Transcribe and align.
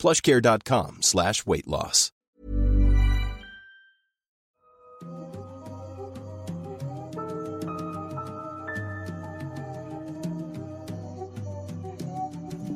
plushcare.com 0.00 0.98
slash 1.02 1.44
weight 1.46 1.66
loss. 1.68 2.10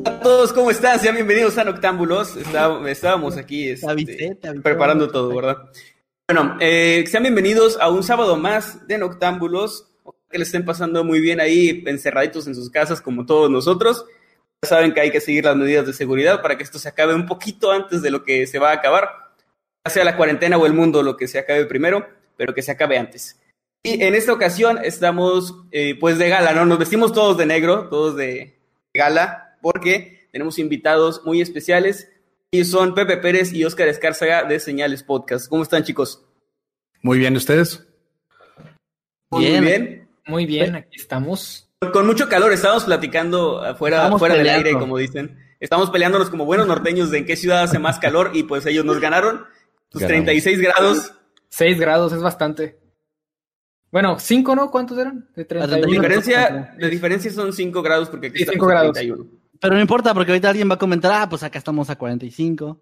Hola 0.06 0.16
a 0.18 0.20
todos, 0.20 0.52
¿cómo 0.52 0.70
están? 0.70 1.00
Sean 1.00 1.14
bienvenidos 1.14 1.56
a 1.58 1.64
Noctámbulos. 1.64 2.36
Está- 2.36 2.78
estábamos 2.90 3.36
aquí 3.36 3.68
este, 3.70 4.36
preparando 4.62 5.08
todo, 5.08 5.34
¿verdad? 5.34 5.56
Bueno, 6.28 6.56
eh, 6.60 7.04
sean 7.06 7.22
bienvenidos 7.22 7.78
a 7.80 7.88
un 7.90 8.02
sábado 8.02 8.36
más 8.36 8.86
de 8.86 8.98
Noctámbulos. 8.98 9.90
Que 10.30 10.38
les 10.38 10.48
estén 10.48 10.64
pasando 10.64 11.04
muy 11.04 11.20
bien 11.20 11.40
ahí, 11.40 11.84
encerraditos 11.86 12.46
en 12.48 12.54
sus 12.56 12.68
casas, 12.68 13.00
como 13.00 13.24
todos 13.24 13.48
nosotros. 13.50 14.04
Saben 14.64 14.92
que 14.92 15.00
hay 15.00 15.10
que 15.10 15.20
seguir 15.20 15.44
las 15.44 15.56
medidas 15.56 15.86
de 15.86 15.92
seguridad 15.92 16.42
para 16.42 16.56
que 16.56 16.62
esto 16.62 16.78
se 16.78 16.88
acabe 16.88 17.14
un 17.14 17.26
poquito 17.26 17.72
antes 17.72 18.02
de 18.02 18.10
lo 18.10 18.24
que 18.24 18.46
se 18.46 18.58
va 18.58 18.70
a 18.70 18.74
acabar. 18.74 19.08
Ya 19.84 19.90
sea 19.90 20.04
la 20.04 20.16
cuarentena 20.16 20.56
o 20.56 20.66
el 20.66 20.72
mundo, 20.72 21.02
lo 21.02 21.16
que 21.16 21.28
se 21.28 21.38
acabe 21.38 21.66
primero, 21.66 22.06
pero 22.36 22.54
que 22.54 22.62
se 22.62 22.72
acabe 22.72 22.98
antes. 22.98 23.40
Y 23.82 24.02
en 24.02 24.14
esta 24.14 24.32
ocasión 24.32 24.78
estamos, 24.82 25.54
eh, 25.70 25.96
pues, 25.98 26.18
de 26.18 26.28
gala, 26.30 26.52
¿no? 26.52 26.64
Nos 26.64 26.78
vestimos 26.78 27.12
todos 27.12 27.36
de 27.36 27.44
negro, 27.44 27.88
todos 27.90 28.16
de 28.16 28.58
gala, 28.94 29.58
porque 29.60 30.28
tenemos 30.32 30.58
invitados 30.58 31.22
muy 31.24 31.40
especiales 31.42 32.08
y 32.50 32.64
son 32.64 32.94
Pepe 32.94 33.18
Pérez 33.18 33.52
y 33.52 33.64
Óscar 33.64 33.88
Escárzaga 33.88 34.44
de 34.44 34.58
Señales 34.58 35.02
Podcast. 35.02 35.48
¿Cómo 35.48 35.62
están, 35.62 35.84
chicos? 35.84 36.24
Muy 37.02 37.18
bien, 37.18 37.36
¿ustedes? 37.36 37.86
Muy 39.30 39.44
Bien. 39.44 39.64
bien. 39.64 40.08
Muy 40.26 40.46
bien, 40.46 40.74
aquí 40.74 40.96
estamos. 40.96 41.63
Con 41.92 42.06
mucho 42.06 42.28
calor, 42.28 42.52
estábamos 42.52 42.84
platicando 42.84 43.62
afuera, 43.62 43.98
Estamos 43.98 44.18
fuera 44.18 44.34
del 44.36 44.48
aire, 44.48 44.72
como 44.72 44.96
dicen. 44.98 45.38
Estamos 45.60 45.90
peleándonos 45.90 46.30
como 46.30 46.44
buenos 46.44 46.66
norteños 46.66 47.10
de 47.10 47.18
en 47.18 47.24
qué 47.26 47.36
ciudad 47.36 47.62
hace 47.62 47.78
más 47.78 47.98
calor 47.98 48.30
y 48.34 48.42
pues 48.42 48.66
ellos 48.66 48.84
nos 48.84 49.00
ganaron. 49.00 49.44
Sus 49.90 50.02
Ganamos. 50.02 50.24
36 50.24 50.60
grados. 50.60 51.12
6 51.48 51.78
grados 51.80 52.12
es 52.12 52.20
bastante. 52.20 52.78
Bueno, 53.90 54.18
5, 54.18 54.56
¿no? 54.56 54.70
¿Cuántos 54.70 54.98
eran? 54.98 55.28
De 55.36 55.42
La 55.42 55.66
31. 55.68 55.86
diferencia, 55.88 56.74
la 56.78 56.88
diferencia 56.88 57.30
son 57.30 57.52
5 57.52 57.80
grados 57.82 58.08
porque 58.08 58.26
aquí 58.26 58.38
Sí, 58.38 58.42
estamos 58.42 58.54
cinco 58.56 58.66
a 58.66 58.70
grados. 58.70 58.92
31. 58.94 59.30
Pero 59.60 59.74
no 59.76 59.80
importa, 59.80 60.12
porque 60.12 60.32
ahorita 60.32 60.50
alguien 60.50 60.68
va 60.68 60.74
a 60.74 60.78
comentar, 60.78 61.12
ah, 61.14 61.28
pues 61.28 61.42
acá 61.44 61.58
estamos 61.58 61.88
a 61.90 61.96
45. 61.96 62.80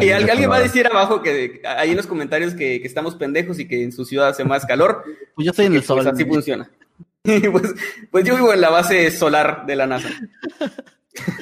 Y 0.00 0.10
al- 0.10 0.28
alguien 0.28 0.50
va 0.50 0.56
a 0.56 0.60
decir 0.60 0.86
abajo 0.86 1.22
que 1.22 1.60
ahí 1.64 1.90
en 1.90 1.96
los 1.96 2.06
comentarios 2.06 2.54
que, 2.54 2.80
que 2.80 2.86
estamos 2.88 3.14
pendejos 3.14 3.58
y 3.60 3.68
que 3.68 3.82
en 3.84 3.92
su 3.92 4.04
ciudad 4.04 4.28
hace 4.28 4.44
más 4.44 4.64
calor. 4.66 5.04
Pues 5.34 5.44
yo 5.44 5.50
estoy 5.50 5.66
en 5.66 5.74
el 5.74 5.78
Pues 5.80 5.86
sol. 5.86 6.06
así 6.08 6.24
funciona. 6.24 6.70
pues, 7.52 7.74
pues 8.10 8.24
yo 8.24 8.36
vivo 8.36 8.52
en 8.52 8.60
la 8.60 8.70
base 8.70 9.10
solar 9.10 9.64
de 9.66 9.76
la 9.76 9.86
NASA. 9.86 10.08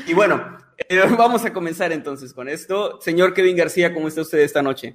Y 0.06 0.14
bueno, 0.14 0.56
eh, 0.88 1.00
vamos 1.18 1.44
a 1.44 1.52
comenzar 1.52 1.91
entonces 1.91 2.32
con 2.32 2.48
esto. 2.48 3.00
Señor 3.00 3.34
Kevin 3.34 3.56
García, 3.56 3.92
¿cómo 3.92 4.06
está 4.06 4.20
usted 4.20 4.38
esta 4.38 4.62
noche? 4.62 4.94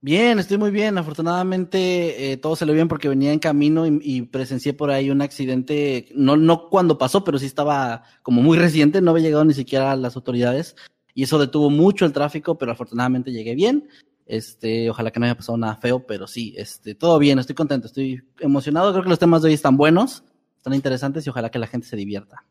Bien, 0.00 0.40
estoy 0.40 0.58
muy 0.58 0.72
bien. 0.72 0.98
Afortunadamente 0.98 2.32
eh, 2.32 2.36
todo 2.36 2.56
salió 2.56 2.74
bien 2.74 2.88
porque 2.88 3.08
venía 3.08 3.32
en 3.32 3.38
camino 3.38 3.86
y, 3.86 4.00
y 4.02 4.22
presencié 4.22 4.72
por 4.72 4.90
ahí 4.90 5.10
un 5.10 5.22
accidente, 5.22 6.08
no, 6.12 6.36
no 6.36 6.68
cuando 6.68 6.98
pasó, 6.98 7.22
pero 7.22 7.38
sí 7.38 7.46
estaba 7.46 8.02
como 8.22 8.42
muy 8.42 8.58
reciente, 8.58 9.00
no 9.00 9.12
había 9.12 9.22
llegado 9.22 9.44
ni 9.44 9.54
siquiera 9.54 9.92
a 9.92 9.96
las 9.96 10.16
autoridades 10.16 10.74
y 11.16 11.22
eso 11.22 11.38
detuvo 11.38 11.70
mucho 11.70 12.04
el 12.04 12.12
tráfico, 12.12 12.58
pero 12.58 12.72
afortunadamente 12.72 13.32
llegué 13.32 13.54
bien. 13.54 13.88
Este, 14.26 14.90
ojalá 14.90 15.10
que 15.10 15.18
no 15.18 15.24
haya 15.24 15.34
pasado 15.34 15.56
nada 15.56 15.76
feo, 15.76 16.04
pero 16.04 16.26
sí, 16.26 16.52
este, 16.58 16.94
todo 16.94 17.18
bien, 17.18 17.38
estoy 17.38 17.54
contento, 17.54 17.86
estoy 17.86 18.22
emocionado. 18.38 18.92
Creo 18.92 19.02
que 19.02 19.08
los 19.08 19.18
temas 19.18 19.40
de 19.40 19.48
hoy 19.48 19.54
están 19.54 19.78
buenos, 19.78 20.24
están 20.66 20.74
interesantes 20.74 21.24
y 21.24 21.30
ojalá 21.30 21.48
que 21.48 21.60
la 21.60 21.68
gente 21.68 21.86
se 21.86 21.94
divierta. 21.94 22.44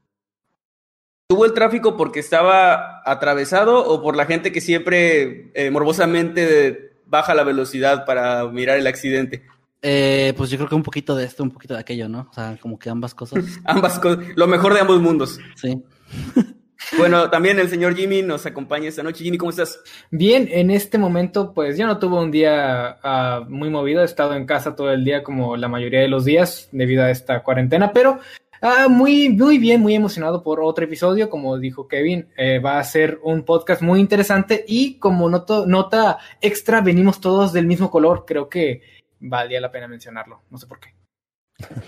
¿Tuvo 1.27 1.43
el 1.43 1.53
tráfico 1.53 1.97
porque 1.97 2.21
estaba 2.21 3.01
atravesado 3.03 3.85
o 3.85 4.01
por 4.01 4.15
la 4.15 4.25
gente 4.25 4.53
que 4.53 4.61
siempre 4.61 5.51
eh, 5.53 5.69
morbosamente 5.69 7.01
baja 7.05 7.33
la 7.33 7.43
velocidad 7.43 8.05
para 8.05 8.47
mirar 8.47 8.77
el 8.77 8.87
accidente? 8.87 9.43
Eh, 9.81 10.33
pues 10.37 10.49
yo 10.49 10.57
creo 10.57 10.69
que 10.69 10.75
un 10.75 10.83
poquito 10.83 11.13
de 11.15 11.25
esto, 11.25 11.43
un 11.43 11.51
poquito 11.51 11.73
de 11.73 11.81
aquello, 11.81 12.07
¿no? 12.07 12.27
O 12.31 12.33
sea, 12.33 12.57
como 12.61 12.79
que 12.79 12.89
ambas 12.89 13.13
cosas. 13.13 13.43
Ambas 13.65 13.99
cosas, 13.99 14.25
lo 14.35 14.47
mejor 14.47 14.73
de 14.73 14.79
ambos 14.79 15.01
mundos. 15.01 15.39
Sí. 15.55 15.83
Bueno, 16.97 17.29
también 17.29 17.57
el 17.59 17.69
señor 17.69 17.95
Jimmy 17.95 18.21
nos 18.21 18.45
acompaña 18.45 18.89
esta 18.89 19.01
noche. 19.03 19.23
Jimmy, 19.23 19.37
¿cómo 19.37 19.49
estás? 19.49 19.79
Bien, 20.11 20.47
en 20.51 20.69
este 20.69 20.97
momento, 20.97 21.53
pues 21.53 21.77
yo 21.77 21.87
no 21.87 21.97
tuve 21.99 22.19
un 22.19 22.31
día 22.31 22.99
ah, 23.01 23.45
muy 23.47 23.69
movido. 23.69 24.01
He 24.01 24.05
estado 24.05 24.33
en 24.35 24.45
casa 24.45 24.75
todo 24.75 24.91
el 24.91 25.03
día, 25.03 25.23
como 25.23 25.57
la 25.57 25.67
mayoría 25.67 26.01
de 26.01 26.07
los 26.07 26.25
días, 26.25 26.69
debido 26.71 27.03
a 27.03 27.11
esta 27.11 27.41
cuarentena, 27.43 27.91
pero 27.93 28.19
ah, 28.61 28.87
muy, 28.89 29.29
muy 29.29 29.57
bien, 29.57 29.81
muy 29.81 29.95
emocionado 29.95 30.43
por 30.43 30.59
otro 30.61 30.85
episodio. 30.85 31.29
Como 31.29 31.57
dijo 31.57 31.87
Kevin, 31.87 32.27
eh, 32.37 32.59
va 32.59 32.77
a 32.77 32.83
ser 32.83 33.19
un 33.23 33.43
podcast 33.43 33.81
muy 33.81 33.99
interesante 33.99 34.63
y 34.67 34.99
como 34.99 35.29
noto- 35.29 35.65
nota 35.65 36.19
extra, 36.41 36.81
venimos 36.81 37.19
todos 37.21 37.53
del 37.53 37.65
mismo 37.67 37.89
color. 37.89 38.25
Creo 38.27 38.49
que 38.49 38.81
valía 39.19 39.61
la 39.61 39.71
pena 39.71 39.87
mencionarlo. 39.87 40.43
No 40.49 40.57
sé 40.57 40.67
por 40.67 40.79
qué. 40.79 40.89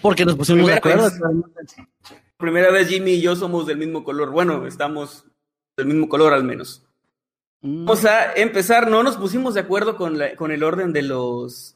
Porque 0.02 0.24
nos 0.26 0.36
pusimos 0.36 0.66
de 0.68 0.74
acuerdo. 0.76 1.10
Primera 2.38 2.72
vez 2.72 2.88
Jimmy 2.88 3.12
y 3.14 3.22
yo 3.22 3.36
somos 3.36 3.66
del 3.66 3.78
mismo 3.78 4.04
color. 4.04 4.32
Bueno, 4.32 4.66
estamos 4.68 5.26
del 5.76 5.88
mismo 5.88 6.08
color 6.08 6.34
al 6.34 6.44
menos. 6.44 6.84
Mm. 7.62 7.86
Vamos 7.86 8.06
a 8.06 8.34
empezar. 8.34 8.90
No 8.90 9.02
nos 9.04 9.18
pusimos 9.18 9.54
de 9.56 9.62
acuerdo 9.62 9.96
con, 9.98 10.18
la- 10.18 10.36
con 10.36 10.52
el 10.52 10.64
orden 10.64 10.94
de 10.94 11.02
los, 11.02 11.76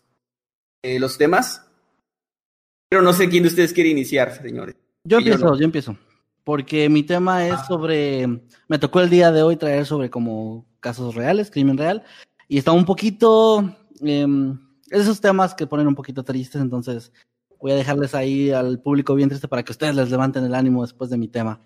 eh, 0.83 0.99
los 0.99 1.17
temas. 1.17 1.65
Pero 2.89 3.01
no 3.01 3.13
sé 3.13 3.29
quién 3.29 3.43
de 3.43 3.49
ustedes 3.49 3.73
quiere 3.73 3.89
iniciar, 3.89 4.33
señores. 4.41 4.75
Yo 5.03 5.19
Y 5.19 5.23
yo 5.25 5.31
empiezo, 5.33 5.45
no. 5.53 5.57
yo 5.57 5.65
empiezo. 5.65 5.97
Porque 6.43 6.89
mi 6.89 7.03
tema 7.03 7.47
es 7.47 7.59
sobre. 7.67 8.27
Me 8.67 8.79
tocó 8.79 8.99
el 9.01 9.09
día 9.09 9.31
de 9.31 9.43
hoy 9.43 9.55
traer 9.57 9.85
sobre 9.85 10.09
como 10.09 10.65
casos 10.79 11.15
reales, 11.15 11.49
crimen 11.51 11.77
real. 11.77 12.03
Y 12.47 12.57
está 12.57 12.71
un 12.71 12.85
poquito. 12.85 13.75
em, 14.01 14.59
esos 14.89 15.21
temas 15.21 15.53
que 15.55 15.67
ponen 15.67 15.87
un 15.87 15.95
poquito 15.95 16.23
tristes, 16.23 16.59
entonces 16.61 17.13
voy 17.61 17.71
a 17.71 17.75
dejarles 17.75 18.15
ahí 18.15 18.51
al 18.51 18.79
público 18.79 19.13
bien 19.15 19.29
triste 19.29 19.47
para 19.47 19.63
que 19.63 19.71
ustedes 19.71 19.95
les 19.95 20.09
levanten 20.09 20.43
el 20.43 20.55
ánimo 20.55 20.81
después 20.81 21.09
de 21.09 21.17
mi 21.17 21.27
tema. 21.27 21.59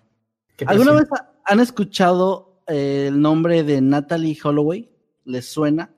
¿Qué 0.56 0.64
¿Alguna 0.66 0.92
vez 0.92 1.06
ha- 1.12 1.32
han 1.44 1.60
escuchado 1.60 2.62
eh, 2.66 3.06
el 3.08 3.20
nombre 3.20 3.62
de 3.62 3.80
Natalie 3.80 4.36
Holloway? 4.42 4.90
¿Les 5.24 5.46
suena? 5.50 5.90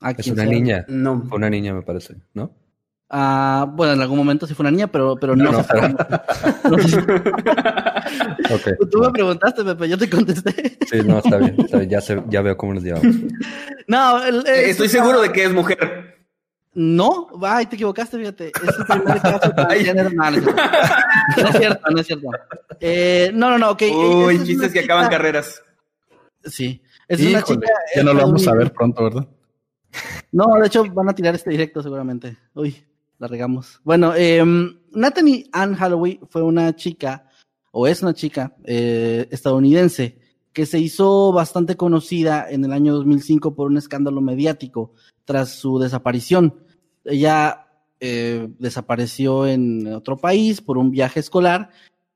A 0.00 0.10
Es 0.12 0.26
una 0.28 0.42
sea. 0.44 0.52
niña. 0.52 0.84
No. 0.88 1.22
Fue 1.28 1.38
una 1.38 1.50
niña, 1.50 1.74
me 1.74 1.82
parece, 1.82 2.16
¿no? 2.34 2.54
Ah, 3.10 3.66
bueno, 3.74 3.94
en 3.94 4.02
algún 4.02 4.18
momento 4.18 4.46
sí 4.46 4.52
fue 4.54 4.64
una 4.64 4.70
niña, 4.70 4.86
pero, 4.88 5.16
pero 5.16 5.34
no, 5.34 5.44
No, 5.44 5.52
no, 5.52 5.62
sé 5.64 5.72
cómo- 5.72 5.96
no 6.76 6.78
sé 6.82 6.88
si- 6.88 6.96
Ok. 8.54 8.90
Tú 8.90 9.00
me 9.00 9.10
preguntaste, 9.10 9.64
Pepe, 9.64 9.88
yo 9.88 9.98
te 9.98 10.08
contesté. 10.10 10.78
Sí, 10.90 10.98
no, 11.04 11.18
está 11.18 11.38
bien. 11.38 11.54
está 11.58 11.78
bien, 11.78 11.90
Ya, 11.90 12.00
sé- 12.00 12.22
ya 12.28 12.42
veo 12.42 12.56
cómo 12.56 12.74
nos 12.74 12.82
llevamos. 12.82 13.14
No, 13.88 14.22
el- 14.22 14.46
Eh, 14.46 14.64
es- 14.64 14.70
Estoy 14.72 14.88
seguro 14.88 15.20
de 15.22 15.32
que 15.32 15.44
es 15.44 15.52
mujer. 15.52 16.17
No, 16.74 17.28
ay, 17.42 17.66
te 17.66 17.76
equivocaste, 17.76 18.18
fíjate. 18.18 18.48
Es 18.48 18.78
el 18.78 18.86
primer 18.86 19.20
caso 19.22 19.50
transgénero. 19.54 20.10
No, 20.10 20.30
no 20.30 20.36
es 20.36 20.44
cierto. 20.44 20.62
No 21.36 21.48
es 21.48 21.56
cierto, 21.56 21.90
no 21.90 22.00
es 22.00 22.06
cierto. 22.06 22.28
Eh, 22.80 23.30
no, 23.34 23.50
no, 23.50 23.58
no, 23.58 23.70
ok. 23.72 23.82
Uy, 23.82 24.34
esa 24.34 24.42
es 24.42 24.48
chistes 24.48 24.64
una 24.64 24.72
que 24.72 24.80
acaban 24.80 25.10
carreras. 25.10 25.62
Sí. 26.44 26.82
Es 27.06 27.20
una 27.20 27.38
Híjole, 27.40 27.60
chica. 27.60 27.72
ya 27.96 28.02
no 28.02 28.14
lo 28.14 28.22
vamos 28.22 28.46
a 28.48 28.54
ver 28.54 28.72
pronto, 28.72 29.04
¿verdad? 29.04 29.28
No, 30.32 30.46
de 30.60 30.66
hecho 30.66 30.84
van 30.92 31.08
a 31.08 31.14
tirar 31.14 31.34
este 31.34 31.50
directo 31.50 31.82
seguramente. 31.82 32.36
Uy, 32.54 32.84
la 33.18 33.26
regamos. 33.28 33.80
Bueno, 33.84 34.12
eh, 34.14 34.44
Nathaniel 34.92 35.48
Ann 35.52 35.76
Holloway 35.80 36.20
fue 36.28 36.42
una 36.42 36.74
chica, 36.76 37.28
o 37.70 37.86
es 37.86 38.02
una 38.02 38.14
chica 38.14 38.54
eh, 38.64 39.26
estadounidense, 39.30 40.18
que 40.52 40.66
se 40.66 40.78
hizo 40.78 41.32
bastante 41.32 41.76
conocida 41.76 42.46
en 42.48 42.64
el 42.64 42.72
año 42.72 42.94
2005 42.94 43.54
por 43.54 43.68
un 43.70 43.78
escándalo 43.78 44.20
mediático 44.20 44.92
tras 45.24 45.50
su 45.50 45.78
desaparición. 45.78 46.62
Ella 47.04 47.66
eh, 48.00 48.48
desapareció 48.58 49.46
en 49.46 49.92
otro 49.92 50.16
país 50.16 50.60
por 50.60 50.78
un 50.78 50.90
viaje 50.90 51.20
escolar 51.20 51.70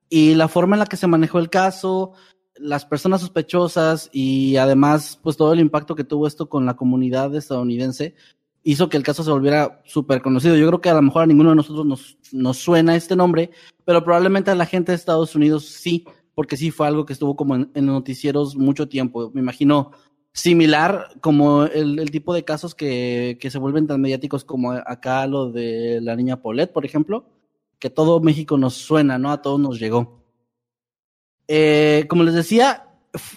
y 0.09 0.35
la 0.35 0.49
forma 0.49 0.77
en 0.77 0.81
la 0.81 0.87
que 0.87 0.97
se 0.97 1.07
manejó 1.07 1.39
el 1.39 1.51
caso, 1.51 2.13
las 2.57 2.85
personas 2.85 3.21
sospechosas 3.21 4.11
y 4.13 4.57
además 4.57 5.19
pues 5.23 5.37
todo 5.37 5.53
el 5.53 5.61
impacto 5.61 5.95
que 5.95 6.05
tuvo 6.05 6.27
esto 6.27 6.49
con 6.49 6.67
la 6.67 6.77
comunidad 6.77 7.35
estadounidense 7.35 8.15
hizo 8.63 8.89
que 8.89 8.97
el 8.97 9.03
caso 9.03 9.25
se 9.25 9.31
volviera 9.31 9.83
súper 9.85 10.23
conocido. 10.23 10.57
Yo 10.57 10.69
creo 10.69 10.81
que 10.81 10.91
a 10.91 10.95
lo 10.95 11.03
mejor 11.03 11.23
a 11.23 11.27
ninguno 11.27 11.51
de 11.51 11.57
nosotros 11.57 11.85
nos, 11.85 12.19
nos 12.31 12.59
suena 12.59 12.95
este 12.95 13.17
nombre, 13.17 13.51
pero 13.85 14.05
probablemente 14.05 14.51
a 14.51 14.55
la 14.55 14.67
gente 14.67 14.93
de 14.93 14.97
Estados 14.97 15.35
Unidos 15.35 15.67
sí, 15.67 16.05
porque 16.35 16.57
sí 16.57 16.71
fue 16.71 16.87
algo 16.87 17.05
que 17.05 17.13
estuvo 17.13 17.35
como 17.35 17.57
en, 17.57 17.71
en 17.75 17.87
noticieros 17.87 18.57
mucho 18.57 18.89
tiempo. 18.89 19.31
Me 19.35 19.41
imagino 19.41 19.91
similar 20.33 21.09
como 21.21 21.65
el, 21.65 22.11
tipo 22.11 22.35
de 22.35 22.45
casos 22.45 22.75
que, 22.75 23.39
que, 23.41 23.51
se 23.51 23.59
vuelven 23.59 23.87
tan 23.87 24.01
mediáticos 24.01 24.45
como 24.45 24.73
acá 24.73 25.27
lo 25.27 25.51
de 25.51 26.01
la 26.01 26.17
niña 26.17 26.41
Paulette, 26.41 26.73
por 26.73 26.87
ejemplo, 26.87 27.27
que 27.79 27.91
todo 27.91 28.21
México 28.21 28.57
nos 28.57 28.75
suena, 28.75 29.19
¿no? 29.19 29.31
A 29.31 29.43
todos 29.43 29.61
nos 29.61 29.79
llegó. 29.79 30.23
Eh, 31.49 32.07
como 32.09 32.23
les 32.23 32.35
decía, 32.35 32.89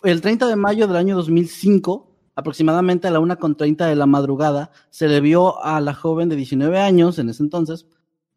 el 0.03 0.21
30 0.21 0.47
de 0.47 0.55
mayo 0.55 0.87
del 0.87 0.97
año 0.97 1.15
2005, 1.15 2.15
aproximadamente 2.35 3.07
a 3.07 3.11
la 3.11 3.19
1.30 3.19 3.87
de 3.87 3.95
la 3.95 4.05
madrugada, 4.05 4.71
se 4.89 5.07
le 5.07 5.19
vio 5.19 5.63
a 5.63 5.81
la 5.81 5.93
joven 5.93 6.29
de 6.29 6.35
19 6.35 6.79
años, 6.79 7.19
en 7.19 7.29
ese 7.29 7.43
entonces, 7.43 7.87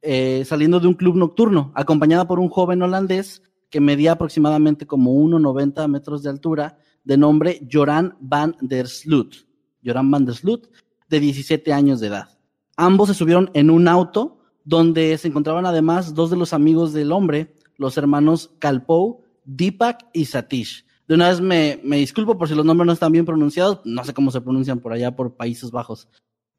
eh, 0.00 0.44
saliendo 0.46 0.80
de 0.80 0.88
un 0.88 0.94
club 0.94 1.16
nocturno, 1.16 1.72
acompañada 1.74 2.26
por 2.26 2.40
un 2.40 2.48
joven 2.48 2.82
holandés 2.82 3.42
que 3.70 3.80
medía 3.80 4.12
aproximadamente 4.12 4.86
como 4.86 5.12
1,90 5.12 5.86
metros 5.88 6.22
de 6.22 6.30
altura, 6.30 6.78
de 7.08 7.16
nombre 7.16 7.66
Joran 7.72 8.14
van 8.20 8.54
der 8.60 8.86
Sloot. 8.86 9.46
Joran 9.82 10.10
van 10.10 10.26
der 10.26 10.34
Sloot, 10.34 10.68
de 11.08 11.20
17 11.20 11.72
años 11.72 12.00
de 12.00 12.08
edad. 12.08 12.28
Ambos 12.76 13.08
se 13.08 13.14
subieron 13.14 13.50
en 13.54 13.70
un 13.70 13.88
auto 13.88 14.40
donde 14.62 15.16
se 15.16 15.28
encontraban 15.28 15.64
además 15.64 16.14
dos 16.14 16.28
de 16.28 16.36
los 16.36 16.52
amigos 16.52 16.92
del 16.92 17.10
hombre, 17.10 17.54
los 17.78 17.96
hermanos 17.96 18.50
Kalpou, 18.58 19.22
Deepak 19.46 20.06
y 20.12 20.26
Satish. 20.26 20.84
De 21.08 21.14
una 21.14 21.30
vez 21.30 21.40
me, 21.40 21.80
me, 21.82 21.96
disculpo 21.96 22.36
por 22.36 22.46
si 22.46 22.54
los 22.54 22.66
nombres 22.66 22.86
no 22.86 22.92
están 22.92 23.12
bien 23.12 23.24
pronunciados, 23.24 23.80
no 23.86 24.04
sé 24.04 24.12
cómo 24.12 24.30
se 24.30 24.42
pronuncian 24.42 24.78
por 24.78 24.92
allá 24.92 25.16
por 25.16 25.34
Países 25.34 25.70
Bajos, 25.70 26.08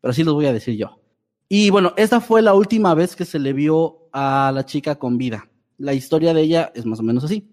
pero 0.02 0.10
así 0.10 0.24
los 0.24 0.34
voy 0.34 0.48
a 0.48 0.54
decir 0.54 0.76
yo. 0.76 1.00
Y 1.48 1.70
bueno, 1.70 1.94
esta 1.96 2.22
fue 2.22 2.42
la 2.42 2.56
última 2.56 2.96
vez 2.96 3.16
que 3.16 3.26
se 3.26 3.38
le 3.38 3.54
vio 3.54 4.10
a 4.12 4.52
la 4.52 4.66
chica 4.66 4.96
con 4.98 5.20
vida. 5.20 5.48
La 5.78 5.94
historia 5.94 6.34
de 6.34 6.42
ella 6.42 6.72
es 6.74 6.88
más 6.88 7.00
o 7.00 7.04
menos 7.04 7.24
así. 7.24 7.48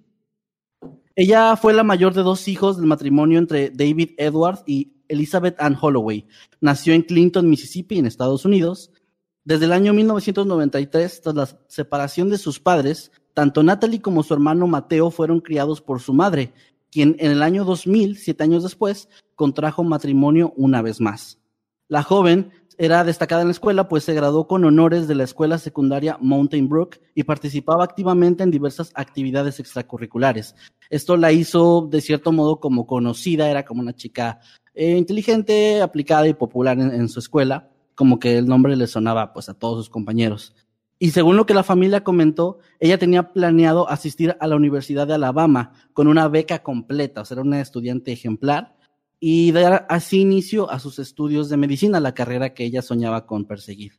Ella 1.18 1.56
fue 1.56 1.72
la 1.72 1.82
mayor 1.82 2.12
de 2.12 2.22
dos 2.22 2.46
hijos 2.46 2.76
del 2.76 2.84
matrimonio 2.84 3.38
entre 3.38 3.70
David 3.70 4.10
Edwards 4.18 4.62
y 4.66 4.92
Elizabeth 5.08 5.58
Ann 5.58 5.74
Holloway. 5.80 6.26
Nació 6.60 6.92
en 6.92 7.00
Clinton, 7.00 7.48
Mississippi, 7.48 7.98
en 7.98 8.04
Estados 8.04 8.44
Unidos. 8.44 8.90
Desde 9.42 9.64
el 9.64 9.72
año 9.72 9.94
1993, 9.94 11.22
tras 11.22 11.34
la 11.34 11.48
separación 11.68 12.28
de 12.28 12.36
sus 12.36 12.60
padres, 12.60 13.12
tanto 13.32 13.62
Natalie 13.62 14.02
como 14.02 14.22
su 14.22 14.34
hermano 14.34 14.66
Mateo 14.66 15.10
fueron 15.10 15.40
criados 15.40 15.80
por 15.80 16.00
su 16.00 16.12
madre, 16.12 16.52
quien 16.90 17.16
en 17.18 17.30
el 17.30 17.42
año 17.42 17.64
2000, 17.64 18.18
siete 18.18 18.44
años 18.44 18.62
después, 18.62 19.08
contrajo 19.34 19.84
matrimonio 19.84 20.52
una 20.54 20.82
vez 20.82 21.00
más. 21.00 21.38
La 21.88 22.02
joven 22.02 22.50
era 22.78 23.04
destacada 23.04 23.42
en 23.42 23.48
la 23.48 23.52
escuela, 23.52 23.88
pues 23.88 24.04
se 24.04 24.14
graduó 24.14 24.46
con 24.46 24.64
honores 24.64 25.08
de 25.08 25.14
la 25.14 25.24
escuela 25.24 25.58
secundaria 25.58 26.18
Mountain 26.20 26.68
Brook 26.68 26.98
y 27.14 27.24
participaba 27.24 27.84
activamente 27.84 28.42
en 28.42 28.50
diversas 28.50 28.92
actividades 28.94 29.60
extracurriculares. 29.60 30.54
Esto 30.90 31.16
la 31.16 31.32
hizo 31.32 31.88
de 31.90 32.00
cierto 32.00 32.32
modo 32.32 32.60
como 32.60 32.86
conocida, 32.86 33.50
era 33.50 33.64
como 33.64 33.80
una 33.80 33.94
chica 33.94 34.40
eh, 34.74 34.96
inteligente, 34.96 35.80
aplicada 35.80 36.28
y 36.28 36.34
popular 36.34 36.78
en, 36.78 36.92
en, 36.92 37.08
su 37.08 37.18
escuela, 37.18 37.70
como 37.94 38.18
que 38.18 38.36
el 38.36 38.46
nombre 38.46 38.76
le 38.76 38.86
sonaba 38.86 39.32
pues 39.32 39.48
a 39.48 39.54
todos 39.54 39.78
sus 39.78 39.90
compañeros. 39.90 40.54
Y 40.98 41.10
según 41.10 41.36
lo 41.36 41.44
que 41.44 41.54
la 41.54 41.62
familia 41.62 42.04
comentó, 42.04 42.58
ella 42.80 42.98
tenía 42.98 43.32
planeado 43.32 43.88
asistir 43.88 44.36
a 44.40 44.46
la 44.46 44.56
Universidad 44.56 45.06
de 45.06 45.14
Alabama 45.14 45.72
con 45.92 46.08
una 46.08 46.28
beca 46.28 46.62
completa, 46.62 47.22
o 47.22 47.24
sea, 47.24 47.36
era 47.36 47.42
una 47.42 47.60
estudiante 47.60 48.12
ejemplar 48.12 48.75
y 49.20 49.52
dar 49.52 49.86
así 49.88 50.20
inicio 50.20 50.70
a 50.70 50.78
sus 50.78 50.98
estudios 50.98 51.48
de 51.48 51.56
medicina, 51.56 52.00
la 52.00 52.14
carrera 52.14 52.54
que 52.54 52.64
ella 52.64 52.82
soñaba 52.82 53.26
con 53.26 53.44
perseguir. 53.44 53.92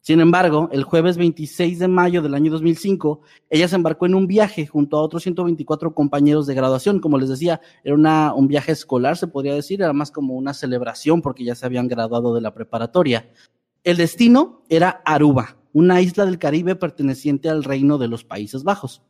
Sin 0.00 0.20
embargo, 0.20 0.68
el 0.70 0.84
jueves 0.84 1.16
26 1.16 1.78
de 1.78 1.88
mayo 1.88 2.20
del 2.20 2.34
año 2.34 2.52
2005, 2.52 3.22
ella 3.48 3.68
se 3.68 3.76
embarcó 3.76 4.04
en 4.04 4.14
un 4.14 4.26
viaje 4.26 4.66
junto 4.66 4.98
a 4.98 5.00
otros 5.00 5.22
124 5.22 5.94
compañeros 5.94 6.46
de 6.46 6.54
graduación. 6.54 7.00
Como 7.00 7.16
les 7.16 7.30
decía, 7.30 7.62
era 7.82 7.94
una, 7.94 8.34
un 8.34 8.46
viaje 8.46 8.72
escolar, 8.72 9.16
se 9.16 9.28
podría 9.28 9.54
decir, 9.54 9.80
era 9.80 9.94
más 9.94 10.10
como 10.10 10.34
una 10.34 10.52
celebración 10.52 11.22
porque 11.22 11.44
ya 11.44 11.54
se 11.54 11.64
habían 11.64 11.88
graduado 11.88 12.34
de 12.34 12.42
la 12.42 12.52
preparatoria. 12.52 13.30
El 13.82 13.96
destino 13.96 14.62
era 14.68 15.02
Aruba, 15.06 15.56
una 15.72 16.02
isla 16.02 16.26
del 16.26 16.38
Caribe 16.38 16.76
perteneciente 16.76 17.48
al 17.48 17.64
reino 17.64 17.96
de 17.96 18.08
los 18.08 18.24
Países 18.24 18.62
Bajos. 18.62 19.00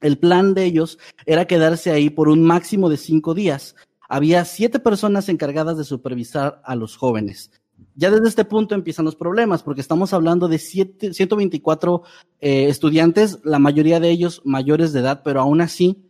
El 0.00 0.18
plan 0.18 0.52
de 0.52 0.64
ellos 0.64 0.98
era 1.26 1.46
quedarse 1.46 1.92
ahí 1.92 2.10
por 2.10 2.28
un 2.28 2.42
máximo 2.42 2.88
de 2.88 2.96
cinco 2.96 3.34
días, 3.34 3.76
había 4.08 4.44
siete 4.44 4.78
personas 4.78 5.28
encargadas 5.28 5.76
de 5.76 5.84
supervisar 5.84 6.60
a 6.64 6.74
los 6.74 6.96
jóvenes. 6.96 7.50
Ya 7.94 8.10
desde 8.10 8.28
este 8.28 8.44
punto 8.44 8.74
empiezan 8.74 9.04
los 9.04 9.14
problemas, 9.14 9.62
porque 9.62 9.80
estamos 9.80 10.12
hablando 10.12 10.48
de 10.48 10.58
siete, 10.58 11.12
124 11.12 12.02
eh, 12.40 12.68
estudiantes, 12.68 13.38
la 13.44 13.58
mayoría 13.58 14.00
de 14.00 14.10
ellos 14.10 14.40
mayores 14.44 14.92
de 14.92 15.00
edad, 15.00 15.22
pero 15.22 15.40
aún 15.40 15.60
así, 15.60 16.04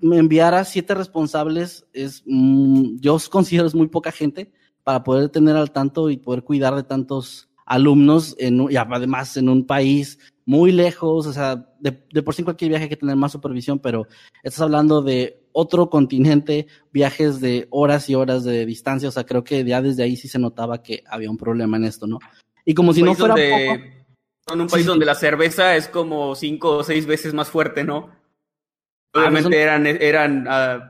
enviar 0.00 0.54
a 0.54 0.64
siete 0.64 0.94
responsables 0.94 1.86
es, 1.92 2.22
mm, 2.26 2.98
yo 3.00 3.18
considero 3.30 3.66
es 3.66 3.74
muy 3.74 3.88
poca 3.88 4.10
gente 4.10 4.52
para 4.82 5.04
poder 5.04 5.28
tener 5.28 5.56
al 5.56 5.70
tanto 5.70 6.10
y 6.10 6.16
poder 6.16 6.42
cuidar 6.42 6.74
de 6.74 6.82
tantos 6.82 7.48
alumnos, 7.66 8.34
en, 8.38 8.70
y 8.70 8.76
además 8.76 9.36
en 9.36 9.48
un 9.48 9.66
país 9.66 10.18
muy 10.46 10.72
lejos, 10.72 11.26
o 11.26 11.32
sea, 11.32 11.68
de, 11.78 12.06
de, 12.10 12.22
por 12.22 12.34
sí 12.34 12.42
cualquier 12.42 12.70
viaje 12.70 12.84
hay 12.84 12.88
que 12.88 12.96
tener 12.96 13.16
más 13.16 13.32
supervisión, 13.32 13.78
pero 13.78 14.06
estás 14.42 14.62
hablando 14.62 15.02
de 15.02 15.47
otro 15.58 15.90
continente, 15.90 16.68
viajes 16.92 17.40
de 17.40 17.66
horas 17.70 18.08
y 18.08 18.14
horas 18.14 18.44
de 18.44 18.64
distancia, 18.64 19.08
o 19.08 19.12
sea, 19.12 19.26
creo 19.26 19.42
que 19.42 19.64
ya 19.64 19.82
desde 19.82 20.04
ahí 20.04 20.14
sí 20.14 20.28
se 20.28 20.38
notaba 20.38 20.84
que 20.84 21.02
había 21.08 21.28
un 21.28 21.36
problema 21.36 21.76
en 21.76 21.84
esto, 21.84 22.06
¿no? 22.06 22.20
Y 22.64 22.74
como 22.74 22.94
si 22.94 23.02
no 23.02 23.12
fuera 23.16 23.34
donde, 23.34 23.66
poco, 24.44 24.54
En 24.54 24.60
un 24.60 24.68
país 24.68 24.84
sí, 24.84 24.88
donde 24.88 25.04
sí. 25.04 25.06
la 25.08 25.14
cerveza 25.16 25.74
es 25.74 25.88
como 25.88 26.36
cinco 26.36 26.76
o 26.76 26.84
seis 26.84 27.06
veces 27.06 27.34
más 27.34 27.48
fuerte, 27.48 27.82
¿no? 27.82 28.08
Obviamente 29.12 29.58
ah, 29.58 29.62
eran, 29.62 29.86
eran 29.86 30.46
uh, 30.46 30.80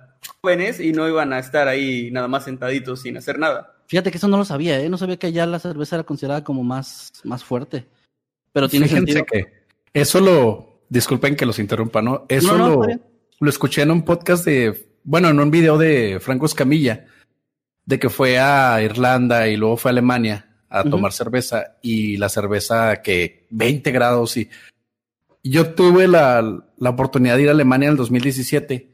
jóvenes 0.43 0.81
y 0.81 0.93
no 0.93 1.09
iban 1.09 1.33
a 1.33 1.39
estar 1.39 1.67
ahí 1.67 2.11
nada 2.11 2.29
más 2.29 2.45
sentaditos 2.45 3.01
sin 3.01 3.17
hacer 3.17 3.39
nada. 3.39 3.75
Fíjate 3.87 4.11
que 4.11 4.19
eso 4.19 4.29
no 4.29 4.37
lo 4.37 4.45
sabía, 4.45 4.79
¿eh? 4.79 4.91
No 4.91 4.99
sabía 4.99 5.17
que 5.17 5.29
allá 5.29 5.47
la 5.47 5.61
cerveza 5.61 5.97
era 5.97 6.05
considerada 6.05 6.45
como 6.45 6.63
más, 6.63 7.11
más 7.25 7.43
fuerte. 7.43 7.87
Pero 8.53 8.69
tiene 8.69 8.87
Fíjense 8.87 9.15
sentido. 9.15 9.25
que 9.25 9.65
eso 9.95 10.21
lo, 10.21 10.83
disculpen 10.91 11.37
que 11.37 11.47
los 11.47 11.59
interrumpa, 11.59 12.03
¿no? 12.03 12.27
Eso 12.29 12.53
No, 12.55 12.59
no, 12.59 12.77
lo, 12.77 12.85
está 12.85 13.09
lo 13.41 13.51
escuché 13.51 13.83
en 13.83 13.91
un 13.91 14.05
podcast 14.05 14.45
de, 14.45 14.91
bueno, 15.05 15.29
en 15.29 15.41
un 15.41 15.51
video 15.51 15.79
de 15.79 16.19
Franco 16.21 16.47
Escamilla, 16.47 17.07
de 17.85 17.99
que 17.99 18.11
fue 18.11 18.39
a 18.39 18.83
Irlanda 18.83 19.49
y 19.49 19.57
luego 19.57 19.77
fue 19.77 19.91
a 19.91 19.93
Alemania 19.93 20.45
a 20.69 20.85
tomar 20.85 21.13
cerveza 21.13 21.79
y 21.83 22.19
la 22.19 22.29
cerveza 22.29 23.01
que 23.01 23.47
20 23.51 23.91
grados 23.91 24.37
y 24.37 24.51
y 25.43 25.51
yo 25.51 25.75
tuve 25.75 26.09
la, 26.09 26.67
la 26.77 26.91
oportunidad 26.91 27.37
de 27.37 27.43
ir 27.43 27.49
a 27.49 27.53
Alemania 27.53 27.87
en 27.87 27.93
el 27.93 27.97
2017 27.97 28.93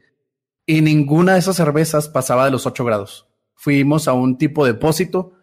y 0.65 0.81
ninguna 0.81 1.33
de 1.33 1.39
esas 1.39 1.55
cervezas 1.55 2.07
pasaba 2.07 2.45
de 2.45 2.51
los 2.51 2.65
8 2.65 2.85
grados. 2.85 3.27
Fuimos 3.55 4.07
a 4.07 4.13
un 4.13 4.37
tipo 4.37 4.65
de 4.65 4.73
depósito, 4.73 5.33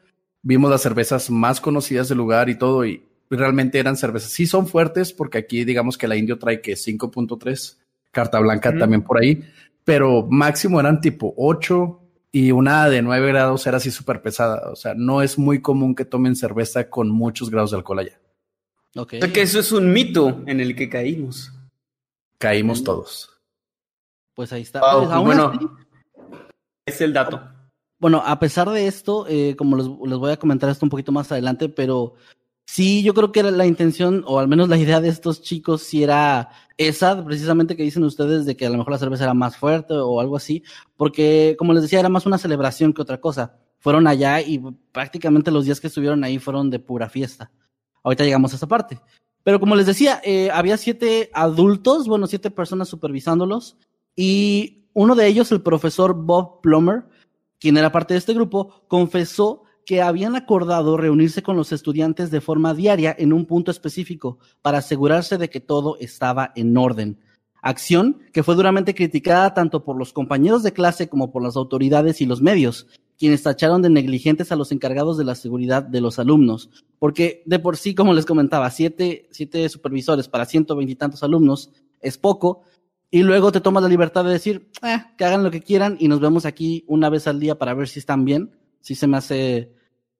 vimos 0.43 0.70
las 0.70 0.82
cervezas 0.82 1.31
más 1.31 1.60
conocidas 1.60 2.08
del 2.08 2.19
lugar 2.19 2.48
y 2.48 2.56
todo 2.56 2.84
y 2.84 3.05
realmente 3.31 3.79
eran 3.79 3.96
cervezas. 3.96 4.31
Sí 4.31 4.46
son 4.46 4.67
fuertes 4.67 5.12
porque 5.12 5.38
aquí 5.38 5.65
digamos 5.65 5.98
que 5.98 6.08
la 6.08 6.17
Indio 6.17 6.38
trae 6.38 6.60
que 6.60 6.74
5.3, 6.74 7.79
carta 8.12 8.38
blanca 8.38 8.76
también 8.78 9.02
por 9.02 9.19
ahí, 9.20 9.42
pero 9.84 10.26
máximo 10.31 10.78
eran 10.78 11.00
tipo 11.00 11.34
8 11.36 11.98
y 12.31 12.52
una 12.52 12.88
de 12.88 13.02
9 13.02 13.28
grados 13.28 13.66
era 13.66 13.78
así 13.78 13.90
súper 13.90 14.22
pesada. 14.22 14.70
O 14.70 14.76
sea, 14.76 14.94
no 14.94 15.20
es 15.22 15.38
muy 15.38 15.60
común 15.60 15.94
que 15.94 16.04
tomen 16.04 16.36
cerveza 16.36 16.88
con 16.88 17.10
muchos 17.10 17.50
grados 17.50 17.72
de 17.72 17.78
alcohol 17.78 17.98
allá. 17.98 18.20
Ok. 18.96 19.14
O 19.14 19.19
sea 19.24 19.32
que 19.32 19.42
eso 19.42 19.58
es 19.58 19.72
un 19.72 19.92
mito 19.92 20.42
en 20.46 20.60
el 20.60 20.76
que 20.76 20.88
caímos. 20.88 21.52
Caímos 22.38 22.81
Mm. 22.82 22.84
todos. 22.84 23.31
Pues 24.34 24.52
ahí 24.52 24.62
está. 24.62 24.81
Wow, 24.81 25.00
Pues, 25.00 25.10
aún 25.12 25.26
bueno. 25.26 25.52
así, 25.54 25.66
Es 26.86 27.00
el 27.00 27.12
dato. 27.12 27.40
Bueno, 28.00 28.22
a 28.24 28.38
pesar 28.40 28.69
de 28.70 28.86
esto, 28.88 29.26
eh, 29.28 29.54
como 29.56 29.76
les, 29.76 29.86
les 29.86 30.19
voy 30.19 30.32
a 30.32 30.36
comentar 30.36 30.69
esto 30.69 30.84
un 30.86 30.90
poquito 30.90 31.12
más 31.12 31.31
adelante, 31.31 31.69
pero 31.69 32.14
sí, 32.72 33.02
yo 33.02 33.12
creo 33.12 33.32
que 33.32 33.41
era 33.41 33.50
la 33.50 33.67
intención, 33.67 34.24
o 34.26 34.38
al 34.38 34.48
menos 34.48 34.70
la 34.70 34.79
idea 34.79 35.02
de 35.02 35.10
estos 35.10 35.43
chicos, 35.43 35.82
sí 35.82 36.02
era 36.02 36.48
esa, 36.79 37.22
precisamente 37.22 37.76
que 37.76 37.82
dicen 37.82 38.02
ustedes, 38.02 38.46
de 38.46 38.56
que 38.56 38.64
a 38.64 38.70
lo 38.70 38.79
mejor 38.79 38.93
la 38.93 38.98
cerveza 38.98 39.24
era 39.24 39.34
más 39.34 39.58
fuerte 39.58 39.93
o 39.93 40.20
algo 40.20 40.36
así, 40.36 40.62
porque, 40.96 41.55
como 41.58 41.74
les 41.74 41.82
decía, 41.82 42.00
era 42.00 42.08
más 42.08 42.24
una 42.24 42.38
celebración 42.38 42.94
que 42.94 43.02
otra 43.02 43.20
cosa. 43.20 43.58
Fueron 43.79 44.06
allá 44.06 44.41
y 44.41 44.58
prácticamente 44.91 45.50
los 45.50 45.67
días 45.67 45.81
que 45.81 45.88
estuvieron 45.88 46.24
ahí 46.24 46.38
fueron 46.38 46.70
de 46.70 46.79
pura 46.79 47.10
fiesta. 47.10 47.50
Ahorita 48.02 48.24
llegamos 48.24 48.55
a 48.55 48.56
esa 48.56 48.67
parte. 48.67 48.98
Pero 49.44 49.60
como 49.60 49.76
les 49.76 49.84
decía, 49.84 50.22
eh, 50.24 50.50
había 50.50 50.79
siete 50.79 51.31
adultos, 51.34 52.08
bueno, 52.08 52.26
siete 52.26 52.50
personas 52.50 52.88
supervisándolos, 52.88 53.76
y 54.17 54.86
uno 54.94 55.14
de 55.14 55.26
ellos, 55.26 55.52
el 55.52 55.60
profesor 55.60 56.14
Bob 56.14 56.62
Plummer, 56.62 57.05
quien 57.58 57.76
era 57.76 57.93
parte 57.93 58.14
de 58.14 58.19
este 58.19 58.32
grupo, 58.32 58.82
confesó 58.88 59.61
que 59.84 60.03
habían 60.03 60.36
acordado 60.36 60.96
reunirse 60.96 61.43
con 61.43 61.56
los 61.56 61.72
estudiantes 61.72 62.31
de 62.31 62.41
forma 62.41 62.74
diaria 62.74 63.15
en 63.19 63.32
un 63.32 63.46
punto 63.46 63.70
específico 63.70 64.39
para 64.62 64.79
asegurarse 64.79 65.39
de 65.39 65.51
que 65.51 65.60
todo 65.60 65.96
estaba 66.01 66.53
en 66.55 66.77
orden. 66.77 67.19
Acción 67.60 68.19
que 68.32 68.43
fue 68.43 68.55
duramente 68.55 68.94
criticada 68.94 69.55
tanto 69.55 69.84
por 69.84 69.96
los 69.96 70.12
compañeros 70.12 70.62
de 70.62 70.72
clase 70.72 71.08
como 71.08 71.31
por 71.31 71.43
las 71.43 71.56
autoridades 71.56 72.20
y 72.20 72.27
los 72.27 72.43
medios, 72.43 72.89
quienes 73.19 73.43
tacharon 73.44 73.82
de 73.82 73.91
negligentes 73.91 74.51
a 74.51 74.56
los 74.56 74.72
encargados 74.72 75.17
de 75.17 75.24
la 75.24 75.36
seguridad 75.36 75.82
de 75.82 76.01
los 76.01 76.19
alumnos. 76.19 76.70
Porque 76.98 77.43
de 77.46 77.58
por 77.60 77.77
sí, 77.77 77.94
como 77.94 78.15
les 78.15 78.27
comentaba, 78.27 78.69
siete, 78.70 79.29
siete 79.31 79.69
supervisores 79.69 80.29
para 80.29 80.44
ciento 80.44 80.74
veintitantos 80.74 81.22
alumnos 81.22 81.70
es 82.01 82.19
poco, 82.19 82.62
y 83.15 83.22
luego 83.22 83.53
te 83.53 83.60
tomas 83.60 83.82
la 83.82 83.91
libertad 83.91 84.24
de 84.24 84.32
decir, 84.32 84.70
eh, 84.82 85.05
que 85.19 85.24
hagan 85.24 85.44
lo 85.44 85.51
que 85.51 85.60
quieran 85.60 85.98
y 86.01 86.08
nos 86.08 86.19
vemos 86.19 86.46
aquí 86.46 86.82
una 86.89 87.10
vez 87.10 87.27
al 87.27 87.39
día 87.39 87.58
para 87.58 87.74
ver 87.74 87.86
si 87.86 88.01
están 88.01 88.24
bien. 88.24 88.51
Si 88.82 88.94
se 88.94 89.06
me 89.06 89.17
hace, 89.17 89.72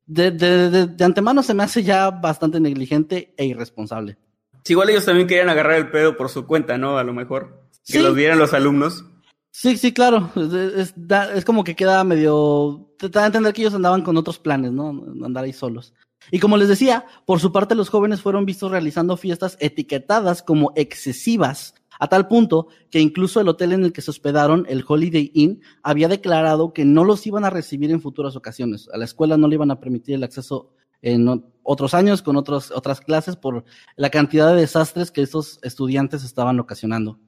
de, 0.07 0.31
de, 0.31 0.71
de, 0.71 0.87
de 0.87 1.05
antemano 1.05 1.43
se 1.43 1.53
me 1.55 1.63
hace 1.65 1.83
ya 1.83 2.11
bastante 2.11 2.59
negligente 2.61 3.35
e 3.37 3.45
irresponsable. 3.45 4.17
Sí, 4.65 4.73
igual 4.73 4.89
ellos 4.91 5.05
también 5.05 5.27
querían 5.29 5.49
agarrar 5.51 5.75
el 5.77 5.91
pedo 5.91 6.17
por 6.17 6.29
su 6.31 6.47
cuenta, 6.47 6.79
¿no? 6.79 6.97
A 6.97 7.05
lo 7.05 7.13
mejor. 7.13 7.67
Que 7.85 7.95
Sí. 7.95 7.99
los 7.99 8.15
vieran 8.15 8.39
los 8.39 8.55
alumnos. 8.55 9.05
Sí, 9.51 9.77
sí, 9.77 9.93
claro. 9.93 10.31
Es, 10.37 10.53
es- 10.55 10.95
da- 10.97 11.35
es 11.35 11.45
como 11.45 11.65
que 11.65 11.75
queda 11.77 12.03
medio. 12.05 12.89
Te 12.97 13.09
da 13.09 13.25
a 13.25 13.27
entender 13.27 13.53
que 13.53 13.61
ellos 13.63 13.75
andaban 13.75 14.03
con 14.03 14.17
otros 14.17 14.39
planes, 14.39 14.71
¿no? 14.73 14.89
Andar 15.25 15.45
ahí 15.45 15.53
solos. 15.53 15.93
Y 16.31 16.39
como 16.39 16.57
les 16.57 16.69
decía, 16.69 17.05
por 17.27 17.41
su 17.41 17.51
parte, 17.53 17.75
los 17.75 17.89
jóvenes 17.91 18.23
fueron 18.23 18.47
vistos 18.47 18.71
realizando 18.71 19.17
fiestas 19.17 19.57
etiquetadas 19.61 20.41
como 20.43 20.73
excesivas, 20.77 21.75
a 22.03 22.09
tal 22.09 22.27
punto 22.27 22.67
que 22.91 22.99
incluso 22.99 23.41
el 23.41 23.47
hotel 23.47 23.71
en 23.71 23.85
el 23.85 23.93
que 23.93 24.03
se 24.03 24.11
hospedaron, 24.11 24.67
el 24.69 24.85
Holiday 24.85 25.31
Inn, 25.35 25.63
había 25.85 26.09
declarado 26.09 26.73
que 26.73 26.85
no 26.85 27.05
los 27.05 27.25
iban 27.29 27.45
a 27.45 27.51
recibir 27.51 27.93
en 27.93 28.01
futuras 28.01 28.35
ocasiones. 28.35 28.89
A 28.93 28.99
la 28.99 29.05
escuela 29.05 29.37
no 29.37 29.47
le 29.47 29.55
iban 29.55 29.71
a 29.71 29.79
permitir 29.79 30.17
el 30.17 30.25
acceso 30.25 30.75
en 31.01 31.45
otros 31.63 31.95
años 31.95 32.21
con 32.21 32.37
otras 32.37 33.01
clases 33.07 33.37
por 33.37 33.63
la 33.95 34.11
cantidad 34.11 34.49
de 34.49 34.63
desastres 34.63 35.13
que 35.13 35.23
estos 35.23 35.61
estudiantes 35.63 36.25
estaban 36.25 36.59
ocasionando. 36.59 37.21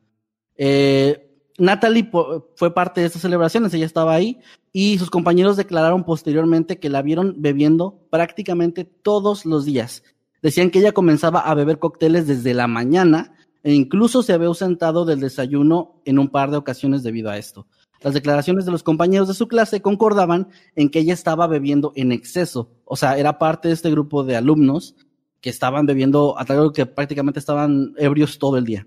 Eh, 0.56 1.38
Natalie 1.56 2.10
fue 2.56 2.74
parte 2.74 3.00
de 3.00 3.06
estas 3.06 3.22
celebraciones, 3.22 3.72
ella 3.74 3.86
estaba 3.86 4.12
ahí 4.12 4.40
y 4.72 4.98
sus 4.98 5.08
compañeros 5.08 5.56
declararon 5.56 6.02
posteriormente 6.02 6.80
que 6.80 6.90
la 6.90 7.00
vieron 7.00 7.36
bebiendo 7.38 8.08
prácticamente 8.10 8.82
todos 8.82 9.46
los 9.46 9.64
días. 9.64 10.02
Decían 10.42 10.70
que 10.70 10.80
ella 10.80 10.90
comenzaba 10.90 11.38
a 11.38 11.54
beber 11.54 11.78
cócteles 11.78 12.26
desde 12.26 12.54
la 12.54 12.66
mañana 12.66 13.33
e 13.64 13.74
incluso 13.74 14.22
se 14.22 14.32
había 14.32 14.46
ausentado 14.46 15.04
del 15.04 15.18
desayuno 15.18 16.00
en 16.04 16.20
un 16.20 16.28
par 16.28 16.50
de 16.50 16.58
ocasiones 16.58 17.02
debido 17.02 17.30
a 17.30 17.38
esto. 17.38 17.66
Las 18.02 18.14
declaraciones 18.14 18.66
de 18.66 18.70
los 18.70 18.82
compañeros 18.82 19.26
de 19.26 19.34
su 19.34 19.48
clase 19.48 19.80
concordaban 19.80 20.48
en 20.76 20.90
que 20.90 21.00
ella 21.00 21.14
estaba 21.14 21.46
bebiendo 21.46 21.92
en 21.96 22.12
exceso, 22.12 22.70
o 22.84 22.94
sea, 22.94 23.18
era 23.18 23.38
parte 23.38 23.68
de 23.68 23.74
este 23.74 23.90
grupo 23.90 24.22
de 24.22 24.36
alumnos 24.36 24.94
que 25.40 25.50
estaban 25.50 25.86
bebiendo 25.86 26.38
a 26.38 26.44
tal 26.44 26.72
que 26.72 26.86
prácticamente 26.86 27.40
estaban 27.40 27.94
ebrios 27.96 28.38
todo 28.38 28.58
el 28.58 28.64
día. 28.64 28.86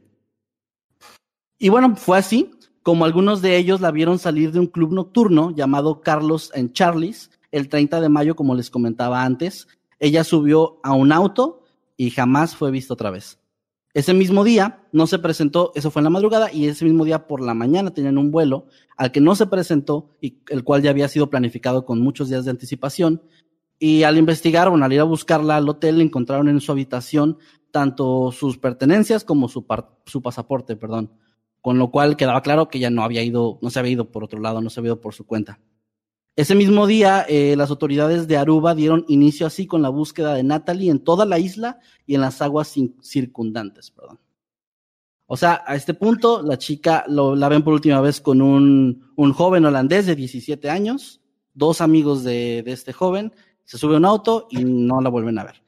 Y 1.60 1.70
bueno, 1.70 1.96
fue 1.96 2.20
así 2.20 2.52
como 2.84 3.06
algunos 3.06 3.42
de 3.42 3.58
ellos 3.58 3.82
la 3.82 3.92
vieron 3.92 4.20
salir 4.20 4.52
de 4.52 4.60
un 4.60 4.68
club 4.68 4.94
nocturno 4.94 5.52
llamado 5.52 6.02
Carlos 6.02 6.52
en 6.54 6.72
Charlie's 6.72 7.32
el 7.52 7.70
30 7.70 8.00
de 8.00 8.10
mayo, 8.10 8.36
como 8.36 8.56
les 8.56 8.70
comentaba 8.70 9.24
antes. 9.24 9.68
Ella 10.00 10.24
subió 10.24 10.80
a 10.84 10.94
un 10.94 11.12
auto 11.12 11.64
y 11.96 12.12
jamás 12.12 12.56
fue 12.56 12.72
vista 12.72 12.94
otra 12.94 13.10
vez. 13.10 13.40
Ese 13.98 14.14
mismo 14.14 14.44
día 14.44 14.84
no 14.92 15.08
se 15.08 15.18
presentó, 15.18 15.72
eso 15.74 15.90
fue 15.90 16.02
en 16.02 16.04
la 16.04 16.12
madrugada, 16.12 16.54
y 16.54 16.68
ese 16.68 16.86
mismo 16.86 17.04
día 17.04 17.26
por 17.26 17.42
la 17.42 17.56
mañana 17.56 17.96
tenían 17.96 18.20
un 18.20 18.30
vuelo 18.30 18.68
al 18.96 19.12
que 19.12 19.22
no 19.22 19.34
se 19.34 19.48
presentó 19.48 20.12
y 20.22 20.38
el 20.50 20.64
cual 20.64 20.84
ya 20.84 20.92
había 20.92 21.08
sido 21.08 21.32
planificado 21.32 21.84
con 21.84 22.00
muchos 22.00 22.30
días 22.30 22.46
de 22.46 22.52
anticipación. 22.52 23.24
Y 23.80 24.04
al 24.04 24.20
investigar, 24.20 24.70
bueno, 24.70 24.86
al 24.86 24.94
ir 24.94 25.00
a 25.00 25.04
buscarla 25.04 25.58
al 25.58 25.68
hotel, 25.68 26.00
encontraron 26.00 26.48
en 26.48 26.62
su 26.62 26.72
habitación 26.72 27.40
tanto 27.72 28.32
sus 28.32 28.60
pertenencias 28.60 29.24
como 29.24 29.48
su, 29.48 29.66
su 30.06 30.22
pasaporte, 30.22 30.76
perdón. 30.76 31.12
Con 31.62 31.80
lo 31.80 31.90
cual 31.90 32.18
quedaba 32.18 32.44
claro 32.44 32.68
que 32.68 32.78
ya 32.78 32.92
no 32.92 33.02
había 33.02 33.24
ido, 33.24 33.58
no 33.64 33.72
se 33.72 33.80
había 33.80 33.94
ido 33.94 34.12
por 34.12 34.24
otro 34.24 34.40
lado, 34.40 34.62
no 34.62 34.70
se 34.70 34.80
había 34.80 34.90
ido 34.90 35.02
por 35.02 35.16
su 35.16 35.26
cuenta. 35.26 35.60
Ese 36.38 36.54
mismo 36.54 36.86
día, 36.86 37.26
eh, 37.28 37.56
las 37.58 37.72
autoridades 37.72 38.28
de 38.28 38.38
Aruba 38.38 38.76
dieron 38.76 39.06
inicio 39.08 39.48
así 39.48 39.66
con 39.66 39.82
la 39.82 39.90
búsqueda 39.90 40.36
de 40.36 40.44
Natalie 40.44 40.92
en 40.92 41.04
toda 41.04 41.26
la 41.26 41.40
isla 41.40 41.80
y 42.06 42.14
en 42.14 42.22
las 42.22 42.44
aguas 42.44 42.76
circundantes, 43.02 43.90
perdón. 43.90 44.20
O 45.26 45.36
sea, 45.36 45.64
a 45.66 45.76
este 45.76 45.96
punto, 45.96 46.44
la 46.44 46.60
chica 46.60 47.06
lo, 47.08 47.36
la 47.36 47.50
ven 47.50 47.64
por 47.64 47.74
última 47.74 48.02
vez 48.02 48.22
con 48.22 48.44
un, 48.44 49.12
un 49.16 49.34
joven 49.34 49.66
holandés 49.66 50.06
de 50.06 50.16
17 50.16 50.70
años, 50.70 51.22
dos 51.56 51.82
amigos 51.82 52.24
de, 52.24 52.62
de 52.62 52.72
este 52.72 52.94
joven, 52.94 53.34
se 53.66 53.80
sube 53.80 53.96
a 53.96 53.98
un 53.98 54.06
auto 54.06 54.48
y 54.52 54.64
no 54.64 55.02
la 55.02 55.10
vuelven 55.10 55.40
a 55.40 55.44
ver. 55.44 55.64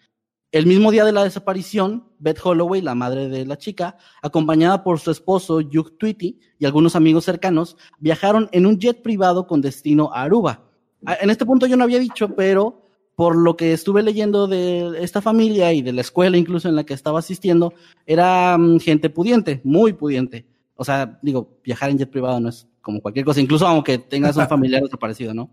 El 0.51 0.65
mismo 0.65 0.89
día 0.89 1.05
de 1.05 1.11
la 1.11 1.23
desaparición, 1.23 2.05
Beth 2.17 2.39
Holloway, 2.43 2.81
la 2.81 2.95
madre 2.95 3.29
de 3.29 3.45
la 3.45 3.59
chica, 3.59 3.97
acompañada 4.23 4.83
por 4.83 4.99
su 4.99 5.11
esposo 5.11 5.57
Hugh 5.57 5.95
Tweety 5.99 6.39
y 6.57 6.65
algunos 6.65 6.95
amigos 6.95 7.25
cercanos, 7.25 7.77
viajaron 7.99 8.49
en 8.51 8.65
un 8.65 8.79
jet 8.79 9.03
privado 9.03 9.45
con 9.45 9.61
destino 9.61 10.11
a 10.11 10.23
Aruba. 10.23 10.63
Ah, 11.05 11.17
En 11.21 11.29
este 11.29 11.45
punto 11.45 11.67
yo 11.67 11.77
no 11.77 11.83
había 11.83 11.99
dicho, 11.99 12.35
pero 12.35 12.81
por 13.13 13.35
lo 13.35 13.55
que 13.55 13.73
estuve 13.73 14.01
leyendo 14.01 14.47
de 14.47 15.03
esta 15.03 15.21
familia 15.21 15.71
y 15.71 15.83
de 15.83 15.93
la 15.93 16.01
escuela 16.01 16.35
incluso 16.35 16.67
en 16.67 16.75
la 16.75 16.83
que 16.83 16.95
estaba 16.95 17.19
asistiendo, 17.19 17.73
era 18.07 18.57
mm, 18.57 18.79
gente 18.79 19.11
pudiente, 19.11 19.61
muy 19.63 19.93
pudiente. 19.93 20.47
O 20.73 20.83
sea, 20.83 21.19
digo, 21.21 21.59
viajar 21.63 21.91
en 21.91 21.99
jet 21.99 22.09
privado 22.09 22.39
no 22.39 22.49
es 22.49 22.67
como 22.81 23.01
cualquier 23.01 23.25
cosa, 23.25 23.39
incluso 23.39 23.67
aunque 23.67 23.99
tengas 23.99 24.35
un 24.35 24.47
familiar 24.47 24.81
desaparecido, 24.83 25.31
¿no? 25.35 25.51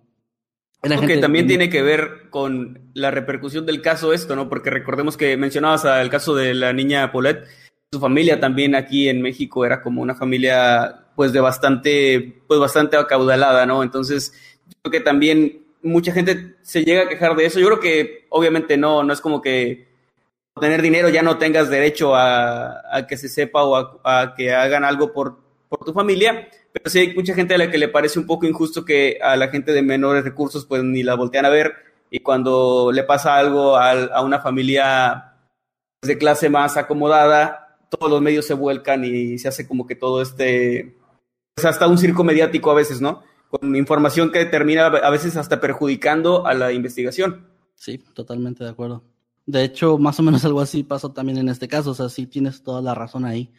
Porque 0.95 1.15
gente 1.15 1.23
también 1.23 1.47
tiene 1.47 1.69
que 1.69 1.83
ver 1.83 2.29
con 2.31 2.91
la 2.95 3.11
repercusión 3.11 3.67
del 3.67 3.83
caso 3.83 4.13
esto, 4.13 4.37
¿no? 4.37 4.49
Porque 4.49 4.71
recordemos 4.71 5.17
que 5.17 5.37
mencionabas 5.37 5.85
el 5.85 6.11
caso 6.11 6.35
de 6.35 6.55
la 6.55 6.73
niña 6.73 7.11
Paulette, 7.13 7.47
su 7.93 8.01
familia 8.01 8.41
también 8.41 8.75
aquí 8.75 9.09
en 9.09 9.23
México 9.23 9.65
era 9.65 9.83
como 9.83 10.03
una 10.03 10.15
familia 10.15 11.07
pues 11.15 11.33
de 11.33 11.41
bastante, 11.41 12.43
pues 12.47 12.61
bastante 12.61 12.97
acaudalada, 12.97 13.65
¿no? 13.67 13.83
Entonces, 13.83 14.33
yo 14.67 14.75
creo 14.83 14.93
que 14.93 15.01
también 15.01 15.65
mucha 15.83 16.13
gente 16.13 16.57
se 16.63 16.85
llega 16.85 17.03
a 17.03 17.09
quejar 17.09 17.37
de 17.37 17.47
eso. 17.47 17.59
Yo 17.59 17.67
creo 17.67 17.81
que 17.81 18.27
obviamente 18.29 18.77
no, 18.77 19.03
no 19.03 19.13
es 19.13 19.21
como 19.21 19.41
que 19.41 19.89
tener 20.61 20.83
dinero 20.83 21.09
ya 21.09 21.23
no 21.23 21.39
tengas 21.39 21.69
derecho 21.69 22.15
a, 22.15 22.83
a 22.91 23.07
que 23.07 23.17
se 23.17 23.29
sepa 23.29 23.65
o 23.65 23.77
a, 23.77 24.01
a 24.05 24.35
que 24.35 24.55
hagan 24.55 24.85
algo 24.85 25.13
por, 25.13 25.39
por 25.69 25.85
tu 25.85 25.93
familia, 25.93 26.49
pero 26.77 26.91
sí 26.91 26.99
hay 26.99 27.15
mucha 27.15 27.35
gente 27.35 27.55
a 27.55 27.59
la 27.59 27.71
que 27.71 27.79
le 27.79 27.89
parece 27.89 28.19
un 28.19 28.27
poco 28.27 28.47
injusto 28.47 28.85
que 28.85 29.19
a 29.23 29.35
la 29.37 29.49
gente 29.49 29.73
de 29.73 29.81
menores 29.81 30.25
recursos 30.25 30.67
pues 30.67 30.83
ni 30.83 31.03
la 31.03 31.15
voltean 31.15 31.47
a 31.47 31.49
ver 31.49 31.73
y 32.11 32.21
cuando 32.21 32.93
le 32.93 33.03
pasa 33.03 33.37
algo 33.37 33.77
a, 33.77 33.93
a 33.93 34.23
una 34.23 34.41
familia 34.41 35.33
de 36.03 36.19
clase 36.19 36.51
más 36.51 36.77
acomodada, 36.77 37.79
todos 37.89 38.11
los 38.11 38.21
medios 38.21 38.45
se 38.45 38.55
vuelcan 38.55 39.05
y 39.05 39.39
se 39.39 39.49
hace 39.49 39.67
como 39.67 39.87
que 39.87 39.95
todo 39.95 40.21
este, 40.21 40.97
pues 41.55 41.65
hasta 41.65 41.87
un 41.87 41.99
circo 41.99 42.25
mediático 42.25 42.71
a 42.71 42.75
veces, 42.75 43.01
¿no? 43.01 43.23
Con 43.49 43.75
información 43.75 44.31
que 44.31 44.45
termina 44.45 44.87
a 44.87 45.11
veces 45.11 45.37
hasta 45.37 45.61
perjudicando 45.61 46.47
a 46.47 46.53
la 46.53 46.73
investigación. 46.73 47.49
Sí, 47.75 47.99
totalmente 48.15 48.65
de 48.65 48.71
acuerdo. 48.71 49.03
De 49.47 49.65
hecho, 49.65 49.97
más 49.97 50.21
o 50.21 50.23
menos 50.23 50.45
algo 50.45 50.61
así 50.61 50.83
pasó 50.83 51.13
también 51.13 51.39
en 51.39 51.49
este 51.49 51.69
caso, 51.69 51.93
o 51.93 51.95
sea, 51.95 52.09
sí 52.09 52.27
tienes 52.27 52.63
toda 52.63 52.83
la 52.83 52.95
razón 52.95 53.25
ahí. 53.25 53.53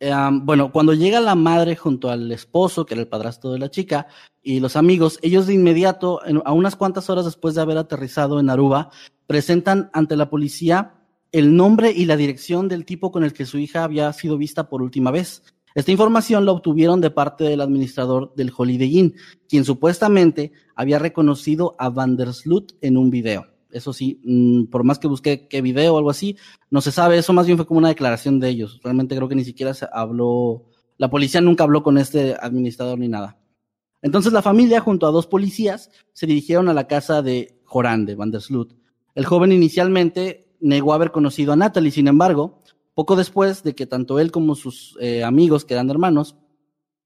Bueno, 0.00 0.72
cuando 0.72 0.94
llega 0.94 1.20
la 1.20 1.34
madre 1.34 1.76
junto 1.76 2.08
al 2.10 2.32
esposo, 2.32 2.86
que 2.86 2.94
era 2.94 3.02
el 3.02 3.08
padrastro 3.08 3.52
de 3.52 3.58
la 3.58 3.70
chica, 3.70 4.06
y 4.42 4.60
los 4.60 4.76
amigos, 4.76 5.18
ellos 5.20 5.46
de 5.46 5.52
inmediato, 5.54 6.24
en- 6.24 6.40
a 6.46 6.52
unas 6.52 6.74
cuantas 6.74 7.10
horas 7.10 7.26
después 7.26 7.54
de 7.54 7.60
haber 7.60 7.76
aterrizado 7.76 8.40
en 8.40 8.48
Aruba, 8.48 8.90
presentan 9.26 9.90
ante 9.92 10.16
la 10.16 10.30
policía 10.30 10.94
el 11.32 11.54
nombre 11.54 11.92
y 11.92 12.06
la 12.06 12.16
dirección 12.16 12.66
del 12.66 12.86
tipo 12.86 13.12
con 13.12 13.24
el 13.24 13.34
que 13.34 13.44
su 13.44 13.58
hija 13.58 13.84
había 13.84 14.10
sido 14.14 14.38
vista 14.38 14.68
por 14.70 14.80
última 14.80 15.10
vez. 15.10 15.42
Esta 15.74 15.92
información 15.92 16.46
la 16.46 16.52
obtuvieron 16.52 17.00
de 17.00 17.10
parte 17.10 17.44
del 17.44 17.60
administrador 17.60 18.32
del 18.34 18.50
Holiday 18.56 18.98
Inn, 18.98 19.14
quien 19.48 19.64
supuestamente 19.64 20.50
había 20.74 20.98
reconocido 20.98 21.76
a 21.78 21.90
Van 21.90 22.16
der 22.16 22.32
Sloot 22.32 22.72
en 22.80 22.96
un 22.96 23.10
video. 23.10 23.46
Eso 23.72 23.92
sí, 23.92 24.20
mm, 24.24 24.64
por 24.64 24.84
más 24.84 24.98
que 24.98 25.08
busqué 25.08 25.48
qué 25.48 25.62
video 25.62 25.94
o 25.94 25.98
algo 25.98 26.10
así, 26.10 26.36
no 26.70 26.80
se 26.80 26.92
sabe. 26.92 27.18
Eso 27.18 27.32
más 27.32 27.46
bien 27.46 27.58
fue 27.58 27.66
como 27.66 27.78
una 27.78 27.88
declaración 27.88 28.40
de 28.40 28.48
ellos. 28.48 28.80
Realmente 28.82 29.16
creo 29.16 29.28
que 29.28 29.34
ni 29.34 29.44
siquiera 29.44 29.74
se 29.74 29.86
habló, 29.92 30.64
la 30.98 31.10
policía 31.10 31.40
nunca 31.40 31.64
habló 31.64 31.82
con 31.82 31.98
este 31.98 32.36
administrador 32.40 32.98
ni 32.98 33.08
nada. 33.08 33.38
Entonces 34.02 34.32
la 34.32 34.42
familia, 34.42 34.80
junto 34.80 35.06
a 35.06 35.10
dos 35.10 35.26
policías, 35.26 35.90
se 36.12 36.26
dirigieron 36.26 36.68
a 36.68 36.74
la 36.74 36.86
casa 36.86 37.22
de 37.22 37.60
Joran 37.64 38.06
de 38.06 38.14
Van 38.14 38.30
der 38.30 38.40
Sloot. 38.40 38.74
El 39.14 39.26
joven 39.26 39.52
inicialmente 39.52 40.54
negó 40.60 40.94
haber 40.94 41.10
conocido 41.10 41.52
a 41.52 41.56
Natalie, 41.56 41.90
sin 41.90 42.08
embargo, 42.08 42.62
poco 42.94 43.16
después 43.16 43.62
de 43.62 43.74
que 43.74 43.86
tanto 43.86 44.18
él 44.18 44.30
como 44.30 44.54
sus 44.54 44.96
eh, 45.00 45.24
amigos, 45.24 45.64
que 45.64 45.74
eran 45.74 45.90
hermanos, 45.90 46.36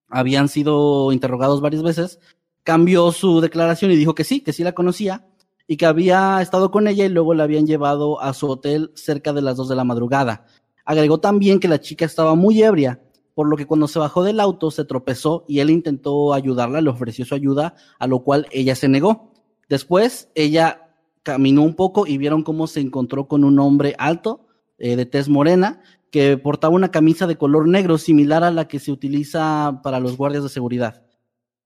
habían 0.09 0.49
sido 0.49 1.13
interrogados 1.13 1.61
varias 1.61 1.83
veces, 1.83 2.21
cambió 2.63 3.13
su 3.13 3.41
declaración 3.41 3.91
y 3.91 3.97
dijo 3.97 4.15
que 4.15 4.25
sí, 4.25 4.41
que 4.41 4.53
sí 4.53 4.65
la 4.65 4.73
conocía 4.73 5.27
y 5.67 5.77
que 5.77 5.87
había 5.87 6.41
estado 6.43 6.71
con 6.71 6.89
ella 6.89 7.05
y 7.05 7.09
luego 7.09 7.35
la 7.35 7.45
habían 7.45 7.67
llevado 7.67 8.21
a 8.21 8.35
su 8.35 8.49
hotel 8.49 8.91
cerca 8.95 9.33
de 9.33 9.43
las 9.43 9.57
dos 9.57 9.69
de 9.69 9.77
la 9.77 9.85
madrugada. 9.85 10.47
Agregó 10.85 11.19
también 11.19 11.61
que 11.61 11.69
la 11.69 11.81
chica 11.81 12.05
estaba 12.05 12.35
muy 12.35 12.63
ebria, 12.63 13.01
por 13.35 13.49
lo 13.49 13.57
que 13.57 13.67
cuando 13.67 13.89
se 13.89 13.99
bajó 13.99 14.23
del 14.23 14.41
auto 14.41 14.71
se 14.71 14.85
tropezó 14.85 15.45
y 15.49 15.61
él 15.61 15.71
intentó 15.71 16.35
ayudarla, 16.35 16.81
le 16.81 16.91
ofreció 16.91 17.25
su 17.25 17.35
ayuda, 17.35 17.75
a 17.99 18.07
lo 18.07 18.21
cual 18.21 18.47
ella 18.51 18.75
se 18.75 18.89
negó. 18.89 19.33
Después 19.69 20.29
ella 20.35 20.91
caminó 21.23 21.63
un 21.63 21.75
poco 21.75 22.07
y 22.07 22.19
vieron 22.19 22.43
cómo 22.43 22.67
se 22.67 22.81
encontró 22.81 23.27
con 23.27 23.45
un 23.45 23.59
hombre 23.59 23.95
alto, 23.99 24.47
eh, 24.79 24.97
de 24.97 25.07
tez 25.07 25.29
morena, 25.29 25.81
que 26.11 26.37
portaba 26.37 26.75
una 26.75 26.91
camisa 26.91 27.27
de 27.27 27.37
color 27.37 27.67
negro 27.67 27.99
similar 27.99 28.45
a 28.45 28.51
la 28.51 28.69
que 28.69 28.79
se 28.79 28.93
utiliza 28.93 29.81
para 29.83 29.99
los 29.99 30.17
guardias 30.17 30.45
de 30.45 30.49
seguridad. 30.49 31.03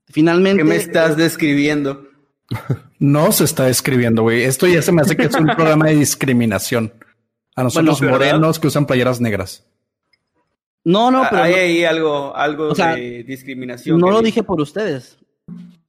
Finalmente. 0.07 0.62
¿Qué 0.62 0.69
me 0.69 0.76
estás 0.76 1.17
describiendo? 1.17 2.07
No 2.99 3.33
se 3.33 3.45
está 3.45 3.64
describiendo, 3.64 4.23
güey. 4.23 4.43
Esto 4.45 4.67
ya 4.67 4.83
se 4.83 4.93
me 4.93 5.02
hace 5.02 5.17
que 5.17 5.26
es 5.26 5.35
un 5.35 5.47
programa 5.47 5.87
de 5.87 5.97
discriminación. 5.97 6.93
A 7.55 7.62
nosotros 7.64 7.99
Bueno, 8.00 8.19
¿verdad? 8.19 8.33
morenos 8.35 8.59
que 8.59 8.69
usan 8.69 8.87
playeras 8.87 9.21
negras. 9.21 9.64
No, 10.85 11.11
no, 11.11 11.26
pero 11.28 11.43
Hay 11.43 11.52
no- 11.52 11.59
ahí 11.59 11.85
algo, 11.85 12.35
algo 12.37 12.69
O 12.69 12.75
sea, 12.75 12.95
de 12.97 13.25
discriminación. 13.25 13.99
no 13.99 14.11
lo 14.11 14.23
dije 14.23 14.43
por 14.43 14.61
ustedes. 14.61 15.19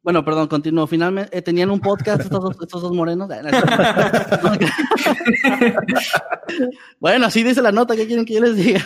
Bueno, 0.02 0.26
perdón, 0.26 0.48
continúo. 0.48 0.88
Finalmente, 0.88 1.38
eh, 1.38 1.42
tenían 1.42 1.70
un 1.70 1.80
podcast 1.80 2.22
estos 2.22 2.42
dos, 2.42 2.58
estos 2.62 2.82
dos 2.82 2.92
morenos. 2.94 3.30
bueno, 7.00 7.26
así 7.28 7.44
dice 7.44 7.62
la 7.62 7.72
nota. 7.72 7.96
¿Qué 7.96 8.08
quieren 8.08 8.26
que 8.26 8.34
yo 8.36 8.42
les 8.42 8.56
diga? 8.56 8.80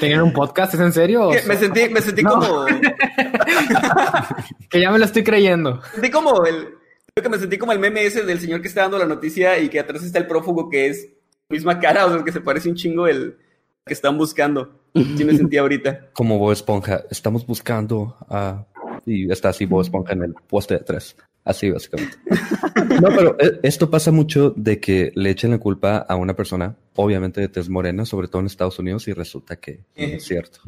¿Tenían 0.00 0.22
un 0.22 0.32
podcast? 0.32 0.74
¿Es 0.74 0.80
en 0.80 0.92
serio? 0.92 1.28
O 1.28 1.32
Que 1.32 1.38
sea, 1.40 1.48
Me 1.48 1.56
sentí, 1.56 1.88
me 1.88 2.00
sentí 2.00 2.22
No. 2.22 2.30
como, 2.32 2.66
que 4.70 4.80
ya 4.80 4.90
me 4.90 4.98
lo 4.98 5.04
estoy 5.04 5.24
creyendo. 5.24 5.80
sentí 5.92 6.10
como 6.10 6.44
el, 6.44 6.74
creo 7.14 7.22
que 7.22 7.28
me 7.28 7.38
sentí 7.38 7.58
como 7.58 7.72
el 7.72 7.78
meme 7.78 8.04
ese 8.04 8.22
del 8.24 8.40
señor 8.40 8.60
que 8.62 8.68
está 8.68 8.82
dando 8.82 8.98
la 8.98 9.06
noticia 9.06 9.58
y 9.58 9.68
que 9.68 9.80
atrás 9.80 10.02
está 10.04 10.18
el 10.18 10.26
prófugo 10.26 10.68
que 10.68 10.86
es 10.88 11.08
misma 11.48 11.78
cara, 11.78 12.06
o 12.06 12.12
sea, 12.12 12.24
que 12.24 12.32
se 12.32 12.40
parece 12.40 12.68
un 12.68 12.74
chingo 12.74 13.06
el 13.06 13.38
que 13.86 13.94
están 13.94 14.18
buscando. 14.18 14.80
Sí 14.94 15.24
me 15.24 15.36
sentí 15.36 15.56
ahorita. 15.58 16.08
Como 16.14 16.38
Bob 16.38 16.52
Esponja, 16.52 17.02
estamos 17.10 17.46
buscando 17.46 18.16
a... 18.28 18.64
Y 19.04 19.30
está 19.30 19.50
así 19.50 19.66
Bob 19.66 19.82
Esponja 19.82 20.14
en 20.14 20.24
el 20.24 20.34
poste 20.48 20.74
de 20.74 20.80
atrás. 20.80 21.14
Así, 21.46 21.70
básicamente. 21.70 22.18
No, 23.00 23.08
pero 23.08 23.36
eh, 23.40 23.58
esto 23.62 23.90
pasa 23.90 24.12
mucho 24.12 24.52
de 24.56 24.78
que 24.80 25.10
le 25.14 25.30
echen 25.30 25.50
la 25.50 25.58
culpa 25.58 25.96
a 25.98 26.14
una 26.16 26.34
persona, 26.36 26.76
obviamente 26.94 27.40
de 27.40 27.48
tez 27.48 27.68
morena, 27.68 28.04
sobre 28.04 28.28
todo 28.28 28.40
en 28.40 28.46
Estados 28.46 28.78
Unidos, 28.78 29.08
y 29.08 29.12
resulta 29.12 29.56
que 29.56 29.84
no 29.96 30.04
es 30.06 30.24
cierto. 30.24 30.60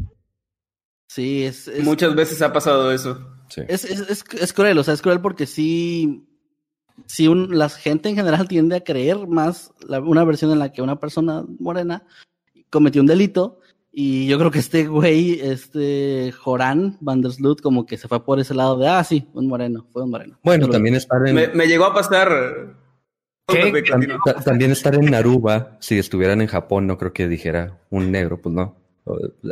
Sí, 1.08 1.44
es, 1.44 1.68
es, 1.68 1.84
Muchas 1.84 2.14
veces 2.14 2.42
ha 2.42 2.52
pasado 2.52 2.90
eso. 2.92 3.18
Sí. 3.50 3.62
es, 3.68 3.84
es, 3.84 4.00
es, 4.10 4.24
es 4.40 4.52
cruel. 4.52 4.78
O 4.78 4.84
sea, 4.84 4.94
es 4.94 5.00
cruel 5.02 5.20
porque 5.20 5.46
sí, 5.46 6.26
sí 7.06 7.28
un, 7.28 7.56
la 7.56 7.68
gente 7.68 8.08
en 8.08 8.16
general 8.16 8.48
tiende 8.48 8.76
a 8.76 8.84
creer 8.84 9.26
más 9.26 9.72
la- 9.86 10.00
una 10.00 10.24
versión 10.24 10.50
en 10.50 10.58
la 10.58 10.72
que 10.72 10.82
una 10.82 10.98
persona 10.98 11.44
morena 11.58 12.04
cometió 12.70 13.00
un 13.00 13.06
delito. 13.06 13.57
Y 14.00 14.28
yo 14.28 14.38
creo 14.38 14.52
que 14.52 14.60
este 14.60 14.86
güey, 14.86 15.40
este 15.40 16.30
Joran 16.30 16.96
Van 17.00 17.20
der 17.20 17.32
Sloot, 17.32 17.60
como 17.60 17.84
que 17.84 17.98
se 17.98 18.06
fue 18.06 18.24
por 18.24 18.38
ese 18.38 18.54
lado 18.54 18.78
de, 18.78 18.86
ah, 18.86 19.02
sí, 19.02 19.26
un 19.34 19.48
moreno, 19.48 19.88
fue 19.92 20.04
un 20.04 20.10
moreno. 20.10 20.38
Bueno, 20.44 20.66
Pero- 20.66 20.74
también 20.74 20.94
estar 20.94 21.18
en... 21.26 21.34
Me, 21.34 21.48
me 21.48 21.66
llegó 21.66 21.86
a 21.86 21.94
pasar. 21.94 22.76
También 24.44 24.70
estar 24.70 24.94
en 24.94 25.12
Aruba, 25.16 25.78
si 25.80 25.98
estuvieran 25.98 26.40
en 26.40 26.46
Japón, 26.46 26.86
no 26.86 26.96
creo 26.96 27.12
que 27.12 27.26
dijera 27.26 27.80
un 27.90 28.12
negro, 28.12 28.40
pues 28.40 28.54
no. 28.54 28.76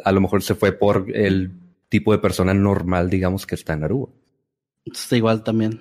A 0.05 0.13
lo 0.13 0.21
mejor 0.21 0.45
se 0.45 0.55
fue 0.55 0.71
por 0.71 1.07
el 1.13 1.51
tipo 1.89 2.13
de 2.13 2.19
persona 2.19 2.55
normal, 2.55 3.11
digamos, 3.11 3.49
que 3.49 3.57
está 3.57 3.73
en 3.73 3.83
Aruba. 3.83 4.11
Está 4.85 5.17
igual 5.17 5.43
también. 5.43 5.81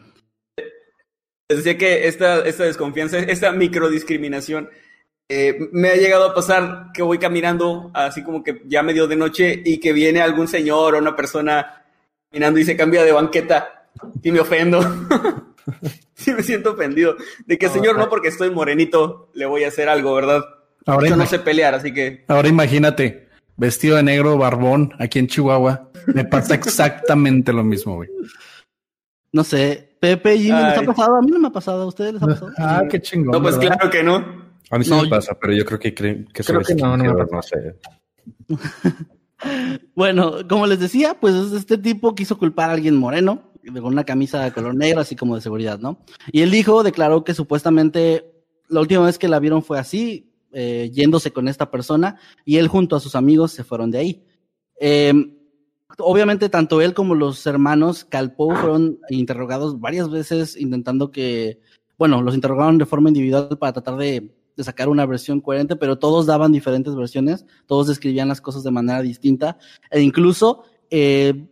Decía 1.47 1.77
que 1.77 2.07
esta, 2.07 2.39
esta 2.39 2.63
desconfianza, 2.63 3.19
esta 3.19 3.51
microdiscriminación, 3.51 4.69
eh, 5.27 5.69
me 5.71 5.89
ha 5.89 5.95
llegado 5.95 6.25
a 6.25 6.33
pasar 6.35 6.91
que 6.93 7.01
voy 7.01 7.17
caminando 7.17 7.89
así 7.93 8.23
como 8.23 8.43
que 8.43 8.61
ya 8.65 8.83
medio 8.83 9.07
de 9.07 9.15
noche 9.15 9.61
y 9.65 9.79
que 9.79 9.91
viene 9.91 10.21
algún 10.21 10.47
señor 10.47 10.93
o 10.93 10.99
una 10.99 11.15
persona 11.15 11.83
caminando 12.29 12.59
y 12.59 12.65
se 12.65 12.77
cambia 12.77 13.03
de 13.03 13.11
banqueta 13.11 13.87
y 14.21 14.31
me 14.31 14.39
ofendo. 14.39 14.81
sí 16.13 16.31
me 16.31 16.43
siento 16.43 16.73
ofendido. 16.73 17.15
De 17.45 17.57
que, 17.57 17.69
señor, 17.69 17.97
no 17.97 18.09
porque 18.09 18.27
estoy 18.27 18.51
morenito 18.51 19.29
le 19.33 19.45
voy 19.45 19.63
a 19.63 19.69
hacer 19.69 19.89
algo, 19.89 20.13
¿verdad? 20.13 20.43
Ahora, 20.85 21.09
Yo 21.09 21.15
no 21.15 21.25
sé 21.25 21.39
pelear, 21.39 21.73
así 21.73 21.91
que... 21.91 22.23
ahora 22.27 22.47
imagínate, 22.47 23.29
vestido 23.57 23.97
de 23.97 24.03
negro, 24.03 24.37
barbón, 24.37 24.93
aquí 24.99 25.17
en 25.17 25.27
Chihuahua. 25.27 25.89
Me 26.13 26.25
pasa 26.25 26.53
exactamente 26.55 27.51
lo 27.51 27.63
mismo, 27.63 27.95
güey. 27.95 28.09
No 29.31 29.43
sé, 29.43 29.97
Pepe, 29.99 30.37
Jimmy, 30.37 30.61
¿les 30.63 30.77
ha 30.77 30.83
pasado? 30.83 31.15
A 31.15 31.21
mí 31.21 31.31
no 31.31 31.39
me 31.39 31.47
ha 31.47 31.51
pasado, 31.51 31.81
¿a 31.81 31.87
ustedes 31.87 32.13
les 32.13 32.23
ha 32.23 32.27
pasado? 32.27 32.51
Ah, 32.57 32.83
qué 32.89 33.01
chingón. 33.01 33.31
No, 33.31 33.41
pues 33.41 33.57
¿verdad? 33.57 33.77
claro 33.77 33.91
que 33.91 34.03
no. 34.03 34.44
A 34.69 34.77
mí 34.77 34.83
sí 34.83 34.89
No, 34.89 35.03
me 35.03 35.09
pasa, 35.09 35.37
pero 35.39 35.53
yo 35.53 35.65
creo 35.65 35.79
que 35.79 35.93
creen 35.93 36.25
que 36.33 36.43
Creo 36.43 36.61
que 36.61 36.75
no, 36.75 36.97
no 36.97 37.03
me 37.03 37.09
skinhead, 37.09 37.27
pasa. 37.27 37.35
no 37.35 37.41
sé. 37.41 37.75
Bueno, 39.95 40.47
como 40.47 40.65
les 40.65 40.79
decía, 40.79 41.17
pues 41.19 41.35
este 41.51 41.77
tipo 41.77 42.15
quiso 42.15 42.37
culpar 42.37 42.69
a 42.69 42.73
alguien 42.73 42.95
moreno 42.95 43.51
con 43.73 43.85
una 43.85 44.03
camisa 44.03 44.43
de 44.43 44.51
color 44.51 44.75
negro, 44.75 45.01
así 45.01 45.15
como 45.15 45.35
de 45.35 45.41
seguridad, 45.41 45.79
¿no? 45.79 45.99
Y 46.31 46.41
él 46.41 46.51
dijo, 46.51 46.83
declaró 46.83 47.23
que 47.23 47.33
supuestamente 47.33 48.31
la 48.69 48.79
última 48.79 49.05
vez 49.05 49.17
que 49.17 49.27
la 49.27 49.39
vieron 49.39 49.63
fue 49.63 49.79
así, 49.79 50.31
eh, 50.51 50.89
yéndose 50.93 51.31
con 51.31 51.47
esta 51.47 51.71
persona, 51.71 52.17
y 52.45 52.57
él 52.57 52.67
junto 52.67 52.95
a 52.95 52.99
sus 52.99 53.15
amigos 53.15 53.51
se 53.51 53.63
fueron 53.63 53.91
de 53.91 53.97
ahí. 53.97 54.25
Eh, 54.79 55.13
obviamente, 55.97 56.49
tanto 56.49 56.81
él 56.81 56.93
como 56.93 57.15
los 57.15 57.45
hermanos 57.47 58.05
Calpo 58.05 58.55
fueron 58.55 58.99
interrogados 59.09 59.79
varias 59.79 60.09
veces 60.09 60.55
intentando 60.57 61.11
que, 61.11 61.59
bueno, 61.97 62.21
los 62.21 62.35
interrogaron 62.35 62.77
de 62.77 62.85
forma 62.85 63.09
individual 63.09 63.57
para 63.59 63.73
tratar 63.73 63.97
de, 63.97 64.35
de 64.55 64.63
sacar 64.63 64.89
una 64.89 65.05
versión 65.05 65.41
coherente, 65.41 65.75
pero 65.75 65.97
todos 65.97 66.25
daban 66.25 66.51
diferentes 66.51 66.95
versiones, 66.95 67.45
todos 67.65 67.87
describían 67.87 68.27
las 68.27 68.41
cosas 68.41 68.63
de 68.63 68.71
manera 68.71 69.01
distinta, 69.01 69.57
e 69.89 70.01
incluso 70.01 70.63
eh, 70.89 71.47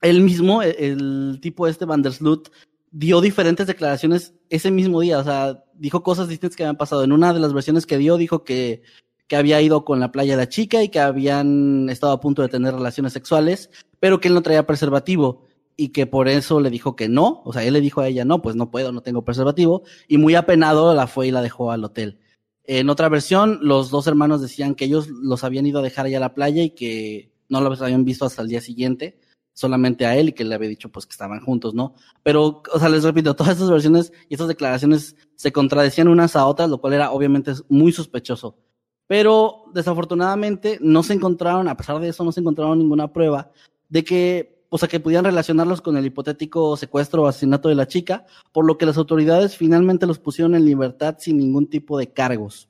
él 0.00 0.20
mismo, 0.22 0.62
el, 0.62 0.76
el 0.78 1.38
tipo 1.40 1.66
este 1.66 1.84
Van 1.84 2.02
der 2.02 2.12
Sloot, 2.12 2.50
dio 2.90 3.20
diferentes 3.20 3.66
declaraciones 3.66 4.34
ese 4.48 4.70
mismo 4.70 5.00
día, 5.00 5.18
o 5.18 5.24
sea, 5.24 5.64
dijo 5.74 6.02
cosas 6.02 6.28
distintas 6.28 6.56
que 6.56 6.64
habían 6.64 6.76
pasado. 6.76 7.04
En 7.04 7.12
una 7.12 7.32
de 7.32 7.40
las 7.40 7.52
versiones 7.52 7.86
que 7.86 7.98
dio, 7.98 8.16
dijo 8.16 8.44
que, 8.44 8.82
que 9.28 9.36
había 9.36 9.60
ido 9.60 9.84
con 9.84 10.00
la 10.00 10.10
playa 10.10 10.32
de 10.32 10.42
la 10.42 10.48
chica 10.48 10.82
y 10.82 10.88
que 10.88 11.00
habían 11.00 11.88
estado 11.88 12.12
a 12.12 12.20
punto 12.20 12.42
de 12.42 12.48
tener 12.48 12.74
relaciones 12.74 13.12
sexuales, 13.12 13.70
pero 14.00 14.20
que 14.20 14.28
él 14.28 14.34
no 14.34 14.42
traía 14.42 14.66
preservativo 14.66 15.46
y 15.80 15.88
que 15.88 16.06
por 16.06 16.28
eso 16.28 16.60
le 16.60 16.68
dijo 16.68 16.94
que 16.94 17.08
no, 17.08 17.40
o 17.42 17.54
sea, 17.54 17.64
él 17.64 17.72
le 17.72 17.80
dijo 17.80 18.02
a 18.02 18.08
ella, 18.08 18.26
no, 18.26 18.42
pues 18.42 18.54
no 18.54 18.70
puedo, 18.70 18.92
no 18.92 19.00
tengo 19.00 19.24
preservativo, 19.24 19.82
y 20.08 20.18
muy 20.18 20.34
apenado 20.34 20.94
la 20.94 21.06
fue 21.06 21.28
y 21.28 21.30
la 21.30 21.40
dejó 21.40 21.72
al 21.72 21.82
hotel. 21.82 22.18
En 22.64 22.90
otra 22.90 23.08
versión, 23.08 23.60
los 23.62 23.90
dos 23.90 24.06
hermanos 24.06 24.42
decían 24.42 24.74
que 24.74 24.84
ellos 24.84 25.08
los 25.08 25.42
habían 25.42 25.64
ido 25.64 25.78
a 25.78 25.82
dejar 25.82 26.04
allá 26.04 26.18
a 26.18 26.20
la 26.20 26.34
playa 26.34 26.62
y 26.62 26.70
que 26.70 27.32
no 27.48 27.62
los 27.62 27.80
habían 27.80 28.04
visto 28.04 28.26
hasta 28.26 28.42
el 28.42 28.48
día 28.48 28.60
siguiente, 28.60 29.18
solamente 29.54 30.04
a 30.04 30.14
él 30.18 30.28
y 30.28 30.32
que 30.32 30.44
le 30.44 30.54
había 30.54 30.68
dicho 30.68 30.90
pues 30.90 31.06
que 31.06 31.12
estaban 31.12 31.40
juntos, 31.40 31.72
¿no? 31.72 31.94
Pero, 32.22 32.62
o 32.70 32.78
sea, 32.78 32.90
les 32.90 33.02
repito, 33.02 33.34
todas 33.34 33.54
estas 33.54 33.70
versiones 33.70 34.12
y 34.28 34.34
estas 34.34 34.48
declaraciones 34.48 35.16
se 35.34 35.50
contradecían 35.50 36.08
unas 36.08 36.36
a 36.36 36.44
otras, 36.44 36.68
lo 36.68 36.78
cual 36.78 36.92
era 36.92 37.10
obviamente 37.10 37.52
muy 37.70 37.90
sospechoso. 37.90 38.58
Pero 39.06 39.64
desafortunadamente 39.72 40.76
no 40.82 41.02
se 41.02 41.14
encontraron, 41.14 41.68
a 41.68 41.76
pesar 41.78 41.98
de 42.00 42.08
eso, 42.08 42.22
no 42.22 42.32
se 42.32 42.40
encontraron 42.40 42.78
ninguna 42.78 43.10
prueba 43.10 43.50
de 43.88 44.04
que, 44.04 44.59
o 44.70 44.78
sea, 44.78 44.88
que 44.88 45.00
pudieran 45.00 45.24
relacionarlos 45.24 45.82
con 45.82 45.96
el 45.96 46.06
hipotético 46.06 46.76
secuestro 46.76 47.24
o 47.24 47.26
asesinato 47.26 47.68
de 47.68 47.74
la 47.74 47.88
chica, 47.88 48.24
por 48.52 48.64
lo 48.64 48.78
que 48.78 48.86
las 48.86 48.96
autoridades 48.96 49.56
finalmente 49.56 50.06
los 50.06 50.20
pusieron 50.20 50.54
en 50.54 50.64
libertad 50.64 51.16
sin 51.18 51.38
ningún 51.38 51.68
tipo 51.68 51.98
de 51.98 52.12
cargos. 52.12 52.68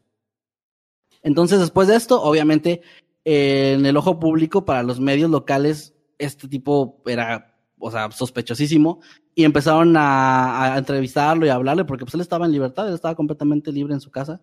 Entonces, 1.23 1.61
después 1.61 1.89
de 1.89 1.97
esto, 1.97 2.23
obviamente, 2.23 2.81
eh, 3.27 3.75
en 3.79 3.85
el 3.85 3.99
ojo 3.99 4.19
público 4.19 4.65
para 4.65 4.83
los 4.83 4.99
medios 4.99 5.31
locales, 5.31 5.95
este 6.17 6.49
tipo 6.49 7.03
era, 7.05 7.55
o 7.79 7.91
sea, 7.91 8.11
sospechosísimo, 8.11 9.01
y 9.35 9.45
empezaron 9.45 9.95
a, 9.99 10.75
entrevistarlo 10.79 11.45
y 11.45 11.51
a 11.51 11.55
hablarle, 11.55 11.85
porque 11.85 12.07
pues 12.07 12.15
él 12.15 12.23
estaba 12.23 12.47
en 12.47 12.53
libertad, 12.53 12.89
él 12.89 12.95
estaba 12.95 13.15
completamente 13.15 13.73
libre 13.73 13.93
en 13.93 14.01
su 14.01 14.11
casa. 14.11 14.41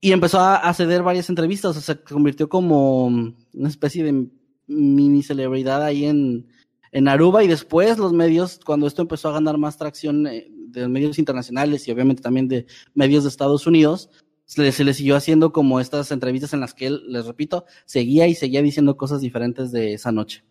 Y 0.00 0.12
empezó 0.12 0.40
a, 0.40 0.56
a 0.56 0.72
ceder 0.72 1.02
varias 1.02 1.28
entrevistas, 1.28 1.76
o 1.76 1.80
sea, 1.80 1.94
se 1.94 2.02
convirtió 2.02 2.48
como 2.48 3.06
una 3.06 3.68
especie 3.68 4.02
de 4.02 4.28
mini 4.66 5.22
celebridad 5.22 5.82
ahí 5.82 6.06
en, 6.06 6.48
en 6.94 7.08
Aruba 7.08 7.42
y 7.42 7.48
después 7.48 7.98
los 7.98 8.12
medios, 8.12 8.60
cuando 8.64 8.86
esto 8.86 9.02
empezó 9.02 9.28
a 9.28 9.32
ganar 9.32 9.58
más 9.58 9.76
tracción 9.76 10.28
eh, 10.28 10.46
de 10.48 10.86
medios 10.86 11.18
internacionales 11.18 11.86
y 11.88 11.90
obviamente 11.90 12.22
también 12.22 12.46
de 12.46 12.66
medios 12.94 13.24
de 13.24 13.30
Estados 13.30 13.66
Unidos, 13.66 14.10
se 14.44 14.62
le, 14.62 14.94
siguió 14.94 15.16
haciendo 15.16 15.52
como 15.52 15.80
estas 15.80 16.12
entrevistas 16.12 16.52
en 16.52 16.60
las 16.60 16.72
que 16.72 16.86
él, 16.86 17.02
les 17.08 17.26
repito, 17.26 17.64
seguía 17.84 18.28
y 18.28 18.36
seguía 18.36 18.62
diciendo 18.62 18.96
cosas 18.96 19.20
diferentes 19.20 19.72
de 19.72 19.94
esa 19.94 20.12
noche. 20.12 20.44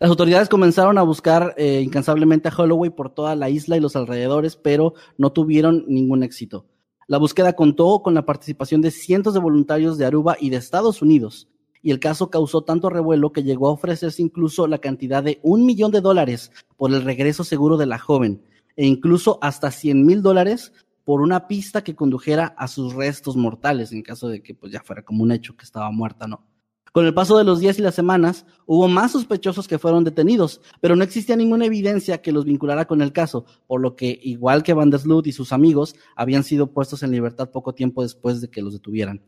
Las 0.00 0.08
autoridades 0.08 0.48
comenzaron 0.48 0.96
a 0.96 1.02
buscar 1.02 1.54
eh, 1.58 1.82
incansablemente 1.84 2.48
a 2.48 2.54
Holloway 2.56 2.88
por 2.88 3.10
toda 3.10 3.36
la 3.36 3.50
isla 3.50 3.76
y 3.76 3.80
los 3.80 3.96
alrededores, 3.96 4.56
pero 4.56 4.94
no 5.18 5.32
tuvieron 5.32 5.84
ningún 5.88 6.22
éxito. 6.22 6.64
La 7.06 7.18
búsqueda 7.18 7.52
contó 7.52 8.00
con 8.02 8.14
la 8.14 8.24
participación 8.24 8.80
de 8.80 8.92
cientos 8.92 9.34
de 9.34 9.40
voluntarios 9.40 9.98
de 9.98 10.06
Aruba 10.06 10.38
y 10.40 10.48
de 10.48 10.56
Estados 10.56 11.02
Unidos, 11.02 11.48
y 11.82 11.90
el 11.90 12.00
caso 12.00 12.30
causó 12.30 12.62
tanto 12.62 12.90
revuelo 12.90 13.32
que 13.32 13.42
llegó 13.42 13.68
a 13.68 13.72
ofrecerse 13.72 14.22
incluso 14.22 14.66
la 14.66 14.78
cantidad 14.78 15.22
de 15.22 15.40
un 15.42 15.66
millón 15.66 15.90
de 15.90 16.00
dólares 16.00 16.50
por 16.76 16.92
el 16.92 17.02
regreso 17.02 17.44
seguro 17.44 17.76
de 17.76 17.86
la 17.86 17.98
joven, 17.98 18.42
e 18.76 18.86
incluso 18.86 19.38
hasta 19.42 19.70
100 19.70 20.04
mil 20.04 20.22
dólares 20.22 20.72
por 21.04 21.22
una 21.22 21.48
pista 21.48 21.82
que 21.82 21.96
condujera 21.96 22.54
a 22.58 22.68
sus 22.68 22.92
restos 22.92 23.34
mortales, 23.34 23.92
en 23.92 24.02
caso 24.02 24.28
de 24.28 24.42
que 24.42 24.54
pues, 24.54 24.72
ya 24.72 24.82
fuera 24.82 25.02
como 25.02 25.22
un 25.22 25.32
hecho 25.32 25.56
que 25.56 25.64
estaba 25.64 25.90
muerta, 25.90 26.26
¿no? 26.26 26.44
Con 26.92 27.06
el 27.06 27.14
paso 27.14 27.38
de 27.38 27.44
los 27.44 27.60
días 27.60 27.78
y 27.78 27.82
las 27.82 27.94
semanas, 27.94 28.44
hubo 28.66 28.88
más 28.88 29.12
sospechosos 29.12 29.68
que 29.68 29.78
fueron 29.78 30.04
detenidos, 30.04 30.60
pero 30.80 30.96
no 30.96 31.04
existía 31.04 31.36
ninguna 31.36 31.66
evidencia 31.66 32.20
que 32.22 32.32
los 32.32 32.44
vinculara 32.44 32.86
con 32.86 33.02
el 33.02 33.12
caso, 33.12 33.44
por 33.66 33.80
lo 33.80 33.94
que, 33.94 34.18
igual 34.22 34.62
que 34.62 34.74
Van 34.74 34.90
der 34.90 35.00
Sloot 35.00 35.26
y 35.26 35.32
sus 35.32 35.52
amigos, 35.52 35.94
habían 36.16 36.44
sido 36.44 36.72
puestos 36.72 37.02
en 37.02 37.10
libertad 37.10 37.50
poco 37.50 37.74
tiempo 37.74 38.02
después 38.02 38.40
de 38.40 38.48
que 38.48 38.62
los 38.62 38.72
detuvieran. 38.72 39.22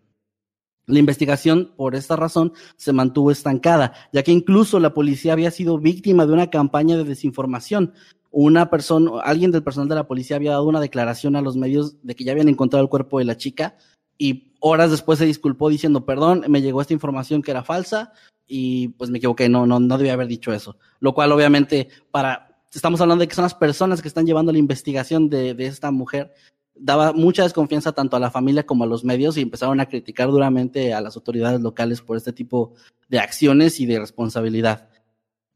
La 0.91 0.99
investigación, 0.99 1.73
por 1.77 1.95
esta 1.95 2.17
razón, 2.17 2.53
se 2.77 2.93
mantuvo 2.93 3.31
estancada, 3.31 3.93
ya 4.13 4.23
que 4.23 4.33
incluso 4.33 4.81
la 4.81 4.93
policía 4.93 5.33
había 5.33 5.51
sido 5.51 5.79
víctima 5.79 6.27
de 6.27 6.33
una 6.33 6.51
campaña 6.51 6.97
de 6.97 7.05
desinformación. 7.05 7.95
Una 8.31 8.71
persona, 8.71 9.21
alguien 9.23 9.51
del 9.51 9.63
personal 9.63 9.89
de 9.89 9.95
la 9.95 10.07
policía 10.07 10.37
había 10.37 10.53
dado 10.53 10.67
una 10.67 10.81
declaración 10.81 11.37
a 11.37 11.43
los 11.43 11.57
medios 11.57 11.97
de 12.03 12.15
que 12.15 12.25
ya 12.25 12.33
habían 12.33 12.49
encontrado 12.49 12.83
el 12.83 12.91
cuerpo 12.91 13.19
de 13.19 13.25
la 13.25 13.37
chica 13.37 13.77
y 14.19 14.53
horas 14.61 14.91
después 14.91 15.19
se 15.19 15.27
disculpó 15.27 15.69
diciendo, 15.71 16.05
perdón, 16.05 16.45
me 16.49 16.61
llegó 16.61 16.83
esta 16.83 16.93
información 16.93 17.43
que 17.43 17.51
era 17.51 17.65
falsa 17.65 18.13
y 18.47 18.89
pues 18.89 19.11
me 19.11 19.19
equivoqué, 19.19 19.49
no, 19.49 19.67
no, 19.67 19.81
no 19.81 19.97
debía 19.97 20.13
haber 20.13 20.27
dicho 20.27 20.53
eso. 20.53 20.77
Lo 21.01 21.15
cual 21.15 21.33
obviamente 21.33 21.89
para, 22.11 22.63
estamos 22.73 23.01
hablando 23.01 23.23
de 23.23 23.29
que 23.29 23.35
son 23.35 23.45
las 23.45 23.55
personas 23.55 24.03
que 24.03 24.09
están 24.09 24.27
llevando 24.27 24.53
la 24.53 24.59
investigación 24.59 25.31
de, 25.31 25.55
de 25.55 25.67
esta 25.67 25.91
mujer, 25.91 26.35
daba 26.81 27.13
mucha 27.13 27.43
desconfianza 27.43 27.93
tanto 27.93 28.17
a 28.17 28.21
la 28.21 28.31
familia 28.31 28.67
como 28.67 28.85
a 28.85 28.87
los 28.87 29.05
medios 29.05 29.37
y 29.37 29.43
empezaron 29.43 29.81
a 29.81 29.87
criticar 29.87 30.29
duramente 30.29 30.95
a 30.95 31.01
las 31.01 31.17
autoridades 31.17 31.61
locales 31.61 32.01
por 32.01 32.17
este 32.17 32.33
tipo 32.33 32.75
de 33.09 33.19
acciones 33.19 33.81
y 33.81 33.87
de 33.87 33.99
responsabilidad. 33.99 34.89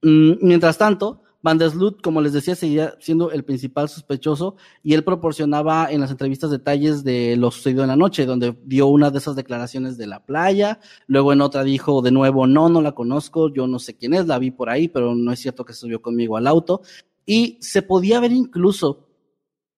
Mm, 0.03 0.35
mientras 0.41 0.79
tanto, 0.79 1.23
Van 1.45 1.59
der 1.59 1.71
Sloot, 1.71 2.01
como 2.01 2.23
les 2.23 2.33
decía, 2.33 2.55
seguía 2.55 2.95
siendo 3.01 3.31
el 3.31 3.45
principal 3.45 3.91
sospechoso 3.91 4.57
y 4.83 4.95
él 4.95 5.05
proporcionaba 5.05 5.89
en 5.91 6.01
las 6.01 6.11
entrevistas 6.11 6.51
detalles 6.51 7.05
de 7.05 7.37
lo 7.37 7.51
sucedido 7.51 7.83
en 7.83 7.89
la 7.89 7.97
noche, 7.97 8.25
donde 8.25 8.57
dio 8.65 8.87
una 8.87 9.11
de 9.11 9.19
esas 9.19 9.37
declaraciones 9.37 9.99
de 9.99 10.07
la 10.07 10.25
playa, 10.25 10.81
luego 11.07 11.35
en 11.35 11.43
otra 11.43 11.63
dijo 11.63 12.01
de 12.01 12.13
nuevo, 12.13 12.47
no, 12.47 12.71
no 12.71 12.81
la 12.81 12.93
conozco, 12.93 13.53
yo 13.53 13.67
no 13.67 13.79
sé 13.79 13.95
quién 13.95 14.15
es, 14.15 14.27
la 14.27 14.39
vi 14.39 14.53
por 14.53 14.71
ahí, 14.71 14.89
pero 14.89 15.15
no 15.15 15.33
es 15.33 15.41
cierto 15.41 15.67
que 15.67 15.75
subió 15.75 16.01
conmigo 16.01 16.39
al 16.39 16.47
auto. 16.47 16.81
Y 17.27 17.59
se 17.61 17.83
podía 17.83 18.21
ver 18.21 18.33
incluso 18.33 19.04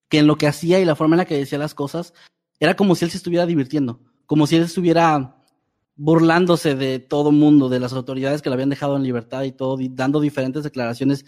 que 0.09 0.19
en 0.19 0.27
lo 0.27 0.37
que 0.37 0.47
hacía 0.47 0.79
y 0.79 0.85
la 0.85 0.95
forma 0.95 1.15
en 1.15 1.19
la 1.19 1.25
que 1.25 1.37
decía 1.37 1.57
las 1.57 1.73
cosas, 1.73 2.13
era 2.59 2.75
como 2.75 2.95
si 2.95 3.05
él 3.05 3.11
se 3.11 3.17
estuviera 3.17 3.45
divirtiendo, 3.45 3.99
como 4.25 4.47
si 4.47 4.55
él 4.55 4.63
estuviera 4.63 5.43
burlándose 5.95 6.75
de 6.75 6.99
todo 6.99 7.31
mundo, 7.31 7.69
de 7.69 7.79
las 7.79 7.93
autoridades 7.93 8.41
que 8.41 8.49
lo 8.49 8.53
habían 8.53 8.69
dejado 8.69 8.95
en 8.95 9.03
libertad 9.03 9.43
y 9.43 9.51
todo, 9.51 9.77
dando 9.91 10.19
diferentes 10.19 10.63
declaraciones 10.63 11.25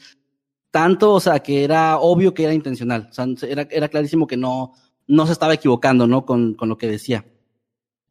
tanto, 0.71 1.13
o 1.13 1.19
sea, 1.19 1.39
que 1.39 1.63
era 1.63 1.97
obvio 1.97 2.33
que 2.33 2.43
era 2.43 2.53
intencional, 2.53 3.07
o 3.09 3.13
sea, 3.13 3.25
era, 3.47 3.67
era 3.71 3.89
clarísimo 3.89 4.27
que 4.27 4.37
no, 4.37 4.73
no 5.07 5.25
se 5.25 5.33
estaba 5.33 5.55
equivocando, 5.55 6.07
¿no? 6.07 6.25
Con, 6.25 6.53
con 6.53 6.69
lo 6.69 6.77
que 6.77 6.87
decía. 6.87 7.25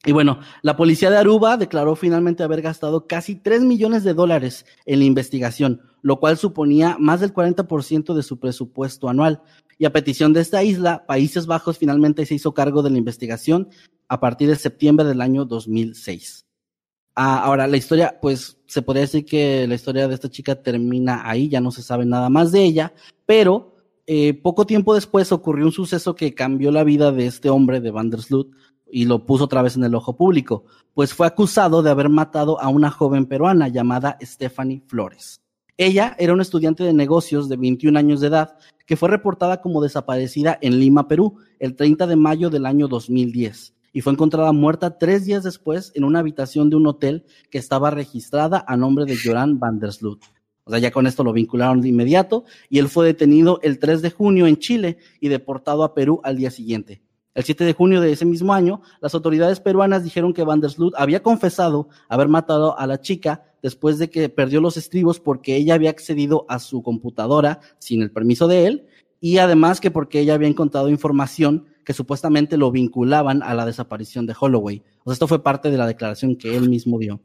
Y 0.04 0.12
bueno, 0.12 0.40
la 0.62 0.76
policía 0.76 1.10
de 1.10 1.18
Aruba 1.18 1.56
declaró 1.56 1.96
finalmente 1.96 2.42
haber 2.42 2.62
gastado 2.62 3.06
casi 3.06 3.34
3 3.34 3.62
millones 3.62 4.04
de 4.04 4.14
dólares 4.14 4.64
en 4.86 5.00
la 5.00 5.04
investigación, 5.04 5.82
lo 6.02 6.20
cual 6.20 6.36
suponía 6.36 6.96
más 7.00 7.20
del 7.20 7.34
40% 7.34 8.14
de 8.14 8.22
su 8.22 8.38
presupuesto 8.38 9.08
anual. 9.08 9.42
Y 9.78 9.84
a 9.84 9.92
petición 9.92 10.32
de 10.32 10.40
esta 10.40 10.62
isla, 10.64 11.06
Países 11.06 11.46
Bajos 11.46 11.78
finalmente 11.78 12.26
se 12.26 12.34
hizo 12.34 12.52
cargo 12.52 12.82
de 12.82 12.90
la 12.90 12.98
investigación 12.98 13.68
a 14.08 14.18
partir 14.18 14.48
de 14.48 14.56
septiembre 14.56 15.06
del 15.06 15.20
año 15.20 15.44
2006. 15.44 16.46
Ah, 17.14 17.40
ahora, 17.40 17.66
la 17.66 17.76
historia, 17.76 18.18
pues 18.20 18.58
se 18.66 18.82
podría 18.82 19.02
decir 19.02 19.24
que 19.24 19.66
la 19.66 19.74
historia 19.74 20.08
de 20.08 20.14
esta 20.14 20.28
chica 20.28 20.62
termina 20.62 21.28
ahí, 21.28 21.48
ya 21.48 21.60
no 21.60 21.70
se 21.70 21.82
sabe 21.82 22.04
nada 22.04 22.28
más 22.28 22.52
de 22.52 22.64
ella, 22.64 22.92
pero 23.26 23.76
eh, 24.06 24.34
poco 24.34 24.66
tiempo 24.66 24.94
después 24.94 25.32
ocurrió 25.32 25.66
un 25.66 25.72
suceso 25.72 26.14
que 26.14 26.34
cambió 26.34 26.70
la 26.70 26.84
vida 26.84 27.12
de 27.12 27.26
este 27.26 27.50
hombre 27.50 27.80
de 27.80 27.90
Vandersloot 27.90 28.50
y 28.90 29.04
lo 29.04 29.26
puso 29.26 29.44
otra 29.44 29.62
vez 29.62 29.76
en 29.76 29.84
el 29.84 29.94
ojo 29.94 30.16
público, 30.16 30.64
pues 30.94 31.12
fue 31.12 31.26
acusado 31.26 31.82
de 31.82 31.90
haber 31.90 32.08
matado 32.08 32.60
a 32.60 32.68
una 32.68 32.90
joven 32.90 33.26
peruana 33.26 33.68
llamada 33.68 34.16
Stephanie 34.22 34.82
Flores. 34.86 35.40
Ella 35.80 36.16
era 36.18 36.32
una 36.32 36.42
estudiante 36.42 36.82
de 36.82 36.92
negocios 36.92 37.48
de 37.48 37.56
21 37.56 37.96
años 37.96 38.20
de 38.20 38.26
edad 38.26 38.58
que 38.84 38.96
fue 38.96 39.08
reportada 39.08 39.60
como 39.60 39.80
desaparecida 39.80 40.58
en 40.60 40.80
Lima, 40.80 41.06
Perú, 41.06 41.36
el 41.60 41.76
30 41.76 42.08
de 42.08 42.16
mayo 42.16 42.50
del 42.50 42.66
año 42.66 42.88
2010 42.88 43.74
y 43.92 44.00
fue 44.00 44.12
encontrada 44.12 44.52
muerta 44.52 44.98
tres 44.98 45.24
días 45.24 45.44
después 45.44 45.92
en 45.94 46.02
una 46.02 46.18
habitación 46.18 46.68
de 46.68 46.76
un 46.76 46.86
hotel 46.88 47.24
que 47.48 47.58
estaba 47.58 47.90
registrada 47.90 48.64
a 48.66 48.76
nombre 48.76 49.04
de 49.04 49.16
Joran 49.16 49.60
van 49.60 49.78
der 49.78 49.92
Sloot. 49.92 50.20
O 50.64 50.70
sea, 50.70 50.80
ya 50.80 50.90
con 50.90 51.06
esto 51.06 51.24
lo 51.24 51.32
vincularon 51.32 51.80
de 51.80 51.88
inmediato 51.88 52.44
y 52.68 52.80
él 52.80 52.88
fue 52.88 53.06
detenido 53.06 53.60
el 53.62 53.78
3 53.78 54.02
de 54.02 54.10
junio 54.10 54.46
en 54.46 54.58
Chile 54.58 54.98
y 55.20 55.28
deportado 55.28 55.84
a 55.84 55.94
Perú 55.94 56.20
al 56.24 56.36
día 56.36 56.50
siguiente. 56.50 57.02
El 57.34 57.44
7 57.44 57.64
de 57.64 57.72
junio 57.72 58.00
de 58.00 58.12
ese 58.12 58.24
mismo 58.24 58.52
año, 58.52 58.82
las 59.00 59.14
autoridades 59.14 59.60
peruanas 59.60 60.02
dijeron 60.02 60.32
que 60.32 60.44
Van 60.44 60.60
der 60.60 60.70
Sloot 60.70 60.94
había 60.96 61.22
confesado 61.22 61.88
haber 62.08 62.28
matado 62.28 62.78
a 62.78 62.86
la 62.86 63.00
chica 63.00 63.44
después 63.62 63.98
de 63.98 64.10
que 64.10 64.28
perdió 64.28 64.60
los 64.60 64.76
estribos 64.76 65.20
porque 65.20 65.56
ella 65.56 65.74
había 65.74 65.90
accedido 65.90 66.46
a 66.48 66.58
su 66.58 66.82
computadora 66.82 67.60
sin 67.78 68.02
el 68.02 68.10
permiso 68.10 68.48
de 68.48 68.66
él 68.66 68.86
y 69.20 69.38
además 69.38 69.80
que 69.80 69.90
porque 69.90 70.20
ella 70.20 70.34
había 70.34 70.48
encontrado 70.48 70.88
información 70.88 71.66
que 71.84 71.92
supuestamente 71.92 72.56
lo 72.56 72.70
vinculaban 72.70 73.42
a 73.42 73.54
la 73.54 73.66
desaparición 73.66 74.26
de 74.26 74.34
Holloway. 74.38 74.82
O 75.04 75.10
sea, 75.10 75.14
esto 75.14 75.26
fue 75.26 75.42
parte 75.42 75.70
de 75.70 75.78
la 75.78 75.86
declaración 75.86 76.36
que 76.36 76.56
él 76.56 76.68
mismo 76.68 76.98
dio. 76.98 77.20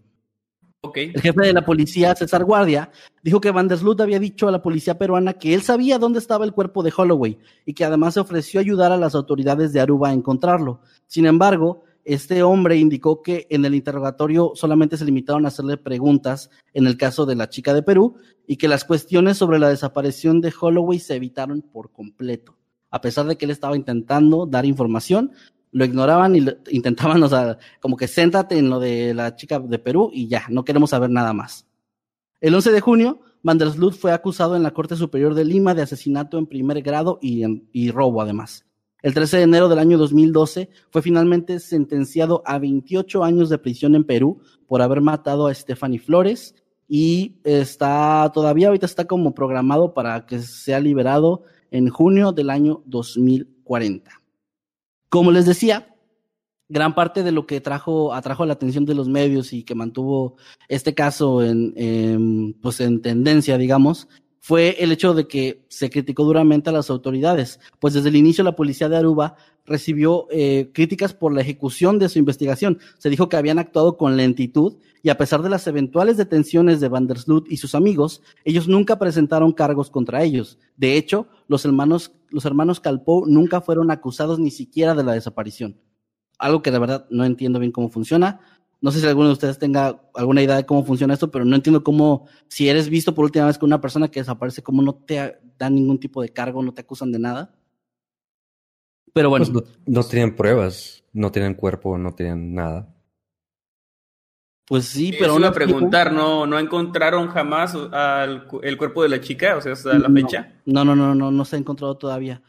El 0.93 1.21
jefe 1.21 1.41
de 1.41 1.53
la 1.53 1.65
policía, 1.65 2.13
César 2.13 2.43
Guardia, 2.43 2.91
dijo 3.23 3.39
que 3.39 3.51
Van 3.51 3.69
der 3.69 3.77
Sloot 3.77 4.01
había 4.01 4.19
dicho 4.19 4.47
a 4.47 4.51
la 4.51 4.61
policía 4.61 4.97
peruana 4.97 5.33
que 5.33 5.53
él 5.53 5.61
sabía 5.61 5.97
dónde 5.97 6.19
estaba 6.19 6.43
el 6.43 6.51
cuerpo 6.51 6.83
de 6.83 6.93
Holloway 6.95 7.39
y 7.65 7.73
que 7.73 7.85
además 7.85 8.15
se 8.15 8.19
ofreció 8.19 8.59
ayudar 8.59 8.91
a 8.91 8.97
las 8.97 9.15
autoridades 9.15 9.71
de 9.71 9.79
Aruba 9.79 10.09
a 10.09 10.13
encontrarlo. 10.13 10.81
Sin 11.07 11.25
embargo, 11.25 11.83
este 12.03 12.43
hombre 12.43 12.75
indicó 12.75 13.21
que 13.21 13.47
en 13.49 13.63
el 13.63 13.75
interrogatorio 13.75 14.51
solamente 14.55 14.97
se 14.97 15.05
limitaron 15.05 15.45
a 15.45 15.47
hacerle 15.47 15.77
preguntas 15.77 16.49
en 16.73 16.85
el 16.85 16.97
caso 16.97 17.25
de 17.25 17.35
la 17.35 17.47
chica 17.47 17.73
de 17.73 17.81
Perú 17.81 18.17
y 18.45 18.57
que 18.57 18.67
las 18.67 18.83
cuestiones 18.83 19.37
sobre 19.37 19.59
la 19.59 19.69
desaparición 19.69 20.41
de 20.41 20.53
Holloway 20.59 20.99
se 20.99 21.15
evitaron 21.15 21.61
por 21.61 21.91
completo 21.91 22.57
a 22.93 23.01
pesar 23.01 23.25
de 23.25 23.37
que 23.37 23.45
él 23.45 23.51
estaba 23.51 23.75
intentando 23.75 24.45
dar 24.45 24.67
información, 24.67 25.31
lo 25.73 25.86
ignoraban 25.86 26.36
y 26.36 26.39
lo, 26.39 26.53
intentaban, 26.69 27.21
o 27.23 27.27
sea, 27.27 27.57
como 27.81 27.97
que 27.97 28.07
céntrate 28.07 28.57
en 28.57 28.69
lo 28.69 28.79
de 28.79 29.13
la 29.13 29.36
chica 29.36 29.59
de 29.59 29.79
Perú 29.79 30.09
y 30.13 30.27
ya, 30.27 30.45
no 30.49 30.63
queremos 30.63 30.91
saber 30.91 31.09
nada 31.09 31.33
más. 31.33 31.65
El 32.39 32.55
11 32.55 32.71
de 32.71 32.81
junio, 32.81 33.19
Van 33.41 33.57
der 33.57 33.71
Sloot 33.71 33.95
fue 33.95 34.13
acusado 34.13 34.55
en 34.55 34.63
la 34.63 34.71
Corte 34.71 34.95
Superior 34.95 35.33
de 35.33 35.43
Lima 35.43 35.73
de 35.73 35.81
asesinato 35.81 36.38
en 36.38 36.47
primer 36.47 36.81
grado 36.81 37.19
y, 37.21 37.43
y 37.73 37.91
robo 37.91 38.21
además. 38.21 38.65
El 39.01 39.13
13 39.13 39.38
de 39.38 39.43
enero 39.43 39.67
del 39.67 39.79
año 39.79 39.97
2012 39.97 40.69
fue 40.89 41.01
finalmente 41.01 41.59
sentenciado 41.59 42.41
a 42.45 42.57
28 42.57 43.23
años 43.25 43.49
de 43.49 43.57
prisión 43.57 43.95
en 43.95 44.05
Perú 44.05 44.39
por 44.65 44.81
haber 44.81 45.01
matado 45.01 45.47
a 45.47 45.53
Stephanie 45.53 45.99
Flores 45.99 46.55
y 46.88 47.36
está 47.43 48.31
todavía 48.33 48.67
ahorita 48.67 48.86
está 48.86 49.05
como 49.05 49.33
programado 49.33 49.93
para 49.93 50.25
que 50.25 50.39
sea 50.39 50.79
liberado 50.79 51.43
en 51.69 51.89
junio 51.89 52.31
del 52.31 52.49
año 52.49 52.81
2040. 52.86 54.22
Como 55.13 55.32
les 55.32 55.45
decía, 55.45 55.95
gran 56.69 56.95
parte 56.95 57.21
de 57.21 57.32
lo 57.32 57.45
que 57.45 57.62
trajo, 57.62 58.15
atrajo 58.15 58.47
la 58.47 58.54
atención 58.54 58.84
de 58.84 58.95
los 58.95 59.10
medios 59.10 59.54
y 59.54 59.63
que 59.63 59.76
mantuvo 59.76 60.38
este 60.69 60.95
caso 60.95 61.43
en, 61.43 61.71
en, 61.76 62.54
pues 62.60 62.82
en 62.82 62.99
tendencia, 62.99 63.60
digamos, 63.60 64.08
fue 64.45 64.75
el 64.84 64.91
hecho 64.91 65.13
de 65.13 65.25
que 65.25 65.63
se 65.69 65.89
criticó 65.89 66.25
duramente 66.25 66.69
a 66.69 66.73
las 66.73 66.89
autoridades, 66.89 67.62
pues 67.79 67.93
desde 67.93 68.10
el 68.10 68.17
inicio 68.17 68.43
la 68.43 68.58
policía 68.58 68.89
de 68.89 68.97
Aruba 68.97 69.38
recibió 69.65 70.27
eh, 70.32 70.69
críticas 70.73 71.13
por 71.13 71.34
la 71.34 71.39
ejecución 71.39 71.97
de 71.97 72.10
su 72.10 72.19
investigación. 72.19 72.77
Se 72.97 73.10
dijo 73.10 73.29
que 73.29 73.38
habían 73.38 73.58
actuado 73.58 73.95
con 73.95 74.17
lentitud 74.17 74.79
y 75.01 75.08
a 75.08 75.17
pesar 75.17 75.43
de 75.43 75.49
las 75.49 75.65
eventuales 75.67 76.17
detenciones 76.17 76.82
de 76.82 76.89
Van 76.89 77.08
der 77.08 77.19
Sloot 77.19 77.49
y 77.49 77.56
sus 77.56 77.73
amigos, 77.73 78.21
ellos 78.43 78.67
nunca 78.67 78.99
presentaron 78.99 79.53
cargos 79.53 79.89
contra 79.89 80.23
ellos. 80.23 80.60
De 80.75 80.97
hecho, 80.97 81.29
los 81.47 81.63
hermanos, 81.63 82.12
los 82.27 82.43
hermanos 82.43 82.82
Calpo 82.82 83.23
nunca 83.25 83.62
fueron 83.62 83.91
acusados 83.91 84.39
ni 84.39 84.51
siquiera 84.51 84.93
de 84.93 85.06
la 85.06 85.13
desaparición. 85.13 85.79
Algo 86.38 86.62
que 86.62 86.71
de 86.71 86.79
verdad 86.79 87.08
no 87.10 87.23
entiendo 87.23 87.60
bien 87.60 87.71
cómo 87.71 87.88
funciona. 87.88 88.41
No 88.83 88.91
sé 88.91 88.99
si 88.99 89.07
alguno 89.07 89.27
de 89.27 89.33
ustedes 89.33 89.57
tenga 89.57 90.01
alguna 90.13 90.43
idea 90.43 90.57
de 90.57 90.65
cómo 90.65 90.83
funciona 90.83 91.13
esto, 91.13 91.31
pero 91.31 91.45
no 91.45 91.55
entiendo 91.55 91.85
cómo, 91.85 92.27
si 92.49 92.67
eres 92.67 92.89
visto 92.89 93.15
por 93.15 93.23
última 93.23 93.45
vez 93.45 93.57
con 93.57 93.69
una 93.69 93.79
persona 93.79 94.11
que 94.11 94.19
desaparece, 94.19 94.61
cómo 94.61 94.81
no 94.81 94.93
te 94.93 95.39
dan 95.57 95.75
ningún 95.75 96.01
tipo 96.01 96.21
de 96.21 96.27
cargo, 96.27 96.61
no 96.61 96.73
te 96.73 96.81
acusan 96.81 97.09
de 97.13 97.19
nada. 97.19 97.55
Pero 99.13 99.29
bueno. 99.29 99.45
Pues 99.45 99.53
no, 99.53 99.71
no, 99.85 100.03
tienen 100.03 100.35
pruebas, 100.35 101.01
no 101.13 101.31
tienen 101.31 101.53
cuerpo, 101.53 101.97
no 101.97 102.13
tienen 102.13 102.55
nada. 102.55 102.93
Pues 104.67 104.83
sí, 104.83 105.13
pero. 105.17 105.37
Eso 105.37 105.47
a 105.47 105.53
preguntar, 105.53 106.11
¿no, 106.11 106.45
¿no 106.45 106.59
encontraron 106.59 107.29
jamás 107.29 107.75
al, 107.75 108.49
el 108.63 108.77
cuerpo 108.77 109.03
de 109.03 109.07
la 109.07 109.21
chica? 109.21 109.55
O 109.55 109.61
sea, 109.61 109.71
hasta 109.71 109.97
la 109.97 110.09
fecha. 110.09 110.61
No, 110.65 110.83
no, 110.83 110.93
no, 110.93 111.15
no, 111.15 111.31
no 111.31 111.45
se 111.45 111.55
ha 111.55 111.59
encontrado 111.59 111.95
todavía. 111.95 112.41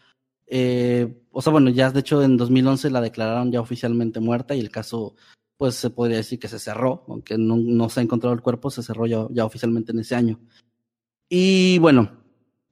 Eh, 0.49 1.23
o 1.31 1.41
sea, 1.41 1.53
bueno, 1.53 1.71
ya 1.71 1.93
de 1.93 2.01
hecho 2.01 2.25
en 2.25 2.37
2011 2.37 2.91
la 2.91 3.01
declararon 3.01 3.53
ya 3.53 3.61
oficialmente 3.61 4.19
muerta 4.19 4.57
y 4.57 4.61
el 4.61 4.71
caso, 4.71 5.15
pues 5.57 5.75
se 5.77 5.91
podría 5.91 6.19
decir 6.19 6.39
que 6.39 6.49
se 6.49 6.59
cerró, 6.59 7.05
aunque 7.09 7.37
no, 7.39 7.89
se 7.89 8.01
ha 8.01 8.03
encontrado 8.03 8.35
el 8.35 8.43
cuerpo, 8.43 8.71
se 8.71 8.83
cerró 8.83 9.07
ya, 9.07 9.45
oficialmente 9.45 9.93
en 9.93 10.01
ese 10.01 10.15
año. 10.15 10.41
Y 11.29 11.79
bueno, 11.79 12.11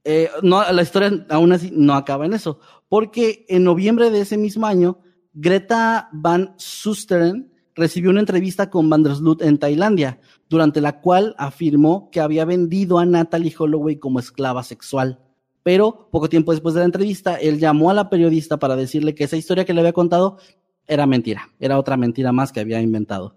eh, 0.04 0.28
no, 0.42 0.70
la 0.70 0.82
historia 0.82 1.26
aún 1.30 1.52
así 1.52 1.70
no 1.72 1.94
acaba 1.94 2.26
en 2.26 2.34
eso, 2.34 2.58
porque 2.88 3.46
en 3.48 3.64
noviembre 3.64 4.10
de 4.10 4.20
ese 4.20 4.36
mismo 4.36 4.66
año, 4.66 4.98
Greta 5.32 6.08
Van 6.12 6.54
Susteren 6.58 7.52
recibió 7.74 8.10
una 8.10 8.20
entrevista 8.20 8.68
con 8.68 8.90
Van 8.90 9.02
der 9.02 9.14
Sloot 9.14 9.42
en 9.42 9.58
Tailandia, 9.58 10.20
durante 10.48 10.80
la 10.80 11.00
cual 11.00 11.34
afirmó 11.38 12.10
que 12.10 12.20
había 12.20 12.44
vendido 12.44 12.98
a 12.98 13.06
Natalie 13.06 13.54
Holloway 13.56 13.98
como 13.98 14.18
esclava 14.18 14.62
sexual. 14.62 15.20
Pero 15.62 16.08
poco 16.10 16.28
tiempo 16.28 16.52
después 16.52 16.74
de 16.74 16.80
la 16.80 16.86
entrevista, 16.86 17.36
él 17.36 17.58
llamó 17.58 17.90
a 17.90 17.94
la 17.94 18.10
periodista 18.10 18.58
para 18.58 18.76
decirle 18.76 19.14
que 19.14 19.24
esa 19.24 19.36
historia 19.36 19.64
que 19.64 19.72
le 19.72 19.80
había 19.80 19.92
contado 19.92 20.38
era 20.86 21.06
mentira, 21.06 21.48
era 21.58 21.78
otra 21.78 21.96
mentira 21.96 22.32
más 22.32 22.52
que 22.52 22.60
había 22.60 22.80
inventado. 22.80 23.36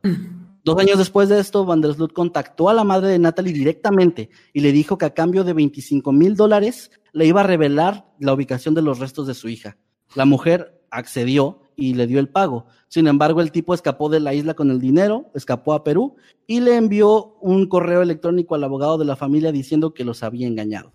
Dos 0.66 0.80
años 0.80 0.98
después 0.98 1.30
de 1.30 1.40
esto, 1.40 1.64
Van 1.64 1.80
der 1.80 1.94
Sloot 1.94 2.14
contactó 2.14 2.70
a 2.70 2.74
la 2.74 2.84
madre 2.84 3.10
de 3.10 3.20
Natalie 3.20 3.54
directamente 3.54 4.32
y 4.52 4.62
le 4.62 4.72
dijo 4.72 4.98
que 4.98 5.06
a 5.06 5.14
cambio 5.14 5.44
de 5.44 5.54
25 5.54 6.12
mil 6.12 6.36
dólares 6.36 6.90
le 7.14 7.28
iba 7.28 7.42
a 7.42 7.44
revelar 7.44 8.12
la 8.20 8.34
ubicación 8.34 8.74
de 8.74 8.82
los 8.82 8.98
restos 8.98 9.28
de 9.28 9.36
su 9.36 9.48
hija. 9.48 9.78
La 10.16 10.26
mujer 10.26 10.82
accedió 10.90 11.62
y 11.76 11.94
le 11.94 12.08
dio 12.08 12.20
el 12.20 12.30
pago. 12.30 12.66
Sin 12.88 13.06
embargo, 13.06 13.42
el 13.42 13.52
tipo 13.52 13.76
escapó 13.76 14.10
de 14.10 14.20
la 14.20 14.34
isla 14.34 14.56
con 14.56 14.72
el 14.72 14.80
dinero, 14.80 15.30
escapó 15.36 15.74
a 15.74 15.84
Perú 15.84 16.16
y 16.48 16.62
le 16.62 16.78
envió 16.78 17.38
un 17.42 17.68
correo 17.68 18.02
electrónico 18.02 18.56
al 18.56 18.64
abogado 18.64 18.98
de 18.98 19.06
la 19.06 19.16
familia 19.16 19.52
diciendo 19.52 19.94
que 19.94 20.04
los 20.04 20.24
había 20.24 20.48
engañado. 20.48 20.95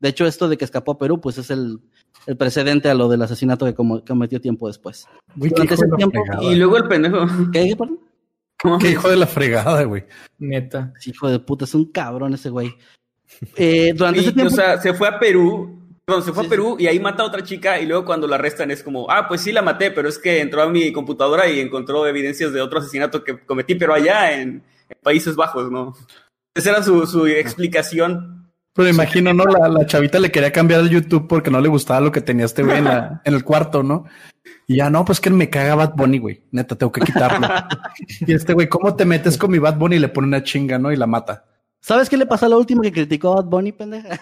De 0.00 0.08
hecho, 0.10 0.26
esto 0.26 0.48
de 0.48 0.56
que 0.56 0.64
escapó 0.64 0.92
a 0.92 0.98
Perú, 0.98 1.20
pues 1.20 1.38
es 1.38 1.50
el, 1.50 1.80
el 2.26 2.36
precedente 2.36 2.88
a 2.88 2.94
lo 2.94 3.08
del 3.08 3.22
asesinato 3.22 3.66
que 3.66 3.74
cometió 3.74 4.40
tiempo 4.40 4.68
después. 4.68 5.06
Durante 5.34 5.66
de 5.66 5.74
ese 5.74 5.86
tiempo- 5.96 6.22
fregada. 6.24 6.44
Y 6.44 6.54
luego 6.56 6.76
el 6.76 6.84
pendejo. 6.88 7.26
¿Qué, 7.52 7.74
perdón? 7.76 8.00
¿Cómo? 8.60 8.78
Qué 8.78 8.90
hijo 8.90 9.08
de 9.08 9.16
la 9.16 9.26
fregada, 9.26 9.82
güey. 9.84 10.04
Neta. 10.38 10.92
Hijo 11.04 11.28
de 11.28 11.38
puta, 11.40 11.64
es 11.64 11.74
un 11.74 11.86
cabrón 11.92 12.34
ese 12.34 12.50
güey. 12.50 12.74
Eh, 13.56 13.92
durante 13.94 14.20
Y, 14.20 14.22
ese 14.24 14.32
tiempo, 14.32 14.52
o 14.52 14.56
sea, 14.56 14.80
se 14.80 14.94
fue 14.94 15.08
a 15.08 15.18
Perú. 15.18 15.74
Perdón, 16.04 16.22
se 16.24 16.32
fue 16.32 16.44
Sí, 16.44 16.46
a 16.46 16.50
Perú 16.50 16.76
y 16.78 16.86
ahí 16.86 16.98
mata 16.98 17.22
a 17.22 17.26
otra 17.26 17.42
chica 17.42 17.78
y 17.78 17.86
luego 17.86 18.04
cuando 18.06 18.26
la 18.26 18.36
arrestan 18.36 18.70
es 18.70 18.82
como, 18.82 19.10
ah, 19.10 19.28
pues 19.28 19.42
sí 19.42 19.52
la 19.52 19.60
maté, 19.60 19.90
pero 19.90 20.08
es 20.08 20.18
que 20.18 20.40
entró 20.40 20.62
a 20.62 20.68
mi 20.70 20.90
computadora 20.90 21.48
y 21.50 21.60
encontró 21.60 22.06
evidencias 22.06 22.52
de 22.52 22.62
otro 22.62 22.78
asesinato 22.78 23.22
que 23.22 23.44
cometí, 23.44 23.74
pero 23.74 23.92
allá 23.92 24.32
en, 24.40 24.62
en 24.88 24.98
Países 25.02 25.36
Bajos, 25.36 25.70
¿no? 25.70 25.94
Esa 26.54 26.70
era 26.70 26.82
su, 26.82 27.06
su 27.06 27.26
explicación. 27.26 28.37
Pero 28.78 28.90
imagino, 28.90 29.34
¿no? 29.34 29.44
La, 29.44 29.68
la 29.68 29.84
chavita 29.86 30.20
le 30.20 30.30
quería 30.30 30.52
cambiar 30.52 30.82
el 30.82 30.88
YouTube 30.88 31.26
porque 31.26 31.50
no 31.50 31.60
le 31.60 31.68
gustaba 31.68 32.00
lo 32.00 32.12
que 32.12 32.20
tenía 32.20 32.44
este 32.44 32.62
güey 32.62 32.78
en, 32.78 32.84
la- 32.84 33.20
en 33.24 33.34
el 33.34 33.42
cuarto, 33.42 33.82
¿no? 33.82 34.04
Y 34.68 34.76
ya, 34.76 34.88
no, 34.88 35.04
pues 35.04 35.20
que 35.20 35.30
me 35.30 35.50
caga 35.50 35.74
Bad 35.74 35.94
Bunny, 35.96 36.18
güey. 36.18 36.44
Neta, 36.52 36.76
tengo 36.76 36.92
que 36.92 37.00
quitarlo. 37.00 37.48
y 38.20 38.32
este 38.32 38.52
güey, 38.52 38.68
¿cómo 38.68 38.94
te 38.94 39.04
metes 39.04 39.36
con 39.36 39.50
mi 39.50 39.58
Bad 39.58 39.78
Bunny? 39.78 39.96
Y 39.96 39.98
le 39.98 40.06
pone 40.08 40.28
una 40.28 40.44
chinga, 40.44 40.78
¿no? 40.78 40.92
Y 40.92 40.96
la 40.96 41.08
mata. 41.08 41.44
¿sabes 41.80 42.08
qué 42.08 42.16
le 42.16 42.26
pasó 42.26 42.46
a 42.46 42.50
la 42.50 42.56
última 42.56 42.82
que 42.82 42.92
criticó 42.92 43.32
a 43.32 43.36
Bad 43.42 43.46
Bunny, 43.46 43.72
pendeja? 43.72 44.10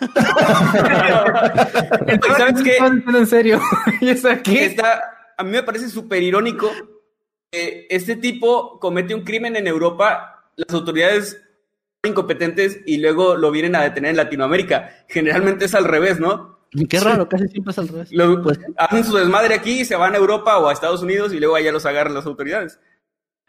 Entonces, 2.07 2.37
¿sabes 2.39 2.63
qué? 2.63 2.77
En 2.79 3.27
serio. 3.27 3.61
¿Y 4.01 4.09
esa 4.09 4.43
qué? 4.43 4.65
está, 4.65 5.03
a 5.37 5.45
mí 5.45 5.51
me 5.51 5.63
parece 5.63 5.91
súper 5.91 6.23
irónico 6.23 6.71
que 7.51 7.87
este 7.91 8.17
tipo 8.17 8.79
comete 8.81 9.15
un 9.15 9.23
crimen 9.23 9.55
en 9.57 9.67
Europa, 9.67 10.45
las 10.57 10.73
autoridades 10.75 11.43
incompetentes 12.07 12.81
y 12.87 12.99
luego 12.99 13.37
lo 13.37 13.51
vienen 13.51 13.77
a 13.77 13.83
detener 13.83 14.11
en 14.11 14.17
Latinoamérica. 14.17 15.05
Generalmente 15.09 15.65
es 15.67 15.75
al 15.75 15.85
revés, 15.85 16.21
¿no? 16.21 16.61
Qué 16.89 17.01
raro, 17.01 17.29
casi 17.29 17.49
siempre 17.49 17.71
es 17.73 17.79
al 17.79 17.89
revés. 17.89 18.13
Lo- 18.13 18.43
Pues, 18.43 18.59
hacen 18.77 19.05
su 19.05 19.17
desmadre 19.17 19.55
aquí, 19.55 19.85
se 19.85 19.97
van 19.97 20.15
a 20.15 20.19
Europa 20.19 20.59
o 20.59 20.69
a 20.69 20.73
Estados 20.73 21.03
Unidos 21.03 21.33
y 21.33 21.39
luego 21.41 21.57
allá 21.57 21.73
los 21.73 21.87
agarran 21.87 22.15
las 22.15 22.27
autoridades. 22.27 22.79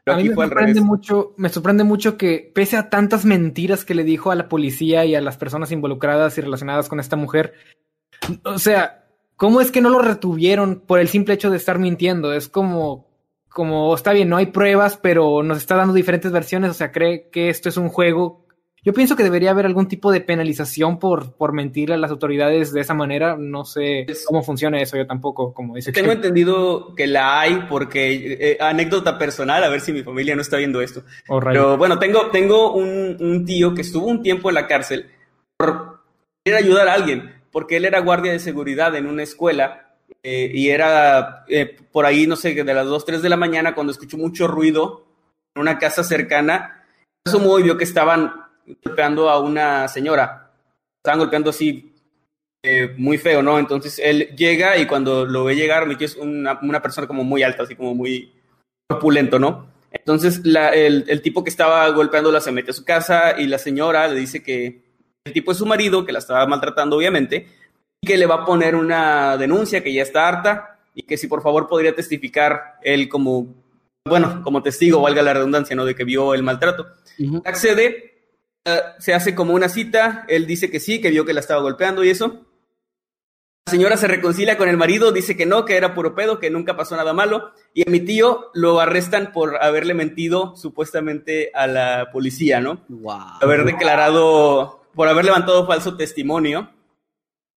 Pero 0.04 0.16
A 0.16 0.18
mí 0.18 0.22
aquí 0.22 0.30
me 0.30 0.36
fue 0.36 0.44
al 0.46 0.50
sorprende 0.50 0.74
revés. 0.76 0.86
mucho, 0.86 1.34
me 1.36 1.50
sorprende 1.50 1.84
mucho 1.84 2.16
que 2.18 2.50
pese 2.56 2.78
a 2.78 2.90
tantas 2.90 3.26
mentiras 3.26 3.84
que 3.84 3.94
le 3.96 4.04
dijo 4.06 4.32
a 4.32 4.36
la 4.36 4.48
policía 4.48 5.04
y 5.04 5.16
a 5.16 5.22
las 5.22 5.36
personas 5.38 5.72
involucradas 5.74 6.38
y 6.38 6.42
relacionadas 6.42 6.88
con 6.88 7.00
esta 7.02 7.18
mujer, 7.18 7.54
o 8.44 8.58
sea, 8.58 9.06
¿cómo 9.36 9.60
es 9.60 9.70
que 9.72 9.82
no 9.82 9.90
lo 9.90 10.00
retuvieron 10.02 10.80
por 10.80 11.00
el 11.00 11.10
simple 11.10 11.34
hecho 11.34 11.50
de 11.50 11.58
estar 11.58 11.78
mintiendo? 11.78 12.32
Es 12.34 12.48
como, 12.48 13.10
como 13.50 13.94
está 13.94 14.14
bien, 14.14 14.30
no 14.30 14.38
hay 14.38 14.46
pruebas, 14.48 14.96
pero 14.98 15.44
nos 15.44 15.58
está 15.58 15.76
dando 15.76 15.94
diferentes 15.94 16.32
versiones, 16.32 16.72
o 16.72 16.74
sea, 16.74 16.94
cree 16.94 17.30
que 17.30 17.50
esto 17.50 17.68
es 17.68 17.76
un 17.76 17.90
juego. 17.90 18.47
Yo 18.88 18.94
pienso 18.94 19.18
que 19.18 19.24
debería 19.24 19.52
haber 19.52 19.66
algún 19.66 19.90
tipo 19.90 20.14
de 20.14 20.22
penalización 20.22 20.98
por, 20.98 21.34
por 21.34 21.52
mentirle 21.52 21.96
a 21.96 21.98
las 21.98 22.10
autoridades 22.10 22.72
de 22.72 22.80
esa 22.80 22.94
manera. 22.94 23.36
No 23.38 23.66
sé 23.66 24.06
cómo 24.26 24.42
funciona 24.44 24.80
eso, 24.80 24.96
yo 24.96 25.06
tampoco, 25.06 25.54
como 25.54 25.76
dice. 25.76 25.92
Tengo 25.92 26.08
que- 26.08 26.14
entendido 26.14 26.96
que 26.96 27.06
la 27.06 27.38
hay 27.42 27.66
porque, 27.68 28.38
eh, 28.40 28.58
anécdota 28.62 29.18
personal, 29.18 29.62
a 29.62 29.68
ver 29.68 29.82
si 29.82 29.92
mi 29.92 30.04
familia 30.04 30.38
no 30.38 30.42
está 30.42 30.56
viendo 30.56 30.80
esto. 30.80 31.04
o 31.28 31.42
rayo. 31.42 31.60
Pero 31.60 31.78
bueno, 31.78 32.00
tengo, 32.00 32.28
tengo 32.32 32.76
un, 32.76 33.18
un 33.20 33.44
tío 33.46 33.74
que 33.74 33.82
estuvo 33.82 34.08
un 34.08 34.22
tiempo 34.24 34.48
en 34.48 34.56
la 34.56 34.68
cárcel 34.68 35.10
por 35.58 36.00
querer 36.46 36.64
ayudar 36.64 36.88
a 36.88 36.94
alguien, 36.94 37.42
porque 37.52 37.76
él 37.76 37.84
era 37.84 38.00
guardia 38.00 38.32
de 38.32 38.40
seguridad 38.40 38.96
en 38.96 39.08
una 39.08 39.24
escuela 39.24 39.98
eh, 40.24 40.50
y 40.54 40.70
era 40.70 41.44
eh, 41.50 41.76
por 41.92 42.06
ahí, 42.06 42.26
no 42.26 42.38
sé, 42.38 42.54
de 42.54 42.74
las 42.74 42.86
2, 42.86 43.04
3 43.04 43.22
de 43.22 43.28
la 43.28 43.36
mañana 43.36 43.76
cuando 43.76 43.92
escuchó 43.92 44.18
mucho 44.18 44.48
ruido 44.48 45.04
en 45.56 45.62
una 45.64 45.78
casa 45.78 46.06
cercana, 46.06 46.86
asomó 47.28 47.60
y 47.60 47.64
vio 47.64 47.78
que 47.78 47.84
estaban 47.84 48.47
golpeando 48.84 49.30
a 49.30 49.40
una 49.40 49.88
señora. 49.88 50.52
Estaban 51.04 51.20
golpeando 51.20 51.50
así 51.52 51.94
eh, 52.64 52.94
muy 52.98 53.18
feo, 53.18 53.42
¿no? 53.42 53.60
Entonces 53.60 54.00
él 54.04 54.30
llega 54.36 54.78
y 54.78 54.86
cuando 54.88 55.26
lo 55.26 55.46
ve 55.46 55.56
llegar, 55.56 55.88
mi 55.88 55.96
tío 55.96 56.06
es 56.06 56.16
una, 56.16 56.60
una 56.62 56.82
persona 56.82 57.08
como 57.08 57.24
muy 57.24 57.44
alta, 57.44 57.64
así 57.64 57.76
como 57.76 57.96
muy 57.96 58.34
opulento, 58.90 59.40
¿no? 59.40 59.68
Entonces 59.92 60.46
la- 60.46 60.70
el, 60.74 61.06
el 61.08 61.22
tipo 61.22 61.44
que 61.44 61.50
estaba 61.50 61.88
golpeándola 61.90 62.42
se 62.42 62.52
mete 62.52 62.72
a 62.72 62.74
su 62.74 62.84
casa 62.84 63.40
y 63.40 63.48
la 63.48 63.58
señora 63.58 64.08
le 64.08 64.20
dice 64.20 64.44
que 64.44 64.82
el 65.26 65.34
tipo 65.34 65.52
es 65.52 65.58
su 65.58 65.66
marido, 65.66 66.06
que 66.06 66.12
la 66.12 66.20
estaba 66.20 66.46
maltratando 66.46 66.98
obviamente, 66.98 67.48
y 68.02 68.08
que 68.08 68.18
le 68.18 68.26
va 68.26 68.36
a 68.36 68.46
poner 68.46 68.76
una 68.76 69.38
denuncia, 69.38 69.82
que 69.84 69.94
ya 69.94 70.02
está 70.04 70.28
harta, 70.28 70.80
y 70.94 71.04
que 71.04 71.18
si 71.18 71.28
por 71.28 71.42
favor 71.42 71.68
podría 71.68 71.94
testificar 71.96 72.76
él 72.82 73.08
como, 73.10 73.54
bueno, 74.06 74.42
como 74.44 74.62
testigo, 74.64 75.02
valga 75.02 75.22
la 75.22 75.34
redundancia, 75.34 75.76
¿no? 75.76 75.86
De 75.86 75.96
que 75.96 76.04
vio 76.04 76.34
el 76.34 76.44
maltrato. 76.44 76.88
ujú. 77.20 77.42
Accede, 77.46 78.17
eh, 78.68 78.82
se 79.00 79.14
hace 79.14 79.34
como 79.34 79.54
una 79.54 79.70
cita, 79.70 80.26
él 80.28 80.46
dice 80.46 80.70
que 80.70 80.82
sí, 80.82 81.00
que 81.00 81.10
vio 81.10 81.24
que 81.24 81.34
la 81.34 81.40
estaba 81.40 81.62
golpeando 81.62 82.04
y 82.04 82.10
eso. 82.10 82.46
La 83.66 83.72
señora 83.72 83.96
se 83.96 84.10
reconcilia 84.10 84.58
con 84.58 84.68
el 84.68 84.76
marido, 84.76 85.14
dice 85.14 85.38
que 85.38 85.46
no, 85.46 85.64
que 85.64 85.78
era 85.78 85.94
puro 85.94 86.16
pedo, 86.16 86.38
que 86.38 86.50
nunca 86.50 86.76
pasó 86.76 86.98
nada 86.98 87.14
malo, 87.14 87.52
y 87.74 87.88
a 87.88 87.92
mi 87.92 88.02
tío 88.02 88.52
lo 88.54 88.82
arrestan 88.82 89.32
por 89.32 89.64
haberle 89.64 89.94
mentido 89.94 90.56
supuestamente 90.58 91.50
a 91.54 91.66
la 91.68 92.10
policía, 92.12 92.60
¿no? 92.60 92.84
Wow. 92.90 93.40
haber 93.42 93.64
declarado, 93.64 94.84
por 94.94 95.08
haber 95.08 95.24
levantado 95.24 95.66
falso 95.66 95.96
testimonio. 95.96 96.74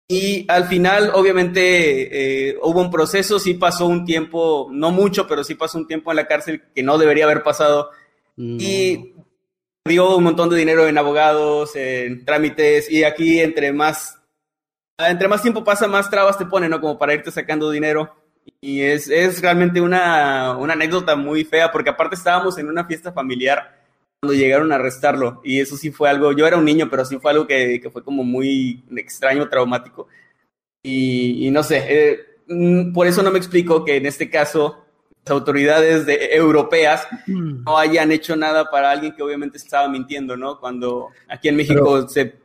Y 0.08 0.46
al 0.48 0.66
final, 0.66 1.12
obviamente, 1.16 2.50
eh, 2.50 2.58
hubo 2.62 2.82
un 2.82 2.92
proceso, 2.92 3.40
sí 3.40 3.56
pasó 3.56 3.88
un 3.88 4.06
tiempo, 4.06 4.68
no 4.72 4.92
mucho, 4.92 5.28
pero 5.28 5.44
sí 5.44 5.56
pasó 5.56 5.80
un 5.80 5.88
tiempo 5.88 6.12
en 6.12 6.18
la 6.18 6.28
cárcel 6.28 6.64
que 6.74 6.84
no 6.84 7.00
debería 7.00 7.26
haber 7.26 7.42
pasado. 7.42 7.90
No. 8.36 8.58
Y 8.60 9.14
dio 9.88 10.16
un 10.16 10.24
montón 10.24 10.50
de 10.50 10.58
dinero 10.58 10.88
en 10.88 10.98
abogados, 10.98 11.76
en 11.76 12.26
trámites, 12.26 12.90
y 12.90 13.04
aquí 13.04 13.40
entre 13.40 13.72
más, 13.74 14.20
entre 14.98 15.28
más 15.28 15.42
tiempo 15.42 15.64
pasa, 15.64 15.88
más 15.88 16.10
trabas 16.10 16.38
te 16.38 16.46
ponen, 16.46 16.72
¿no? 16.72 16.82
Como 16.82 16.98
para 16.98 17.14
irte 17.14 17.32
sacando 17.32 17.72
dinero. 17.72 18.16
Y 18.62 18.82
es, 18.82 19.10
es 19.10 19.42
realmente 19.42 19.80
una, 19.80 20.58
una 20.58 20.74
anécdota 20.74 21.16
muy 21.16 21.44
fea, 21.46 21.72
porque 21.72 21.90
aparte 21.92 22.16
estábamos 22.16 22.58
en 22.58 22.68
una 22.68 22.86
fiesta 22.86 23.12
familiar 23.12 23.78
cuando 24.22 24.38
llegaron 24.38 24.72
a 24.72 24.76
arrestarlo, 24.76 25.40
y 25.46 25.62
eso 25.62 25.78
sí 25.78 25.92
fue 25.92 26.10
algo, 26.10 26.34
yo 26.34 26.46
era 26.46 26.58
un 26.58 26.66
niño, 26.66 26.90
pero 26.90 27.06
sí 27.06 27.18
fue 27.20 27.32
algo 27.32 27.48
que, 27.48 27.80
que 27.82 27.90
fue 27.90 28.04
como 28.04 28.24
muy 28.24 28.84
extraño, 28.98 29.48
traumático. 29.48 30.08
Y, 30.84 31.48
y 31.48 31.52
no 31.52 31.64
sé, 31.64 31.86
eh, 31.88 32.20
mm, 32.48 32.94
por 32.94 33.08
eso 33.08 33.24
no 33.24 33.32
me 33.32 33.38
explico 33.38 33.86
que 33.86 33.96
en 33.98 34.06
este 34.06 34.30
caso 34.30 34.86
las 35.26 35.32
autoridades 35.32 36.06
de- 36.06 36.30
europeas 36.36 37.08
Mm. 37.28 37.64
no 37.66 37.78
hayan 37.78 38.12
hecho 38.12 38.36
nada 38.36 38.70
para 38.72 38.92
alguien 38.92 39.14
que 39.16 39.24
obviamente 39.24 39.58
estaba 39.58 39.88
mintiendo, 39.90 40.36
¿no? 40.38 40.60
Cuando 40.60 41.10
aquí 41.28 41.50
en 41.50 41.56
México 41.56 42.08
se 42.08 42.36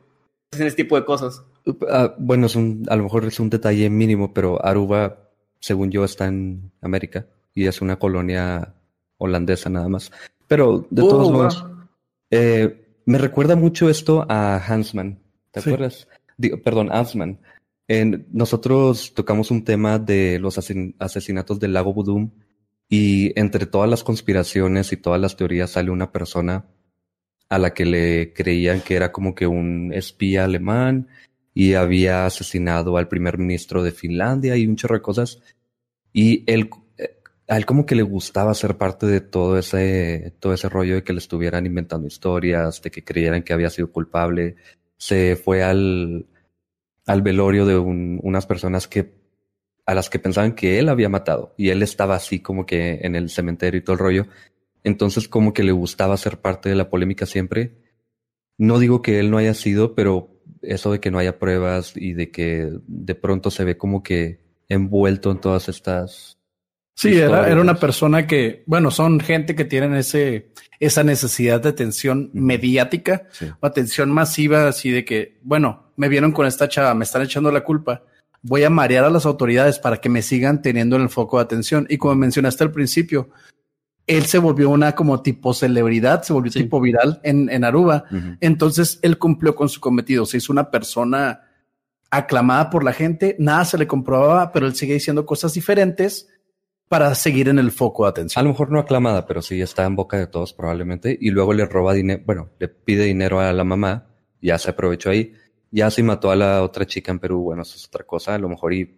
hacen 0.53 0.67
este 0.67 0.83
tipo 0.83 0.95
de 0.95 1.05
cosas. 1.05 1.43
Ah, 1.89 2.13
bueno, 2.19 2.45
es 2.45 2.55
un, 2.55 2.85
a 2.89 2.95
lo 2.95 3.03
mejor 3.03 3.25
es 3.25 3.39
un 3.39 3.49
detalle 3.49 3.89
mínimo, 3.89 4.33
pero 4.33 4.63
Aruba, 4.63 5.17
según 5.59 5.89
yo, 5.89 6.03
está 6.03 6.27
en 6.27 6.71
América 6.81 7.25
y 7.55 7.65
es 7.65 7.81
una 7.81 7.97
colonia 7.97 8.75
holandesa 9.17 9.69
nada 9.69 9.87
más. 9.89 10.11
Pero 10.47 10.85
de 10.91 11.01
Oh, 11.01 11.07
todos 11.07 11.23
wow. 11.27 11.33
modos, 11.33 11.65
eh, 12.29 12.85
me 13.05 13.17
recuerda 13.17 13.55
mucho 13.55 13.89
esto 13.89 14.25
a 14.29 14.57
Hansman. 14.57 15.17
¿Te 15.51 15.61
Sí. 15.61 15.69
acuerdas? 15.71 16.07
Digo, 16.37 16.61
perdón, 16.61 16.91
Hansman. 16.91 17.39
En- 17.87 18.27
nosotros 18.31 19.13
tocamos 19.15 19.49
un 19.51 19.63
tema 19.63 19.97
de 19.99 20.37
los 20.39 20.57
asesinatos 20.57 21.59
del 21.59 21.73
lago 21.73 21.93
Budum 21.93 22.29
y 22.89 23.37
entre 23.39 23.65
todas 23.65 23.89
las 23.89 24.03
conspiraciones 24.03 24.91
y 24.93 24.97
todas 24.97 25.19
las 25.19 25.35
teorías 25.35 25.71
sale 25.71 25.91
una 25.91 26.11
persona 26.11 26.65
a 27.49 27.59
la 27.59 27.73
que 27.73 27.85
le 27.85 28.33
creían 28.33 28.81
que 28.81 28.95
era 28.95 29.11
como 29.11 29.35
que 29.35 29.47
un 29.47 29.91
espía 29.93 30.45
alemán 30.45 31.07
y 31.53 31.73
había 31.73 32.25
asesinado 32.25 32.97
al 32.97 33.07
primer 33.07 33.37
ministro 33.37 33.83
de 33.83 33.91
Finlandia 33.91 34.57
y 34.57 34.67
un 34.67 34.75
chorro 34.75 34.95
de 34.95 35.01
cosas. 35.01 35.41
Y 36.13 36.43
él, 36.51 36.69
eh, 36.97 37.17
a 37.47 37.57
él 37.57 37.65
como 37.65 37.85
que 37.85 37.95
le 37.95 38.03
gustaba 38.03 38.53
ser 38.53 38.77
parte 38.77 39.05
de 39.05 39.21
todo 39.21 39.57
ese, 39.57 40.33
todo 40.39 40.53
ese 40.53 40.69
rollo 40.69 40.95
de 40.95 41.03
que 41.03 41.13
le 41.13 41.19
estuvieran 41.19 41.65
inventando 41.65 42.07
historias, 42.07 42.81
de 42.81 42.91
que 42.91 43.03
creyeran 43.03 43.43
que 43.43 43.53
había 43.53 43.69
sido 43.69 43.91
culpable. 43.91 44.55
Se 44.97 45.35
fue 45.35 45.63
al, 45.63 46.25
al 47.05 47.21
velorio 47.21 47.65
de 47.65 47.77
un- 47.77 48.19
unas 48.23 48.45
personas 48.45 48.87
que, 48.87 49.13
a 49.85 49.93
las 49.93 50.09
que 50.09 50.19
pensaban 50.19 50.53
que 50.53 50.79
él 50.79 50.89
había 50.89 51.09
matado. 51.09 51.53
Y 51.57 51.69
él 51.69 51.83
estaba 51.83 52.15
así 52.15 52.39
como 52.39 52.65
que 52.65 52.99
en 53.03 53.15
el 53.15 53.29
cementerio 53.29 53.79
y 53.79 53.83
todo 53.83 53.93
el 53.93 53.99
rollo. 53.99 54.27
Entonces 54.83 55.27
como 55.27 55.53
que 55.53 55.63
le 55.63 55.71
gustaba 55.71 56.17
ser 56.17 56.39
parte 56.39 56.69
de 56.69 56.75
la 56.75 56.89
polémica 56.89 57.25
siempre. 57.25 57.77
No 58.57 58.79
digo 58.79 59.01
que 59.01 59.19
él 59.19 59.29
no 59.31 59.37
haya 59.37 59.53
sido, 59.53 59.95
pero 59.95 60.31
eso 60.61 60.91
de 60.91 60.99
que 60.99 61.11
no 61.11 61.19
haya 61.19 61.37
pruebas 61.37 61.93
y 61.95 62.13
de 62.13 62.31
que 62.31 62.71
de 62.87 63.15
pronto 63.15 63.51
se 63.51 63.63
ve 63.63 63.77
como 63.77 64.01
que 64.01 64.39
envuelto 64.69 65.31
en 65.31 65.39
todas 65.39 65.69
estas... 65.69 66.39
Sí, 66.97 67.09
era, 67.09 67.25
historias. 67.25 67.47
era 67.51 67.61
una 67.61 67.75
persona 67.75 68.25
que, 68.25 68.63
bueno, 68.67 68.89
son 68.89 69.19
gente 69.19 69.53
que 69.53 69.65
tienen 69.65 69.95
ese, 69.95 70.53
esa 70.79 71.03
necesidad 71.03 71.59
de 71.61 71.69
atención 71.69 72.29
mediática 72.33 73.27
Sí. 73.31 73.47
o 73.59 73.65
atención 73.65 74.11
masiva, 74.11 74.69
así 74.69 74.91
de 74.91 75.03
que, 75.03 75.37
bueno, 75.43 75.91
me 75.97 76.07
vieron 76.07 76.31
con 76.31 76.47
esta 76.47 76.69
chava, 76.69 76.93
me 76.95 77.03
están 77.03 77.21
echando 77.21 77.51
la 77.51 77.65
culpa. 77.65 78.03
Voy 78.47 78.63
a 78.63 78.69
marear 78.69 79.05
a 79.05 79.09
las 79.09 79.25
autoridades 79.25 79.79
para 79.79 79.97
que 79.97 80.07
me 80.07 80.21
sigan 80.21 80.61
teniendo 80.61 80.95
en 80.95 81.01
el 81.01 81.09
foco 81.09 81.37
de 81.37 81.43
atención. 81.43 81.87
Y 81.89 81.97
como 81.97 82.13
mencionaste 82.13 82.63
al 82.63 82.71
principio, 82.71 83.29
él 84.05 84.25
se 84.25 84.37
volvió 84.37 84.69
una 84.69 84.93
como 84.93 85.23
tipo 85.23 85.51
celebridad, 85.55 86.21
se 86.21 86.31
volvió 86.31 86.51
tipo 86.51 86.79
viral 86.79 87.19
en, 87.23 87.49
en 87.49 87.63
Aruba. 87.63 88.03
Entonces 88.41 88.99
él 89.01 89.17
cumplió 89.17 89.55
con 89.55 89.67
su 89.67 89.81
cometido, 89.81 90.27
se 90.27 90.37
hizo 90.37 90.53
una 90.53 90.69
persona 90.69 91.41
aclamada 92.11 92.69
por 92.69 92.83
la 92.83 92.93
gente, 92.93 93.35
nada 93.39 93.65
se 93.65 93.79
le 93.79 93.87
comprobaba, 93.87 94.51
pero 94.51 94.67
él 94.67 94.75
sigue 94.75 94.93
diciendo 94.93 95.25
cosas 95.25 95.53
diferentes 95.55 96.29
para 96.87 97.15
seguir 97.15 97.49
en 97.49 97.57
el 97.57 97.71
foco 97.71 98.03
de 98.03 98.11
atención. 98.11 98.39
A 98.39 98.43
lo 98.43 98.49
mejor 98.49 98.71
no 98.71 98.77
aclamada, 98.77 99.25
pero 99.25 99.41
sí 99.41 99.59
está 99.59 99.85
en 99.85 99.95
boca 99.95 100.17
de 100.17 100.27
todos 100.27 100.53
probablemente. 100.53 101.17
Y 101.19 101.31
luego 101.31 101.51
le 101.53 101.65
roba 101.65 101.93
dinero, 101.93 102.21
bueno, 102.27 102.51
le 102.59 102.67
pide 102.67 103.05
dinero 103.05 103.39
a 103.39 103.51
la 103.53 103.63
mamá, 103.63 104.05
ya 104.39 104.59
se 104.59 104.69
aprovechó 104.69 105.09
ahí. 105.09 105.33
Ya 105.75 105.91
si 105.91 106.03
mató 106.03 106.31
a 106.31 106.37
la 106.37 106.63
otra 106.63 106.85
chica 106.85 107.11
en 107.11 107.19
Perú, 107.19 107.41
bueno, 107.41 107.63
eso 107.63 107.75
es 107.75 107.85
otra 107.85 108.05
cosa, 108.05 108.33
a 108.33 108.39
lo 108.39 108.47
mejor 108.47 108.73
y 108.73 108.95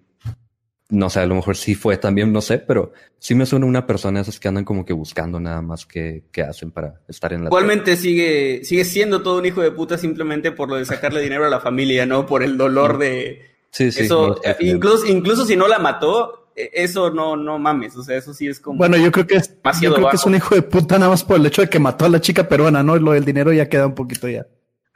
no 0.90 1.10
sé, 1.10 1.22
a 1.22 1.26
lo 1.26 1.34
mejor 1.34 1.58
sí 1.58 1.74
fue 1.74 1.98
también, 1.98 2.32
no 2.32 2.40
sé, 2.40 2.60
pero 2.60 2.94
sí 3.18 3.34
me 3.34 3.48
suena 3.48 3.66
una 3.66 3.88
persona 3.88 4.22
esas 4.22 4.40
que 4.40 4.48
andan 4.48 4.64
como 4.64 4.86
que 4.86 4.94
buscando 4.94 5.40
nada 5.40 5.64
más 5.64 5.88
que, 5.88 6.24
hacen 6.48 6.70
para 6.70 7.02
estar 7.08 7.34
en 7.34 7.46
la... 7.46 7.48
Igualmente 7.48 7.98
sigue, 7.98 8.64
sigue 8.64 8.86
siendo 8.86 9.24
todo 9.24 9.40
un 9.40 9.48
hijo 9.48 9.62
de 9.62 9.72
puta 9.72 9.98
simplemente 9.98 10.52
por 10.52 10.70
lo 10.70 10.76
de 10.76 10.86
sacarle 10.86 11.20
dinero 11.20 11.48
a 11.48 11.50
la 11.50 11.62
familia, 11.62 12.06
¿no? 12.06 12.28
Por 12.28 12.44
el 12.44 12.60
dolor 12.60 13.00
de... 13.00 13.42
Sí, 13.72 13.92
sí. 13.92 14.04
Eso, 14.04 14.40
incluso, 14.60 15.08
incluso 15.08 15.48
si 15.48 15.56
no 15.56 15.68
la 15.68 15.80
mató, 15.80 16.52
e, 16.56 16.70
eso 16.74 17.10
no, 17.10 17.36
no 17.36 17.58
mames, 17.58 17.98
o 17.98 18.04
sea, 18.04 18.18
eso 18.18 18.36
sí 18.36 18.48
es 18.48 18.60
como... 18.60 18.78
Bueno, 18.78 18.98
yo 18.98 19.12
creo 19.12 19.26
que 19.26 19.38
es, 19.38 19.58
yo 19.82 19.96
creo 19.96 20.10
que 20.10 20.16
es 20.16 20.26
un 20.28 20.36
hijo 20.36 20.54
de 20.54 20.62
puta 20.62 21.00
nada 21.00 21.10
más 21.10 21.24
por 21.24 21.38
el 21.38 21.46
hecho 21.48 21.64
de 21.64 21.70
que 21.70 21.80
mató 21.80 22.06
a 22.06 22.10
la 22.10 22.22
chica 22.22 22.48
peruana, 22.48 22.84
¿no? 22.84 22.98
Lo 22.98 23.14
del 23.14 23.26
dinero 23.26 23.52
ya 23.52 23.68
queda 23.68 23.88
un 23.88 23.96
poquito 23.96 24.30
ya. 24.30 24.46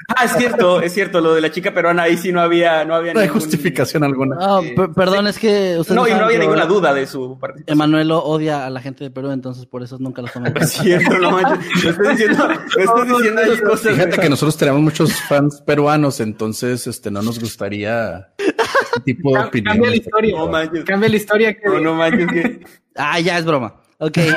Ah, 0.07 0.25
es 0.25 0.31
cierto, 0.33 0.81
es 0.81 0.93
cierto, 0.93 1.21
lo 1.21 1.33
de 1.33 1.41
la 1.41 1.51
chica 1.51 1.73
peruana 1.73 2.03
ahí 2.03 2.17
sí 2.17 2.31
no 2.31 2.41
había, 2.41 2.83
no 2.85 2.95
había 2.95 3.13
no 3.13 3.19
hay 3.19 3.27
justificación 3.27 4.03
alguna. 4.03 4.35
No, 4.35 4.93
perdón, 4.93 5.27
es 5.27 5.37
que 5.37 5.79
no, 5.89 6.07
y 6.07 6.11
no 6.11 6.25
había 6.25 6.39
ninguna 6.39 6.65
duda 6.65 6.93
de 6.93 7.07
su 7.07 7.37
participación. 7.39 7.77
Emanuel 7.77 8.11
odia 8.11 8.65
a 8.65 8.69
la 8.69 8.81
gente 8.81 9.03
de 9.03 9.11
Perú, 9.11 9.31
entonces 9.31 9.65
por 9.65 9.83
eso 9.83 9.97
nunca 9.99 10.21
los 10.21 10.31
tomamos. 10.31 10.51
Es 10.61 10.71
cierto, 10.71 11.17
no 11.17 11.31
manches. 11.31 11.85
estoy 11.85 12.09
diciendo, 12.09 12.49
estoy 12.77 13.07
diciendo 13.07 13.41
esas 13.41 13.61
cosas. 13.61 13.95
Fíjate 13.95 14.17
que 14.17 14.29
nosotros 14.29 14.57
tenemos 14.57 14.81
muchos 14.81 15.13
fans 15.23 15.61
peruanos, 15.61 16.19
entonces 16.19 16.87
este 16.87 17.11
no 17.11 17.21
nos 17.21 17.39
gustaría 17.39 18.29
este 18.37 19.01
tipo 19.05 19.33
de 19.33 19.39
opinión. 19.39 19.73
Cambia 19.73 19.89
la 19.89 19.95
historia, 19.95 20.37
no 20.37 20.47
manches. 20.47 20.83
Cambia 20.83 21.09
la 21.09 21.15
historia 21.15 21.53
que... 21.53 21.67
No, 21.67 21.79
no 21.79 21.95
manches 21.95 22.27
que... 22.27 22.65
Ah, 22.95 23.19
ya 23.19 23.37
es 23.37 23.45
broma. 23.45 23.81
Ok. 23.99 24.17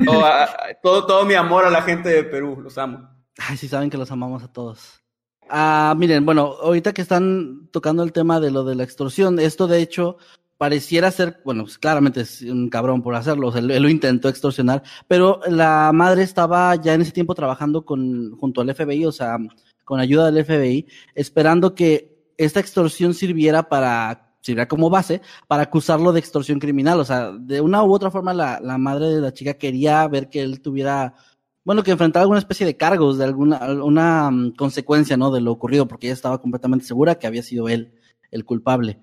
Uh... 0.00 0.14
todo, 0.82 1.06
todo 1.06 1.24
mi 1.24 1.34
amor 1.34 1.64
a 1.64 1.70
la 1.70 1.82
gente 1.82 2.08
de 2.08 2.24
Perú, 2.24 2.60
los 2.62 2.78
amo. 2.78 3.19
Ay, 3.38 3.56
sí 3.56 3.68
saben 3.68 3.90
que 3.90 3.98
los 3.98 4.10
amamos 4.10 4.42
a 4.42 4.52
todos. 4.52 5.00
Ah, 5.48 5.94
miren, 5.96 6.24
bueno, 6.24 6.54
ahorita 6.62 6.92
que 6.92 7.02
están 7.02 7.68
tocando 7.72 8.02
el 8.04 8.12
tema 8.12 8.38
de 8.38 8.50
lo 8.50 8.64
de 8.64 8.76
la 8.76 8.84
extorsión, 8.84 9.40
esto 9.40 9.66
de 9.66 9.80
hecho 9.80 10.16
pareciera 10.60 11.10
ser, 11.10 11.40
bueno, 11.44 11.64
pues 11.64 11.78
claramente 11.78 12.20
es 12.20 12.42
un 12.42 12.68
cabrón 12.68 13.02
por 13.02 13.14
hacerlo, 13.14 13.48
o 13.48 13.52
sea, 13.52 13.60
él, 13.60 13.82
lo 13.82 13.88
intentó 13.88 14.28
extorsionar, 14.28 14.82
pero 15.08 15.40
la 15.48 15.90
madre 15.92 16.22
estaba 16.22 16.76
ya 16.76 16.94
en 16.94 17.00
ese 17.00 17.12
tiempo 17.12 17.34
trabajando 17.34 17.84
con, 17.84 18.36
junto 18.36 18.60
al 18.60 18.72
FBI, 18.74 19.06
o 19.06 19.12
sea, 19.12 19.38
con 19.84 19.98
ayuda 19.98 20.30
del 20.30 20.44
FBI, 20.44 20.86
esperando 21.14 21.74
que 21.74 22.30
esta 22.36 22.60
extorsión 22.60 23.14
sirviera 23.14 23.68
para, 23.68 24.36
sirviera 24.42 24.68
como 24.68 24.90
base, 24.90 25.22
para 25.48 25.62
acusarlo 25.62 26.12
de 26.12 26.20
extorsión 26.20 26.60
criminal, 26.60 27.00
o 27.00 27.04
sea, 27.04 27.32
de 27.32 27.60
una 27.60 27.82
u 27.82 27.92
otra 27.92 28.10
forma 28.10 28.34
la, 28.34 28.60
la 28.60 28.78
madre 28.78 29.06
de 29.06 29.20
la 29.20 29.32
chica 29.32 29.54
quería 29.54 30.06
ver 30.08 30.28
que 30.28 30.42
él 30.42 30.60
tuviera 30.60 31.14
bueno, 31.64 31.82
que 31.82 31.90
enfrentara 31.90 32.22
alguna 32.22 32.38
especie 32.38 32.66
de 32.66 32.76
cargos, 32.76 33.18
de 33.18 33.24
alguna 33.24 33.58
una 33.82 34.30
mm, 34.30 34.54
consecuencia, 34.56 35.16
¿no? 35.16 35.30
De 35.30 35.40
lo 35.40 35.52
ocurrido, 35.52 35.86
porque 35.86 36.06
ella 36.06 36.14
estaba 36.14 36.40
completamente 36.40 36.86
segura 36.86 37.18
que 37.18 37.26
había 37.26 37.42
sido 37.42 37.68
él 37.68 37.94
el 38.30 38.44
culpable. 38.44 38.98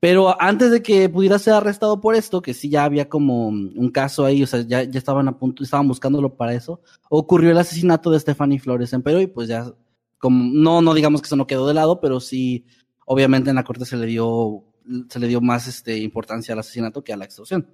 Pero 0.00 0.40
antes 0.42 0.72
de 0.72 0.82
que 0.82 1.08
pudiera 1.08 1.38
ser 1.38 1.54
arrestado 1.54 2.00
por 2.00 2.16
esto, 2.16 2.42
que 2.42 2.54
sí 2.54 2.68
ya 2.68 2.84
había 2.84 3.08
como 3.08 3.52
mm, 3.52 3.78
un 3.78 3.90
caso 3.90 4.24
ahí, 4.24 4.42
o 4.42 4.46
sea, 4.48 4.62
ya, 4.62 4.82
ya 4.82 4.98
estaban 4.98 5.28
a 5.28 5.38
punto, 5.38 5.62
estaban 5.62 5.86
buscándolo 5.86 6.36
para 6.36 6.54
eso, 6.54 6.80
ocurrió 7.08 7.52
el 7.52 7.58
asesinato 7.58 8.10
de 8.10 8.18
Stephanie 8.18 8.58
Flores 8.58 8.92
en 8.92 9.02
Perú 9.02 9.20
y 9.20 9.28
pues 9.28 9.48
ya, 9.48 9.72
como, 10.18 10.44
no, 10.52 10.82
no 10.82 10.94
digamos 10.94 11.22
que 11.22 11.26
eso 11.26 11.36
no 11.36 11.46
quedó 11.46 11.68
de 11.68 11.74
lado, 11.74 12.00
pero 12.00 12.18
sí, 12.18 12.66
obviamente 13.06 13.50
en 13.50 13.56
la 13.56 13.64
corte 13.64 13.84
se 13.84 13.96
le 13.96 14.06
dio, 14.06 14.64
se 15.08 15.20
le 15.20 15.28
dio 15.28 15.40
más 15.40 15.68
este, 15.68 15.98
importancia 15.98 16.52
al 16.52 16.58
asesinato 16.58 17.04
que 17.04 17.12
a 17.12 17.16
la 17.16 17.24
extorsión. 17.24 17.68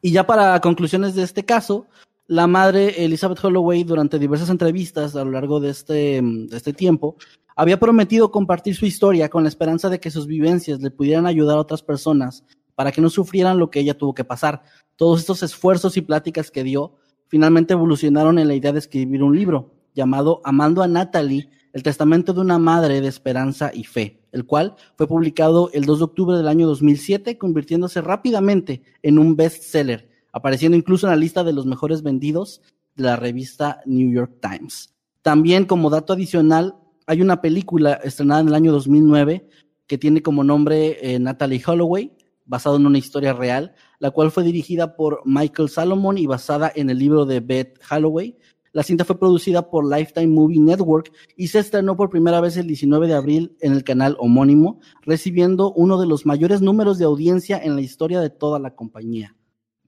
Y 0.00 0.10
ya 0.10 0.26
para 0.26 0.60
conclusiones 0.60 1.14
de 1.14 1.22
este 1.22 1.44
caso, 1.44 1.86
la 2.32 2.46
madre 2.46 3.04
Elizabeth 3.04 3.44
Holloway 3.44 3.84
durante 3.84 4.18
diversas 4.18 4.48
entrevistas 4.48 5.14
a 5.14 5.22
lo 5.22 5.32
largo 5.32 5.60
de 5.60 5.68
este, 5.68 6.22
de 6.22 6.56
este 6.56 6.72
tiempo 6.72 7.16
había 7.54 7.78
prometido 7.78 8.30
compartir 8.30 8.74
su 8.74 8.86
historia 8.86 9.28
con 9.28 9.42
la 9.42 9.50
esperanza 9.50 9.90
de 9.90 10.00
que 10.00 10.10
sus 10.10 10.26
vivencias 10.26 10.80
le 10.80 10.90
pudieran 10.90 11.26
ayudar 11.26 11.58
a 11.58 11.60
otras 11.60 11.82
personas 11.82 12.42
para 12.74 12.90
que 12.90 13.02
no 13.02 13.10
sufrieran 13.10 13.58
lo 13.58 13.68
que 13.68 13.80
ella 13.80 13.98
tuvo 13.98 14.14
que 14.14 14.24
pasar. 14.24 14.62
Todos 14.96 15.20
estos 15.20 15.42
esfuerzos 15.42 15.98
y 15.98 16.00
pláticas 16.00 16.50
que 16.50 16.64
dio 16.64 16.94
finalmente 17.28 17.74
evolucionaron 17.74 18.38
en 18.38 18.48
la 18.48 18.54
idea 18.54 18.72
de 18.72 18.78
escribir 18.78 19.22
un 19.22 19.36
libro 19.36 19.74
llamado 19.94 20.40
Amando 20.42 20.82
a 20.82 20.88
Natalie, 20.88 21.50
el 21.74 21.82
testamento 21.82 22.32
de 22.32 22.40
una 22.40 22.58
madre 22.58 23.02
de 23.02 23.08
esperanza 23.08 23.72
y 23.74 23.84
fe, 23.84 24.22
el 24.32 24.46
cual 24.46 24.76
fue 24.96 25.06
publicado 25.06 25.68
el 25.74 25.84
2 25.84 25.98
de 25.98 26.04
octubre 26.04 26.36
del 26.38 26.48
año 26.48 26.66
2007, 26.66 27.36
convirtiéndose 27.36 28.00
rápidamente 28.00 28.82
en 29.02 29.18
un 29.18 29.36
bestseller 29.36 30.11
apareciendo 30.32 30.76
incluso 30.76 31.06
en 31.06 31.10
la 31.10 31.16
lista 31.16 31.44
de 31.44 31.52
los 31.52 31.66
mejores 31.66 32.02
vendidos 32.02 32.62
de 32.96 33.04
la 33.04 33.16
revista 33.16 33.80
New 33.86 34.10
York 34.10 34.38
Times. 34.40 34.94
También 35.22 35.66
como 35.66 35.90
dato 35.90 36.14
adicional, 36.14 36.76
hay 37.06 37.22
una 37.22 37.40
película 37.40 37.94
estrenada 38.02 38.40
en 38.40 38.48
el 38.48 38.54
año 38.54 38.72
2009 38.72 39.48
que 39.86 39.98
tiene 39.98 40.22
como 40.22 40.42
nombre 40.42 40.98
eh, 41.00 41.18
Natalie 41.18 41.62
Holloway, 41.64 42.12
basado 42.44 42.76
en 42.76 42.86
una 42.86 42.98
historia 42.98 43.32
real, 43.32 43.74
la 43.98 44.10
cual 44.10 44.30
fue 44.30 44.42
dirigida 44.42 44.96
por 44.96 45.20
Michael 45.24 45.68
Salomon 45.68 46.18
y 46.18 46.26
basada 46.26 46.72
en 46.74 46.90
el 46.90 46.98
libro 46.98 47.24
de 47.24 47.40
Beth 47.40 47.78
Holloway. 47.90 48.36
La 48.72 48.82
cinta 48.82 49.04
fue 49.04 49.18
producida 49.18 49.68
por 49.70 49.84
Lifetime 49.84 50.28
Movie 50.28 50.60
Network 50.60 51.12
y 51.36 51.48
se 51.48 51.58
estrenó 51.58 51.94
por 51.94 52.08
primera 52.08 52.40
vez 52.40 52.56
el 52.56 52.66
19 52.66 53.06
de 53.06 53.14
abril 53.14 53.56
en 53.60 53.74
el 53.74 53.84
canal 53.84 54.16
homónimo, 54.18 54.80
recibiendo 55.02 55.72
uno 55.74 56.00
de 56.00 56.06
los 56.06 56.24
mayores 56.24 56.62
números 56.62 56.98
de 56.98 57.04
audiencia 57.04 57.60
en 57.62 57.76
la 57.76 57.82
historia 57.82 58.20
de 58.20 58.30
toda 58.30 58.58
la 58.58 58.74
compañía 58.74 59.36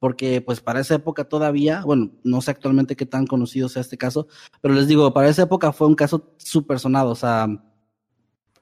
porque 0.04 0.42
pues 0.42 0.60
para 0.60 0.80
esa 0.80 0.96
época 0.96 1.24
todavía, 1.24 1.80
bueno, 1.82 2.10
no 2.24 2.42
sé 2.42 2.50
actualmente 2.50 2.94
qué 2.94 3.06
tan 3.06 3.26
conocido 3.26 3.70
sea 3.70 3.80
este 3.80 3.96
caso, 3.96 4.28
pero 4.60 4.74
les 4.74 4.86
digo, 4.86 5.14
para 5.14 5.30
esa 5.30 5.44
época 5.44 5.72
fue 5.72 5.86
un 5.86 5.94
caso 5.94 6.34
súper 6.36 6.78
sonado, 6.78 7.12
o 7.12 7.14
sea, 7.14 7.48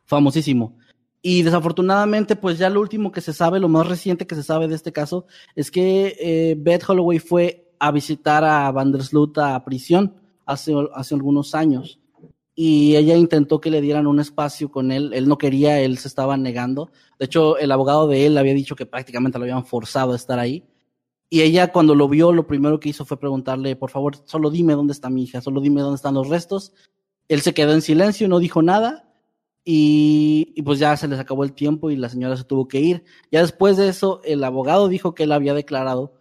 famosísimo. 0.05 0.79
Y 1.21 1.43
desafortunadamente, 1.43 2.37
pues 2.37 2.59
ya 2.59 2.71
lo 2.71 2.81
último 2.81 3.11
que 3.11 3.21
se 3.21 3.33
sabe, 3.33 3.59
lo 3.59 3.69
más 3.69 3.89
reciente 3.89 4.25
que 4.25 4.37
se 4.37 4.45
sabe 4.45 4.69
de 4.69 4.77
este 4.77 4.93
caso, 4.93 5.27
es 5.57 5.73
que 5.73 6.15
eh, 6.21 6.55
Beth 6.57 6.89
Holloway 6.89 7.19
fue 7.19 7.75
a 7.81 7.91
visitar 7.91 8.45
a 8.45 8.71
Vandersloot 8.71 9.37
a 9.39 9.65
prisión 9.65 10.15
hace, 10.47 10.73
hace 10.95 11.17
algunos 11.17 11.57
años. 11.57 11.99
Y 12.55 12.95
ella 12.95 13.17
intentó 13.17 13.61
que 13.61 13.73
le 13.73 13.81
dieran 13.81 14.07
un 14.07 14.21
espacio 14.21 14.71
con 14.71 14.93
él. 14.93 15.13
Él 15.13 15.27
no 15.27 15.39
quería, 15.39 15.81
él 15.81 15.99
se 15.99 16.07
estaba 16.07 16.37
negando. 16.37 16.93
De 17.19 17.25
hecho, 17.25 17.59
el 17.59 17.73
abogado 17.73 18.07
de 18.07 18.27
él 18.27 18.39
había 18.39 18.55
dicho 18.55 18.77
que 18.77 18.87
prácticamente 18.87 19.41
lo 19.41 19.45
habían 19.45 19.67
forzado 19.67 20.13
a 20.13 20.17
estar 20.17 20.39
ahí. 20.39 20.65
Y 21.33 21.41
ella 21.41 21.73
cuando 21.73 21.95
lo 21.95 22.11
vio, 22.11 22.31
lo 22.31 22.47
primero 22.47 22.79
que 22.79 22.91
hizo 22.91 23.07
fue 23.07 23.19
preguntarle, 23.19 23.75
por 23.75 23.89
favor, 23.89 24.19
solo 24.27 24.51
dime 24.51 24.75
dónde 24.75 24.93
está 24.93 25.09
mi 25.09 25.23
hija, 25.23 25.41
solo 25.41 25.63
dime 25.63 25.81
dónde 25.81 25.97
están 25.97 26.13
los 26.13 26.29
restos. 26.29 26.75
Él 27.27 27.41
se 27.41 27.55
quedó 27.55 27.73
en 27.73 27.81
silencio, 27.81 28.29
no 28.29 28.39
dijo 28.39 28.61
nada. 28.61 29.11
Y, 29.65 30.61
pues 30.63 30.79
ya 30.79 30.95
se 30.95 31.09
les 31.09 31.19
acabó 31.19 31.45
el 31.45 31.55
tiempo 31.55 31.91
y 31.91 31.97
la 31.97 32.11
señora 32.11 32.37
se 32.37 32.45
tuvo 32.45 32.69
que 32.69 32.81
ir. 32.81 33.05
Ya 33.31 33.41
después 33.41 33.79
de 33.79 33.89
eso, 33.89 34.21
el 34.25 34.45
abogado 34.45 34.89
dijo 34.89 35.15
que 35.15 35.23
él 35.23 35.33
había 35.33 35.55
declarado 35.55 36.13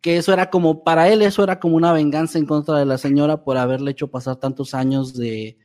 que 0.00 0.18
eso 0.18 0.32
era 0.32 0.50
como, 0.50 0.84
para 0.84 1.08
él 1.08 1.22
eso 1.22 1.42
era 1.42 1.58
como 1.58 1.74
una 1.74 1.92
venganza 1.92 2.38
en 2.38 2.46
contra 2.46 2.78
de 2.78 2.86
la 2.86 2.96
señora 2.96 3.42
por 3.42 3.56
haberle 3.56 3.90
hecho 3.90 4.06
pasar 4.06 4.36
tantos 4.36 4.72
años 4.72 5.14
de, 5.14 5.58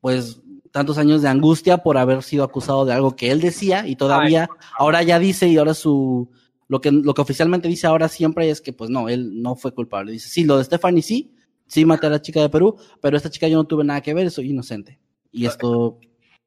pues, 0.00 0.40
tantos 0.70 0.96
años 0.96 1.20
de 1.20 1.28
angustia 1.28 1.82
por 1.82 1.98
haber 1.98 2.22
sido 2.22 2.42
acusado 2.42 2.86
de 2.86 2.94
algo 2.94 3.16
que 3.16 3.30
él 3.30 3.42
decía 3.42 3.86
y 3.86 3.96
todavía, 3.96 4.48
ahora 4.78 5.02
ya 5.02 5.18
dice 5.18 5.46
y 5.46 5.58
ahora 5.58 5.74
su, 5.74 6.30
lo 6.68 6.80
que, 6.80 6.90
lo 6.90 7.14
que 7.14 7.22
oficialmente 7.22 7.68
dice 7.68 7.86
ahora 7.86 8.08
siempre 8.08 8.50
es 8.50 8.60
que, 8.60 8.72
pues 8.72 8.90
no, 8.90 9.08
él 9.08 9.42
no 9.42 9.56
fue 9.56 9.72
culpable. 9.72 10.12
Dice, 10.12 10.28
sí, 10.28 10.44
lo 10.44 10.58
de 10.58 10.64
Stephanie 10.64 11.02
sí, 11.02 11.34
sí 11.66 11.84
maté 11.84 12.06
a 12.06 12.10
la 12.10 12.22
chica 12.22 12.40
de 12.40 12.48
Perú, 12.48 12.76
pero 13.00 13.16
esta 13.16 13.30
chica 13.30 13.48
yo 13.48 13.56
no 13.56 13.64
tuve 13.64 13.84
nada 13.84 14.00
que 14.00 14.14
ver, 14.14 14.30
soy 14.30 14.50
inocente. 14.50 14.98
Y 15.32 15.46
esto... 15.46 15.98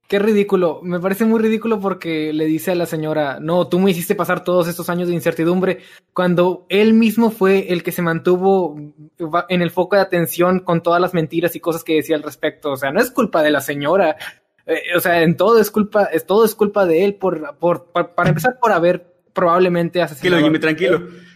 Qué 0.07 0.17
ridículo, 0.17 0.79
me 0.81 0.99
parece 0.99 1.23
muy 1.23 1.39
ridículo 1.39 1.79
porque 1.79 2.33
le 2.33 2.45
dice 2.45 2.71
a 2.71 2.75
la 2.75 2.87
señora, 2.87 3.39
no, 3.39 3.67
tú 3.67 3.77
me 3.77 3.91
hiciste 3.91 4.15
pasar 4.15 4.43
todos 4.43 4.67
estos 4.67 4.89
años 4.89 5.07
de 5.07 5.13
incertidumbre, 5.13 5.81
cuando 6.13 6.65
él 6.67 6.95
mismo 6.95 7.29
fue 7.29 7.71
el 7.71 7.83
que 7.83 7.91
se 7.91 8.01
mantuvo 8.01 8.75
en 9.49 9.61
el 9.61 9.69
foco 9.69 9.97
de 9.97 10.01
atención 10.01 10.61
con 10.61 10.81
todas 10.81 10.99
las 10.99 11.13
mentiras 11.13 11.55
y 11.55 11.59
cosas 11.59 11.83
que 11.83 11.93
decía 11.93 12.15
al 12.15 12.23
respecto. 12.23 12.71
O 12.71 12.75
sea, 12.75 12.91
no 12.91 12.99
es 12.99 13.11
culpa 13.11 13.43
de 13.43 13.51
la 13.51 13.61
señora, 13.61 14.17
eh, 14.65 14.81
o 14.97 14.99
sea, 14.99 15.21
en 15.21 15.37
todo 15.37 15.59
es 15.59 15.69
culpa, 15.69 16.05
es, 16.05 16.25
todo 16.25 16.43
es 16.43 16.55
culpa 16.55 16.87
de 16.87 17.05
él 17.05 17.13
por, 17.13 17.57
por, 17.59 17.91
para 17.91 18.29
empezar 18.29 18.57
por 18.59 18.71
haber 18.71 19.18
probablemente 19.39 20.01
asesinado. 20.01 20.41
Tranquilo, 20.41 20.47
Jimmy, 20.47 20.59
tranquilo. 20.59 21.29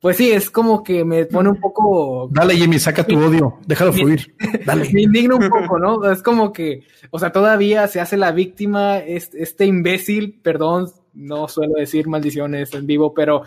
Pues 0.00 0.16
sí, 0.16 0.30
es 0.30 0.48
como 0.48 0.84
que 0.84 1.04
me 1.04 1.26
pone 1.26 1.48
un 1.48 1.60
poco. 1.60 2.28
Dale, 2.30 2.54
Jimmy, 2.54 2.78
saca 2.78 3.02
tu 3.04 3.18
odio, 3.18 3.58
déjalo 3.66 3.92
fluir. 3.92 4.32
Dale. 4.64 4.88
Me 4.92 5.02
indigna 5.02 5.34
un 5.34 5.48
poco, 5.48 5.78
¿no? 5.78 6.10
Es 6.10 6.22
como 6.22 6.52
que, 6.52 6.84
o 7.10 7.18
sea, 7.18 7.32
todavía 7.32 7.88
se 7.88 8.00
hace 8.00 8.16
la 8.16 8.30
víctima, 8.30 8.98
este, 8.98 9.66
imbécil, 9.66 10.40
perdón, 10.40 10.88
no 11.14 11.48
suelo 11.48 11.74
decir 11.74 12.06
maldiciones 12.06 12.72
en 12.74 12.86
vivo, 12.86 13.12
pero... 13.12 13.42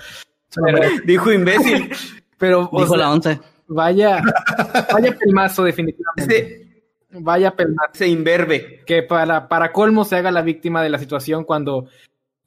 Dijo 1.05 1.31
imbécil. 1.31 1.89
Pero, 2.37 2.71
Dijo 2.73 2.97
la 2.97 3.11
once. 3.11 3.39
Vaya, 3.67 4.19
vaya 4.91 5.15
pelmazo 5.15 5.63
definitivamente. 5.63 6.83
Vaya 7.11 7.55
pelmazo. 7.55 7.91
Se 7.93 8.07
inverbe. 8.07 8.81
Que 8.83 9.03
para, 9.03 9.47
para 9.47 9.71
colmo 9.71 10.03
se 10.05 10.15
haga 10.15 10.31
la 10.31 10.41
víctima 10.41 10.81
de 10.81 10.89
la 10.89 10.97
situación 10.97 11.43
cuando, 11.43 11.85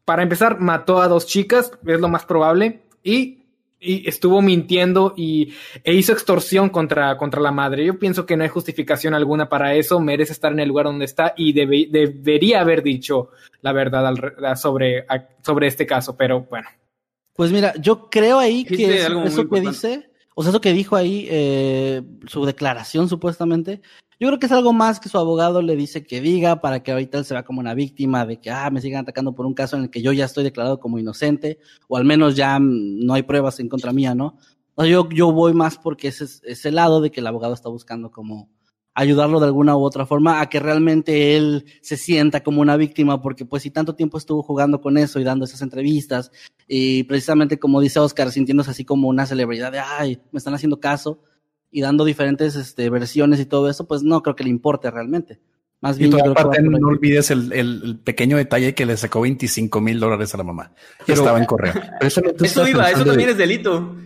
para 0.05 0.23
empezar, 0.23 0.61
mató 0.61 1.01
a 1.01 1.09
dos 1.09 1.27
chicas, 1.27 1.73
es 1.87 2.01
lo 2.01 2.09
más 2.09 2.25
probable, 2.25 2.83
y, 3.03 3.45
y 3.81 4.09
estuvo 4.09 4.43
mintiendo 4.43 5.15
y, 5.17 5.55
e 5.83 5.95
hizo 5.95 6.13
extorsión 6.13 6.69
contra, 6.71 7.17
contra 7.17 7.41
la 7.41 7.53
madre. 7.53 7.85
Yo 7.85 7.99
pienso 7.99 8.27
que 8.27 8.37
no 8.37 8.43
hay 8.43 8.49
justificación 8.49 9.15
alguna 9.15 9.49
para 9.49 9.75
eso, 9.75 10.01
merece 10.01 10.33
estar 10.33 10.53
en 10.53 10.61
el 10.61 10.69
lugar 10.69 10.87
donde 10.87 11.05
está 11.05 11.35
y 11.37 11.53
debe, 11.53 11.87
debería 11.91 12.61
haber 12.61 12.83
dicho 12.83 13.31
la 13.63 13.73
verdad 13.73 14.07
al, 14.07 14.57
sobre, 14.57 15.07
sobre 15.43 15.67
este 15.67 15.87
caso, 15.87 16.17
pero 16.17 16.43
bueno. 16.43 16.69
Pues 17.35 17.51
mira, 17.51 17.75
yo 17.81 18.09
creo 18.11 18.39
ahí 18.39 18.65
que 18.65 19.01
es, 19.01 19.09
eso 19.09 19.49
que 19.49 19.61
dice 19.61 20.09
o 20.35 20.43
sea, 20.43 20.51
eso 20.51 20.61
que 20.61 20.73
dijo 20.73 20.97
ahí, 20.97 21.27
eh, 21.31 22.03
su 22.27 22.45
declaración 22.45 23.09
supuestamente, 23.09 23.81
yo 24.21 24.29
creo 24.29 24.39
que 24.39 24.47
es 24.47 24.53
algo 24.53 24.73
más 24.73 25.01
que 25.01 25.09
su 25.09 25.19
abogado 25.19 25.63
le 25.63 25.77
dice 25.77 26.05
que 26.05 26.21
diga 26.21 26.61
para 26.61 26.83
que 26.83 26.93
ahorita 26.93 27.19
él 27.19 27.25
se 27.25 27.35
vea 27.35 27.45
como 27.45 27.61
una 27.61 27.75
víctima 27.75 28.27
de 28.27 28.41
que, 28.41 28.51
ah, 28.51 28.71
me 28.71 28.81
sigan 28.81 29.03
atacando 29.03 29.35
por 29.35 29.47
un 29.47 29.55
caso 29.55 29.77
en 29.77 29.85
el 29.85 29.91
que 29.91 30.03
yo 30.03 30.13
ya 30.13 30.25
estoy 30.25 30.45
declarado 30.45 30.81
como 30.81 30.99
inocente, 30.99 31.59
o 31.89 31.97
al 31.97 32.05
menos 32.05 32.37
ya 32.37 32.59
no 32.61 33.15
hay 33.15 33.23
pruebas 33.23 33.61
en 33.61 33.69
contra 33.69 33.93
mía, 33.93 34.15
¿no? 34.15 34.39
O 34.75 34.83
sea, 34.83 34.91
yo, 34.91 35.09
yo 35.11 35.33
voy 35.33 35.53
más 35.55 35.79
porque 35.79 36.09
ese 36.09 36.25
es 36.25 36.43
ese 36.45 36.73
lado 36.73 37.01
de 37.01 37.11
que 37.11 37.21
el 37.21 37.27
abogado 37.27 37.55
está 37.55 37.69
buscando 37.69 38.11
como 38.11 38.49
ayudarlo 38.95 39.41
de 39.41 39.47
alguna 39.47 39.77
u 39.77 39.83
otra 39.83 40.07
forma 40.07 40.41
a 40.41 40.49
que 40.49 40.61
realmente 40.61 41.37
él 41.37 41.65
se 41.83 41.97
sienta 41.97 42.43
como 42.43 42.61
una 42.61 42.77
víctima, 42.77 43.21
porque 43.21 43.45
pues 43.45 43.65
si 43.65 43.71
tanto 43.71 43.95
tiempo 43.95 44.19
estuvo 44.19 44.43
jugando 44.43 44.81
con 44.81 44.97
eso 44.97 45.19
y 45.19 45.25
dando 45.25 45.45
esas 45.45 45.63
entrevistas, 45.63 46.31
y 46.69 47.03
precisamente 47.05 47.59
como 47.59 47.81
dice 47.81 47.99
Oscar, 47.99 48.31
sintiéndose 48.31 48.71
así 48.71 48.85
como 48.85 49.09
una 49.09 49.27
celebridad 49.27 49.73
de, 49.73 49.81
ay, 49.81 50.21
me 50.31 50.39
están 50.39 50.55
haciendo 50.55 50.79
caso, 50.79 51.21
y 51.75 51.81
dando 51.81 52.05
diferentes 52.05 52.55
este, 52.55 52.89
versiones 52.89 53.41
y 53.41 53.47
todo 53.47 53.69
eso, 53.69 53.89
pues 53.89 54.05
no 54.05 54.23
creo 54.23 54.37
que 54.37 54.45
le 54.45 54.51
importe 54.51 54.93
realmente. 54.93 55.41
Más 55.81 55.99
bien, 55.99 56.15
aparte, 56.15 56.63
no 56.63 56.87
olvides 56.87 57.33
el, 57.33 57.53
el, 57.53 57.99
pequeño 57.99 58.37
detalle 58.37 58.77
que 58.77 58.87
le 58.87 58.97
sacó 58.97 59.23
25 59.23 59.81
mil 59.81 59.99
dólares 59.99 60.33
a 60.33 60.39
la 60.39 60.45
mamá. 60.45 60.73
Pero, 61.05 61.19
estaba 61.19 61.37
en 61.37 61.47
correo. 61.47 61.75
eso 62.01 62.69
iba, 62.69 62.93
eso 62.93 63.05
también 63.05 63.31
es 63.31 63.37
delito. 63.37 63.97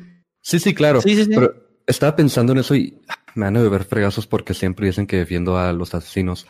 Sí, 0.40 0.58
sí, 0.58 0.72
claro. 0.72 1.02
Sí, 1.02 1.14
sí, 1.14 1.26
sí. 1.26 1.30
Pero 1.34 1.54
estaba 1.86 2.16
pensando 2.16 2.52
en 2.52 2.60
eso 2.60 2.74
y 2.74 2.98
me 3.34 3.44
han 3.44 3.52
de 3.52 3.68
ver 3.68 3.84
fregazos 3.84 4.26
porque 4.26 4.54
siempre 4.54 4.86
dicen 4.86 5.06
que 5.06 5.18
defiendo 5.18 5.58
a 5.58 5.70
los 5.74 5.94
asesinos. 5.94 6.46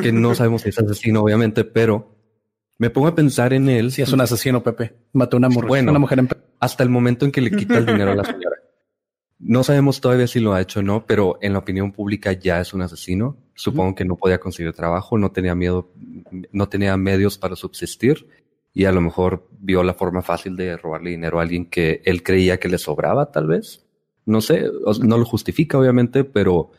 Que 0.00 0.12
no 0.12 0.34
sabemos 0.36 0.62
si 0.62 0.68
es 0.68 0.78
asesino, 0.78 1.22
obviamente, 1.22 1.64
pero 1.64 2.16
me 2.78 2.90
pongo 2.90 3.08
a 3.08 3.14
pensar 3.16 3.52
en 3.54 3.68
él. 3.68 3.90
Si 3.90 4.02
es 4.02 4.12
un 4.12 4.20
asesino, 4.20 4.62
Pepe. 4.62 4.94
Mató 5.14 5.36
una 5.36 5.48
mujer, 5.48 5.66
bueno, 5.66 5.90
una 5.90 5.98
mujer 5.98 6.20
en... 6.20 6.28
Hasta 6.60 6.84
el 6.84 6.90
momento 6.90 7.24
en 7.24 7.32
que 7.32 7.40
le 7.40 7.50
quita 7.50 7.76
el 7.76 7.86
dinero 7.86 8.12
a 8.12 8.14
la 8.14 8.24
señora. 8.24 8.56
No 9.46 9.62
sabemos 9.62 10.00
todavía 10.00 10.26
si 10.26 10.40
lo 10.40 10.54
ha 10.54 10.62
hecho 10.62 10.80
o 10.80 10.82
no, 10.82 11.04
pero 11.04 11.38
en 11.42 11.52
la 11.52 11.58
opinión 11.58 11.92
pública 11.92 12.32
ya 12.32 12.62
es 12.62 12.72
un 12.72 12.80
asesino. 12.80 13.36
Supongo 13.54 13.94
que 13.94 14.06
no 14.06 14.16
podía 14.16 14.40
conseguir 14.40 14.72
trabajo, 14.72 15.18
no 15.18 15.32
tenía 15.32 15.54
miedo, 15.54 15.92
no 16.50 16.70
tenía 16.70 16.96
medios 16.96 17.36
para 17.36 17.54
subsistir 17.54 18.26
y 18.72 18.86
a 18.86 18.92
lo 18.92 19.02
mejor 19.02 19.46
vio 19.60 19.82
la 19.82 19.92
forma 19.92 20.22
fácil 20.22 20.56
de 20.56 20.78
robarle 20.78 21.10
dinero 21.10 21.38
a 21.38 21.42
alguien 21.42 21.66
que 21.66 22.00
él 22.06 22.22
creía 22.22 22.58
que 22.58 22.70
le 22.70 22.78
sobraba, 22.78 23.30
tal 23.30 23.46
vez. 23.46 23.84
No 24.24 24.40
sé, 24.40 24.64
no 25.02 25.18
lo 25.18 25.26
justifica 25.26 25.78
obviamente, 25.78 26.24
pero 26.24 26.70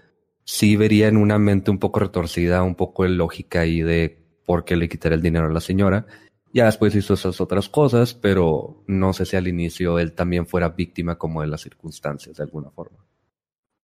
sí 0.44 0.76
vería 0.76 1.08
en 1.08 1.18
una 1.18 1.38
mente 1.38 1.70
un 1.70 1.78
poco 1.78 2.00
retorcida, 2.00 2.64
un 2.64 2.74
poco 2.74 3.04
de 3.04 3.10
lógica 3.10 3.60
ahí 3.60 3.82
de 3.82 4.26
por 4.44 4.66
qué 4.66 4.76
le 4.76 4.90
quitaré 4.90 5.14
el 5.14 5.22
dinero 5.22 5.46
a 5.46 5.54
la 5.54 5.62
señora. 5.62 6.08
Ya 6.56 6.68
después 6.68 6.96
hizo 6.96 7.16
esas 7.16 7.42
otras 7.42 7.68
cosas, 7.68 8.14
pero 8.14 8.82
no 8.88 9.12
sé 9.12 9.26
si 9.26 9.36
al 9.36 9.50
inicio 9.50 10.00
él 10.00 10.14
también 10.14 10.48
fuera 10.48 10.70
víctima 10.70 11.18
como 11.18 11.42
de 11.42 11.48
las 11.48 11.60
circunstancias 11.60 12.38
de 12.38 12.44
alguna 12.44 12.72
forma. 12.72 13.06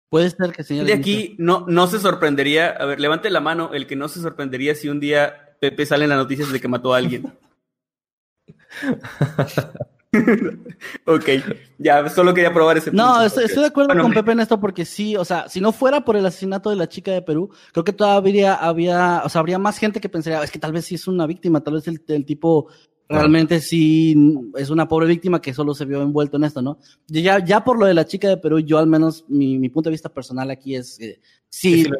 Puede 0.09 0.31
ser 0.31 0.51
que 0.51 0.64
señale. 0.64 0.89
De 0.89 0.99
aquí 0.99 1.37
no, 1.39 1.64
no 1.69 1.87
se 1.87 2.01
sorprendería, 2.01 2.71
a 2.71 2.85
ver, 2.85 2.99
levante 2.99 3.31
la 3.31 3.39
mano 3.39 3.71
el 3.73 3.87
que 3.87 3.95
no 3.95 4.09
se 4.09 4.21
sorprendería 4.21 4.75
si 4.75 4.89
un 4.89 4.99
día 4.99 5.57
Pepe 5.61 5.87
sale 5.87 6.05
en 6.05 6.11
las 6.11 6.19
noticias 6.19 6.51
de 6.51 6.59
que 6.59 6.67
mató 6.67 6.93
a 6.93 6.97
alguien. 6.97 7.35
ok, 11.07 11.29
ya, 11.79 12.09
solo 12.09 12.35
quería 12.35 12.53
probar 12.53 12.77
ese 12.77 12.91
No, 12.93 13.23
estoy, 13.23 13.47
de 13.47 13.67
acuerdo 13.67 14.01
con 14.01 14.12
Pepe 14.12 14.33
en 14.33 14.41
esto 14.41 14.61
porque 14.61 14.85
sí, 14.85 15.17
o 15.17 15.25
sea, 15.25 15.49
si 15.49 15.61
no 15.61 15.73
fuera 15.73 16.05
por 16.05 16.17
el 16.17 16.27
asesinato 16.27 16.71
de 16.71 16.77
la 16.77 16.89
chica 16.89 17.12
de 17.12 17.23
Perú, 17.23 17.51
creo 17.73 17.85
que 17.85 17.93
todavía 17.93 18.55
había, 18.55 19.23
o 19.25 19.29
sea, 19.29 19.41
habría 19.41 19.59
más 19.59 19.79
gente 19.79 20.01
que 20.01 20.09
pensaría, 20.09 20.43
es 20.43 20.51
que 20.51 20.59
tal 20.59 20.73
vez 20.73 20.85
sí 20.85 20.95
es 20.95 21.07
una 21.07 21.27
víctima, 21.27 21.62
tal 21.62 21.75
vez 21.75 21.89
el, 21.89 22.25
tipo 22.25 22.69
realmente 23.09 23.61
sí 23.61 24.17
es 24.57 24.71
una 24.71 24.89
pobre 24.89 25.07
víctima 25.07 25.41
que 25.41 25.55
solo 25.55 25.75
se 25.75 25.85
vio 25.85 26.03
envuelto 26.03 26.37
en 26.37 26.45
esto, 26.45 26.61
¿no? 26.61 26.79
Ya, 27.07 27.45
ya 27.45 27.62
por 27.62 27.79
lo 27.79 27.87
de 27.87 27.95
la 27.95 28.07
chica 28.07 28.29
de 28.29 28.37
Perú, 28.37 28.59
yo 28.61 28.79
al 28.79 28.87
menos, 28.87 29.25
mi, 29.29 29.69
punto 29.69 29.91
de 29.91 29.95
vista 29.95 30.09
personal 30.09 30.51
aquí 30.51 30.75
es, 30.75 31.01
eh, 31.01 31.21
sí, 31.49 31.85
Sí 31.85 31.91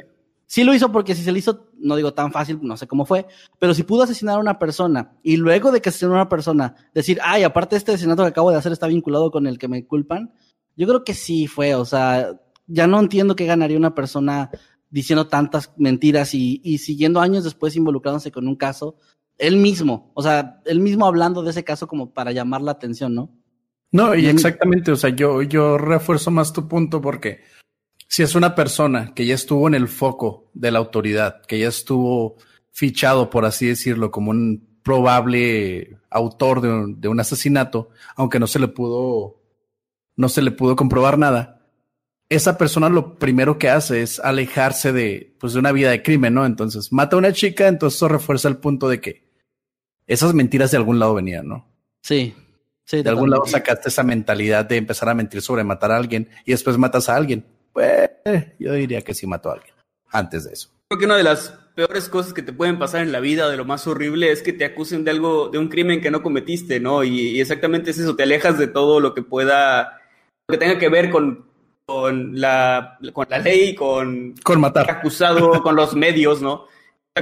lo 0.65 0.75
hizo 0.75 0.93
porque 0.93 1.15
si 1.15 1.23
se 1.23 1.33
le 1.33 1.39
hizo, 1.39 1.71
no 1.79 1.97
digo 1.97 2.15
tan 2.15 2.33
fácil, 2.33 2.59
no 2.63 2.77
sé 2.77 2.87
cómo 2.87 3.05
fue, 3.05 3.27
pero 3.59 3.75
si 3.75 3.83
pudo 3.83 4.05
asesinar 4.05 4.37
a 4.37 4.41
una 4.41 4.59
persona 4.59 5.13
y 5.23 5.37
luego 5.37 5.73
de 5.73 5.81
que 5.81 5.89
asesinó 5.89 6.13
a 6.13 6.17
una 6.17 6.29
persona, 6.29 6.75
decir, 6.95 7.19
ay, 7.23 7.43
aparte 7.43 7.77
este 7.77 7.93
asesinato 7.93 8.23
que 8.23 8.29
acabo 8.29 8.51
de 8.51 8.57
hacer 8.57 8.73
está 8.73 8.87
vinculado 8.87 9.31
con 9.31 9.47
el 9.47 9.59
que 9.59 9.69
me 9.69 9.85
culpan, 9.87 10.33
yo 10.77 10.87
creo 10.87 11.05
que 11.05 11.15
sí 11.15 11.47
fue, 11.47 11.75
o 11.75 11.85
sea, 11.85 12.39
ya 12.67 12.87
no 12.87 13.01
entiendo 13.01 13.37
qué 13.37 13.47
ganaría 13.47 13.77
una 13.77 13.95
persona 13.95 14.51
diciendo 14.91 15.27
tantas 15.27 15.73
mentiras 15.77 16.35
y, 16.35 16.61
y 16.63 16.79
siguiendo 16.79 17.21
años 17.21 17.45
después 17.45 17.75
involucrándose 17.77 18.31
con 18.31 18.47
un 18.47 18.57
caso, 18.57 18.97
él 19.39 19.57
mismo, 19.57 20.13
o 20.15 20.23
sea, 20.23 20.61
él 20.65 20.81
mismo 20.81 21.07
hablando 21.07 21.43
de 21.43 21.51
ese 21.51 21.65
caso 21.65 21.87
como 21.87 22.13
para 22.13 22.33
llamar 22.33 22.63
la 22.63 22.73
atención, 22.73 23.15
¿no? 23.15 23.31
No, 23.93 24.15
y 24.15 24.27
exactamente, 24.27 24.93
o 24.93 24.97
sea, 24.97 25.11
yo, 25.11 25.43
yo 25.43 25.79
refuerzo 25.79 26.31
más 26.31 26.53
tu 26.53 26.69
punto 26.69 27.01
porque 27.01 27.41
si 28.09 28.23
es 28.23 28.35
una 28.35 28.55
persona 28.55 29.13
que 29.15 29.27
ya 29.27 29.35
estuvo 29.35 29.67
en 29.69 29.75
el 29.75 29.89
foco 29.89 30.51
de 30.55 30.71
la 30.71 30.79
autoridad, 30.79 31.43
que 31.43 31.59
ya 31.59 31.69
estuvo 31.69 32.37
fichado, 32.71 33.31
por 33.31 33.45
así 33.45 33.67
decirlo, 33.67 34.11
como 34.11 34.31
un 34.31 34.81
probable 34.83 35.99
autor 36.11 36.61
de 36.61 36.69
un, 36.69 37.01
de 37.01 37.09
un 37.09 37.19
asesinato, 37.19 37.91
aunque 38.15 38.39
no 38.39 38.47
se 38.47 38.59
le 38.59 38.69
pudo, 38.69 39.41
no 40.15 40.29
se 40.29 40.43
le 40.43 40.51
pudo 40.51 40.77
comprobar 40.77 41.19
nada, 41.19 41.57
esa 42.29 42.59
persona 42.59 42.89
lo 42.89 43.19
primero 43.19 43.59
que 43.59 43.71
hace 43.71 44.03
es 44.03 44.19
alejarse 44.21 44.93
de, 44.93 45.35
pues, 45.39 45.53
de 45.53 45.61
una 45.61 45.73
vida 45.73 45.91
de 45.91 46.03
crimen, 46.03 46.35
¿no? 46.35 46.45
Entonces, 46.45 46.93
mata 46.93 47.17
a 47.17 47.19
una 47.19 47.33
chica, 47.33 47.69
entonces 47.69 47.97
eso 47.97 48.09
refuerza 48.09 48.49
el 48.49 48.57
punto 48.57 48.89
de 48.89 49.01
que 49.01 49.27
esas 50.07 50.35
mentiras 50.35 50.71
de 50.71 50.77
algún 50.77 50.99
lado 50.99 51.15
venían, 51.15 51.49
¿no? 51.49 51.69
Sí. 52.03 52.35
Sí, 52.85 53.03
de 53.03 53.11
algún 53.11 53.31
lado 53.31 53.47
sacaste 53.47 53.89
esa 53.89 54.05
mentalidad 54.05 54.65
de 54.65 54.77
empezar 54.77 55.09
a 55.09 55.15
mentir 55.15 55.43
sobre 55.43 55.65
matar 55.65 55.91
a 55.91 55.97
alguien 55.97 56.29
y 56.45 56.53
después 56.53 56.79
matas 56.79 57.09
a 57.09 57.17
alguien. 57.17 57.45
Pues 57.77 58.09
yo 58.59 58.73
diría 58.73 59.03
que 59.03 59.13
sí 59.13 59.27
mató 59.27 59.51
a 59.51 59.53
alguien 59.53 59.75
antes 60.11 60.45
de 60.45 60.55
eso. 60.55 60.71
Creo 60.89 60.99
que 60.99 61.05
una 61.05 61.19
de 61.19 61.25
las 61.25 61.51
peores 61.75 62.09
cosas 62.09 62.33
que 62.33 62.41
te 62.41 62.55
pueden 62.55 62.79
pasar 62.79 63.03
en 63.03 63.13
la 63.13 63.21
vida, 63.21 63.51
de 63.51 63.59
lo 63.59 63.67
más 63.67 63.87
horrible, 63.87 64.33
es 64.33 64.43
que 64.43 64.55
te 64.55 64.65
acusen 64.65 65.05
de 65.05 65.11
algo, 65.11 65.51
de 65.51 65.59
un 65.59 65.69
crimen 65.69 66.01
que 66.01 66.11
no 66.11 66.23
cometiste, 66.23 66.81
¿no? 66.81 67.05
Y, 67.05 67.39
exactamente 67.39 67.91
es 67.91 67.99
eso, 67.99 68.17
te 68.17 68.23
alejas 68.23 68.57
de 68.57 68.67
todo 68.67 68.99
lo 68.99 69.13
que 69.13 69.21
pueda, 69.21 70.01
lo 70.49 70.55
que 70.55 70.59
tenga 70.59 70.79
que 70.79 70.89
ver 70.89 71.11
con, 71.11 71.45
con, 71.85 72.41
la, 72.41 72.99
con 73.13 73.27
la 73.29 73.41
ley, 73.41 73.75
con... 73.75 74.35
Con 74.43 74.59
matar. 74.59 74.91
Acusado, 74.91 75.51
con 75.63 75.77
los 75.77 75.95
medios, 75.95 76.41
¿no? 76.41 76.69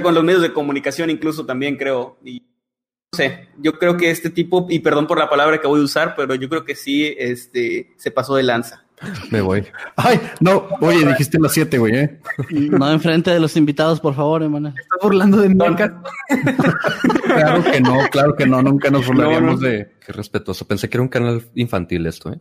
Con 0.01 0.15
los 0.15 0.23
medios 0.23 0.41
de 0.41 0.53
comunicación 0.53 1.09
incluso 1.09 1.45
también 1.45 1.75
creo. 1.75 2.17
Y 2.23 2.39
no 2.39 3.17
sé, 3.17 3.49
yo 3.57 3.73
creo 3.73 3.97
que 3.97 4.09
este 4.09 4.29
tipo, 4.29 4.67
y 4.69 4.79
perdón 4.79 5.05
por 5.05 5.19
la 5.19 5.29
palabra 5.29 5.59
que 5.59 5.67
voy 5.67 5.81
a 5.81 5.83
usar, 5.83 6.15
pero 6.15 6.33
yo 6.35 6.47
creo 6.47 6.63
que 6.63 6.75
sí, 6.75 7.13
este, 7.17 7.93
se 7.97 8.11
pasó 8.11 8.35
de 8.35 8.43
lanza. 8.43 8.84
Me 9.31 9.41
voy. 9.41 9.65
Ay, 9.95 10.19
no, 10.39 10.67
oye, 10.81 11.05
dijiste 11.05 11.39
las 11.39 11.53
siete, 11.53 11.77
güey, 11.77 11.95
¿eh? 11.95 12.21
No 12.49 12.91
enfrente 12.91 13.31
de 13.31 13.39
los 13.39 13.55
invitados, 13.57 13.99
por 13.99 14.15
favor, 14.15 14.43
hermano. 14.43 14.69
Estás 14.69 14.99
burlando 15.01 15.37
de 15.37 15.49
mí. 15.49 15.57
claro 17.23 17.63
que 17.63 17.81
no, 17.81 17.97
claro 18.11 18.35
que 18.35 18.45
no, 18.45 18.61
nunca 18.61 18.89
nos 18.89 19.05
burlaríamos 19.05 19.59
de. 19.59 19.95
Qué 20.05 20.13
respetuoso. 20.13 20.65
Pensé 20.65 20.89
que 20.89 20.97
era 20.97 21.03
un 21.03 21.09
canal 21.09 21.43
infantil 21.55 22.05
esto, 22.05 22.31
¿eh? 22.33 22.39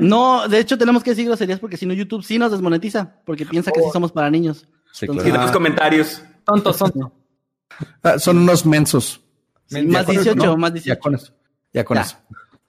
No, 0.00 0.46
de 0.46 0.60
hecho 0.60 0.78
tenemos 0.78 1.02
que 1.02 1.10
decir 1.10 1.26
groserías 1.26 1.58
porque 1.58 1.76
si 1.76 1.84
no 1.84 1.92
YouTube 1.92 2.22
sí 2.22 2.38
nos 2.38 2.52
desmonetiza, 2.52 3.16
porque 3.24 3.44
piensa 3.44 3.72
que 3.72 3.80
sí 3.80 3.88
somos 3.92 4.12
para 4.12 4.30
niños. 4.30 4.68
Sí, 4.92 5.06
claro. 5.06 5.28
Y 5.28 5.32
los 5.32 5.50
comentarios. 5.50 6.22
Tontos, 6.44 6.76
son. 6.76 7.12
Ah, 8.02 8.18
son 8.18 8.38
unos 8.38 8.64
mensos. 8.66 9.20
más 9.70 10.06
18, 10.06 10.56
más 10.56 10.72
18. 10.72 10.88
Ya 10.94 11.00
con 11.00 11.14
eso. 11.14 11.32
Ya 11.72 11.84
con 11.84 11.98
eso. 11.98 12.16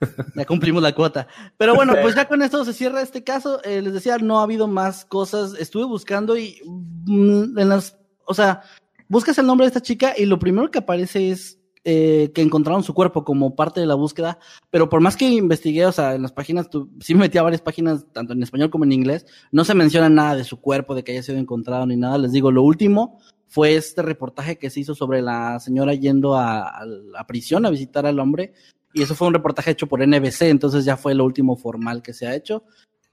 ya 0.36 0.45
cumplimos 0.45 0.82
la 0.82 0.93
cuota. 0.93 1.28
Pero 1.58 1.76
bueno, 1.76 1.93
pues 2.02 2.16
ya 2.16 2.28
con 2.28 2.41
esto 2.41 2.66
se 2.66 2.74
cierra 2.74 3.02
este 3.02 3.24
caso. 3.24 3.64
Eh, 3.64 3.82
les 3.82 3.93
decía, 3.93 4.18
no 4.18 4.39
ha 4.39 4.43
habido 4.43 4.68
más 4.68 5.06
cosas. 5.06 5.54
Estuve 5.60 5.86
buscando 5.86 6.38
y 6.38 6.60
mm, 7.06 7.58
en 7.58 7.70
las, 7.70 7.97
o 8.26 8.34
sea, 8.34 8.62
buscas 9.08 9.38
el 9.38 9.47
nombre 9.47 9.66
de 9.66 9.70
esta 9.70 9.82
chica 9.82 10.14
y 10.18 10.26
lo 10.26 10.39
primero 10.39 10.72
que 10.72 10.80
aparece 10.80 11.32
es 11.32 11.62
eh, 11.84 12.32
que 12.36 12.43
encontraron 12.43 12.84
su 12.84 12.93
cuerpo 12.93 13.24
como 13.24 13.56
parte 13.56 13.80
de 13.80 13.88
la 13.88 13.95
búsqueda, 13.95 14.38
pero 14.70 14.88
por 14.88 15.02
más 15.02 15.18
que 15.18 15.28
investigué, 15.28 15.88
o 15.88 15.91
sea, 15.91 16.14
en 16.14 16.22
las 16.22 16.32
páginas, 16.32 16.70
sí 16.99 17.16
me 17.16 17.22
metí 17.22 17.39
a 17.39 17.41
varias 17.41 17.64
páginas, 17.64 18.06
tanto 18.14 18.34
en 18.34 18.43
español 18.43 18.70
como 18.70 18.84
en 18.84 18.91
inglés, 18.91 19.26
no 19.52 19.66
se 19.66 19.74
menciona 19.74 20.08
nada 20.08 20.36
de 20.36 20.43
su 20.43 20.62
cuerpo, 20.62 20.93
de 20.93 21.04
que 21.04 21.14
haya 21.14 21.24
sido 21.24 21.39
encontrado 21.39 21.88
ni 21.88 21.97
nada. 21.97 22.20
Les 22.20 22.34
digo, 22.34 22.52
lo 22.52 22.62
último 22.62 23.20
fue 23.47 23.76
este 23.76 24.04
reportaje 24.04 24.60
que 24.60 24.70
se 24.70 24.82
hizo 24.82 24.93
sobre 24.93 25.24
la 25.24 25.60
señora 25.60 25.95
yendo 25.95 26.36
a, 26.36 26.70
a 26.70 26.86
la 26.86 27.26
prisión 27.26 27.66
a 27.66 27.72
visitar 27.72 28.06
al 28.06 28.20
hombre. 28.20 28.54
Y 28.94 29.02
eso 29.04 29.16
fue 29.16 29.28
un 29.28 29.34
reportaje 29.34 29.72
hecho 29.72 29.88
por 29.88 30.02
NBC, 30.06 30.44
entonces 30.50 30.86
ya 30.86 30.98
fue 30.98 31.16
lo 31.16 31.26
último 31.26 31.56
formal 31.56 32.02
que 32.02 32.14
se 32.14 32.28
ha 32.28 32.36
hecho. 32.36 32.64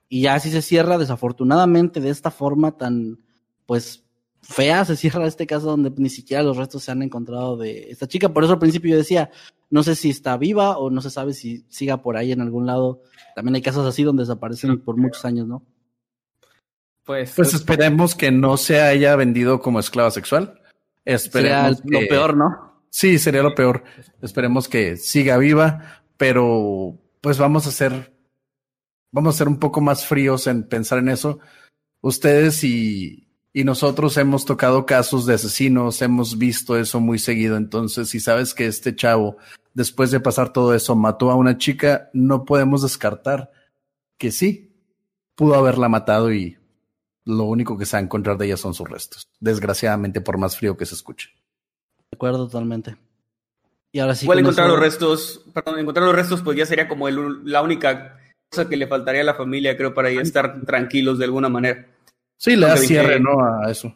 Y 0.09 0.23
ya 0.23 0.35
así 0.35 0.51
se 0.51 0.63
cierra, 0.63 0.99
desafortunadamente, 0.99 2.01
de 2.01 2.11
esta 2.11 2.31
forma 2.31 2.77
tan, 2.77 3.19
pues, 3.67 4.05
fea, 4.41 4.85
se 4.85 4.97
cierra 4.97 5.27
este 5.27 5.47
caso 5.47 5.67
donde 5.67 5.93
ni 5.97 6.09
siquiera 6.09 6.43
los 6.43 6.57
restos 6.57 6.83
se 6.85 6.91
han 6.91 7.03
encontrado 7.03 7.57
de 7.57 7.91
esta 7.91 8.07
chica. 8.09 8.29
Por 8.31 8.45
eso 8.45 8.55
al 8.55 8.59
principio 8.59 8.91
yo 8.93 8.97
decía, 8.97 9.31
no 9.69 9.83
sé 9.83 9.95
si 9.95 10.09
está 10.11 10.37
viva 10.39 10.79
o 10.79 10.89
no 10.91 11.03
se 11.03 11.11
sabe 11.11 11.35
si 11.35 11.65
siga 11.69 12.01
por 12.01 12.17
ahí 12.17 12.33
en 12.33 12.41
algún 12.41 12.65
lado. 12.67 13.03
También 13.35 13.57
hay 13.57 13.63
casos 13.63 13.87
así 13.87 14.03
donde 14.03 14.23
desaparecen 14.23 14.81
por 14.81 14.97
muchos 14.97 15.25
años, 15.25 15.47
¿no? 15.47 15.63
Pues, 17.05 17.33
Pues 17.37 17.55
esperemos 17.55 18.15
que 18.15 18.31
no 18.31 18.57
se 18.57 18.81
haya 18.81 19.17
vendido 19.17 19.61
como 19.61 19.81
esclava 19.81 20.11
sexual. 20.11 20.61
Esperemos 21.05 21.81
lo 21.85 22.01
que- 22.01 22.07
peor, 22.07 22.37
¿no? 22.37 22.68
Sí, 22.91 23.19
sería 23.19 23.43
lo 23.43 23.55
peor. 23.55 23.85
Esperemos 24.23 24.69
que 24.69 24.97
siga 24.97 25.37
viva, 25.37 26.03
pero 26.17 26.99
pues 27.21 27.39
vamos 27.39 27.67
a 27.67 27.71
ser, 27.71 28.15
vamos 29.11 29.35
a 29.35 29.39
ser 29.39 29.49
un 29.49 29.59
poco 29.59 29.81
más 29.81 30.07
fríos 30.07 30.47
en 30.47 30.63
pensar 30.69 30.99
en 30.99 31.09
eso. 31.09 31.39
Ustedes 32.01 32.65
y, 32.65 33.29
y 33.53 33.65
nosotros 33.65 34.17
hemos 34.17 34.45
tocado 34.45 34.87
casos 34.87 35.27
de 35.27 35.35
asesinos, 35.35 36.01
hemos 36.03 36.39
visto 36.39 36.79
eso 36.79 37.01
muy 37.01 37.19
seguido. 37.19 37.57
Entonces, 37.57 38.09
si 38.09 38.21
sabes 38.21 38.55
que 38.55 38.67
este 38.67 38.95
chavo, 38.95 39.37
después 39.75 40.11
de 40.11 40.21
pasar 40.21 40.53
todo 40.53 40.75
eso, 40.75 40.95
mató 40.95 41.31
a 41.31 41.37
una 41.37 41.59
chica, 41.59 42.11
no 42.13 42.45
podemos 42.45 42.83
descartar 42.83 43.51
que 44.17 44.33
sí, 44.33 44.73
pudo 45.35 45.55
haberla 45.55 45.89
matado 45.89 46.33
y 46.33 46.59
lo 47.25 47.45
único 47.45 47.77
que 47.77 47.87
se 47.87 47.97
va 47.97 48.01
a 48.01 48.03
encontrar 48.03 48.39
de 48.39 48.47
ella 48.47 48.57
son 48.57 48.75
sus 48.75 48.89
restos. 48.89 49.29
Desgraciadamente, 49.39 50.21
por 50.21 50.39
más 50.39 50.57
frío 50.57 50.77
que 50.77 50.87
se 50.87 50.95
escuche. 50.95 51.31
De 52.11 52.17
acuerdo 52.17 52.47
totalmente. 52.47 52.97
Y 53.93 53.99
ahora 54.01 54.15
sí. 54.15 54.25
Igual 54.25 54.39
con 54.39 54.45
encontrar 54.47 54.67
eso- 54.67 54.75
los 54.77 54.85
restos, 54.85 55.45
perdón, 55.53 55.79
encontrar 55.81 56.07
los 56.07 56.15
restos 56.15 56.43
pues 56.43 56.57
ya 56.57 56.67
sería 56.67 56.89
como 56.89 57.09
el- 57.09 57.45
la 57.45 57.63
única 57.63 58.19
cosa 58.51 58.69
que 58.69 58.77
le 58.77 58.87
faltaría 58.87 59.21
a 59.23 59.25
la 59.25 59.35
familia, 59.35 59.77
creo, 59.77 59.95
para 59.95 60.11
ya 60.11 60.21
estar 60.21 60.63
tranquilos 60.65 61.19
de 61.19 61.25
alguna 61.27 61.49
manera. 61.49 61.87
Sí, 62.39 62.57
le 62.57 62.67
da 62.67 62.77
cierre, 62.77 63.21
¿no? 63.21 63.41
A 63.43 63.71
eso. 63.71 63.93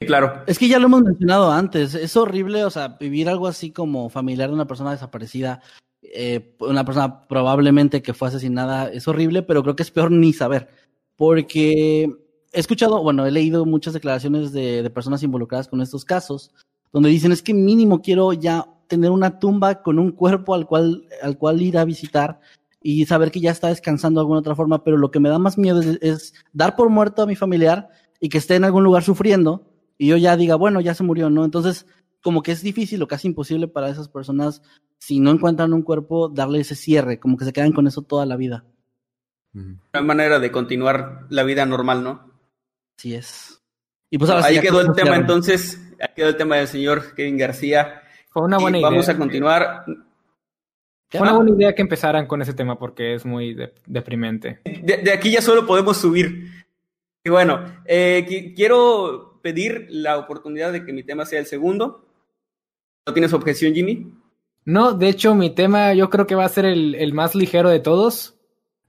Claro, 0.00 0.42
Es 0.46 0.58
que 0.58 0.66
ya 0.68 0.78
lo 0.80 0.86
hemos 0.86 1.02
mencionado 1.02 1.52
antes, 1.52 1.94
es 1.94 2.16
horrible, 2.16 2.64
o 2.64 2.70
sea, 2.70 2.88
vivir 2.98 3.28
algo 3.28 3.46
así 3.46 3.70
como 3.70 4.08
familiar 4.08 4.48
de 4.48 4.54
una 4.54 4.66
persona 4.66 4.90
desaparecida, 4.90 5.62
eh, 6.02 6.56
una 6.58 6.84
persona 6.84 7.26
probablemente 7.28 8.02
que 8.02 8.14
fue 8.14 8.28
asesinada, 8.28 8.90
es 8.90 9.06
horrible, 9.06 9.42
pero 9.42 9.62
creo 9.62 9.76
que 9.76 9.82
es 9.84 9.90
peor 9.92 10.10
ni 10.10 10.32
saber, 10.32 10.68
porque 11.16 12.04
he 12.52 12.58
escuchado, 12.60 13.00
bueno, 13.02 13.26
he 13.26 13.30
leído 13.30 13.64
muchas 13.64 13.94
declaraciones 13.94 14.50
de, 14.52 14.82
de 14.82 14.90
personas 14.90 15.22
involucradas 15.22 15.68
con 15.68 15.80
estos 15.80 16.04
casos, 16.04 16.52
donde 16.92 17.08
dicen, 17.08 17.32
es 17.32 17.42
que 17.42 17.54
mínimo 17.54 18.02
quiero 18.02 18.32
ya 18.32 18.66
tener 18.86 19.10
una 19.10 19.38
tumba 19.38 19.82
con 19.82 19.98
un 19.98 20.12
cuerpo 20.12 20.54
al 20.54 20.66
cual, 20.66 21.06
al 21.22 21.38
cual 21.38 21.62
ir 21.62 21.78
a 21.78 21.84
visitar 21.84 22.40
y 22.82 23.06
saber 23.06 23.30
que 23.30 23.40
ya 23.40 23.50
está 23.50 23.68
descansando 23.68 24.20
de 24.20 24.22
alguna 24.22 24.40
otra 24.40 24.54
forma, 24.54 24.84
pero 24.84 24.96
lo 24.98 25.10
que 25.10 25.20
me 25.20 25.28
da 25.28 25.38
más 25.38 25.56
miedo 25.56 25.80
es, 25.80 25.98
es 26.02 26.34
dar 26.52 26.76
por 26.76 26.90
muerto 26.90 27.22
a 27.22 27.26
mi 27.26 27.36
familiar 27.36 27.88
y 28.20 28.28
que 28.28 28.38
esté 28.38 28.56
en 28.56 28.64
algún 28.64 28.84
lugar 28.84 29.02
sufriendo 29.02 29.72
y 29.96 30.08
yo 30.08 30.16
ya 30.16 30.36
diga, 30.36 30.56
bueno, 30.56 30.80
ya 30.80 30.94
se 30.94 31.04
murió, 31.04 31.30
¿no? 31.30 31.44
Entonces, 31.44 31.86
como 32.22 32.42
que 32.42 32.52
es 32.52 32.62
difícil 32.62 33.02
o 33.02 33.08
casi 33.08 33.28
imposible 33.28 33.68
para 33.68 33.88
esas 33.88 34.08
personas, 34.08 34.62
si 34.98 35.20
no 35.20 35.30
encuentran 35.30 35.72
un 35.72 35.82
cuerpo, 35.82 36.28
darle 36.28 36.60
ese 36.60 36.74
cierre, 36.74 37.18
como 37.18 37.36
que 37.36 37.44
se 37.44 37.52
quedan 37.52 37.72
con 37.72 37.86
eso 37.86 38.02
toda 38.02 38.26
la 38.26 38.36
vida. 38.36 38.64
no 39.52 39.78
hay 39.92 40.04
manera 40.04 40.38
de 40.38 40.50
continuar 40.52 41.26
la 41.30 41.42
vida 41.44 41.66
normal, 41.66 42.04
¿no? 42.04 42.32
Así 42.98 43.14
es. 43.14 43.61
Y 44.12 44.18
pues 44.18 44.30
ahora 44.30 44.44
Ahí 44.46 44.60
quedó 44.60 44.82
el 44.82 44.92
tema 44.92 45.16
entonces, 45.16 45.80
ahí 45.98 46.08
quedó 46.14 46.28
el 46.28 46.36
tema 46.36 46.56
del 46.56 46.68
señor 46.68 47.14
Kevin 47.14 47.38
García. 47.38 48.02
fue 48.30 48.42
una 48.42 48.58
Y 48.58 48.62
buena 48.62 48.78
idea. 48.78 48.90
vamos 48.90 49.08
a 49.08 49.16
continuar. 49.16 49.84
Fue 51.10 51.20
una 51.20 51.32
buena 51.32 51.50
idea 51.50 51.74
que 51.74 51.80
empezaran 51.82 52.26
con 52.26 52.40
ese 52.42 52.52
tema 52.54 52.78
porque 52.78 53.14
es 53.14 53.24
muy 53.24 53.54
de- 53.54 53.72
deprimente. 53.86 54.60
De, 54.64 54.98
de 54.98 55.12
aquí 55.12 55.30
ya 55.30 55.40
solo 55.40 55.66
podemos 55.66 55.96
subir. 55.96 56.50
Y 57.24 57.30
bueno, 57.30 57.64
eh, 57.86 58.26
qui- 58.28 58.54
quiero 58.54 59.38
pedir 59.42 59.86
la 59.88 60.18
oportunidad 60.18 60.72
de 60.72 60.84
que 60.84 60.92
mi 60.92 61.02
tema 61.02 61.24
sea 61.26 61.38
el 61.40 61.46
segundo. 61.46 62.06
¿No 63.06 63.12
tienes 63.14 63.32
objeción, 63.32 63.72
Jimmy? 63.74 64.12
No, 64.66 64.92
de 64.92 65.08
hecho, 65.08 65.34
mi 65.34 65.50
tema 65.50 65.92
yo 65.94 66.10
creo 66.10 66.26
que 66.26 66.34
va 66.34 66.44
a 66.44 66.48
ser 66.50 66.66
el, 66.66 66.94
el 66.96 67.14
más 67.14 67.34
ligero 67.34 67.70
de 67.70 67.80
todos. 67.80 68.36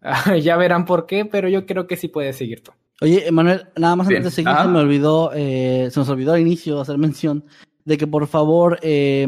Ah, 0.05 0.35
ya 0.35 0.57
verán 0.57 0.83
por 0.83 1.05
qué, 1.05 1.23
pero 1.23 1.47
yo 1.47 1.65
creo 1.65 1.87
que 1.87 1.95
sí 1.95 2.09
puedes 2.09 2.35
seguir 2.35 2.61
tú. 2.61 2.73
Oye, 3.01 3.31
Manuel, 3.31 3.67
nada 3.75 3.95
más 3.95 4.07
Bien. 4.07 4.19
antes 4.19 4.31
de 4.31 4.35
seguir, 4.35 4.49
Ajá. 4.49 4.63
se 4.63 4.69
me 4.69 4.79
olvidó, 4.79 5.31
eh, 5.33 5.89
se 5.91 5.99
nos 5.99 6.09
olvidó 6.09 6.33
al 6.33 6.41
inicio 6.41 6.79
hacer 6.79 6.97
mención 6.97 7.45
de 7.85 7.97
que 7.97 8.07
por 8.07 8.27
favor, 8.27 8.79
eh, 8.81 9.27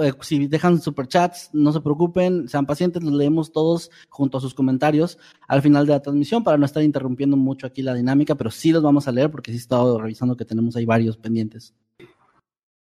eh, 0.00 0.12
si 0.20 0.46
dejan 0.46 0.80
superchats, 0.80 1.50
no 1.52 1.72
se 1.72 1.80
preocupen, 1.80 2.48
sean 2.48 2.66
pacientes, 2.66 3.02
los 3.02 3.12
leemos 3.12 3.52
todos 3.52 3.90
junto 4.08 4.38
a 4.38 4.40
sus 4.40 4.54
comentarios 4.54 5.18
al 5.46 5.62
final 5.62 5.86
de 5.86 5.92
la 5.92 6.02
transmisión 6.02 6.42
para 6.44 6.56
no 6.56 6.64
estar 6.64 6.82
interrumpiendo 6.82 7.36
mucho 7.36 7.66
aquí 7.66 7.82
la 7.82 7.94
dinámica, 7.94 8.34
pero 8.34 8.50
sí 8.50 8.72
los 8.72 8.82
vamos 8.82 9.06
a 9.06 9.12
leer 9.12 9.30
porque 9.30 9.50
sí 9.50 9.58
he 9.58 9.60
estado 9.60 10.00
revisando 10.00 10.36
que 10.36 10.44
tenemos 10.44 10.76
ahí 10.76 10.84
varios 10.84 11.16
pendientes. 11.16 11.74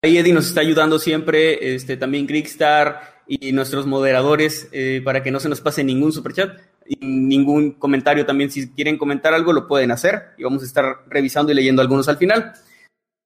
Ahí 0.04 0.18
Eddie 0.18 0.32
nos 0.32 0.48
está 0.48 0.62
ayudando 0.62 0.98
siempre, 0.98 1.74
este, 1.76 1.96
también 1.96 2.26
Krickstar 2.26 3.22
y 3.28 3.52
nuestros 3.52 3.86
moderadores 3.86 4.68
eh, 4.72 5.00
para 5.04 5.22
que 5.22 5.30
no 5.30 5.38
se 5.38 5.48
nos 5.48 5.60
pase 5.60 5.84
ningún 5.84 6.12
superchat 6.12 6.58
y 6.86 6.96
ningún 7.06 7.72
comentario 7.72 8.24
también. 8.26 8.50
Si 8.50 8.70
quieren 8.70 8.98
comentar 8.98 9.34
algo, 9.34 9.52
lo 9.52 9.66
pueden 9.66 9.90
hacer 9.90 10.30
y 10.38 10.44
vamos 10.44 10.62
a 10.62 10.66
estar 10.66 11.04
revisando 11.08 11.52
y 11.52 11.54
leyendo 11.54 11.82
algunos 11.82 12.08
al 12.08 12.16
final. 12.16 12.52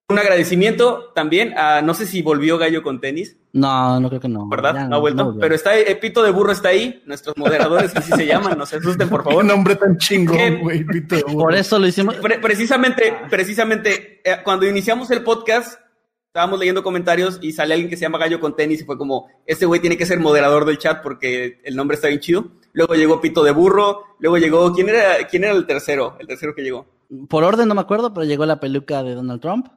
Un 0.09 0.21
agradecimiento 0.21 1.11
también 1.17 1.59
a, 1.59 1.83
no 1.83 1.93
sé 1.93 2.07
si 2.07 2.23
volvió 2.23 2.59
Gallo 2.59 2.81
con 2.85 3.01
tenis, 3.01 3.37
No, 3.53 3.99
no 3.99 4.09
creo 4.09 4.21
que 4.21 4.29
no. 4.29 4.49
¿verdad? 4.49 4.73
ya 4.75 4.87
no 4.87 4.95
ha 4.95 4.99
vuelto, 5.01 5.25
volvió. 5.25 5.41
pero 5.41 5.55
está, 5.57 5.77
eh, 5.77 5.97
Pito 5.97 6.23
de 6.23 6.31
Burro 6.31 6.53
está 6.53 6.69
ahí, 6.69 7.03
nuestros 7.07 7.37
moderadores 7.37 7.93
que 7.93 7.99
así 7.99 8.13
se 8.13 8.25
llaman, 8.25 8.57
no 8.57 8.67
se 8.67 8.77
asusten 8.77 9.09
por 9.09 9.25
favor. 9.25 9.43
Un 9.43 9.49
nombre 9.49 9.75
tan 9.75 9.97
chingón, 9.99 10.61
güey. 10.61 10.85
pito 10.85 11.17
de 11.17 11.23
burro. 11.25 11.39
Por 11.47 11.55
eso 11.57 11.77
lo 11.81 11.89
hicimos. 11.89 12.15
Pre- 12.17 12.39
precisamente, 12.39 13.15
precisamente, 13.29 14.21
eh, 14.25 14.37
cuando 14.45 14.65
iniciamos 14.69 15.11
el 15.11 15.25
podcast, 15.25 15.81
estábamos 16.29 16.61
leyendo 16.61 16.85
comentarios 16.85 17.41
y 17.43 17.51
sale 17.51 17.75
alguien 17.75 17.91
que 17.91 17.97
se 17.97 18.03
llama 18.03 18.19
Gallo 18.19 18.39
con 18.39 18.55
tenis 18.55 18.83
y 18.83 18.85
fue 18.85 18.97
como, 18.97 19.27
este 19.45 19.67
güey 19.67 19.81
tiene 19.81 19.97
que 19.97 20.07
ser 20.07 20.21
moderador 20.21 20.67
del 20.67 20.79
chat 20.79 21.03
porque 21.03 21.61
el 21.65 21.75
nombre 21.75 21.97
está 21.97 22.07
bien 22.07 22.21
chido. 22.21 22.53
Luego 22.77 22.95
llegó 22.95 23.21
Pito 23.23 23.43
de 23.43 23.53
Burro, 23.53 24.05
luego 24.19 24.37
llegó, 24.37 24.71
¿quién 24.75 24.91
era, 24.91 25.27
quién 25.27 25.45
era 25.45 25.55
el 25.55 25.65
tercero? 25.67 26.15
El 26.21 26.27
tercero 26.27 26.55
que 26.55 26.63
llegó. 26.63 26.87
Por 27.27 27.43
orden 27.43 27.67
no 27.69 27.75
me 27.75 27.81
acuerdo, 27.81 28.13
pero 28.13 28.27
llegó 28.27 28.45
la 28.45 28.61
peluca 28.61 29.03
de 29.03 29.15
Donald 29.15 29.41
Trump. 29.41 29.69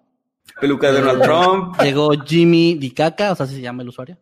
Peluca 0.59 0.91
de 0.91 0.99
Donald 0.99 1.21
Trump. 1.21 1.81
Llegó 1.81 2.09
Jimmy 2.25 2.75
Dicaca, 2.75 3.31
o 3.31 3.35
sea, 3.35 3.45
así 3.45 3.55
se 3.55 3.61
llama 3.61 3.83
el 3.83 3.89
usuario. 3.89 4.17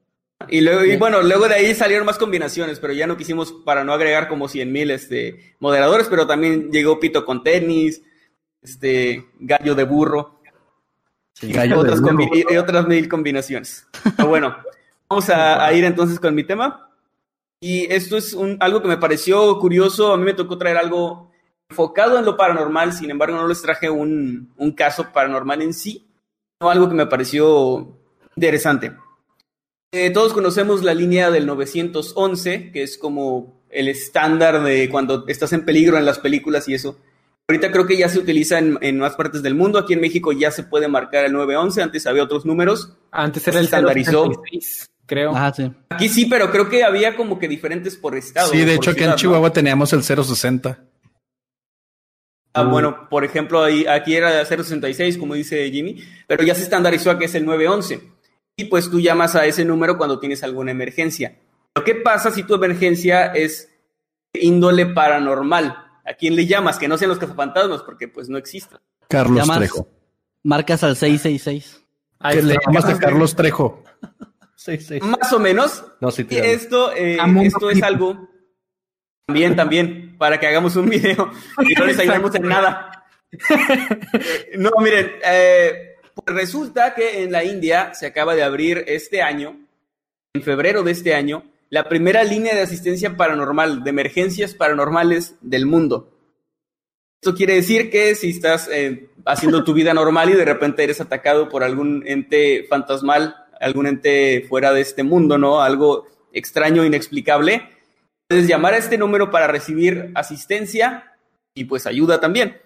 Y 0.47 0.61
luego, 0.61 0.85
y 0.85 0.95
bueno, 0.97 1.23
luego 1.23 1.47
de 1.47 1.55
ahí 1.55 1.73
salieron 1.73 2.05
más 2.05 2.19
combinaciones, 2.19 2.79
pero 2.79 2.93
ya 2.93 3.07
no 3.07 3.17
quisimos 3.17 3.51
para 3.65 3.83
no 3.83 3.93
agregar 3.93 4.27
como 4.27 4.47
100 4.47 4.71
mil 4.71 4.91
este, 4.91 5.55
moderadores, 5.59 6.05
pero 6.07 6.27
también 6.27 6.69
llegó 6.71 6.99
Pito 6.99 7.25
con 7.25 7.43
tenis, 7.43 8.03
este, 8.61 9.25
Gallo 9.39 9.73
de 9.73 9.83
Burro. 9.85 10.39
Sí. 11.33 11.47
y 11.47 11.53
Gallo 11.53 11.75
de 11.77 11.81
otras, 11.81 12.01
burro. 12.01 12.13
combi- 12.17 12.45
y 12.51 12.57
otras 12.57 12.87
mil 12.87 13.09
combinaciones. 13.09 13.87
Pero 14.15 14.29
bueno, 14.29 14.55
vamos 15.09 15.27
a, 15.31 15.65
a 15.65 15.73
ir 15.73 15.83
entonces 15.83 16.19
con 16.19 16.35
mi 16.35 16.43
tema. 16.43 16.86
Y 17.59 17.91
esto 17.91 18.17
es 18.17 18.33
un, 18.33 18.57
algo 18.59 18.81
que 18.81 18.87
me 18.87 18.97
pareció 18.97 19.57
curioso. 19.59 20.13
A 20.13 20.17
mí 20.17 20.23
me 20.23 20.33
tocó 20.33 20.57
traer 20.57 20.77
algo 20.77 21.31
enfocado 21.69 22.17
en 22.17 22.25
lo 22.25 22.37
paranormal, 22.37 22.93
sin 22.93 23.11
embargo 23.11 23.37
no 23.37 23.47
les 23.47 23.61
traje 23.61 23.89
un, 23.89 24.53
un 24.57 24.71
caso 24.71 25.11
paranormal 25.11 25.61
en 25.61 25.73
sí, 25.73 26.07
sino 26.59 26.71
algo 26.71 26.87
que 26.87 26.95
me 26.95 27.07
pareció 27.07 27.97
interesante. 28.35 28.93
Eh, 29.91 30.11
todos 30.11 30.33
conocemos 30.33 30.83
la 30.83 30.93
línea 30.93 31.31
del 31.31 31.45
911, 31.45 32.71
que 32.71 32.83
es 32.83 32.97
como 32.97 33.61
el 33.69 33.87
estándar 33.87 34.63
de 34.63 34.89
cuando 34.89 35.25
estás 35.27 35.53
en 35.53 35.65
peligro 35.65 35.97
en 35.97 36.05
las 36.05 36.19
películas 36.19 36.67
y 36.69 36.73
eso. 36.73 36.97
Ahorita 37.49 37.71
creo 37.71 37.87
que 37.87 37.97
ya 37.97 38.09
se 38.09 38.19
utiliza 38.19 38.59
en, 38.59 38.77
en 38.81 38.99
más 38.99 39.15
partes 39.15 39.41
del 39.41 39.55
mundo. 39.55 39.79
Aquí 39.79 39.93
en 39.93 40.01
México 40.01 40.33
ya 40.33 40.51
se 40.51 40.63
puede 40.63 40.89
marcar 40.89 41.23
el 41.25 41.31
911. 41.31 41.81
Antes 41.81 42.05
había 42.05 42.23
otros 42.23 42.45
números. 42.45 42.97
Antes 43.11 43.47
era 43.47 43.59
el 43.59 43.65
Estandarizó. 43.65 44.25
066, 44.25 44.89
creo. 45.07 45.35
Ajá, 45.35 45.51
sí. 45.53 45.71
Aquí 45.89 46.07
sí, 46.09 46.25
pero 46.27 46.51
creo 46.51 46.69
que 46.69 46.83
había 46.83 47.15
como 47.15 47.39
que 47.39 47.47
diferentes 47.47 47.95
por 47.95 48.15
estado. 48.15 48.51
Sí, 48.51 48.63
de 48.63 48.75
hecho, 48.75 48.91
aquí 48.91 49.03
en. 49.03 49.15
Chihuahua 49.15 49.51
teníamos 49.51 49.91
el 49.93 50.03
060. 50.03 50.79
Ah, 52.53 52.63
bueno, 52.63 53.07
por 53.09 53.23
ejemplo, 53.23 53.63
ahí, 53.63 53.85
aquí 53.85 54.15
era 54.15 54.43
066, 54.43 55.17
como 55.17 55.35
dice 55.35 55.69
Jimmy, 55.69 56.03
pero 56.27 56.43
ya 56.43 56.55
se 56.55 56.63
estandarizó 56.63 57.11
a 57.11 57.19
que 57.19 57.25
es 57.25 57.35
el 57.35 57.45
911. 57.45 58.01
Y 58.55 58.65
pues 58.65 58.89
tú 58.89 58.99
llamas 58.99 59.35
a 59.35 59.45
ese 59.45 59.63
número 59.63 59.97
cuando 59.97 60.19
tienes 60.19 60.41
alguna 60.43 60.71
emergencia. 60.71 61.37
Pero 61.73 61.85
¿qué 61.85 61.93
pasa 61.95 62.31
si 62.31 62.41
tu 62.43 62.55
emergencia 62.55 63.27
es 63.27 63.69
índole 64.33 64.87
paranormal? 64.87 65.77
¿A 66.03 66.13
quién 66.13 66.35
le 66.35 66.47
llamas? 66.47 66.79
Que 66.79 66.87
no 66.87 66.97
sean 66.97 67.09
los 67.09 67.19
cazafantasmas, 67.19 67.83
porque 67.83 68.07
pues 68.07 68.29
no 68.29 68.37
existen. 68.39 68.79
Carlos 69.07 69.37
Llamas- 69.39 69.57
Trejo. 69.59 69.87
Marcas 70.43 70.83
al 70.83 70.95
666. 70.95 71.83
Ahí 72.19 72.37
Que 72.37 72.41
le 72.43 72.55
llamas 72.65 72.85
a 72.85 72.97
Carlos 72.97 73.35
Trejo. 73.35 73.83
Sí, 74.57 74.77
sí. 74.79 74.99
Más 75.01 75.31
o 75.31 75.39
menos. 75.39 75.85
No, 76.01 76.09
sí, 76.09 76.25
esto, 76.31 76.91
eh, 76.93 77.19
esto 77.43 77.69
es 77.69 77.81
algo. 77.83 78.27
También, 79.27 79.55
también, 79.55 80.17
para 80.17 80.39
que 80.39 80.47
hagamos 80.47 80.75
un 80.75 80.89
video 80.89 81.31
y 81.59 81.73
no 81.75 81.85
les 81.85 81.99
ayudemos 81.99 82.33
en 82.35 82.43
nada. 82.43 82.91
No, 84.57 84.71
miren, 84.79 85.11
eh, 85.23 85.97
pues 86.15 86.35
resulta 86.35 86.95
que 86.95 87.23
en 87.23 87.31
la 87.31 87.43
India 87.43 87.93
se 87.93 88.07
acaba 88.07 88.35
de 88.35 88.41
abrir 88.41 88.85
este 88.87 89.21
año, 89.21 89.59
en 90.33 90.41
febrero 90.41 90.81
de 90.81 90.93
este 90.93 91.13
año, 91.13 91.43
la 91.69 91.89
primera 91.89 92.23
línea 92.23 92.55
de 92.55 92.61
asistencia 92.61 93.15
paranormal, 93.17 93.83
de 93.83 93.89
emergencias 93.89 94.53
paranormales 94.53 95.35
del 95.41 95.65
mundo. 95.65 96.17
Esto 97.21 97.35
quiere 97.35 97.55
decir 97.55 97.91
que 97.91 98.15
si 98.15 98.29
estás 98.29 98.69
eh, 98.71 99.09
haciendo 99.25 99.63
tu 99.63 99.73
vida 99.73 99.93
normal 99.93 100.29
y 100.29 100.33
de 100.33 100.45
repente 100.45 100.83
eres 100.83 101.01
atacado 101.01 101.49
por 101.49 101.63
algún 101.63 102.03
ente 102.07 102.65
fantasmal, 102.69 103.46
algún 103.59 103.87
ente 103.87 104.45
fuera 104.47 104.73
de 104.73 104.81
este 104.81 105.03
mundo, 105.03 105.37
¿no? 105.37 105.61
Algo 105.61 106.07
extraño, 106.31 106.85
inexplicable, 106.85 107.69
puedes 108.27 108.47
llamar 108.47 108.73
a 108.73 108.77
este 108.77 108.97
número 108.97 109.29
para 109.31 109.47
recibir 109.47 110.11
asistencia 110.15 111.13
y 111.55 111.65
pues 111.65 111.87
ayuda 111.87 112.19
también. 112.19 112.57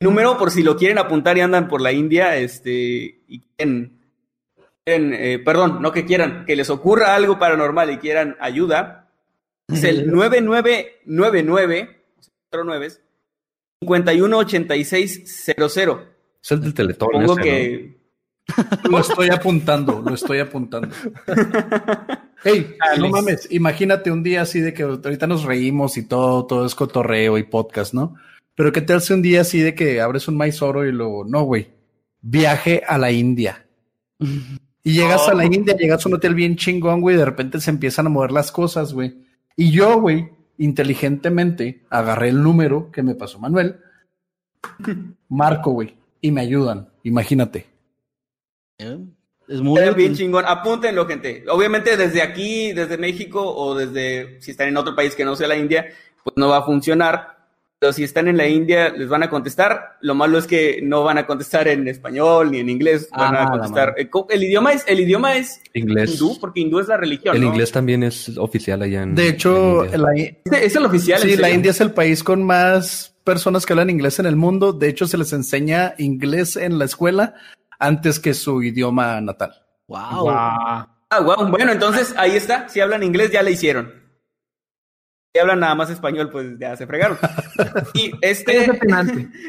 Número, 0.00 0.36
por 0.36 0.50
si 0.50 0.62
lo 0.62 0.76
quieren 0.76 0.98
apuntar 0.98 1.38
y 1.38 1.42
andan 1.42 1.68
por 1.68 1.80
la 1.80 1.92
India, 1.92 2.36
este, 2.36 3.20
y 3.28 3.40
quieren, 3.56 4.00
eh, 4.84 5.40
perdón, 5.44 5.80
no 5.80 5.92
que 5.92 6.04
quieran, 6.04 6.44
que 6.44 6.56
les 6.56 6.70
ocurra 6.70 7.14
algo 7.14 7.38
paranormal 7.38 7.92
y 7.92 7.98
quieran 7.98 8.36
ayuda, 8.40 9.08
es 9.68 9.84
el 9.84 10.10
9999, 10.10 12.02
518600. 13.80 16.00
Es 16.42 16.50
el 16.50 16.60
del 16.60 16.74
Teletón. 16.74 17.10
Supongo 17.12 17.36
que... 17.36 18.01
Lo 18.90 18.98
estoy 18.98 19.28
apuntando, 19.28 20.02
lo 20.02 20.14
estoy 20.14 20.40
apuntando. 20.40 20.94
Hey, 22.44 22.74
no 22.98 23.08
mames, 23.08 23.46
imagínate 23.52 24.10
un 24.10 24.22
día 24.22 24.42
así 24.42 24.60
de 24.60 24.74
que 24.74 24.82
ahorita 24.82 25.26
nos 25.26 25.44
reímos 25.44 25.96
y 25.96 26.02
todo, 26.02 26.44
todo 26.46 26.66
es 26.66 26.74
cotorreo 26.74 27.38
y 27.38 27.44
podcast, 27.44 27.94
¿no? 27.94 28.16
Pero 28.54 28.72
que 28.72 28.80
te 28.80 28.92
hace 28.92 29.14
un 29.14 29.22
día 29.22 29.42
así 29.42 29.60
de 29.60 29.74
que 29.74 30.00
abres 30.00 30.26
un 30.28 30.36
maíz 30.36 30.60
oro 30.60 30.84
y 30.84 30.92
luego, 30.92 31.24
no, 31.24 31.42
güey, 31.42 31.68
viaje 32.20 32.82
a 32.86 32.98
la 32.98 33.12
India. 33.12 33.66
Y 34.18 34.92
llegas 34.92 35.28
a 35.28 35.34
la. 35.34 35.44
India, 35.44 35.76
llegas 35.76 36.04
a 36.04 36.08
un 36.08 36.16
hotel 36.16 36.34
bien 36.34 36.56
chingón, 36.56 37.00
güey, 37.00 37.14
y 37.14 37.18
de 37.18 37.24
repente 37.24 37.60
se 37.60 37.70
empiezan 37.70 38.06
a 38.06 38.10
mover 38.10 38.32
las 38.32 38.50
cosas, 38.50 38.92
güey. 38.92 39.14
Y 39.56 39.70
yo, 39.70 40.00
güey, 40.00 40.28
inteligentemente 40.58 41.84
agarré 41.90 42.28
el 42.28 42.42
número 42.42 42.90
que 42.90 43.02
me 43.02 43.14
pasó 43.14 43.38
Manuel, 43.38 43.76
marco, 45.28 45.70
güey, 45.70 45.96
y 46.20 46.32
me 46.32 46.40
ayudan, 46.40 46.88
imagínate. 47.04 47.71
Es 49.48 49.60
muy 49.60 49.82
bien 49.94 50.14
chingón. 50.14 50.44
Apúntenlo, 50.46 51.06
gente. 51.06 51.44
Obviamente 51.48 51.96
desde 51.96 52.22
aquí, 52.22 52.72
desde 52.72 52.96
México 52.96 53.42
o 53.42 53.74
desde 53.74 54.40
si 54.40 54.52
están 54.52 54.68
en 54.68 54.76
otro 54.76 54.94
país 54.94 55.14
que 55.14 55.24
no 55.24 55.36
sea 55.36 55.48
la 55.48 55.56
India, 55.56 55.86
pues 56.22 56.34
no 56.36 56.48
va 56.48 56.58
a 56.58 56.62
funcionar. 56.62 57.32
Pero 57.78 57.92
si 57.92 58.04
están 58.04 58.28
en 58.28 58.36
la 58.36 58.46
India, 58.46 58.90
les 58.90 59.08
van 59.08 59.24
a 59.24 59.28
contestar. 59.28 59.96
Lo 60.02 60.14
malo 60.14 60.38
es 60.38 60.46
que 60.46 60.78
no 60.84 61.02
van 61.02 61.18
a 61.18 61.26
contestar 61.26 61.66
en 61.66 61.88
español 61.88 62.52
ni 62.52 62.60
en 62.60 62.70
inglés. 62.70 63.08
Van 63.10 63.34
a 63.34 63.50
contestar. 63.50 63.94
Eh, 63.98 64.08
el 64.30 64.44
idioma 64.44 64.72
es, 64.72 64.84
el 64.86 65.00
idioma 65.00 65.36
es 65.36 65.60
inglés. 65.74 66.12
hindú, 66.12 66.38
porque 66.38 66.60
hindú 66.60 66.78
es 66.78 66.86
la 66.86 66.96
religión. 66.96 67.36
El 67.36 67.42
inglés 67.42 67.72
también 67.72 68.04
es 68.04 68.38
oficial 68.38 68.82
allá 68.82 69.02
en. 69.02 69.16
De 69.16 69.28
hecho, 69.28 69.84
es 69.84 70.76
el 70.76 70.86
oficial. 70.86 71.20
Sí, 71.20 71.36
la 71.36 71.50
India 71.50 71.72
es 71.72 71.80
el 71.80 71.90
país 71.90 72.22
con 72.22 72.44
más 72.44 73.16
personas 73.24 73.66
que 73.66 73.72
hablan 73.72 73.90
inglés 73.90 74.20
en 74.20 74.26
el 74.26 74.36
mundo. 74.36 74.72
De 74.72 74.88
hecho, 74.88 75.08
se 75.08 75.18
les 75.18 75.32
enseña 75.32 75.94
inglés 75.98 76.54
en 76.54 76.78
la 76.78 76.84
escuela 76.84 77.34
antes 77.82 78.20
que 78.20 78.32
su 78.32 78.62
idioma 78.62 79.20
natal. 79.20 79.52
Wow. 79.88 80.30
Ah, 80.30 80.88
wow. 81.20 81.48
Bueno, 81.48 81.72
entonces 81.72 82.14
ahí 82.16 82.36
está. 82.36 82.68
Si 82.68 82.80
hablan 82.80 83.02
inglés, 83.02 83.32
ya 83.32 83.42
le 83.42 83.50
hicieron. 83.50 84.00
Si 85.34 85.40
hablan 85.40 85.60
nada 85.60 85.74
más 85.74 85.90
español, 85.90 86.30
pues 86.30 86.58
ya 86.58 86.76
se 86.76 86.86
fregaron. 86.86 87.18
Y 87.94 88.12
este. 88.20 88.70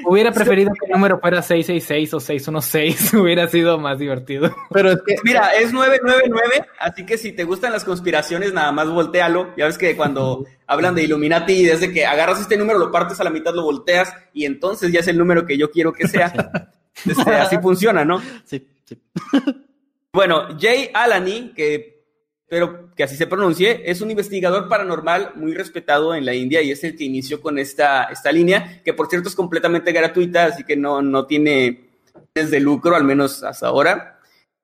Hubiera 0.06 0.32
preferido 0.34 0.72
que 0.74 0.86
el 0.86 0.92
número 0.94 1.20
fuera 1.20 1.42
666 1.42 2.14
o 2.14 2.20
616. 2.20 3.14
Hubiera 3.22 3.48
sido 3.48 3.78
más 3.78 4.00
divertido. 4.00 4.54
Pero 4.72 4.92
es 4.92 5.02
que. 5.06 5.16
Mira, 5.24 5.50
es 5.50 5.72
999. 5.72 6.68
Así 6.80 7.06
que 7.06 7.18
si 7.18 7.34
te 7.34 7.44
gustan 7.44 7.72
las 7.72 7.86
conspiraciones, 7.86 8.54
nada 8.54 8.72
más 8.72 8.90
voltealo. 8.90 9.54
Ya 9.56 9.66
ves 9.66 9.78
que 9.78 9.96
cuando 9.96 10.46
hablan 10.66 10.96
de 10.96 11.04
Illuminati, 11.04 11.64
desde 11.64 11.92
que 11.94 12.06
agarras 12.06 12.42
este 12.42 12.58
número, 12.58 12.80
lo 12.80 12.92
partes 12.92 13.20
a 13.20 13.24
la 13.24 13.30
mitad, 13.30 13.54
lo 13.54 13.64
volteas. 13.64 14.14
Y 14.34 14.46
entonces 14.46 14.92
ya 14.92 15.02
es 15.02 15.08
el 15.08 15.18
número 15.18 15.46
que 15.46 15.58
yo 15.58 15.70
quiero 15.70 15.94
que 15.94 16.08
sea. 16.08 16.34
Este, 17.06 17.32
así 17.32 17.58
funciona, 17.62 18.06
¿no? 18.06 18.22
Sí, 18.46 18.68
sí. 18.86 18.98
Bueno, 20.12 20.48
Jay 20.60 20.90
Alani, 20.94 21.54
que 21.56 21.94
pero 22.54 22.94
que 22.96 23.04
así 23.04 23.16
se 23.16 23.26
pronuncie, 23.26 23.82
es 23.90 24.02
un 24.02 24.12
investigador 24.12 24.70
paranormal 24.70 25.32
muy 25.34 25.56
respetado 25.56 26.14
en 26.14 26.24
la 26.24 26.36
India 26.36 26.62
y 26.62 26.70
es 26.70 26.84
el 26.84 26.96
que 26.96 27.04
inició 27.04 27.42
con 27.42 27.58
esta, 27.58 28.04
esta 28.04 28.32
línea, 28.32 28.80
que 28.86 28.94
por 28.94 29.08
cierto 29.08 29.28
es 29.28 29.34
completamente 29.34 29.92
gratuita, 29.92 30.46
así 30.46 30.64
que 30.64 30.78
no, 30.78 31.02
no 31.02 31.26
tiene 31.26 31.90
de 32.36 32.60
lucro, 32.60 32.96
al 32.96 33.06
menos 33.06 33.42
hasta 33.44 33.66
ahora. 33.66 34.20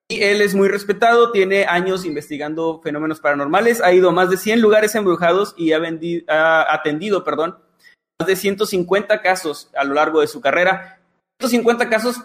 Y 0.08 0.22
él 0.22 0.42
es 0.42 0.54
muy 0.54 0.68
respetado, 0.68 1.32
tiene 1.32 1.66
años 1.66 2.06
investigando 2.06 2.80
fenómenos 2.84 3.22
paranormales, 3.22 3.82
ha 3.82 3.92
ido 3.92 4.10
a 4.10 4.14
más 4.14 4.30
de 4.30 4.38
100 4.38 4.62
lugares 4.62 4.94
embrujados 4.94 5.56
y 5.58 5.72
ha, 5.72 5.80
ha 6.28 6.72
atendido, 6.72 7.24
perdón, 7.24 7.58
más 8.20 8.28
de 8.28 8.36
150 8.36 9.20
casos 9.24 9.72
a 9.76 9.84
lo 9.84 9.96
largo 9.96 10.22
de 10.22 10.28
su 10.28 10.42
carrera 10.42 10.99
150 11.40 11.90
casos 11.90 12.22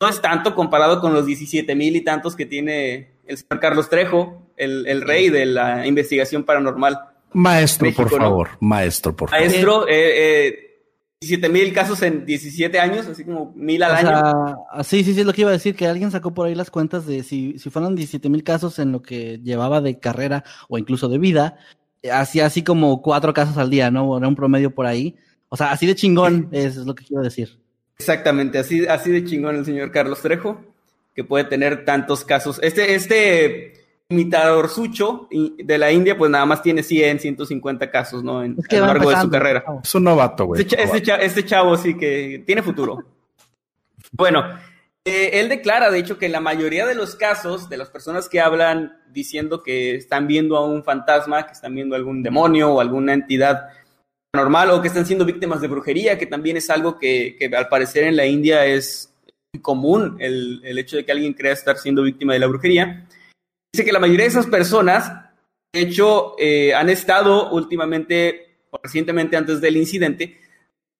no 0.00 0.08
es 0.08 0.20
tanto 0.20 0.54
comparado 0.54 1.00
con 1.00 1.14
los 1.14 1.24
17 1.24 1.74
mil 1.76 1.94
y 1.94 2.02
tantos 2.02 2.34
que 2.34 2.46
tiene 2.46 3.12
el 3.26 3.38
señor 3.38 3.60
Carlos 3.60 3.88
Trejo, 3.88 4.50
el, 4.56 5.00
rey 5.02 5.30
de 5.30 5.46
la 5.46 5.86
investigación 5.86 6.44
paranormal. 6.44 6.98
Maestro, 7.32 7.92
por 7.94 8.10
favor, 8.10 8.48
maestro, 8.60 9.14
por 9.14 9.30
favor. 9.30 9.46
Maestro, 9.46 9.86
eh, 9.88 10.80
17 11.20 11.46
eh, 11.46 11.50
mil 11.50 11.72
casos 11.72 12.02
en 12.02 12.26
17 12.26 12.80
años, 12.80 13.06
así 13.06 13.24
como 13.24 13.52
mil 13.54 13.82
al 13.84 13.94
año. 13.94 14.56
Sí, 14.82 15.04
sí, 15.04 15.14
sí, 15.14 15.20
es 15.20 15.26
lo 15.26 15.32
que 15.32 15.42
iba 15.42 15.50
a 15.50 15.54
decir, 15.54 15.76
que 15.76 15.86
alguien 15.86 16.10
sacó 16.10 16.34
por 16.34 16.46
ahí 16.46 16.54
las 16.54 16.70
cuentas 16.70 17.06
de 17.06 17.22
si, 17.22 17.58
si 17.58 17.70
fueron 17.70 17.94
17 17.94 18.28
mil 18.28 18.42
casos 18.42 18.78
en 18.80 18.90
lo 18.90 19.00
que 19.00 19.38
llevaba 19.38 19.80
de 19.80 19.98
carrera 20.00 20.44
o 20.68 20.76
incluso 20.76 21.08
de 21.08 21.18
vida, 21.18 21.56
hacía 22.12 22.46
así 22.46 22.64
como 22.64 23.00
cuatro 23.00 23.32
casos 23.32 23.58
al 23.58 23.70
día, 23.70 23.90
¿no? 23.92 24.18
Era 24.18 24.28
un 24.28 24.36
promedio 24.36 24.74
por 24.74 24.86
ahí. 24.86 25.16
O 25.48 25.56
sea, 25.56 25.70
así 25.70 25.86
de 25.86 25.94
chingón 25.94 26.48
es 26.52 26.76
lo 26.76 26.94
que 26.96 27.04
quiero 27.04 27.22
decir. 27.22 27.60
Exactamente, 27.98 28.58
así, 28.58 28.86
así 28.86 29.10
de 29.10 29.24
chingón 29.24 29.56
el 29.56 29.64
señor 29.64 29.90
Carlos 29.90 30.20
Trejo, 30.20 30.60
que 31.14 31.24
puede 31.24 31.44
tener 31.44 31.84
tantos 31.84 32.24
casos. 32.24 32.58
Este, 32.62 32.94
este 32.94 33.86
imitador 34.08 34.68
sucho 34.68 35.28
de 35.30 35.78
la 35.78 35.90
India, 35.90 36.16
pues 36.16 36.30
nada 36.30 36.46
más 36.46 36.62
tiene 36.62 36.82
100, 36.82 37.20
150 37.20 37.90
casos, 37.90 38.22
¿no? 38.22 38.44
En, 38.44 38.56
a 38.70 38.74
lo 38.76 38.86
largo 38.86 39.10
de 39.10 39.20
su 39.20 39.30
carrera. 39.30 39.64
Es 39.82 39.94
un 39.94 40.04
novato, 40.04 40.44
güey. 40.44 40.62
Este, 40.62 40.80
este, 40.82 41.24
este, 41.24 41.44
chavo 41.44 41.76
sí 41.76 41.96
que 41.96 42.42
tiene 42.46 42.62
futuro. 42.62 43.02
bueno, 44.12 44.44
eh, 45.04 45.40
él 45.40 45.48
declara, 45.48 45.90
de 45.90 45.98
hecho, 45.98 46.18
que 46.18 46.26
en 46.26 46.32
la 46.32 46.40
mayoría 46.40 46.86
de 46.86 46.94
los 46.94 47.16
casos 47.16 47.68
de 47.68 47.78
las 47.78 47.90
personas 47.90 48.28
que 48.28 48.40
hablan 48.40 48.98
diciendo 49.10 49.62
que 49.62 49.96
están 49.96 50.26
viendo 50.26 50.56
a 50.56 50.64
un 50.64 50.84
fantasma, 50.84 51.46
que 51.46 51.52
están 51.52 51.74
viendo 51.74 51.96
algún 51.96 52.22
demonio 52.22 52.74
o 52.74 52.80
alguna 52.80 53.14
entidad 53.14 53.68
normal 54.36 54.70
o 54.70 54.80
que 54.80 54.88
están 54.88 55.06
siendo 55.06 55.24
víctimas 55.24 55.60
de 55.60 55.68
brujería, 55.68 56.18
que 56.18 56.26
también 56.26 56.56
es 56.56 56.70
algo 56.70 56.98
que, 56.98 57.36
al 57.56 57.68
parecer 57.68 58.04
en 58.04 58.16
la 58.16 58.26
India 58.26 58.64
es 58.66 59.12
común, 59.62 60.16
el, 60.20 60.78
hecho 60.78 60.96
de 60.96 61.04
que 61.04 61.12
alguien 61.12 61.32
crea 61.32 61.52
estar 61.52 61.78
siendo 61.78 62.02
víctima 62.02 62.34
de 62.34 62.38
la 62.38 62.46
brujería. 62.46 63.06
Dice 63.72 63.84
que 63.84 63.92
la 63.92 63.98
mayoría 63.98 64.24
de 64.24 64.30
esas 64.30 64.46
personas, 64.46 65.10
de 65.74 65.80
hecho, 65.80 66.36
eh, 66.38 66.74
han 66.74 66.90
estado 66.90 67.50
últimamente 67.50 68.58
o 68.70 68.78
recientemente 68.82 69.36
antes 69.36 69.60
del 69.60 69.76
incidente 69.76 70.38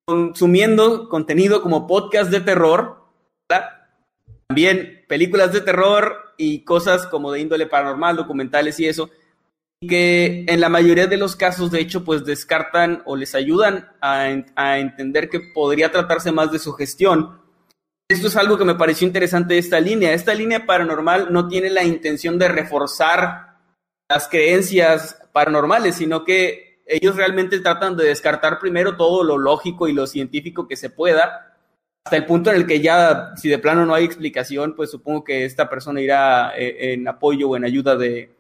consumiendo 0.07 1.09
contenido 1.09 1.62
como 1.62 1.89
podcast 1.89 2.30
de 2.30 2.41
terror, 2.41 3.03
también 4.49 5.05
películas 5.09 5.53
de 5.53 5.61
terror 5.61 6.32
y 6.37 6.61
cosas 6.61 7.07
como 7.07 7.32
de 7.32 7.41
índole 7.41 7.66
paranormal, 7.66 8.14
documentales 8.14 8.78
y 8.78 8.87
eso, 8.87 9.11
que 9.87 10.45
en 10.49 10.61
la 10.61 10.68
mayoría 10.68 11.07
de 11.07 11.16
los 11.16 11.37
casos, 11.37 11.70
de 11.70 11.80
hecho, 11.80 12.05
pues 12.05 12.24
descartan 12.24 13.03
o 13.05 13.16
les 13.16 13.34
ayudan 13.34 13.91
a, 14.01 14.28
entender 14.78 15.28
que 15.28 15.41
podría 15.41 15.91
tratarse 15.91 16.32
más 16.32 16.53
de 16.53 16.59
su 16.59 16.72
gestión. 16.72 17.41
Esto 18.09 18.28
es 18.28 18.37
algo 18.37 18.57
que 18.57 18.64
me 18.64 18.74
pareció 18.74 19.07
interesante 19.07 19.59
esta 19.59 19.80
línea. 19.80 20.12
Esta 20.12 20.34
línea 20.34 20.66
paranormal 20.66 21.32
no 21.32 21.49
tiene 21.49 21.70
la 21.70 21.84
intención 21.84 22.39
de 22.39 22.49
reforzar 22.49 23.57
las 24.09 24.28
creencias 24.28 25.20
paranormales, 25.32 25.97
sino 25.97 26.24
que 26.24 26.82
ellos 26.87 27.16
realmente 27.16 27.59
tratan 27.59 27.97
de 27.97 28.05
descartar 28.05 28.61
primero 28.61 28.97
todo 28.97 29.24
lo 29.24 29.39
lógico 29.39 29.89
y 29.89 29.93
lo 29.93 30.07
científico 30.07 30.68
que 30.68 30.76
se 30.76 30.91
pueda, 30.91 31.57
hasta 32.05 32.18
el 32.18 32.24
punto 32.24 32.51
en 32.51 32.57
el 32.57 32.66
que 32.68 32.80
ya, 32.80 33.32
si 33.34 33.49
de 33.49 33.59
plano 33.59 33.84
no 33.84 33.93
hay 33.93 34.05
explicación, 34.05 34.76
pues 34.76 34.93
supongo 34.93 35.24
que 35.24 35.45
esta 35.45 35.68
persona 35.68 36.01
irá 36.01 36.57
eh, 36.57 36.93
en 36.93 37.09
apoyo 37.09 37.49
o 37.49 37.57
en 37.57 37.64
ayuda 37.64 37.97
de, 37.97 38.36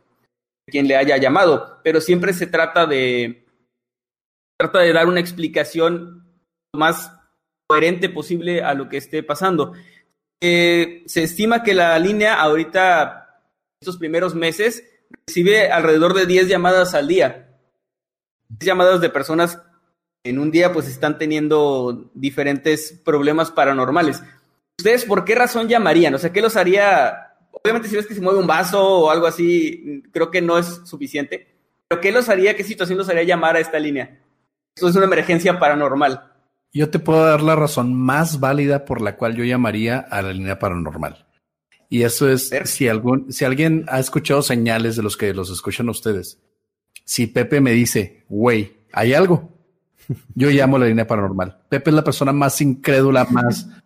quien 0.66 0.88
le 0.88 0.96
haya 0.96 1.16
llamado, 1.16 1.80
pero 1.82 2.00
siempre 2.00 2.32
se 2.32 2.46
trata 2.46 2.86
de, 2.86 3.46
trata 4.58 4.80
de 4.80 4.92
dar 4.92 5.06
una 5.06 5.20
explicación 5.20 6.24
más 6.74 7.12
coherente 7.68 8.08
posible 8.08 8.62
a 8.62 8.74
lo 8.74 8.88
que 8.88 8.96
esté 8.96 9.22
pasando. 9.22 9.72
Eh, 10.40 11.04
se 11.06 11.22
estima 11.22 11.62
que 11.62 11.74
la 11.74 11.98
línea 11.98 12.34
ahorita, 12.34 13.42
estos 13.80 13.96
primeros 13.96 14.34
meses, 14.34 14.84
recibe 15.26 15.70
alrededor 15.70 16.14
de 16.14 16.26
10 16.26 16.48
llamadas 16.48 16.94
al 16.94 17.08
día. 17.08 17.58
10 18.48 18.66
llamadas 18.66 19.00
de 19.00 19.10
personas 19.10 19.60
en 20.24 20.38
un 20.38 20.50
día 20.50 20.72
pues 20.72 20.88
están 20.88 21.18
teniendo 21.18 22.10
diferentes 22.14 23.00
problemas 23.04 23.50
paranormales. 23.50 24.22
¿ustedes 24.78 25.04
por 25.04 25.24
qué 25.24 25.34
razón 25.34 25.68
llamarían? 25.68 26.14
O 26.14 26.18
sea, 26.18 26.32
¿qué 26.32 26.40
los 26.40 26.56
haría? 26.56 27.25
Obviamente 27.62 27.88
si 27.88 27.96
ves 27.96 28.06
que 28.06 28.14
se 28.14 28.20
mueve 28.20 28.38
un 28.38 28.46
vaso 28.46 28.82
o 28.82 29.10
algo 29.10 29.26
así, 29.26 30.02
creo 30.12 30.30
que 30.30 30.42
no 30.42 30.58
es 30.58 30.82
suficiente. 30.84 31.56
Pero 31.88 32.00
¿qué 32.00 32.12
los 32.12 32.28
haría, 32.28 32.56
qué 32.56 32.64
situación 32.64 32.98
los 32.98 33.08
haría 33.08 33.22
llamar 33.22 33.56
a 33.56 33.60
esta 33.60 33.78
línea? 33.78 34.20
Esto 34.74 34.88
es 34.88 34.96
una 34.96 35.06
emergencia 35.06 35.58
paranormal. 35.58 36.32
Yo 36.72 36.90
te 36.90 36.98
puedo 36.98 37.24
dar 37.24 37.42
la 37.42 37.56
razón 37.56 37.94
más 37.94 38.40
válida 38.40 38.84
por 38.84 39.00
la 39.00 39.16
cual 39.16 39.34
yo 39.34 39.44
llamaría 39.44 39.98
a 39.98 40.20
la 40.20 40.32
línea 40.32 40.58
paranormal. 40.58 41.26
Y 41.88 42.02
eso 42.02 42.28
es 42.28 42.52
si 42.64 42.88
algún, 42.88 43.32
si 43.32 43.44
alguien 43.44 43.86
ha 43.88 44.00
escuchado 44.00 44.42
señales 44.42 44.96
de 44.96 45.02
los 45.02 45.16
que 45.16 45.32
los 45.32 45.50
escuchan 45.50 45.88
ustedes. 45.88 46.40
Si 47.04 47.28
Pepe 47.28 47.60
me 47.60 47.70
dice, 47.70 48.24
güey, 48.28 48.76
hay 48.92 49.14
algo, 49.14 49.56
yo 50.34 50.50
llamo 50.50 50.76
a 50.76 50.80
la 50.80 50.86
línea 50.86 51.06
paranormal. 51.06 51.62
Pepe 51.68 51.90
es 51.90 51.96
la 51.96 52.04
persona 52.04 52.32
más 52.32 52.60
incrédula, 52.60 53.24
más, 53.30 53.68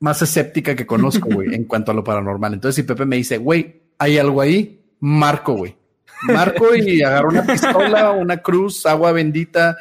más 0.00 0.22
escéptica 0.22 0.74
que 0.76 0.86
conozco, 0.86 1.28
güey, 1.30 1.54
en 1.54 1.64
cuanto 1.66 1.92
a 1.92 1.94
lo 1.94 2.04
paranormal. 2.04 2.54
Entonces, 2.54 2.76
si 2.76 2.82
Pepe 2.82 3.04
me 3.04 3.16
dice, 3.16 3.38
güey, 3.38 3.82
hay 3.98 4.18
algo 4.18 4.40
ahí, 4.40 4.82
marco, 5.00 5.54
güey. 5.54 5.76
Marco 6.22 6.74
y 6.74 7.02
agarro 7.02 7.28
una 7.28 7.44
pistola, 7.44 8.10
una 8.10 8.38
cruz, 8.38 8.84
agua 8.86 9.12
bendita, 9.12 9.76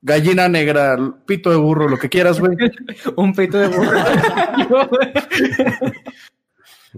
gallina 0.00 0.48
negra, 0.48 0.96
pito 1.26 1.50
de 1.50 1.56
burro, 1.56 1.88
lo 1.88 1.98
que 1.98 2.08
quieras, 2.08 2.38
güey. 2.38 2.56
Un 3.16 3.34
pito 3.34 3.58
de 3.58 3.68
burro. 3.68 3.98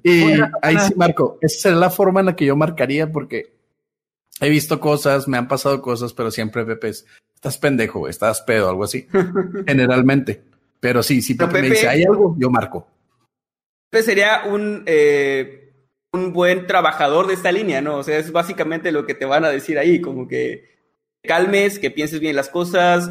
y 0.03 0.33
ahí 0.63 0.79
sí 0.81 0.95
marco. 0.97 1.39
Esa 1.41 1.71
es 1.71 1.77
la 1.77 1.89
forma 1.89 2.21
en 2.21 2.27
la 2.27 2.37
que 2.37 2.45
yo 2.45 2.57
marcaría 2.57 3.11
porque 3.11 3.57
he 4.41 4.49
visto 4.51 4.81
cosas, 4.81 5.29
me 5.29 5.39
han 5.39 5.49
pasado 5.49 5.81
cosas, 5.81 6.13
pero 6.13 6.31
siempre 6.31 6.65
Pepe 6.65 6.89
es, 6.89 7.07
estás 7.35 7.59
pendejo, 7.59 8.01
güey, 8.01 8.11
estás 8.11 8.43
pedo, 8.43 8.69
algo 8.69 8.85
así. 8.85 9.07
Generalmente. 9.67 10.43
Pero 10.81 11.03
sí, 11.03 11.23
si 11.23 11.35
Pepe, 11.35 11.63
me 11.63 11.71
dice, 11.71 11.89
hay 11.89 12.05
algo, 12.05 12.37
yo 12.39 12.51
marco. 12.51 12.87
Pepe 13.91 14.05
sería 14.05 14.43
un... 14.47 14.83
Eh 14.87 15.65
un 16.13 16.33
buen 16.33 16.67
trabajador 16.67 17.27
de 17.27 17.35
esta 17.35 17.53
línea, 17.53 17.81
¿no? 17.81 17.97
O 17.97 18.03
sea, 18.03 18.19
es 18.19 18.33
básicamente 18.33 18.93
lo 18.93 19.05
que 19.07 19.15
te 19.15 19.27
van 19.27 19.45
a 19.45 19.51
decir 19.51 19.79
ahí, 19.79 20.01
como 20.01 20.27
que 20.27 20.79
calmes, 21.23 21.79
que 21.79 21.91
pienses 21.91 22.21
bien 22.21 22.37
las 22.37 22.49
cosas. 22.49 23.11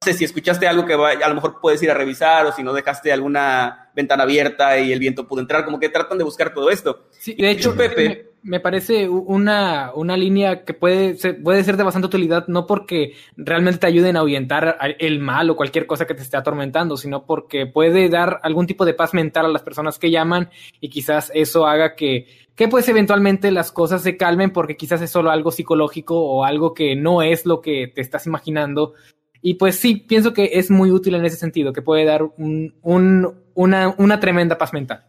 No 0.00 0.12
sé 0.12 0.16
si 0.16 0.24
escuchaste 0.24 0.68
algo 0.68 0.86
que 0.86 0.94
a 0.94 1.28
lo 1.28 1.34
mejor 1.34 1.58
puedes 1.60 1.82
ir 1.82 1.90
a 1.90 1.94
revisar 1.94 2.46
o 2.46 2.52
si 2.52 2.62
no 2.62 2.72
dejaste 2.72 3.12
alguna 3.12 3.90
ventana 3.96 4.22
abierta 4.22 4.78
y 4.78 4.92
el 4.92 5.00
viento 5.00 5.26
pudo 5.26 5.40
entrar, 5.40 5.64
como 5.64 5.80
que 5.80 5.88
tratan 5.88 6.18
de 6.18 6.24
buscar 6.24 6.54
todo 6.54 6.70
esto. 6.70 7.08
Sí, 7.10 7.34
de 7.34 7.50
hecho, 7.50 7.74
Pepe, 7.74 8.28
me 8.44 8.60
parece 8.60 9.08
una, 9.08 9.92
una 9.94 10.16
línea 10.16 10.64
que 10.64 10.72
puede 10.72 11.16
ser, 11.16 11.42
puede 11.42 11.64
ser 11.64 11.76
de 11.76 11.82
bastante 11.82 12.06
utilidad, 12.06 12.46
no 12.46 12.64
porque 12.64 13.14
realmente 13.36 13.80
te 13.80 13.86
ayuden 13.88 14.16
a 14.16 14.20
ahuyentar 14.20 14.78
el 15.00 15.18
mal 15.18 15.50
o 15.50 15.56
cualquier 15.56 15.86
cosa 15.86 16.06
que 16.06 16.14
te 16.14 16.22
esté 16.22 16.36
atormentando, 16.36 16.96
sino 16.96 17.26
porque 17.26 17.66
puede 17.66 18.08
dar 18.08 18.38
algún 18.44 18.68
tipo 18.68 18.84
de 18.84 18.94
paz 18.94 19.14
mental 19.14 19.46
a 19.46 19.50
las 19.50 19.62
personas 19.62 19.98
que 19.98 20.12
llaman 20.12 20.50
y 20.80 20.90
quizás 20.90 21.32
eso 21.34 21.66
haga 21.66 21.96
que, 21.96 22.28
que 22.54 22.68
pues 22.68 22.88
eventualmente 22.88 23.50
las 23.50 23.72
cosas 23.72 24.02
se 24.02 24.16
calmen 24.16 24.52
porque 24.52 24.76
quizás 24.76 25.02
es 25.02 25.10
solo 25.10 25.30
algo 25.30 25.50
psicológico 25.50 26.20
o 26.20 26.44
algo 26.44 26.72
que 26.72 26.94
no 26.94 27.22
es 27.22 27.46
lo 27.46 27.60
que 27.60 27.90
te 27.92 28.00
estás 28.00 28.26
imaginando. 28.26 28.94
Y 29.40 29.54
pues 29.54 29.76
sí, 29.76 29.96
pienso 29.96 30.32
que 30.32 30.50
es 30.54 30.70
muy 30.70 30.90
útil 30.90 31.14
en 31.14 31.24
ese 31.24 31.36
sentido, 31.36 31.72
que 31.72 31.82
puede 31.82 32.04
dar 32.04 32.22
un, 32.22 32.74
un, 32.82 33.34
una, 33.54 33.94
una 33.98 34.20
tremenda 34.20 34.58
paz 34.58 34.72
mental. 34.72 35.04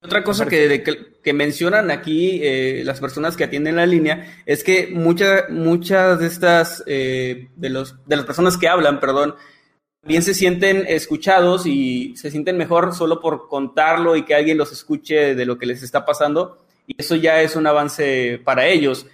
Otra 0.00 0.22
cosa 0.22 0.46
que, 0.46 0.84
que, 1.24 1.32
mencionan 1.32 1.90
aquí 1.90 2.38
eh, 2.40 2.82
las 2.84 3.00
personas 3.00 3.36
que 3.36 3.42
atienden 3.42 3.76
la 3.76 3.84
línea 3.84 4.42
es 4.46 4.62
que 4.62 4.86
muchas 4.86 5.50
muchas 5.50 6.20
de 6.20 6.26
estas, 6.28 6.84
eh, 6.86 7.48
de, 7.56 7.68
los, 7.68 7.96
de 8.06 8.16
las 8.16 8.24
personas 8.24 8.56
que 8.56 8.68
hablan, 8.68 9.00
perdón, 9.00 9.34
bien 10.04 10.22
se 10.22 10.34
sienten 10.34 10.84
escuchados 10.86 11.66
y 11.66 12.16
se 12.16 12.30
sienten 12.30 12.56
mejor 12.56 12.94
solo 12.94 13.20
por 13.20 13.48
contarlo 13.48 14.14
y 14.14 14.24
que 14.24 14.36
alguien 14.36 14.56
los 14.56 14.70
escuche 14.70 15.34
de 15.34 15.46
lo 15.46 15.58
que 15.58 15.66
les 15.66 15.82
está 15.82 16.04
pasando. 16.04 16.58
Y 16.86 16.94
eso 16.96 17.16
ya 17.16 17.42
es 17.42 17.56
un 17.56 17.66
avance 17.66 18.40
para 18.44 18.66
ellos. 18.66 19.06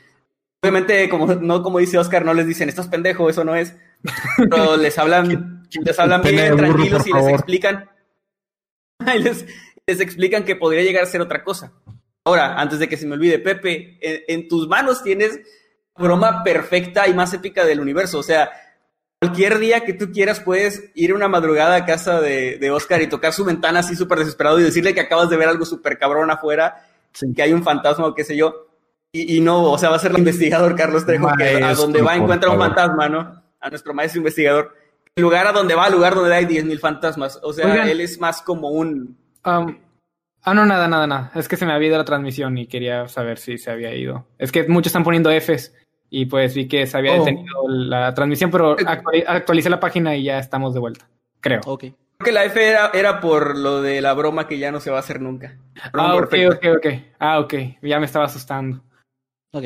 Obviamente, 0.63 1.09
como, 1.09 1.27
no 1.35 1.63
como 1.63 1.79
dice 1.79 1.99
Oscar, 1.99 2.25
no 2.27 2.35
les 2.35 2.47
dicen, 2.47 2.69
estás 2.69 2.89
pendejo, 2.89 3.31
eso 3.31 3.43
no 3.43 3.57
es. 3.57 3.75
Pero 4.37 4.77
les 4.77 4.99
hablan, 4.99 5.67
les 5.71 5.99
hablan 5.99 6.23
bien 6.23 6.57
tranquilos 6.57 7.07
y 7.07 7.13
les 7.13 7.29
explican. 7.29 7.91
Y 9.15 9.19
les, 9.19 9.45
les 9.87 10.01
explican 10.01 10.45
que 10.45 10.57
podría 10.57 10.83
llegar 10.83 11.03
a 11.03 11.07
ser 11.07 11.21
otra 11.21 11.45
cosa. 11.45 11.73
Ahora, 12.25 12.59
antes 12.59 12.79
de 12.79 12.89
que 12.89 12.97
se 12.97 13.07
me 13.07 13.15
olvide, 13.15 13.39
Pepe, 13.39 13.99
en, 14.01 14.49
tus 14.49 14.67
manos 14.67 15.03
tienes 15.03 15.41
la 15.97 16.05
broma 16.05 16.43
perfecta 16.43 17.07
y 17.07 17.13
más 17.13 17.35
épica 17.35 17.67
del 17.67 17.81
universo. 17.81 18.19
O 18.19 18.23
sea, 18.23 18.51
cualquier 19.21 19.59
día 19.59 19.85
que 19.85 19.93
tú 19.93 20.11
quieras 20.11 20.41
puedes 20.41 20.91
ir 20.95 21.13
una 21.13 21.29
madrugada 21.29 21.77
a 21.77 21.85
casa 21.85 22.23
de, 22.23 22.71
Oscar 22.71 23.03
y 23.03 23.09
tocar 23.09 23.35
su 23.35 23.45
ventana 23.45 23.81
así 23.81 23.95
súper 23.95 24.21
desesperado 24.21 24.59
y 24.59 24.63
decirle 24.63 24.95
que 24.95 25.01
acabas 25.01 25.29
de 25.29 25.37
ver 25.37 25.49
algo 25.49 25.67
súper 25.67 25.99
cabrón 25.99 26.31
afuera, 26.31 26.87
que 27.37 27.43
hay 27.43 27.53
un 27.53 27.63
fantasma 27.63 28.07
o 28.07 28.15
qué 28.15 28.25
sé 28.25 28.37
yo. 28.37 28.69
Y, 29.13 29.41
no, 29.41 29.71
o 29.71 29.79
sea, 29.79 29.91
va 29.91 29.97
a 29.97 30.01
ser 30.01 30.11
el 30.11 30.19
investigador 30.19 30.75
Carlos 30.75 31.07
Trejo 31.07 31.29
que 31.39 31.63
a 31.63 31.75
donde 31.75 32.03
va 32.03 32.17
encuentra 32.17 32.51
un 32.51 32.59
fantasma, 32.59 33.09
¿no? 33.09 33.44
A 33.65 33.71
nuestro 33.71 33.95
maestro 33.95 34.19
investigador. 34.19 34.75
El 35.17 35.23
lugar 35.23 35.47
a 35.47 35.53
donde 35.53 35.75
va, 35.75 35.89
lugar 35.89 36.15
donde 36.15 36.35
hay 36.35 36.45
10.000 36.45 36.79
fantasmas. 36.79 37.41
O 37.43 37.53
sea, 37.53 37.91
él 37.91 38.01
es 38.01 38.21
más 38.21 38.43
como 38.43 38.69
un 38.69 39.17
ah, 39.45 39.67
no, 40.55 40.67
nada, 40.67 40.89
nada, 40.89 41.07
nada. 41.07 41.33
Es 41.35 41.49
que 41.49 41.57
se 41.57 41.65
me 41.65 41.73
había 41.73 41.89
ido 41.89 41.99
la 41.99 42.05
transmisión 42.05 42.59
y 42.59 42.67
quería 42.67 43.09
saber 43.09 43.39
si 43.39 43.59
se 43.59 43.71
había 43.71 43.95
ido. 43.95 44.27
Es 44.39 44.53
que 44.53 44.69
muchos 44.69 44.89
están 44.89 45.05
poniendo 45.05 45.31
Fs 45.31 45.75
y 46.11 46.27
pues 46.27 46.55
vi 46.55 46.69
que 46.69 46.87
se 46.87 46.99
había 46.99 47.13
oh. 47.13 47.25
detenido 47.25 47.69
la 47.69 48.13
transmisión, 48.13 48.51
pero 48.51 48.79
eh, 48.79 49.25
actualicé 49.27 49.71
la 49.71 49.81
página 49.81 50.15
y 50.17 50.25
ya 50.25 50.39
estamos 50.39 50.75
de 50.75 50.81
vuelta. 50.81 51.09
Creo. 51.41 51.61
Ok. 51.65 51.81
Creo 51.81 51.97
que 52.25 52.33
la 52.33 52.45
F 52.45 52.77
era, 52.95 53.21
por 53.21 53.57
lo 53.57 53.83
de 53.83 54.01
la 54.01 54.13
broma 54.15 54.47
que 54.47 54.59
ya 54.59 54.71
no 54.71 54.81
se 54.81 54.91
va 54.91 54.99
a 54.99 55.01
hacer 55.01 55.21
nunca. 55.21 55.59
ah, 55.93 56.17
ok, 56.17 56.35
ok, 56.53 56.67
ok. 56.77 56.87
Ah, 57.19 57.41
ok. 57.41 57.55
Ya 57.83 57.99
me 57.99 58.07
estaba 58.07 58.27
asustando. 58.27 58.83
Ok. 59.53 59.65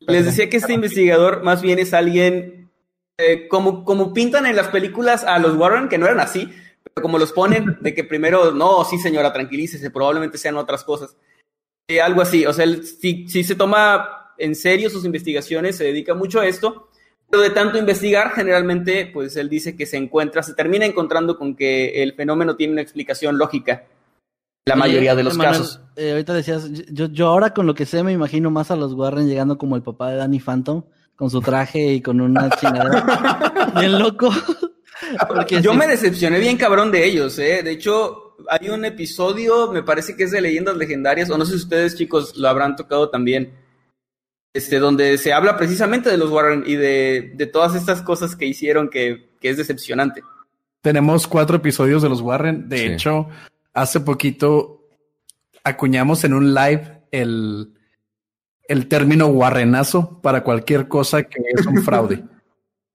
Les 0.00 0.24
decía 0.24 0.50
que 0.50 0.58
este 0.58 0.72
investigador 0.72 1.42
más 1.42 1.62
bien 1.62 1.78
es 1.78 1.94
alguien 1.94 2.70
eh, 3.16 3.46
como, 3.48 3.84
como 3.84 4.12
pintan 4.12 4.46
en 4.46 4.56
las 4.56 4.68
películas 4.68 5.24
a 5.24 5.38
los 5.38 5.56
Warren, 5.56 5.88
que 5.88 5.98
no 5.98 6.06
eran 6.06 6.20
así, 6.20 6.52
como 7.00 7.18
los 7.18 7.32
ponen, 7.32 7.78
de 7.80 7.94
que 7.94 8.04
primero, 8.04 8.50
no, 8.52 8.84
sí 8.84 8.98
señora, 8.98 9.32
tranquilícese, 9.32 9.90
probablemente 9.90 10.36
sean 10.36 10.56
otras 10.56 10.84
cosas. 10.84 11.16
Eh, 11.88 12.00
algo 12.00 12.22
así, 12.22 12.44
o 12.46 12.52
sea, 12.52 12.64
él 12.64 12.84
sí, 12.84 13.26
se 13.28 13.54
toma 13.54 14.32
en 14.38 14.54
serio 14.54 14.90
sus 14.90 15.04
investigaciones, 15.04 15.76
se 15.76 15.84
dedica 15.84 16.14
mucho 16.14 16.40
a 16.40 16.46
esto, 16.46 16.88
pero 17.30 17.42
de 17.42 17.50
tanto 17.50 17.78
investigar, 17.78 18.32
generalmente, 18.32 19.06
pues 19.12 19.36
él 19.36 19.48
dice 19.48 19.76
que 19.76 19.86
se 19.86 19.96
encuentra, 19.96 20.42
se 20.42 20.54
termina 20.54 20.84
encontrando 20.86 21.38
con 21.38 21.54
que 21.54 22.02
el 22.02 22.14
fenómeno 22.14 22.56
tiene 22.56 22.72
una 22.72 22.82
explicación 22.82 23.38
lógica. 23.38 23.84
La 24.66 24.76
mayoría 24.76 25.14
de 25.14 25.22
los 25.22 25.36
casos. 25.36 25.80
Eh, 25.96 26.12
ahorita 26.12 26.32
decías, 26.32 26.70
yo, 26.90 27.06
yo 27.06 27.28
ahora 27.28 27.52
con 27.52 27.66
lo 27.66 27.74
que 27.74 27.84
sé 27.84 28.02
me 28.02 28.12
imagino 28.12 28.50
más 28.50 28.70
a 28.70 28.76
los 28.76 28.94
Warren 28.94 29.28
llegando 29.28 29.58
como 29.58 29.76
el 29.76 29.82
papá 29.82 30.10
de 30.10 30.16
Danny 30.16 30.40
Phantom, 30.40 30.84
con 31.16 31.30
su 31.30 31.40
traje 31.42 31.92
y 31.92 32.00
con 32.00 32.20
una 32.20 32.48
chingada 32.60 33.72
bien 33.78 33.98
loco. 33.98 34.30
Yo 35.62 35.74
me 35.74 35.86
decepcioné 35.86 36.38
bien 36.38 36.56
cabrón 36.56 36.90
de 36.90 37.04
ellos, 37.04 37.38
¿eh? 37.38 37.62
De 37.62 37.72
hecho, 37.72 38.36
hay 38.48 38.70
un 38.70 38.84
episodio, 38.84 39.70
me 39.70 39.82
parece 39.82 40.16
que 40.16 40.24
es 40.24 40.30
de 40.30 40.40
Leyendas 40.40 40.76
Legendarias, 40.76 41.28
o 41.30 41.36
no 41.36 41.44
sé 41.44 41.52
si 41.52 41.58
ustedes, 41.58 41.96
chicos, 41.96 42.36
lo 42.36 42.48
habrán 42.48 42.76
tocado 42.76 43.10
también, 43.10 43.52
este, 44.54 44.78
donde 44.78 45.18
se 45.18 45.32
habla 45.32 45.56
precisamente 45.56 46.10
de 46.10 46.16
los 46.16 46.30
Warren 46.30 46.64
y 46.66 46.76
de, 46.76 47.32
de 47.34 47.46
todas 47.46 47.74
estas 47.74 48.02
cosas 48.02 48.36
que 48.36 48.46
hicieron 48.46 48.88
que, 48.88 49.30
que, 49.40 49.50
es 49.50 49.56
decepcionante. 49.56 50.22
Tenemos 50.80 51.26
cuatro 51.26 51.56
episodios 51.56 52.02
de 52.02 52.08
los 52.08 52.20
Warren. 52.20 52.68
De 52.68 52.94
hecho, 52.94 53.28
hace 53.74 54.00
poquito 54.00 54.88
acuñamos 55.64 56.24
en 56.24 56.34
un 56.34 56.54
live 56.54 57.02
el, 57.10 57.74
el 58.68 58.88
término 58.88 59.26
warrenazo 59.26 60.20
para 60.22 60.42
cualquier 60.42 60.88
cosa 60.88 61.24
que 61.24 61.42
es 61.52 61.66
un 61.66 61.82
fraude. 61.82 62.24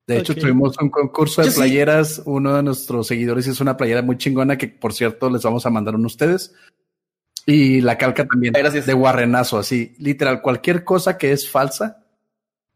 De 0.06 0.18
hecho, 0.18 0.34
tuvimos 0.34 0.76
un 0.80 0.90
concurso 0.90 1.40
de 1.40 1.52
playeras. 1.52 2.20
Uno 2.24 2.56
de 2.56 2.64
nuestros 2.64 3.06
seguidores 3.06 3.46
hizo 3.46 3.62
una 3.62 3.76
playera 3.76 4.02
muy 4.02 4.18
chingona 4.18 4.58
que, 4.58 4.66
por 4.66 4.92
cierto, 4.92 5.30
les 5.30 5.42
vamos 5.42 5.64
a 5.66 5.70
mandar 5.70 5.94
a 5.94 5.98
ustedes. 5.98 6.52
Y 7.46 7.80
la 7.80 7.96
calca 7.96 8.26
también 8.26 8.52
Gracias. 8.52 8.86
de 8.86 8.92
guarrenazo, 8.92 9.58
así. 9.58 9.94
Literal, 9.98 10.42
cualquier 10.42 10.82
cosa 10.82 11.16
que 11.16 11.30
es 11.30 11.48
falsa, 11.48 11.99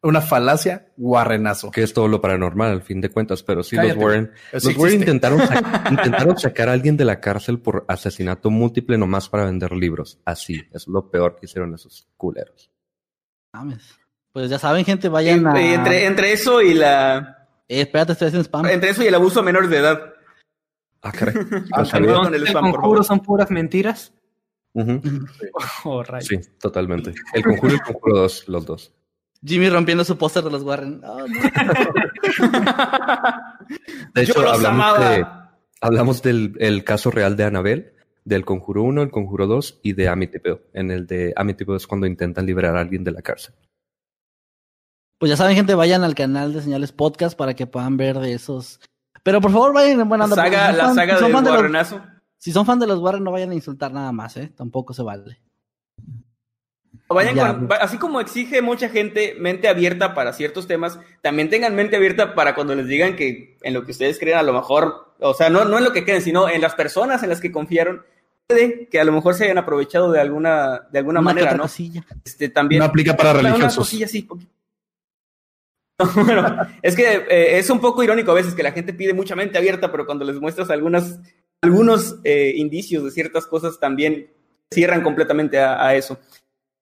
una 0.05 0.21
falacia, 0.21 0.87
guarrenazo. 0.97 1.71
Que 1.71 1.83
es 1.83 1.93
todo 1.93 2.07
lo 2.07 2.21
paranormal, 2.21 2.71
al 2.71 2.81
fin 2.81 3.01
de 3.01 3.09
cuentas. 3.09 3.43
Pero 3.43 3.63
sí, 3.63 3.75
los 3.75 3.95
Warren, 3.97 4.31
los 4.53 4.77
Warren 4.77 5.01
intentaron, 5.01 5.41
intentaron 5.91 6.37
sacar 6.37 6.69
a 6.69 6.73
alguien 6.73 6.95
de 6.95 7.05
la 7.05 7.19
cárcel 7.19 7.59
por 7.59 7.85
asesinato 7.87 8.49
múltiple 8.49 8.97
nomás 8.97 9.29
para 9.29 9.45
vender 9.45 9.71
libros. 9.71 10.19
Así, 10.25 10.63
es 10.71 10.87
lo 10.87 11.09
peor 11.09 11.35
que 11.35 11.47
hicieron 11.47 11.73
esos 11.73 12.07
culeros. 12.17 12.71
Mames. 13.53 13.95
Pues 14.31 14.49
ya 14.49 14.59
saben, 14.59 14.83
gente, 14.85 15.07
vayan 15.09 15.47
a... 15.47 15.59
Entre, 15.59 16.05
entre 16.05 16.33
eso 16.33 16.61
y 16.61 16.73
la... 16.73 17.47
Eh, 17.67 17.81
espérate, 17.81 18.11
estoy 18.11 18.27
haciendo 18.27 18.43
spam. 18.43 18.65
Entre 18.65 18.89
eso 18.89 19.03
y 19.03 19.07
el 19.07 19.15
abuso 19.15 19.39
a 19.39 19.43
menores 19.43 19.69
de 19.69 19.77
edad. 19.77 20.13
Ah, 21.01 21.11
caray. 21.11 21.35
Ah, 21.71 21.83
el 22.33 22.47
spam, 22.47 22.71
conjuro 22.71 23.03
son 23.03 23.21
puras 23.21 23.49
mentiras? 23.49 24.13
oh, 25.85 26.03
sí, 26.19 26.37
totalmente. 26.59 27.13
El 27.33 27.43
conjuro 27.43 27.73
y 27.73 27.75
el 27.75 27.81
conjuro 27.81 28.17
dos, 28.17 28.47
los 28.47 28.65
dos. 28.65 28.93
Jimmy 29.45 29.69
rompiendo 29.69 30.03
su 30.03 30.17
póster 30.17 30.43
de 30.43 30.51
los 30.51 30.63
Warren. 30.63 31.01
de 34.13 34.21
hecho, 34.21 34.47
hablamos 34.49 34.99
de, 34.99 35.25
hablamos 35.81 36.21
del 36.21 36.55
el 36.59 36.83
caso 36.83 37.11
real 37.11 37.35
de 37.35 37.43
Anabel, 37.43 37.93
del 38.23 38.45
Conjuro 38.45 38.83
1, 38.83 39.01
el 39.03 39.11
Conjuro 39.11 39.47
2 39.47 39.79
y 39.83 39.93
de 39.93 40.07
Amityville. 40.09 40.61
En 40.73 40.91
el 40.91 41.05
de 41.07 41.33
Amityville 41.35 41.77
es 41.77 41.87
cuando 41.87 42.07
intentan 42.07 42.45
liberar 42.45 42.75
a 42.77 42.81
alguien 42.81 43.03
de 43.03 43.11
la 43.11 43.21
cárcel. 43.21 43.53
Pues 45.17 45.29
ya 45.29 45.37
saben, 45.37 45.55
gente, 45.55 45.75
vayan 45.75 46.03
al 46.03 46.15
canal 46.15 46.53
de 46.53 46.61
Señales 46.61 46.91
Podcast 46.91 47.37
para 47.37 47.53
que 47.53 47.67
puedan 47.67 47.97
ver 47.97 48.19
de 48.19 48.33
esos. 48.33 48.79
Pero 49.23 49.41
por 49.41 49.51
favor, 49.51 49.73
vayan 49.73 49.99
en 50.01 50.09
buena 50.09 50.27
La 50.27 50.33
onda. 50.33 50.43
porque 50.43 50.57
saga, 50.57 50.71
si 50.71 50.77
la 50.77 50.85
son- 50.85 50.95
saga 50.95 51.13
si 51.13 51.19
son 51.19 51.27
del 51.27 51.33
fan 51.35 51.43
de 51.43 51.49
los- 51.51 51.57
Warrenazo. 51.59 52.01
Si 52.37 52.51
son 52.51 52.65
fan 52.65 52.79
de 52.79 52.87
los 52.87 52.99
Warren, 52.99 53.23
no 53.23 53.31
vayan 53.31 53.51
a 53.51 53.55
insultar 53.55 53.91
nada 53.93 54.11
más, 54.11 54.35
¿eh? 54.37 54.51
Tampoco 54.55 54.93
se 54.93 55.01
vale. 55.03 55.39
Vayan 57.07 57.35
Ya. 57.35 57.53
con- 57.53 57.69
va- 57.69 57.75
así 57.77 57.97
como 57.97 58.19
exige 58.19 58.61
mucha 58.61 58.89
gente 58.89 59.35
mente 59.39 59.67
abierta 59.67 60.13
para 60.15 60.33
ciertos 60.33 60.65
temas, 60.67 60.99
también 61.21 61.49
tengan 61.49 61.75
mente 61.75 61.95
abierta 61.95 62.33
para 62.33 62.55
cuando 62.55 62.73
les 62.75 62.87
digan 62.87 63.15
que 63.15 63.57
en 63.61 63.73
lo 63.73 63.85
que 63.85 63.91
ustedes 63.91 64.17
creen 64.19 64.37
a 64.39 64.43
lo 64.43 64.53
mejor, 64.53 65.13
o 65.19 65.33
sea, 65.35 65.49
no, 65.49 65.65
no 65.65 65.77
en 65.77 65.83
lo 65.83 65.93
que 65.93 66.03
creen, 66.03 66.21
sino 66.21 66.49
en 66.49 66.61
las 66.61 66.73
personas 66.75 67.21
en 67.21 67.29
las 67.29 67.39
que 67.41 67.51
confiaron, 67.51 68.03
puede 68.47 68.87
que 68.87 68.99
a 68.99 69.03
lo 69.03 69.11
mejor 69.11 69.35
se 69.35 69.43
hayan 69.45 69.57
aprovechado 69.59 70.11
de 70.11 70.19
alguna, 70.19 70.87
de 70.91 70.99
alguna 70.99 71.19
Una 71.19 71.25
manera, 71.33 71.53
¿no? 71.53 71.63
cosilla. 71.63 72.03
Este, 72.25 72.49
también. 72.49 72.79
No 72.79 72.85
aplica 72.85 73.15
para 73.15 73.31
Una- 73.31 73.39
Una 73.39 73.49
religiosos. 73.49 73.77
cosilla 73.77 74.05
así, 74.07 74.23
poquito. 74.23 74.51
bueno, 76.15 76.57
es 76.81 76.95
que 76.95 77.25
eh, 77.29 77.57
es 77.57 77.69
un 77.69 77.79
poco 77.79 78.03
irónico 78.03 78.31
a 78.31 78.35
veces 78.35 78.53
que 78.53 78.63
la 78.63 78.71
gente 78.73 78.93
pide 78.93 79.13
mucha 79.13 79.35
mente 79.35 79.57
abierta, 79.57 79.91
pero 79.91 80.05
cuando 80.05 80.25
les 80.25 80.35
muestras 80.41 80.69
algunas, 80.69 81.19
algunos 81.61 82.17
eh, 82.23 82.53
indicios 82.57 83.03
de 83.05 83.11
ciertas 83.11 83.45
cosas 83.47 83.79
también 83.79 84.29
cierran 84.73 85.01
completamente 85.03 85.57
a, 85.59 85.85
a 85.85 85.95
eso. 85.95 86.19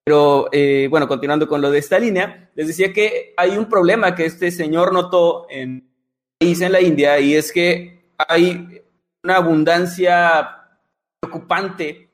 Pero 0.06 0.50
eh, 0.52 0.88
bueno, 0.90 1.08
continuando 1.08 1.48
con 1.48 1.62
lo 1.62 1.72
de 1.72 1.80
esta 1.80 1.98
línea, 1.98 2.50
les 2.56 2.68
decía 2.68 2.92
que 2.92 3.34
hay 3.38 3.58
un 3.58 3.70
problema 3.70 4.16
que 4.16 4.26
este 4.26 4.52
señor 4.52 4.92
notó 4.92 5.48
en, 5.50 5.90
país 6.38 6.62
en 6.62 6.72
la 6.74 6.82
India 6.82 7.20
y 7.20 7.36
es 7.36 7.52
que 7.52 8.12
hay 8.18 8.82
una 9.24 9.38
abundancia 9.38 10.58
preocupante 11.22 12.10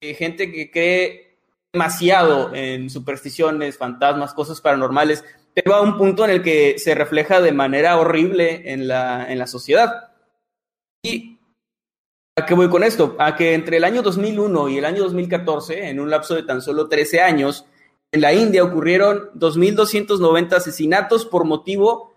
de 0.00 0.14
gente 0.14 0.52
que 0.52 0.70
cree 0.70 1.38
demasiado 1.72 2.54
en 2.54 2.90
supersticiones, 2.90 3.78
fantasmas, 3.78 4.34
cosas 4.34 4.60
paranormales, 4.60 5.24
pero 5.54 5.74
a 5.74 5.80
un 5.80 5.96
punto 5.96 6.24
en 6.24 6.30
el 6.30 6.42
que 6.42 6.78
se 6.78 6.94
refleja 6.94 7.40
de 7.40 7.52
manera 7.52 7.96
horrible 7.98 8.70
en 8.72 8.86
la, 8.86 9.30
en 9.30 9.38
la 9.38 9.46
sociedad. 9.46 10.10
¿Y 11.02 11.39
a 12.40 12.46
qué 12.46 12.54
voy 12.54 12.68
con 12.68 12.82
esto? 12.82 13.16
A 13.18 13.36
que 13.36 13.54
entre 13.54 13.76
el 13.76 13.84
año 13.84 14.02
2001 14.02 14.68
y 14.68 14.78
el 14.78 14.84
año 14.84 15.02
2014, 15.04 15.88
en 15.88 16.00
un 16.00 16.10
lapso 16.10 16.34
de 16.34 16.42
tan 16.42 16.62
solo 16.62 16.88
13 16.88 17.20
años, 17.20 17.66
en 18.12 18.20
la 18.22 18.32
India 18.32 18.64
ocurrieron 18.64 19.30
2.290 19.34 20.54
asesinatos 20.54 21.24
por 21.26 21.44
motivo 21.44 22.12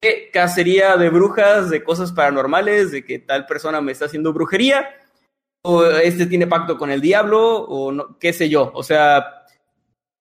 de 0.00 0.30
cacería 0.32 0.96
de 0.96 1.10
brujas, 1.10 1.70
de 1.70 1.84
cosas 1.84 2.12
paranormales, 2.12 2.90
de 2.90 3.04
que 3.04 3.20
tal 3.20 3.46
persona 3.46 3.80
me 3.80 3.92
está 3.92 4.06
haciendo 4.06 4.32
brujería, 4.32 4.88
o 5.62 5.84
este 5.84 6.26
tiene 6.26 6.48
pacto 6.48 6.76
con 6.76 6.90
el 6.90 7.00
diablo, 7.00 7.62
o 7.62 7.92
no, 7.92 8.18
qué 8.18 8.32
sé 8.32 8.48
yo. 8.48 8.72
O 8.74 8.82
sea, 8.82 9.46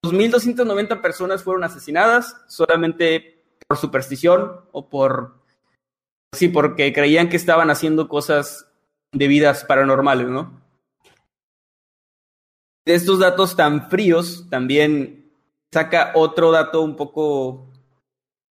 2.290 0.06 1.02
personas 1.02 1.44
fueron 1.44 1.64
asesinadas 1.64 2.38
solamente 2.48 3.44
por 3.68 3.78
superstición 3.78 4.62
o 4.72 4.88
por, 4.88 5.36
sí, 6.32 6.48
porque 6.48 6.94
creían 6.94 7.28
que 7.28 7.38
estaban 7.38 7.70
haciendo 7.70 8.08
cosas 8.08 8.71
debidas 9.12 9.64
paranormales, 9.66 10.28
¿no? 10.28 10.62
De 12.86 12.96
estos 12.96 13.20
datos 13.20 13.56
tan 13.56 13.90
fríos, 13.90 14.48
también 14.50 15.32
saca 15.72 16.12
otro 16.16 16.52
dato 16.52 16.82
un 16.82 16.96
poco, 16.96 17.50
un 17.50 17.72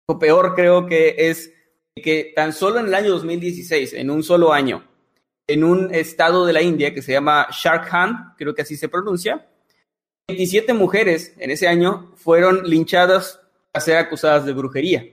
poco 0.05 0.19
peor, 0.19 0.55
creo 0.55 0.85
que 0.85 1.15
es 1.17 1.53
que 1.95 2.31
tan 2.35 2.53
solo 2.53 2.79
en 2.79 2.87
el 2.87 2.95
año 2.95 3.11
2016, 3.11 3.93
en 3.93 4.09
un 4.09 4.23
solo 4.23 4.53
año, 4.53 4.87
en 5.47 5.63
un 5.63 5.93
estado 5.93 6.45
de 6.45 6.53
la 6.53 6.61
India 6.61 6.93
que 6.93 7.01
se 7.01 7.11
llama 7.11 7.47
Sharkhand, 7.51 8.35
creo 8.37 8.55
que 8.55 8.61
así 8.61 8.77
se 8.77 8.89
pronuncia, 8.89 9.47
27 10.27 10.73
mujeres 10.73 11.33
en 11.37 11.51
ese 11.51 11.67
año 11.67 12.13
fueron 12.15 12.63
linchadas 12.63 13.41
a 13.73 13.79
ser 13.81 13.97
acusadas 13.97 14.45
de 14.45 14.53
brujería. 14.53 15.05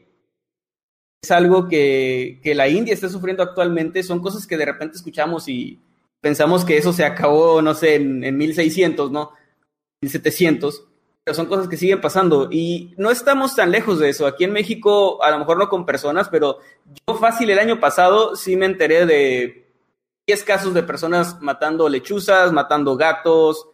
Es 1.22 1.30
algo 1.30 1.68
que, 1.68 2.40
que 2.42 2.54
la 2.54 2.68
India 2.68 2.94
está 2.94 3.08
sufriendo 3.08 3.42
actualmente, 3.42 4.02
son 4.02 4.20
cosas 4.20 4.46
que 4.46 4.56
de 4.56 4.64
repente 4.64 4.96
escuchamos 4.96 5.48
y 5.48 5.78
pensamos 6.20 6.64
que 6.64 6.76
eso 6.76 6.92
se 6.92 7.04
acabó, 7.04 7.60
no 7.62 7.74
sé, 7.74 7.96
en, 7.96 8.24
en 8.24 8.36
1600, 8.36 9.10
¿no? 9.10 9.32
1700, 10.02 10.84
pero 11.24 11.34
son 11.34 11.46
cosas 11.46 11.68
que 11.68 11.76
siguen 11.76 12.00
pasando 12.00 12.48
y 12.50 12.94
no 12.96 13.10
estamos 13.10 13.54
tan 13.54 13.70
lejos 13.70 13.98
de 13.98 14.08
eso. 14.08 14.26
Aquí 14.26 14.44
en 14.44 14.52
México, 14.52 15.22
a 15.22 15.30
lo 15.30 15.38
mejor 15.38 15.58
no 15.58 15.68
con 15.68 15.84
personas, 15.84 16.28
pero 16.28 16.58
yo 17.06 17.14
fácil 17.16 17.50
el 17.50 17.58
año 17.58 17.80
pasado 17.80 18.34
sí 18.36 18.56
me 18.56 18.66
enteré 18.66 19.04
de 19.04 19.70
10 20.26 20.44
casos 20.44 20.74
de 20.74 20.82
personas 20.82 21.40
matando 21.40 21.88
lechuzas, 21.88 22.52
matando 22.52 22.96
gatos, 22.96 23.66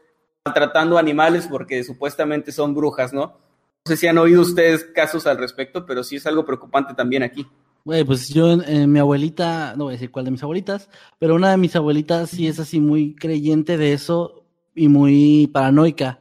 maltratando 0.45 0.99
animales 0.99 1.47
porque 1.49 1.85
supuestamente 1.85 2.51
son 2.53 2.75
brujas, 2.75 3.13
¿no? 3.13 3.46
No 3.87 3.91
sé 3.91 3.99
si 3.99 4.09
han 4.09 4.19
oído 4.19 4.43
ustedes 4.43 4.83
casos 4.83 5.29
al 5.29 5.39
respecto, 5.39 5.87
pero 5.87 6.03
sí 6.03 6.17
es 6.17 6.27
algo 6.27 6.45
preocupante 6.45 6.93
también 6.93 7.23
aquí. 7.23 7.47
Güey, 7.85 8.03
pues 8.03 8.29
yo, 8.31 8.61
eh, 8.63 8.85
mi 8.89 8.99
abuelita, 8.99 9.75
no 9.77 9.85
voy 9.85 9.93
a 9.93 9.95
decir 9.95 10.11
cuál 10.11 10.25
de 10.25 10.33
mis 10.33 10.43
abuelitas, 10.43 10.91
pero 11.21 11.37
una 11.37 11.53
de 11.53 11.57
mis 11.57 11.77
abuelitas 11.77 12.31
sí 12.31 12.49
es 12.49 12.59
así 12.59 12.81
muy 12.81 13.15
creyente 13.15 13.77
de 13.77 13.93
eso 13.93 14.45
y 14.75 14.89
muy 14.89 15.49
paranoica. 15.53 16.19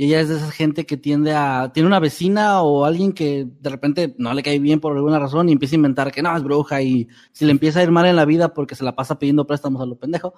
Y 0.00 0.06
ella 0.06 0.20
es 0.20 0.28
de 0.28 0.36
esa 0.36 0.52
gente 0.52 0.86
que 0.86 0.96
tiende 0.96 1.34
a, 1.34 1.72
tiene 1.74 1.88
una 1.88 1.98
vecina 1.98 2.62
o 2.62 2.84
alguien 2.84 3.12
que 3.12 3.48
de 3.60 3.68
repente 3.68 4.14
no 4.16 4.32
le 4.32 4.44
cae 4.44 4.60
bien 4.60 4.78
por 4.78 4.96
alguna 4.96 5.18
razón 5.18 5.48
y 5.48 5.52
empieza 5.52 5.74
a 5.74 5.78
inventar 5.78 6.12
que 6.12 6.22
no, 6.22 6.36
es 6.36 6.44
bruja 6.44 6.80
y 6.82 7.08
si 7.32 7.44
le 7.44 7.50
empieza 7.50 7.80
a 7.80 7.82
ir 7.82 7.90
mal 7.90 8.06
en 8.06 8.14
la 8.14 8.24
vida 8.24 8.54
porque 8.54 8.76
se 8.76 8.84
la 8.84 8.94
pasa 8.94 9.18
pidiendo 9.18 9.44
préstamos 9.44 9.82
a 9.82 9.86
lo 9.86 9.96
pendejo 9.96 10.34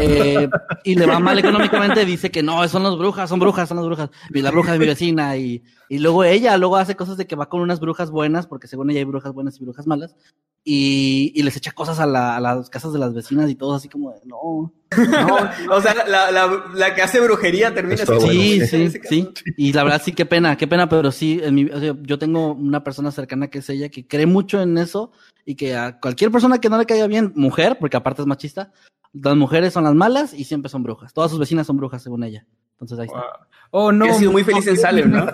eh, 0.00 0.48
y 0.82 0.96
le 0.96 1.06
va 1.06 1.20
mal 1.20 1.38
económicamente, 1.38 2.04
dice 2.04 2.32
que 2.32 2.42
no, 2.42 2.66
son 2.66 2.82
las 2.82 2.98
brujas, 2.98 3.30
son 3.30 3.38
brujas, 3.38 3.68
son 3.68 3.76
las 3.76 3.86
brujas, 3.86 4.10
y 4.34 4.42
la 4.42 4.50
bruja 4.50 4.72
de 4.72 4.80
mi 4.80 4.86
vecina 4.86 5.36
y, 5.36 5.62
y 5.88 6.00
luego 6.00 6.24
ella 6.24 6.56
luego 6.56 6.76
hace 6.76 6.96
cosas 6.96 7.16
de 7.16 7.28
que 7.28 7.36
va 7.36 7.48
con 7.48 7.60
unas 7.60 7.78
brujas 7.78 8.10
buenas 8.10 8.48
porque 8.48 8.66
según 8.66 8.90
ella 8.90 8.98
hay 8.98 9.04
brujas 9.04 9.32
buenas 9.32 9.60
y 9.60 9.64
brujas 9.64 9.86
malas 9.86 10.16
y, 10.64 11.30
y 11.34 11.42
les 11.42 11.56
echa 11.56 11.72
cosas 11.72 12.00
a, 12.00 12.06
la- 12.06 12.36
a 12.36 12.40
las 12.40 12.70
casas 12.70 12.92
de 12.92 12.98
las 12.98 13.12
vecinas 13.12 13.50
y 13.50 13.54
todo 13.54 13.74
así 13.74 13.88
como 13.88 14.12
de 14.12 14.20
no. 14.24 14.72
o 15.70 15.80
sea, 15.82 15.94
la, 16.08 16.30
la, 16.30 16.64
la 16.74 16.94
que 16.94 17.02
hace 17.02 17.20
brujería 17.20 17.74
termina 17.74 18.02
bueno, 18.06 18.20
Sí, 18.22 18.66
sí, 18.66 18.90
sí. 19.08 19.28
Y 19.56 19.72
la 19.72 19.82
verdad 19.84 20.00
sí, 20.02 20.12
qué 20.12 20.24
pena, 20.24 20.56
qué 20.56 20.66
pena, 20.66 20.88
pero 20.88 21.10
sí, 21.12 21.40
en 21.42 21.54
mi, 21.54 21.64
o 21.66 21.80
sea, 21.80 21.94
yo 22.02 22.18
tengo 22.18 22.52
una 22.54 22.82
persona 22.84 23.10
cercana 23.10 23.48
que 23.48 23.58
es 23.58 23.68
ella 23.68 23.88
que 23.88 24.06
cree 24.06 24.26
mucho 24.26 24.62
en 24.62 24.78
eso 24.78 25.12
y 25.44 25.56
que 25.56 25.74
a 25.76 25.98
cualquier 26.00 26.30
persona 26.30 26.58
que 26.58 26.68
no 26.70 26.78
le 26.78 26.86
caiga 26.86 27.06
bien, 27.08 27.32
mujer, 27.34 27.76
porque 27.78 27.96
aparte 27.96 28.22
es 28.22 28.26
machista, 28.28 28.72
las 29.12 29.36
mujeres 29.36 29.72
son 29.72 29.84
las 29.84 29.94
malas 29.94 30.32
y 30.32 30.44
siempre 30.44 30.68
son 30.70 30.82
brujas. 30.82 31.12
Todas 31.12 31.30
sus 31.30 31.40
vecinas 31.40 31.66
son 31.66 31.76
brujas, 31.76 32.02
según 32.02 32.24
ella. 32.24 32.46
Entonces 32.74 32.98
ahí 32.98 33.06
está. 33.06 33.22
Oh, 33.70 33.90
no. 33.92 34.06
He 34.06 34.14
sido 34.14 34.32
muy 34.32 34.44
feliz 34.44 34.66
en 34.66 34.76
Salem, 34.76 35.10
¿no? 35.10 35.26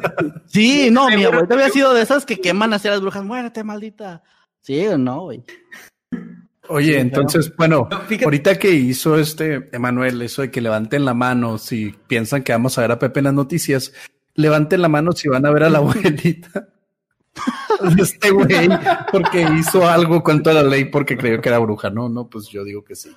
Sí, 0.47 0.89
no, 0.91 1.09
mi 1.09 1.25
abuelita 1.25 1.55
había 1.55 1.69
sido 1.69 1.93
de 1.95 2.03
esas 2.03 2.25
que 2.27 2.41
queman 2.41 2.73
hacia 2.73 2.91
las 2.91 3.01
brujas. 3.01 3.23
Muérete, 3.25 3.63
maldita. 3.65 4.23
Sí 4.63 4.87
o 4.87 4.99
no, 4.99 5.23
güey. 5.23 5.43
Oye, 6.69 6.93
Sí, 6.95 6.99
entonces, 7.01 7.53
bueno, 7.57 7.89
ahorita 8.25 8.57
que 8.59 8.71
hizo 8.71 9.19
este 9.19 9.69
Emanuel, 9.73 10.23
eso 10.23 10.43
de 10.43 10.51
que 10.53 10.61
levanten 10.61 11.05
la 11.05 11.15
mano 11.15 11.59
si 11.59 11.95
piensan 12.07 12.43
que 12.45 12.53
vamos 12.53 12.79
a 12.79 12.83
ver 12.83 12.93
a 12.93 12.99
Pepe 12.99 13.19
en 13.21 13.25
las 13.25 13.35
noticias, 13.35 13.93
levanten 14.35 14.81
la 14.83 14.89
mano 14.89 15.11
si 15.13 15.29
van 15.29 15.45
a 15.47 15.51
ver 15.51 15.65
a 15.65 15.71
la 15.71 15.79
abuelita. 15.81 16.69
Este 17.99 18.31
güey, 18.31 18.69
porque 19.11 19.47
hizo 19.59 19.89
algo 19.89 20.23
contra 20.23 20.53
la 20.53 20.63
ley 20.63 20.85
porque 20.87 21.17
creyó 21.17 21.41
que 21.41 21.49
era 21.49 21.59
bruja. 21.59 21.89
No, 21.89 22.09
no, 22.11 22.29
pues 22.29 22.49
yo 22.49 22.63
digo 22.65 22.85
que 22.85 22.95
sí. 22.95 23.11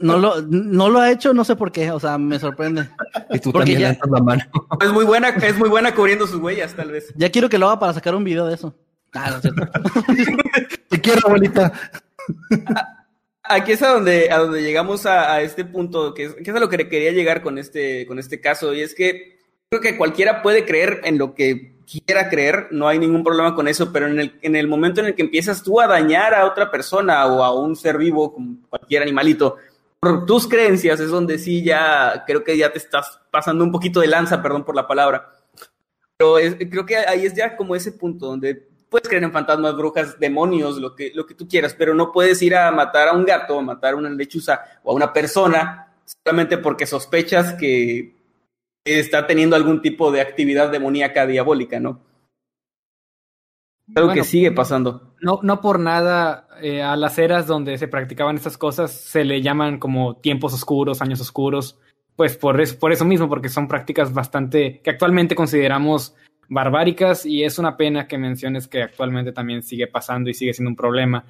No 0.00 0.16
lo, 0.18 0.40
no 0.42 0.88
lo 0.88 0.98
ha 0.98 1.10
hecho, 1.12 1.34
no 1.34 1.44
sé 1.44 1.54
por 1.56 1.70
qué, 1.70 1.90
o 1.90 2.00
sea, 2.00 2.16
me 2.18 2.38
sorprende. 2.38 2.88
Y 3.30 3.38
tú 3.38 3.52
Porque 3.52 3.74
también 3.74 3.80
ya- 3.80 3.88
levantas 3.90 4.10
la 4.10 4.20
mano. 4.22 4.42
Es 4.80 4.90
muy 4.92 5.04
buena, 5.04 5.28
es 5.28 5.56
muy 5.58 5.68
buena 5.68 5.94
cubriendo 5.94 6.26
sus 6.26 6.40
huellas, 6.40 6.74
tal 6.74 6.90
vez. 6.90 7.12
Ya 7.16 7.30
quiero 7.30 7.48
que 7.50 7.58
lo 7.58 7.66
haga 7.68 7.78
para 7.78 7.92
sacar 7.92 8.14
un 8.14 8.24
video 8.24 8.46
de 8.46 8.54
eso. 8.54 8.74
Ah, 9.14 9.30
no 9.30 9.36
es 9.36 9.42
cierto. 9.42 9.66
Te 10.88 11.00
quiero, 11.00 11.20
abuelita. 11.26 11.72
Aquí 13.42 13.72
es 13.72 13.82
a 13.82 13.88
donde, 13.90 14.30
a 14.30 14.38
donde 14.38 14.62
llegamos 14.62 15.04
a, 15.04 15.34
a 15.34 15.42
este 15.42 15.64
punto, 15.66 16.14
que 16.14 16.24
es, 16.24 16.34
que 16.34 16.50
es 16.50 16.56
a 16.56 16.60
lo 16.60 16.68
que 16.70 16.88
quería 16.88 17.12
llegar 17.12 17.42
con 17.42 17.58
este, 17.58 18.06
con 18.06 18.18
este 18.18 18.40
caso, 18.40 18.72
y 18.72 18.80
es 18.80 18.94
que 18.94 19.38
creo 19.68 19.82
que 19.82 19.98
cualquiera 19.98 20.40
puede 20.42 20.64
creer 20.64 21.02
en 21.04 21.18
lo 21.18 21.34
que 21.34 21.74
quiera 21.86 22.30
creer, 22.30 22.68
no 22.70 22.88
hay 22.88 22.98
ningún 22.98 23.22
problema 23.22 23.54
con 23.54 23.68
eso, 23.68 23.92
pero 23.92 24.06
en 24.06 24.18
el, 24.18 24.38
en 24.40 24.56
el 24.56 24.66
momento 24.66 25.00
en 25.00 25.08
el 25.08 25.14
que 25.14 25.20
empiezas 25.22 25.62
tú 25.62 25.78
a 25.78 25.86
dañar 25.86 26.32
a 26.32 26.46
otra 26.46 26.70
persona 26.70 27.26
o 27.26 27.44
a 27.44 27.54
un 27.54 27.76
ser 27.76 27.98
vivo, 27.98 28.32
como 28.32 28.56
cualquier 28.70 29.02
animalito, 29.02 29.58
por 30.00 30.24
tus 30.24 30.48
creencias 30.48 30.98
es 31.00 31.10
donde 31.10 31.38
sí 31.38 31.62
ya 31.62 32.24
creo 32.26 32.42
que 32.42 32.56
ya 32.56 32.72
te 32.72 32.78
estás 32.78 33.20
pasando 33.30 33.62
un 33.62 33.72
poquito 33.72 34.00
de 34.00 34.06
lanza, 34.06 34.40
perdón 34.42 34.64
por 34.64 34.74
la 34.74 34.86
palabra. 34.86 35.30
Pero 36.16 36.38
es- 36.38 36.56
creo 36.70 36.86
que 36.86 36.96
ahí 36.96 37.26
es 37.26 37.34
ya 37.34 37.56
como 37.56 37.76
ese 37.76 37.92
punto 37.92 38.26
donde 38.26 38.68
puedes 38.94 39.08
creer 39.08 39.24
en 39.24 39.32
fantasmas, 39.32 39.76
brujas, 39.76 40.20
demonios, 40.20 40.76
lo 40.76 40.94
que, 40.94 41.10
lo 41.16 41.26
que 41.26 41.34
tú 41.34 41.48
quieras, 41.48 41.74
pero 41.74 41.94
no 41.94 42.12
puedes 42.12 42.40
ir 42.42 42.54
a 42.54 42.70
matar 42.70 43.08
a 43.08 43.12
un 43.12 43.24
gato, 43.24 43.58
a 43.58 43.62
matar 43.62 43.94
a 43.94 43.96
una 43.96 44.08
lechuza 44.08 44.60
o 44.84 44.92
a 44.92 44.94
una 44.94 45.12
persona 45.12 45.92
solamente 46.24 46.58
porque 46.58 46.86
sospechas 46.86 47.54
que 47.54 48.14
está 48.84 49.26
teniendo 49.26 49.56
algún 49.56 49.82
tipo 49.82 50.12
de 50.12 50.20
actividad 50.20 50.70
demoníaca 50.70 51.26
diabólica, 51.26 51.80
¿no? 51.80 52.02
Algo 53.96 54.12
que 54.12 54.22
sigue 54.22 54.52
pasando. 54.52 55.16
No, 55.20 55.40
no 55.42 55.60
por 55.60 55.80
nada 55.80 56.46
eh, 56.62 56.80
a 56.80 56.94
las 56.94 57.18
eras 57.18 57.48
donde 57.48 57.76
se 57.78 57.88
practicaban 57.88 58.36
estas 58.36 58.56
cosas 58.56 58.92
se 58.92 59.24
le 59.24 59.42
llaman 59.42 59.80
como 59.80 60.18
tiempos 60.18 60.54
oscuros, 60.54 61.02
años 61.02 61.20
oscuros, 61.20 61.80
pues 62.14 62.36
por 62.36 62.60
eso, 62.60 62.78
por 62.78 62.92
eso 62.92 63.04
mismo, 63.04 63.28
porque 63.28 63.48
son 63.48 63.66
prácticas 63.66 64.14
bastante 64.14 64.80
que 64.84 64.90
actualmente 64.90 65.34
consideramos 65.34 66.14
barbáricas 66.48 67.26
y 67.26 67.42
es 67.44 67.58
una 67.58 67.76
pena 67.76 68.06
que 68.06 68.18
menciones 68.18 68.66
que 68.68 68.82
actualmente 68.82 69.32
también 69.32 69.62
sigue 69.62 69.86
pasando 69.86 70.30
y 70.30 70.34
sigue 70.34 70.52
siendo 70.54 70.70
un 70.70 70.76
problema. 70.76 71.24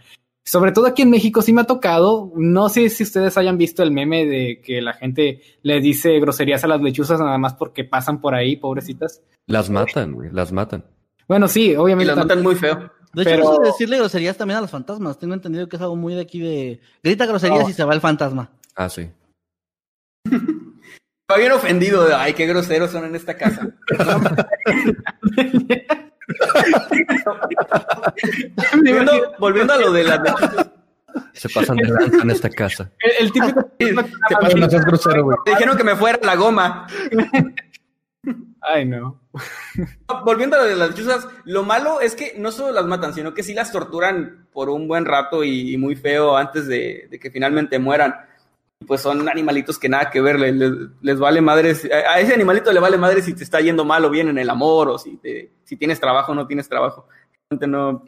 Sobre 0.47 0.73
todo 0.73 0.87
aquí 0.87 1.03
en 1.03 1.11
México 1.11 1.41
sí 1.41 1.53
me 1.55 1.63
ha 1.63 1.65
tocado, 1.65 2.31
no 2.37 2.69
sé 2.69 2.91
si 2.91 3.03
ustedes 3.03 3.39
hayan 3.39 3.57
visto 3.57 3.83
el 3.83 3.91
meme 3.93 4.27
de 4.27 4.61
que 4.63 4.83
la 4.83 4.93
gente 4.93 5.41
le 5.63 5.81
dice 5.81 6.21
groserías 6.21 6.63
a 6.65 6.69
las 6.69 6.83
lechuzas 6.83 7.19
nada 7.19 7.39
más 7.39 7.55
porque 7.55 7.85
pasan 7.85 8.21
por 8.21 8.35
ahí, 8.35 8.57
pobrecitas. 8.57 9.23
Las 9.47 9.71
matan, 9.71 10.13
güey, 10.13 10.31
las 10.31 10.53
matan. 10.53 10.85
Bueno, 11.27 11.49
sí, 11.49 11.75
obviamente. 11.75 12.13
Y 12.13 12.17
las 12.17 12.25
matan 12.27 12.43
muy 12.43 12.55
feo. 12.57 12.91
De 13.15 13.23
hecho, 13.23 13.31
Pero- 13.31 13.43
eso 13.45 13.59
de 13.61 13.67
decirle 13.69 13.97
groserías 13.99 14.37
también 14.37 14.59
a 14.59 14.61
los 14.61 14.71
fantasmas. 14.71 15.19
Tengo 15.19 15.33
entendido 15.35 15.69
que 15.69 15.77
es 15.77 15.83
algo 15.83 15.97
muy 15.97 16.15
de 16.15 16.21
aquí 16.21 16.41
de. 16.41 16.81
Grita 17.03 17.25
groserías 17.27 17.63
No. 17.65 17.71
y 17.71 17.73
se 17.73 17.85
va 17.85 17.95
el 17.95 18.01
fantasma. 18.01 18.51
Ah, 18.77 18.89
sí. 18.91 19.09
Estaba 21.25 21.41
bien 21.41 21.53
ofendido. 21.53 22.05
de, 22.07 22.15
Ay, 22.15 22.35
qué 22.35 22.47
groseros 22.47 22.91
son 22.91 23.07
en 23.07 23.17
esta 23.17 23.35
casa. 23.35 23.67
volviendo, 28.77 29.13
volviendo 29.39 29.73
a 29.73 29.79
lo 29.79 29.93
de 29.93 30.05
las. 30.05 30.21
Se 31.33 31.49
pasan 31.49 31.77
de 31.79 31.89
lanza 31.89 32.23
en 32.23 32.31
esta 32.31 32.51
casa. 32.51 32.91
El, 32.99 33.27
el 33.27 33.33
típico. 33.33 33.71
Sí, 33.79 33.87
se 33.89 33.95
pasan- 34.37 34.71
seas 34.71 34.85
grosero, 34.85 35.25
güey. 35.25 35.37
Dijeron 35.47 35.77
que 35.77 35.85
me 35.85 35.97
fuera 35.97 36.19
la 36.23 36.37
goma. 36.37 36.87
Ay, 38.61 38.85
no. 38.85 39.21
Volviendo 40.25 40.57
a 40.57 40.61
lo 40.61 40.65
de 40.67 40.77
las 40.77 40.91
lechuzas, 40.91 41.27
lo 41.45 41.63
malo 41.63 42.01
es 42.01 42.15
que 42.15 42.35
no 42.39 42.53
solo 42.53 42.73
las 42.73 42.87
matan, 42.87 43.15
sino 43.15 43.35
que 43.35 43.43
sí 43.43 43.53
las 43.55 43.73
torturan 43.73 44.47
por 44.53 44.69
un 44.71 44.89
buen 44.89 45.05
rato 45.05 45.45
y, 45.45 45.75
y 45.75 45.77
muy 45.77 45.97
feo 45.97 46.37
antes 46.37 46.67
de, 46.67 47.09
de 47.11 47.19
que 47.19 47.31
finalmente 47.31 47.79
mueran. 47.79 48.15
Pues 48.87 49.01
son 49.01 49.27
animalitos 49.29 49.79
que 49.79 49.89
nada 49.89 50.11
que 50.11 50.21
ver, 50.21 50.39
les, 50.39 50.55
les- 51.01 51.19
vale 51.19 51.41
madres. 51.41 51.89
A 51.91 52.21
ese 52.21 52.35
animalito 52.35 52.71
le 52.73 52.81
vale 52.81 52.99
madre 52.99 53.23
si 53.23 53.33
te 53.35 53.43
está 53.43 53.61
yendo 53.61 53.85
mal 53.85 54.05
o 54.05 54.11
bien 54.11 54.29
en 54.29 54.39
el 54.39 54.51
amor, 54.51 54.89
o 54.91 54.99
si, 54.99 55.17
te- 55.17 55.53
si 55.65 55.77
tienes 55.77 55.99
trabajo 56.01 56.33
o 56.33 56.35
no 56.35 56.47
tienes 56.47 56.69
trabajo. 56.69 57.07
No, 57.51 58.05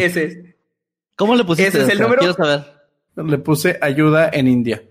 ¿Cómo 1.16 1.36
le 1.36 1.44
pusiste? 1.44 1.70
Ese 1.70 1.82
es 1.82 1.90
el 1.90 2.00
número. 2.00 2.20
Quiero 2.20 2.36
saber. 2.36 2.66
Le 3.16 3.40
puse 3.40 3.80
ayuda 3.82 4.30
en 4.32 4.48
India. 4.48 4.84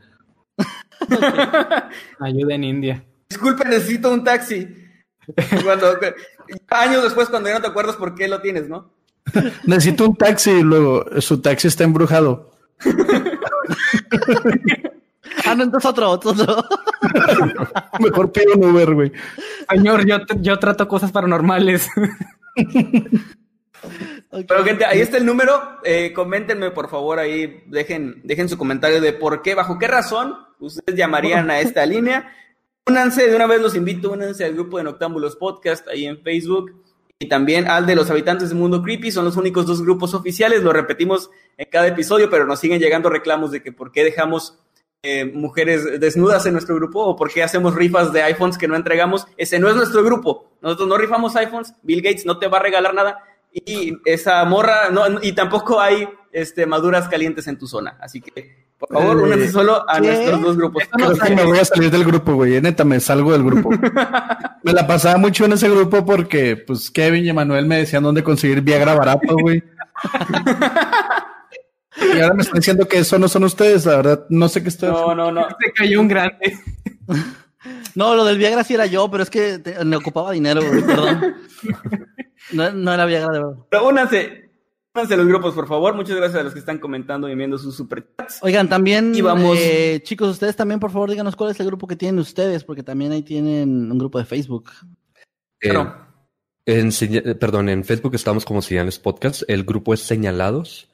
Ayuda 2.20 2.54
en 2.54 2.64
India. 2.64 3.04
Disculpe, 3.28 3.64
necesito 3.64 4.12
un 4.12 4.24
taxi. 4.24 4.68
Cuando, 5.62 5.98
años 6.70 7.02
después, 7.02 7.28
cuando 7.28 7.48
ya 7.48 7.56
no 7.56 7.60
te 7.60 7.68
acuerdas 7.68 7.96
por 7.96 8.14
qué 8.14 8.28
lo 8.28 8.40
tienes, 8.40 8.68
¿no? 8.68 8.90
Necesito 9.64 10.06
un 10.06 10.16
taxi 10.16 10.50
y 10.50 10.62
luego 10.62 11.04
su 11.20 11.40
taxi 11.42 11.68
está 11.68 11.84
embrujado. 11.84 12.50
Ah, 15.44 15.54
no, 15.54 15.64
entonces 15.64 15.90
otro, 15.90 16.10
otro, 16.10 16.30
otro. 16.30 16.64
Mejor 18.00 18.32
pido 18.32 18.54
un 18.54 18.64
Uber, 18.64 18.94
güey. 18.94 19.12
Señor, 19.70 20.06
yo, 20.06 20.18
yo 20.40 20.58
trato 20.58 20.88
cosas 20.88 21.12
paranormales. 21.12 21.88
Pero 24.30 24.64
gente, 24.64 24.84
ahí 24.84 25.00
está 25.00 25.16
el 25.16 25.26
número. 25.26 25.78
Eh, 25.84 26.12
coméntenme, 26.12 26.70
por 26.70 26.90
favor, 26.90 27.18
ahí 27.18 27.62
dejen, 27.66 28.20
dejen 28.24 28.48
su 28.48 28.58
comentario 28.58 29.00
de 29.00 29.12
por 29.12 29.42
qué, 29.42 29.54
bajo 29.54 29.78
qué 29.78 29.88
razón 29.88 30.34
ustedes 30.60 30.98
llamarían 30.98 31.50
a 31.50 31.60
esta 31.60 31.84
línea. 31.86 32.32
Únanse, 32.86 33.26
de 33.26 33.36
una 33.36 33.46
vez 33.46 33.60
los 33.60 33.74
invito, 33.74 34.12
únanse 34.12 34.44
al 34.44 34.54
grupo 34.54 34.78
de 34.78 34.84
Noctámbulos 34.84 35.36
Podcast 35.36 35.86
ahí 35.88 36.06
en 36.06 36.22
Facebook 36.22 36.72
y 37.18 37.28
también 37.28 37.68
al 37.68 37.84
de 37.86 37.94
los 37.94 38.10
habitantes 38.10 38.50
del 38.50 38.58
mundo 38.58 38.82
creepy. 38.82 39.10
Son 39.10 39.24
los 39.24 39.36
únicos 39.36 39.66
dos 39.66 39.82
grupos 39.82 40.14
oficiales, 40.14 40.62
lo 40.62 40.72
repetimos 40.72 41.30
en 41.56 41.68
cada 41.70 41.86
episodio, 41.86 42.30
pero 42.30 42.46
nos 42.46 42.60
siguen 42.60 42.80
llegando 42.80 43.10
reclamos 43.10 43.50
de 43.50 43.62
que 43.62 43.72
por 43.72 43.92
qué 43.92 44.04
dejamos 44.04 44.58
eh, 45.02 45.24
mujeres 45.24 46.00
desnudas 46.00 46.44
en 46.46 46.52
nuestro 46.52 46.74
grupo 46.74 47.04
o 47.04 47.14
por 47.14 47.30
qué 47.30 47.42
hacemos 47.42 47.74
rifas 47.74 48.12
de 48.12 48.22
iPhones 48.22 48.58
que 48.58 48.68
no 48.68 48.76
entregamos. 48.76 49.26
Ese 49.36 49.58
no 49.58 49.68
es 49.68 49.76
nuestro 49.76 50.02
grupo. 50.02 50.52
Nosotros 50.60 50.88
no 50.88 50.98
rifamos 50.98 51.36
iPhones. 51.36 51.74
Bill 51.82 52.02
Gates 52.02 52.26
no 52.26 52.38
te 52.38 52.48
va 52.48 52.58
a 52.58 52.62
regalar 52.62 52.94
nada. 52.94 53.22
Y 53.52 53.96
esa 54.04 54.44
morra, 54.44 54.90
no, 54.90 55.02
y 55.22 55.32
tampoco 55.32 55.80
hay 55.80 56.08
este, 56.32 56.66
maduras 56.66 57.08
calientes 57.08 57.46
en 57.48 57.58
tu 57.58 57.66
zona. 57.66 57.96
Así 58.00 58.20
que, 58.20 58.68
por 58.78 58.88
favor, 58.90 59.18
Eh, 59.18 59.22
únanse 59.22 59.50
solo 59.50 59.84
a 59.90 60.00
¿qué? 60.00 60.06
nuestros 60.08 60.42
dos 60.42 60.56
grupos. 60.56 60.82
Creo 60.92 61.16
que 61.16 61.34
me 61.34 61.44
voy 61.44 61.58
a 61.58 61.64
salir 61.64 61.90
del 61.90 62.04
grupo, 62.04 62.34
güey. 62.34 62.60
Neta, 62.60 62.84
me 62.84 63.00
salgo 63.00 63.32
del 63.32 63.44
grupo. 63.44 63.70
me 64.62 64.72
la 64.72 64.86
pasaba 64.86 65.16
mucho 65.18 65.44
en 65.46 65.52
ese 65.54 65.68
grupo 65.68 66.04
porque, 66.04 66.56
pues, 66.56 66.90
Kevin 66.90 67.24
y 67.24 67.30
Emanuel 67.30 67.66
me 67.66 67.78
decían 67.78 68.02
dónde 68.02 68.22
conseguir 68.22 68.60
Viagra 68.60 68.94
barato, 68.94 69.36
güey. 69.36 69.62
y 72.14 72.20
ahora 72.20 72.34
me 72.34 72.42
están 72.42 72.60
diciendo 72.60 72.86
que 72.86 72.98
eso 72.98 73.18
no 73.18 73.28
son 73.28 73.44
ustedes, 73.44 73.86
la 73.86 73.96
verdad. 73.96 74.26
No 74.28 74.48
sé 74.48 74.62
qué 74.62 74.68
estoy 74.68 74.90
No, 74.90 75.14
no, 75.14 75.32
no. 75.32 75.48
Se 75.48 75.72
cayó 75.72 76.00
un 76.00 76.08
grande. 76.08 76.56
No, 77.98 78.14
lo 78.14 78.24
del 78.24 78.38
Viagra 78.38 78.62
sí 78.62 78.74
era 78.74 78.86
yo, 78.86 79.10
pero 79.10 79.24
es 79.24 79.30
que 79.30 79.58
te- 79.58 79.84
me 79.84 79.96
ocupaba 79.96 80.30
dinero, 80.30 80.60
güey, 80.64 80.84
perdón. 80.86 81.34
No, 82.52 82.70
no 82.70 82.92
era 82.94 83.04
Viagra 83.06 83.32
de 83.32 83.38
verdad. 83.40 83.56
Pero 83.68 83.88
únanse, 83.88 84.50
únanse 84.94 85.14
a 85.14 85.16
los 85.16 85.26
grupos, 85.26 85.52
por 85.54 85.66
favor. 85.66 85.94
Muchas 85.96 86.16
gracias 86.16 86.40
a 86.40 86.44
los 86.44 86.52
que 86.52 86.60
están 86.60 86.78
comentando 86.78 87.28
y 87.28 87.32
enviando 87.32 87.58
sus 87.58 87.76
superchats. 87.76 88.38
Oigan, 88.42 88.68
también, 88.68 89.14
Y 89.16 89.20
vamos- 89.20 89.58
eh, 89.60 90.00
chicos, 90.04 90.30
ustedes 90.30 90.54
también, 90.54 90.78
por 90.78 90.92
favor, 90.92 91.10
díganos 91.10 91.34
cuál 91.34 91.50
es 91.50 91.58
el 91.58 91.66
grupo 91.66 91.86
que 91.88 91.96
tienen 91.96 92.20
ustedes, 92.20 92.62
porque 92.62 92.84
también 92.84 93.10
ahí 93.10 93.22
tienen 93.22 93.90
un 93.90 93.98
grupo 93.98 94.18
de 94.18 94.24
Facebook. 94.24 94.70
Eh, 95.60 95.70
Claro. 95.70 95.96
en, 96.66 96.90
eh, 97.00 97.34
perdón, 97.34 97.68
en 97.68 97.82
Facebook 97.84 98.14
estamos 98.14 98.44
como 98.44 98.62
Señales 98.62 99.00
Podcast. 99.00 99.42
El 99.48 99.64
grupo 99.64 99.92
es 99.92 100.00
Señalados. 100.00 100.88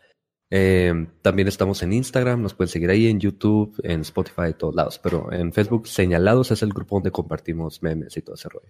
Eh, 0.51 1.07
también 1.23 1.49
estamos 1.49 1.83
en 1.83 1.93
Instagram, 1.93 2.41
nos 2.43 2.55
pueden 2.55 2.69
seguir 2.71 2.91
ahí 2.91 3.09
en 3.09 3.19
YouTube, 3.19 3.75
en 3.83 4.03
Spotify, 4.03 4.55
todos 4.57 4.75
lados. 4.75 5.01
Pero 5.03 5.33
en 5.33 5.53
Facebook, 5.53 5.89
Señalados 5.89 6.51
es 6.51 6.63
el 6.63 6.73
grupo 6.73 6.97
donde 6.97 7.11
compartimos 7.11 7.83
memes 7.83 8.17
y 8.17 8.23
todo 8.23 8.37
ese 8.37 8.49
rollo. 8.49 8.69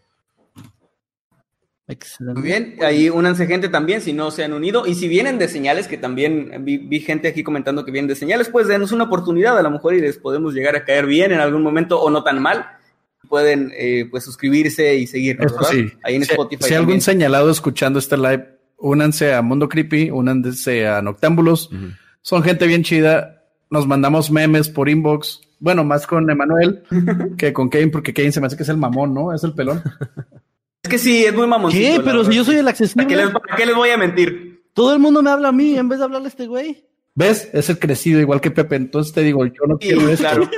Excelente. 1.87 2.41
Muy 2.41 2.49
bien, 2.49 2.77
ahí 2.81 3.11
únanse 3.11 3.47
gente 3.47 3.69
también 3.69 4.01
si 4.01 4.15
no 4.15 4.31
se 4.31 4.43
han 4.43 4.55
unido. 4.55 4.87
Y 4.87 4.95
si 4.95 5.07
vienen 5.07 5.39
de 5.39 5.49
señales, 5.49 5.87
que 5.87 5.99
también 5.99 6.65
vi, 6.65 6.79
vi 6.79 7.01
gente 7.01 7.29
aquí 7.29 7.43
comentando 7.43 7.85
que 7.85 7.91
vienen 7.91 8.09
de 8.09 8.15
señales, 8.17 8.49
pues 8.49 8.67
denos 8.69 8.91
una 8.93 9.05
oportunidad 9.05 9.59
a 9.59 9.63
lo 9.63 9.71
mejor 9.71 9.93
y 9.95 10.01
les 10.01 10.17
podemos 10.17 10.55
llegar 10.55 10.77
a 10.77 10.85
caer 10.87 11.05
bien 11.05 11.33
en 11.33 11.41
algún 11.41 11.63
momento 11.63 12.01
o 12.01 12.09
no 12.09 12.25
tan 12.25 12.41
mal. 12.41 12.65
Pueden 13.29 13.71
eh, 13.77 14.07
pues 14.11 14.25
suscribirse 14.25 14.95
y 14.97 15.07
seguirnos, 15.07 15.53
sí. 15.71 15.89
Ahí 16.03 16.15
en 16.15 16.25
Si- 16.25 16.31
Spotify. 16.31 16.63
Si, 16.65 16.73
algún 16.75 16.87
también. 16.87 17.01
señalado 17.03 17.51
escuchando 17.51 17.99
este 17.99 18.17
live, 18.17 18.54
únanse 18.85 19.33
a 19.33 19.41
Mundo 19.43 19.69
Creepy, 19.69 20.11
únanse 20.11 20.87
a 20.87 21.01
Noctámbulos. 21.01 21.71
Son 22.21 22.43
gente 22.43 22.67
bien 22.67 22.83
chida. 22.83 23.43
Nos 23.71 23.87
mandamos 23.87 24.31
memes 24.31 24.69
por 24.69 24.89
inbox. 24.89 25.41
Bueno, 25.59 25.85
más 25.85 26.07
con 26.07 26.29
Emanuel 26.29 26.83
que 27.39 27.53
con 27.53 27.71
Kevin, 27.71 27.91
porque 27.91 28.13
Kevin 28.13 28.33
se 28.33 28.41
me 28.41 28.47
hace 28.47 28.57
que 28.57 28.63
es 28.65 28.69
el 28.69 28.77
mamón, 28.77 29.15
¿no? 29.15 29.35
Es 29.35 29.43
el 29.45 29.55
pelón. 29.55 29.83
Es 30.83 30.91
que 30.91 30.99
sí, 30.99 31.25
es 31.25 31.35
muy 31.35 31.47
mamoncito. 31.47 31.83
¿Qué? 31.97 32.01
Pero 32.05 32.23
si 32.25 32.35
yo 32.35 32.45
soy 32.45 32.57
el 32.57 32.65
¿Para 32.67 32.77
qué, 32.77 32.85
accesible. 32.85 33.17
les, 33.17 33.31
para 33.31 33.57
qué 33.57 33.65
les 33.65 33.75
voy 33.75 33.89
a 33.89 33.97
mentir? 33.97 34.65
Todo 34.75 34.93
el 34.93 34.99
mundo 34.99 35.23
me 35.23 35.31
habla 35.31 35.49
a 35.49 35.53
mí 35.53 35.79
en 35.79 35.89
vez 35.89 35.99
de 35.99 36.05
hablarle 36.05 36.27
a 36.27 36.29
este 36.29 36.47
güey. 36.47 36.85
¿Ves? 37.15 37.49
Es 37.55 37.71
el 37.71 37.79
crecido, 37.79 38.21
igual 38.21 38.43
que 38.43 38.51
Pepe. 38.51 38.77
Entonces 38.77 39.15
te 39.15 39.23
digo, 39.23 39.47
yo 39.47 39.63
no 39.67 39.79
Sí, 39.81 39.89
quiero 39.89 40.07
esto. 40.11 40.25
claro. 40.29 40.51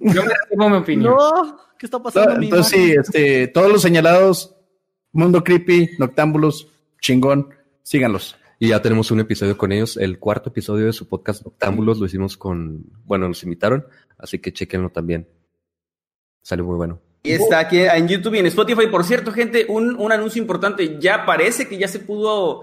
Yo 0.00 0.22
me 0.56 0.68
mi 0.70 0.76
opinión. 0.76 1.12
No, 1.16 1.58
¿qué 1.76 1.86
está 1.86 2.00
pasando? 2.00 2.40
entonces 2.40 2.66
sí, 2.72 2.92
este, 2.92 3.48
todos 3.48 3.72
los 3.72 3.82
señalados, 3.82 4.54
Mundo 5.10 5.42
Creepy, 5.42 5.90
Noctámbulos, 5.98 6.68
chingón, 7.00 7.48
síganlos. 7.82 8.36
Y 8.58 8.68
ya 8.68 8.80
tenemos 8.80 9.10
un 9.10 9.20
episodio 9.20 9.58
con 9.58 9.72
ellos. 9.72 9.96
El 9.96 10.18
cuarto 10.18 10.50
episodio 10.50 10.86
de 10.86 10.92
su 10.92 11.08
podcast 11.08 11.44
Noctámbulos 11.44 11.98
lo 11.98 12.06
hicimos 12.06 12.36
con, 12.36 12.84
bueno, 13.04 13.26
nos 13.26 13.42
invitaron, 13.42 13.86
así 14.18 14.38
que 14.38 14.52
chequenlo 14.52 14.90
también. 14.90 15.28
Salió 16.42 16.64
muy 16.64 16.76
bueno. 16.76 17.00
Y 17.24 17.32
está 17.32 17.60
aquí 17.60 17.80
en 17.80 18.08
YouTube 18.08 18.34
y 18.34 18.38
en 18.40 18.46
Spotify. 18.46 18.86
Por 18.88 19.04
cierto, 19.04 19.32
gente, 19.32 19.66
un, 19.68 19.94
un 19.96 20.10
anuncio 20.12 20.40
importante. 20.42 20.98
Ya 21.00 21.24
parece 21.24 21.68
que 21.68 21.78
ya 21.78 21.86
se 21.86 22.00
pudo 22.00 22.62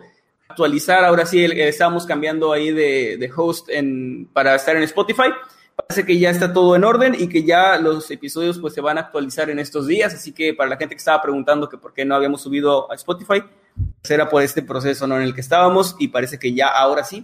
actualizar. 0.49 1.03
Ahora 1.05 1.25
sí, 1.25 1.43
el- 1.43 1.57
estamos 1.59 2.05
cambiando 2.05 2.51
ahí 2.51 2.71
de, 2.71 3.15
de 3.17 3.31
host 3.35 3.69
en, 3.69 4.27
para 4.33 4.55
estar 4.55 4.75
en 4.75 4.83
Spotify. 4.83 5.29
Parece 5.77 6.05
que 6.05 6.19
ya 6.19 6.29
está 6.29 6.51
todo 6.51 6.75
en 6.75 6.83
orden 6.83 7.15
y 7.17 7.29
que 7.29 7.43
ya 7.43 7.77
los 7.77 8.11
episodios 8.11 8.59
pues 8.59 8.73
se 8.73 8.81
van 8.81 8.97
a 8.97 9.01
actualizar 9.01 9.49
en 9.49 9.59
estos 9.59 9.87
días. 9.87 10.13
Así 10.13 10.33
que 10.33 10.53
para 10.53 10.69
la 10.69 10.75
gente 10.77 10.93
que 10.95 10.99
estaba 10.99 11.21
preguntando 11.21 11.69
que 11.69 11.77
por 11.77 11.93
qué 11.93 12.03
no 12.03 12.15
habíamos 12.15 12.41
subido 12.41 12.91
a 12.91 12.95
Spotify, 12.95 13.41
era 14.09 14.29
por 14.29 14.41
este 14.43 14.61
proceso 14.61 15.05
¿no? 15.07 15.15
en 15.17 15.23
el 15.23 15.33
que 15.35 15.41
estábamos 15.41 15.95
y 15.99 16.07
parece 16.09 16.39
que 16.39 16.53
ya 16.53 16.67
ahora 16.67 17.03
sí 17.03 17.23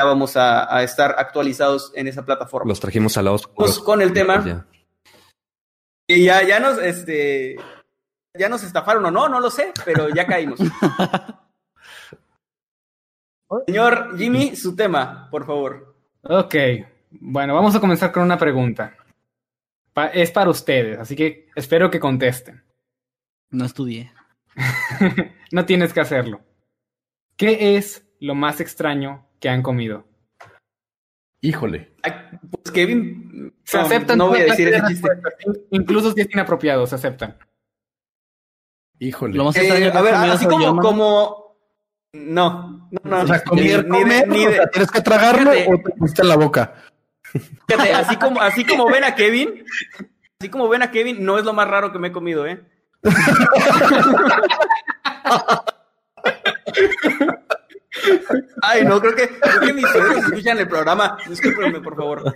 ya 0.00 0.06
vamos 0.06 0.36
a, 0.36 0.74
a 0.74 0.82
estar 0.82 1.14
actualizados 1.18 1.92
en 1.94 2.08
esa 2.08 2.24
plataforma. 2.24 2.68
Los 2.68 2.80
trajimos 2.80 3.16
al 3.18 3.24
lado 3.26 3.36
oscuro. 3.36 3.56
Vamos 3.58 3.78
con 3.80 4.00
el 4.02 4.12
tema. 4.12 4.44
Ya. 4.44 4.66
Y 6.08 6.24
ya, 6.24 6.42
ya 6.46 6.58
nos, 6.60 6.78
este, 6.78 7.56
ya 8.38 8.48
nos 8.48 8.62
estafaron 8.64 9.04
o 9.06 9.10
no, 9.10 9.28
no 9.28 9.38
lo 9.40 9.50
sé, 9.50 9.72
pero 9.84 10.08
ya 10.08 10.26
caímos. 10.26 10.58
Señor 13.66 14.16
Jimmy, 14.18 14.56
su 14.56 14.74
tema, 14.74 15.28
por 15.30 15.44
favor. 15.46 15.94
Ok, 16.22 16.54
bueno, 17.10 17.54
vamos 17.54 17.74
a 17.74 17.80
comenzar 17.80 18.10
con 18.12 18.22
una 18.22 18.38
pregunta. 18.38 18.96
Pa- 19.92 20.06
es 20.08 20.30
para 20.30 20.50
ustedes, 20.50 20.98
así 20.98 21.14
que 21.14 21.50
espero 21.54 21.90
que 21.90 22.00
contesten. 22.00 22.62
No 23.50 23.66
estudié. 23.66 24.10
no 25.52 25.64
tienes 25.66 25.92
que 25.92 26.00
hacerlo. 26.00 26.40
¿Qué 27.36 27.76
es 27.76 28.06
lo 28.20 28.34
más 28.34 28.60
extraño 28.60 29.26
que 29.40 29.48
han 29.48 29.62
comido? 29.62 30.06
Híjole. 31.40 31.94
Ay, 32.02 32.12
Pues 32.50 32.72
Kevin, 32.72 33.52
Se 33.64 33.76
no, 33.78 33.84
aceptan 33.84 34.18
no 34.18 34.28
voy 34.28 34.40
a 34.40 34.44
decir 34.44 34.68
ese 34.68 34.86
chiste. 34.86 35.08
Incluso 35.70 36.12
si 36.12 36.20
es 36.20 36.28
inapropiado, 36.32 36.86
se 36.86 36.94
aceptan. 36.94 37.36
Híjole. 39.00 39.36
Lo 39.36 39.46
más 39.46 39.56
Eh, 39.56 39.60
extraño 39.62 39.90
que 39.90 39.98
a 39.98 40.02
ver, 40.02 40.14
así 40.14 40.46
como, 40.46 40.76
como, 40.80 41.56
no, 42.12 42.88
no, 42.92 43.00
no, 43.02 43.22
o 43.22 43.26
sea, 43.26 43.38
ni- 43.38 43.42
comer, 43.44 43.64
ni 43.64 43.68
de- 43.68 43.88
comer, 43.88 44.28
ni 44.28 44.46
o 44.46 44.50
de- 44.50 44.54
sea, 44.56 44.66
tienes 44.68 44.90
que 44.92 45.00
tragarlo 45.00 45.50
Fíjate. 45.50 45.74
o 45.74 45.82
te 45.82 45.90
pusiste 45.96 46.22
en 46.22 46.28
la 46.28 46.36
boca. 46.36 46.74
fíjate, 47.66 47.92
así 47.94 48.16
como, 48.16 48.40
así 48.40 48.64
como 48.64 48.86
ven 48.92 49.02
a 49.04 49.14
Kevin, 49.16 49.64
así 50.38 50.48
como 50.48 50.68
ven 50.68 50.82
a 50.82 50.92
Kevin, 50.92 51.24
no 51.24 51.38
es 51.38 51.44
lo 51.44 51.52
más 51.52 51.66
raro 51.66 51.90
que 51.90 51.98
me 51.98 52.08
he 52.08 52.12
comido, 52.12 52.46
¿eh? 52.46 52.62
Ay, 58.62 58.84
no, 58.84 59.00
creo 59.00 59.14
que, 59.14 59.28
creo 59.28 59.60
que 59.60 59.72
mis 59.72 59.86
suegros 59.88 60.16
escuchan 60.18 60.58
el 60.58 60.68
programa. 60.68 61.18
Discúlpenme, 61.28 61.80
por 61.80 61.96
favor. 61.96 62.34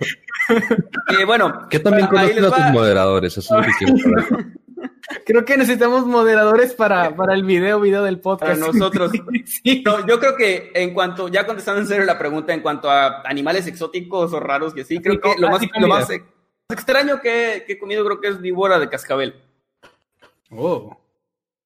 Eh, 0.49 1.25
bueno, 1.25 1.69
Que 1.69 1.79
también 1.79 2.07
conocen 2.09 2.45
a 2.45 2.51
tus 2.51 2.73
moderadores, 2.73 3.37
eso 3.37 3.61
es 3.61 3.67
lo 3.67 3.73
que 3.73 4.03
quiero. 4.05 4.39
Creo 5.25 5.45
que 5.45 5.57
necesitamos 5.57 6.05
moderadores 6.05 6.75
para, 6.75 7.15
para 7.15 7.35
el 7.35 7.45
video, 7.45 7.81
video 7.81 8.03
del 8.03 8.21
Para 8.21 8.37
podcast. 8.37 8.61
nosotros. 8.61 9.13
Sí. 9.45 9.83
No, 9.85 10.07
yo 10.07 10.19
creo 10.21 10.37
que 10.37 10.73
en 10.75 10.93
cuanto, 10.93 11.29
ya 11.29 11.47
contestando 11.47 11.81
en 11.81 11.87
serio 11.87 12.05
la 12.05 12.19
pregunta, 12.19 12.53
en 12.53 12.61
cuanto 12.61 12.91
a 12.91 13.23
animales 13.25 13.67
exóticos 13.67 14.33
o 14.33 14.41
raros 14.41 14.75
que 14.75 14.85
sí, 14.85 15.01
creo 15.01 15.21
que 15.21 15.35
lo 15.39 15.51
más, 15.51 15.63
lo 15.79 15.89
más 15.89 16.09
extraño 16.69 17.21
que, 17.21 17.65
que 17.67 17.75
he 17.75 17.79
comido 17.79 18.05
creo 18.05 18.21
que 18.21 18.29
es 18.29 18.41
víbora 18.41 18.79
de 18.79 18.89
cascabel. 18.89 19.35
Oh. 20.51 20.97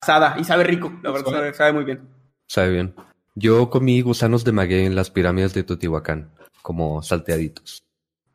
Asada, 0.03 0.37
y 0.39 0.45
sabe 0.45 0.65
rico, 0.65 0.93
la 1.03 1.11
verdad, 1.11 1.31
sabe, 1.31 1.55
sabe 1.55 1.73
muy 1.73 1.85
bien. 1.85 2.09
Sabe 2.49 2.71
bien. 2.71 2.95
Yo 3.35 3.71
comí 3.71 4.01
gusanos 4.01 4.45
de 4.45 4.53
maguey 4.53 4.87
en 4.87 4.95
las 4.95 5.11
pirámides 5.11 5.55
de 5.55 5.63
Teotihuacán, 5.63 6.31
como 6.63 7.03
salteaditos. 7.03 7.83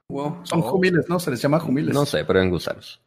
Wow. 0.10 0.42
Son 0.44 0.62
jumiles, 0.62 1.06
¿no? 1.10 1.20
Se 1.20 1.32
les 1.32 1.42
llama 1.42 1.60
jumiles. 1.60 1.94
No 1.94 2.06
sé, 2.06 2.24
pero 2.24 2.42
en 2.42 2.50
gusanos. 2.50 3.02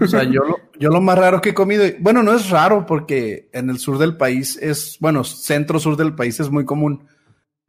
O 0.00 0.06
sea, 0.06 0.24
yo 0.24 0.42
lo, 0.42 0.56
yo 0.78 0.88
lo 0.88 1.00
más 1.02 1.18
raro 1.18 1.40
que 1.40 1.50
he 1.50 1.54
comido, 1.54 1.84
bueno, 2.00 2.22
no 2.22 2.34
es 2.34 2.48
raro 2.48 2.86
porque 2.86 3.50
en 3.52 3.68
el 3.68 3.78
sur 3.78 3.98
del 3.98 4.16
país 4.16 4.56
es, 4.56 4.96
bueno, 5.00 5.22
centro 5.22 5.78
sur 5.78 5.96
del 5.96 6.14
país 6.14 6.40
es 6.40 6.50
muy 6.50 6.64
común. 6.64 7.06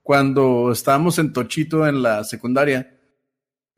Cuando 0.02 0.72
estábamos 0.72 1.20
en 1.20 1.34
Tochito 1.34 1.86
en 1.86 2.02
la 2.02 2.24
secundaria, 2.24 2.93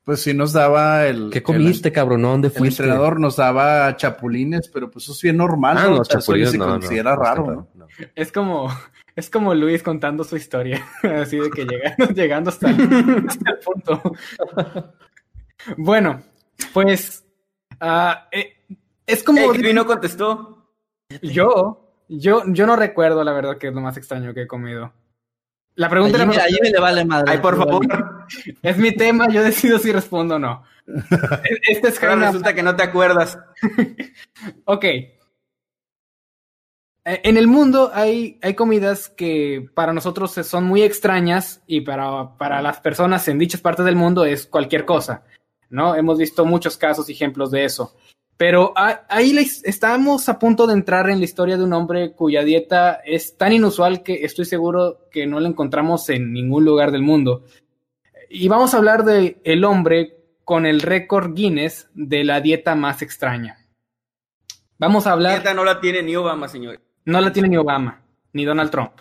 pues 0.05 0.21
sí 0.21 0.35
nos 0.35 0.53
daba 0.53 1.07
el... 1.07 1.31
¿Qué 1.31 1.41
comiste, 1.41 1.91
cabrón? 1.91 2.21
¿No? 2.21 2.29
¿Dónde 2.29 2.47
El, 2.49 2.53
el 2.53 2.59
fuiste? 2.59 2.83
entrenador 2.83 3.19
nos 3.19 3.37
daba 3.37 3.97
chapulines, 3.97 4.69
pero 4.69 4.89
pues 4.91 5.05
eso 5.05 5.13
es 5.13 5.21
bien 5.23 5.35
normal. 5.35 5.77
Ah, 5.79 5.89
eso 5.93 6.03
chapulines, 6.03 6.51
se 6.51 6.57
no, 6.59 6.67
considera 6.67 7.15
no, 7.15 7.21
raro, 7.23 7.41
está 7.41 7.53
¿no? 7.55 7.67
no. 7.73 7.87
Es 8.13 8.31
como, 8.31 8.69
es 9.15 9.29
como 9.31 9.55
Luis 9.55 9.81
contando 9.81 10.23
su 10.23 10.37
historia, 10.37 10.85
así 11.03 11.37
de 11.39 11.49
que 11.49 11.65
llegando, 11.65 12.05
llegando 12.13 12.49
hasta, 12.51 12.69
hasta 12.69 13.51
el 13.51 13.57
punto. 13.65 14.01
Bueno, 15.75 16.21
pues 16.71 17.25
ah, 17.79 18.29
eh, 18.31 18.63
es 19.07 19.23
como 19.23 19.51
Kevin 19.53 19.75
no 19.75 19.87
contestó. 19.87 20.69
yo, 21.23 21.95
yo, 22.07 22.43
yo 22.45 22.67
no 22.67 22.75
recuerdo 22.75 23.23
la 23.23 23.33
verdad 23.33 23.57
que 23.57 23.69
es 23.69 23.73
lo 23.73 23.81
más 23.81 23.97
extraño 23.97 24.35
que 24.35 24.43
he 24.43 24.47
comido. 24.47 24.93
La 25.75 25.89
pregunta 25.89 26.17
era 26.17 26.25
Jimmy, 26.25 26.37
a 26.37 26.45
Jimmy 26.45 26.71
le 26.71 26.79
vale 26.79 27.05
madre. 27.05 27.33
Ay, 27.33 27.39
por 27.39 27.57
favor. 27.57 27.85
es 28.61 28.77
mi 28.77 28.93
tema, 28.93 29.27
yo 29.29 29.43
decido 29.43 29.77
si 29.77 29.91
respondo 29.91 30.35
o 30.35 30.39
no. 30.39 30.63
Este 31.67 31.89
es 31.89 31.99
Pero 31.99 32.15
resulta 32.15 32.53
que 32.53 32.63
no 32.63 32.75
te 32.75 32.83
acuerdas. 32.83 33.37
Ok. 34.65 34.83
Eh, 34.83 35.11
En 37.03 37.37
el 37.37 37.47
mundo 37.47 37.91
hay, 37.93 38.39
hay 38.41 38.53
comidas 38.53 39.09
que 39.09 39.69
para 39.73 39.93
nosotros 39.93 40.31
son 40.31 40.63
muy 40.65 40.81
extrañas 40.81 41.61
y 41.67 41.81
para, 41.81 42.37
para 42.37 42.61
las 42.61 42.79
personas 42.79 43.27
en 43.27 43.37
dichas 43.37 43.61
partes 43.61 43.85
del 43.85 43.95
mundo 43.95 44.25
es 44.25 44.47
cualquier 44.47 44.85
cosa, 44.85 45.23
¿no? 45.69 45.95
Hemos 45.95 46.17
visto 46.17 46.45
muchos 46.45 46.77
casos 46.77 47.09
y 47.09 47.13
ejemplos 47.13 47.51
de 47.51 47.65
eso. 47.65 47.95
Pero 48.37 48.73
ahí 48.75 49.37
estamos 49.63 50.27
a 50.27 50.37
punto 50.39 50.67
de 50.67 50.73
entrar 50.73 51.09
en 51.09 51.19
la 51.19 51.25
historia 51.25 51.55
de 51.57 51.63
un 51.63 51.71
hombre 51.71 52.11
cuya 52.13 52.43
dieta 52.43 52.95
es 53.05 53.37
tan 53.37 53.53
inusual 53.53 54.03
que 54.03 54.25
estoy 54.25 54.43
seguro 54.43 55.07
que 55.09 55.25
no 55.25 55.39
la 55.39 55.47
encontramos 55.47 56.09
en 56.09 56.33
ningún 56.33 56.65
lugar 56.65 56.91
del 56.91 57.01
mundo. 57.01 57.45
Y 58.29 58.49
vamos 58.49 58.73
a 58.73 58.77
hablar 58.77 59.05
de 59.05 59.39
el 59.45 59.63
hombre 59.63 60.17
con 60.43 60.65
el 60.65 60.81
récord 60.81 61.33
Guinness 61.33 61.87
de 61.93 62.25
la 62.25 62.41
dieta 62.41 62.75
más 62.75 63.01
extraña. 63.01 63.57
Vamos 64.77 65.07
a 65.07 65.13
hablar. 65.13 65.37
Neta 65.37 65.53
no 65.53 65.63
la 65.63 65.79
tiene 65.79 66.03
ni 66.03 66.15
Obama, 66.17 66.49
señor. 66.49 66.81
No 67.05 67.21
la 67.21 67.31
tiene 67.31 67.47
ni 67.47 67.55
Obama, 67.55 68.01
ni 68.33 68.43
Donald 68.43 68.69
Trump. 68.69 68.91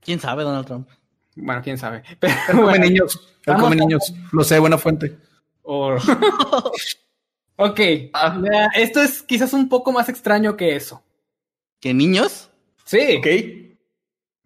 ¿Quién 0.00 0.20
sabe, 0.20 0.42
Donald 0.42 0.66
Trump? 0.66 0.88
Bueno, 1.36 1.62
quién 1.64 1.78
sabe. 1.78 2.02
Pero 2.20 2.34
Él 2.34 2.40
come 2.50 2.62
bueno, 2.64 2.84
niños. 2.84 3.38
Él 3.46 3.54
come 3.54 3.76
a- 3.76 3.78
niños. 3.78 4.12
Lo 4.32 4.44
sé, 4.44 4.58
buena 4.58 4.76
fuente. 4.76 5.16
o- 5.62 5.96
ok. 7.64 7.78
ya, 7.78 8.66
Esto 8.74 9.00
es 9.00 9.22
quizás 9.22 9.52
un 9.52 9.68
poco 9.68 9.92
más 9.92 10.08
extraño 10.08 10.56
que 10.56 10.76
eso. 10.76 11.02
¿Qué 11.80 11.94
niños? 11.94 12.50
Sí. 12.84 13.16
¿Ok? 13.18 13.26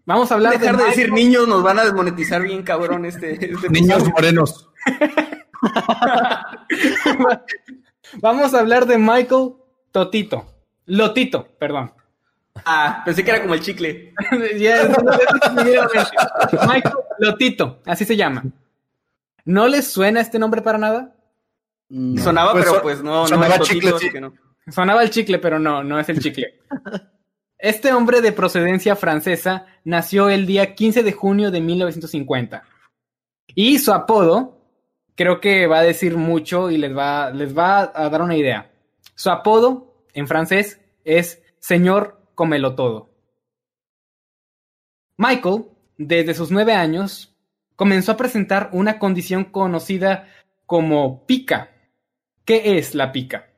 Vamos 0.07 0.31
a 0.31 0.37
hablar 0.37 0.59
Dejar 0.59 0.77
de 0.77 0.85
decir 0.85 1.13
niños, 1.13 1.49
nos 1.49 1.65
van 1.65 1.81
a 1.81 1.85
desmonetizar 1.85 2.41
bien 2.41 2.63
cabrón 2.63 3.05
este, 3.05 3.33
este 3.33 3.69
Niños 3.71 4.09
morenos. 4.09 4.71
Vamos 8.21 8.55
a 8.55 8.61
hablar 8.61 8.87
de 8.87 8.99
Michael 8.99 9.55
Totito. 9.91 10.47
Lotito, 10.87 11.49
perdón. 11.59 11.93
Ah, 12.65 13.03
pensé 13.05 13.25
que 13.25 13.31
era 13.31 13.43
como 13.43 13.55
el 13.55 13.61
chicle. 13.61 14.15
Definitivamente. 14.31 16.07
Michael 16.69 16.95
Lotito, 17.19 17.81
así 17.85 18.05
se 18.05 18.17
llama. 18.17 18.45
¿No 19.45 19.67
les 19.67 19.89
suena 19.89 20.21
este 20.21 20.39
nombre 20.39 20.63
para 20.63 20.79
nada? 20.79 21.16
No. 21.89 22.23
Sonaba, 22.23 22.53
Pues 22.53 22.65
pero 22.65 22.83
pues 22.83 23.03
no, 23.03 23.23
no 23.23 23.27
sonaba 23.29 23.55
es 23.57 23.61
chicle, 23.63 23.91
Totito, 23.91 24.13
sí. 24.13 24.21
no. 24.21 24.33
Sonaba 24.73 25.03
el 25.03 25.11
chicle, 25.11 25.39
pero 25.39 25.59
no, 25.59 25.85
no 25.85 25.99
es 26.01 26.09
el 26.09 26.21
chicle. 26.21 26.61
Este 27.59 27.93
hombre 27.95 28.21
de 28.21 28.33
procedencia 28.33 28.97
francesa 28.97 29.65
nació 29.83 30.29
el 30.29 30.47
día 30.47 30.75
15 30.75 31.03
de 31.03 31.13
junio 31.13 31.51
de 31.51 31.63
1950. 31.63 32.63
Y 33.55 33.79
su 33.79 33.95
apodo, 33.95 34.61
creo 35.15 35.41
que 35.41 35.67
va 35.67 35.79
a 35.79 35.83
decir 35.83 36.19
mucho 36.19 36.71
y 36.71 36.77
les 36.77 36.95
va, 36.95 37.31
les 37.31 37.57
va 37.57 37.91
a 37.95 38.11
dar 38.11 38.21
una 38.21 38.37
idea. 38.37 38.71
Su 39.15 39.31
apodo, 39.31 40.05
en 40.13 40.29
francés, 40.29 40.81
es 41.05 41.43
Señor 41.59 42.21
Comelo 42.35 42.75
Todo. 42.75 43.09
Michael, 45.17 45.65
desde 45.97 46.35
sus 46.35 46.51
nueve 46.51 46.75
años, 46.75 47.35
comenzó 47.75 48.13
a 48.13 48.17
presentar 48.19 48.69
una 48.73 48.99
condición 48.99 49.45
conocida 49.45 50.29
como 50.67 51.25
pica. 51.25 51.71
¿Qué 52.47 52.79
es 52.79 52.95
la 52.95 53.11
pica? 53.11 53.51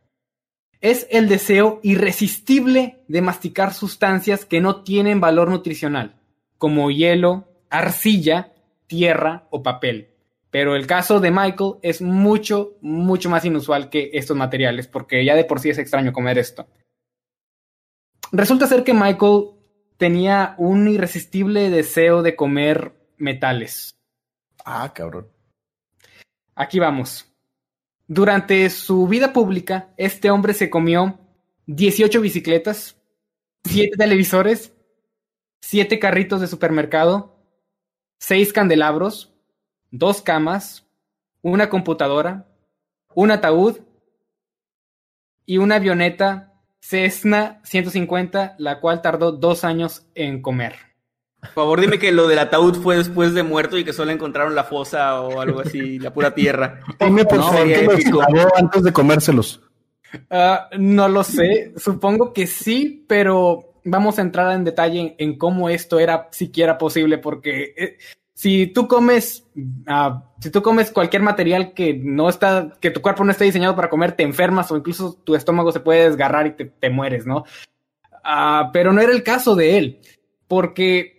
Es 0.80 1.06
el 1.10 1.28
deseo 1.28 1.78
irresistible 1.82 3.04
de 3.06 3.20
masticar 3.20 3.74
sustancias 3.74 4.46
que 4.46 4.62
no 4.62 4.82
tienen 4.82 5.20
valor 5.20 5.50
nutricional, 5.50 6.16
como 6.56 6.90
hielo, 6.90 7.48
arcilla, 7.68 8.54
tierra 8.86 9.46
o 9.50 9.62
papel. 9.62 10.08
Pero 10.50 10.74
el 10.74 10.86
caso 10.86 11.20
de 11.20 11.30
Michael 11.30 11.74
es 11.82 12.00
mucho, 12.00 12.78
mucho 12.80 13.28
más 13.28 13.44
inusual 13.44 13.90
que 13.90 14.08
estos 14.14 14.38
materiales, 14.38 14.86
porque 14.86 15.22
ya 15.22 15.34
de 15.34 15.44
por 15.44 15.60
sí 15.60 15.68
es 15.68 15.76
extraño 15.76 16.14
comer 16.14 16.38
esto. 16.38 16.66
Resulta 18.32 18.66
ser 18.66 18.84
que 18.84 18.94
Michael 18.94 19.50
tenía 19.98 20.54
un 20.56 20.88
irresistible 20.88 21.68
deseo 21.68 22.22
de 22.22 22.34
comer 22.34 22.94
metales. 23.18 23.94
Ah, 24.64 24.90
cabrón. 24.94 25.28
Aquí 26.54 26.78
vamos. 26.78 27.27
Durante 28.08 28.68
su 28.70 29.06
vida 29.06 29.32
pública, 29.32 29.90
este 29.96 30.30
hombre 30.30 30.54
se 30.54 30.70
comió 30.70 31.20
18 31.66 32.20
bicicletas, 32.20 32.96
7 33.64 33.96
televisores, 33.96 34.72
siete 35.60 35.98
carritos 35.98 36.40
de 36.40 36.46
supermercado, 36.46 37.36
seis 38.18 38.52
candelabros, 38.52 39.34
dos 39.90 40.22
camas, 40.22 40.86
una 41.42 41.68
computadora, 41.68 42.48
un 43.14 43.30
ataúd 43.30 43.78
y 45.44 45.58
una 45.58 45.76
avioneta 45.76 46.54
Cessna 46.80 47.60
150, 47.64 48.54
la 48.58 48.80
cual 48.80 49.02
tardó 49.02 49.32
dos 49.32 49.64
años 49.64 50.06
en 50.14 50.40
comer. 50.40 50.87
Por 51.40 51.50
favor, 51.50 51.80
dime 51.80 51.98
que 51.98 52.10
lo 52.10 52.26
del 52.26 52.40
ataúd 52.40 52.76
fue 52.82 52.96
después 52.96 53.32
de 53.32 53.44
muerto 53.44 53.78
y 53.78 53.84
que 53.84 53.92
solo 53.92 54.10
encontraron 54.10 54.54
la 54.54 54.64
fosa 54.64 55.20
o 55.20 55.40
algo 55.40 55.60
así, 55.60 55.98
la 55.98 56.12
pura 56.12 56.34
tierra. 56.34 56.80
Dime, 56.98 57.24
por 57.24 57.38
No, 57.38 57.44
favor, 57.44 57.66
que 57.66 57.84
los 58.10 58.52
antes 58.56 58.82
de 58.82 58.92
comérselos. 58.92 59.60
Ah, 60.30 60.68
no 60.78 61.08
lo 61.08 61.22
sé, 61.22 61.74
supongo 61.76 62.32
que 62.32 62.46
sí, 62.46 63.04
pero 63.06 63.74
vamos 63.84 64.18
a 64.18 64.22
entrar 64.22 64.52
en 64.52 64.64
detalle 64.64 65.00
en, 65.00 65.14
en 65.18 65.38
cómo 65.38 65.68
esto 65.68 65.98
era 65.98 66.28
siquiera 66.32 66.76
posible, 66.76 67.18
porque 67.18 67.74
eh, 67.76 67.98
si 68.34 68.68
tú 68.68 68.88
comes, 68.88 69.44
ah, 69.86 70.24
si 70.40 70.50
tú 70.50 70.62
comes 70.62 70.90
cualquier 70.90 71.22
material 71.22 71.72
que 71.72 71.94
no 71.94 72.28
está, 72.28 72.72
que 72.80 72.90
tu 72.90 73.00
cuerpo 73.02 73.24
no 73.24 73.30
está 73.30 73.44
diseñado 73.44 73.76
para 73.76 73.90
comer, 73.90 74.12
te 74.12 74.22
enfermas 74.22 74.70
o 74.70 74.76
incluso 74.76 75.18
tu 75.24 75.34
estómago 75.34 75.72
se 75.72 75.80
puede 75.80 76.04
desgarrar 76.04 76.46
y 76.46 76.52
te, 76.52 76.64
te 76.64 76.90
mueres, 76.90 77.26
¿no? 77.26 77.44
Ah, 78.24 78.70
pero 78.72 78.92
no 78.92 79.00
era 79.00 79.12
el 79.12 79.22
caso 79.22 79.54
de 79.54 79.78
él, 79.78 80.00
porque 80.46 81.17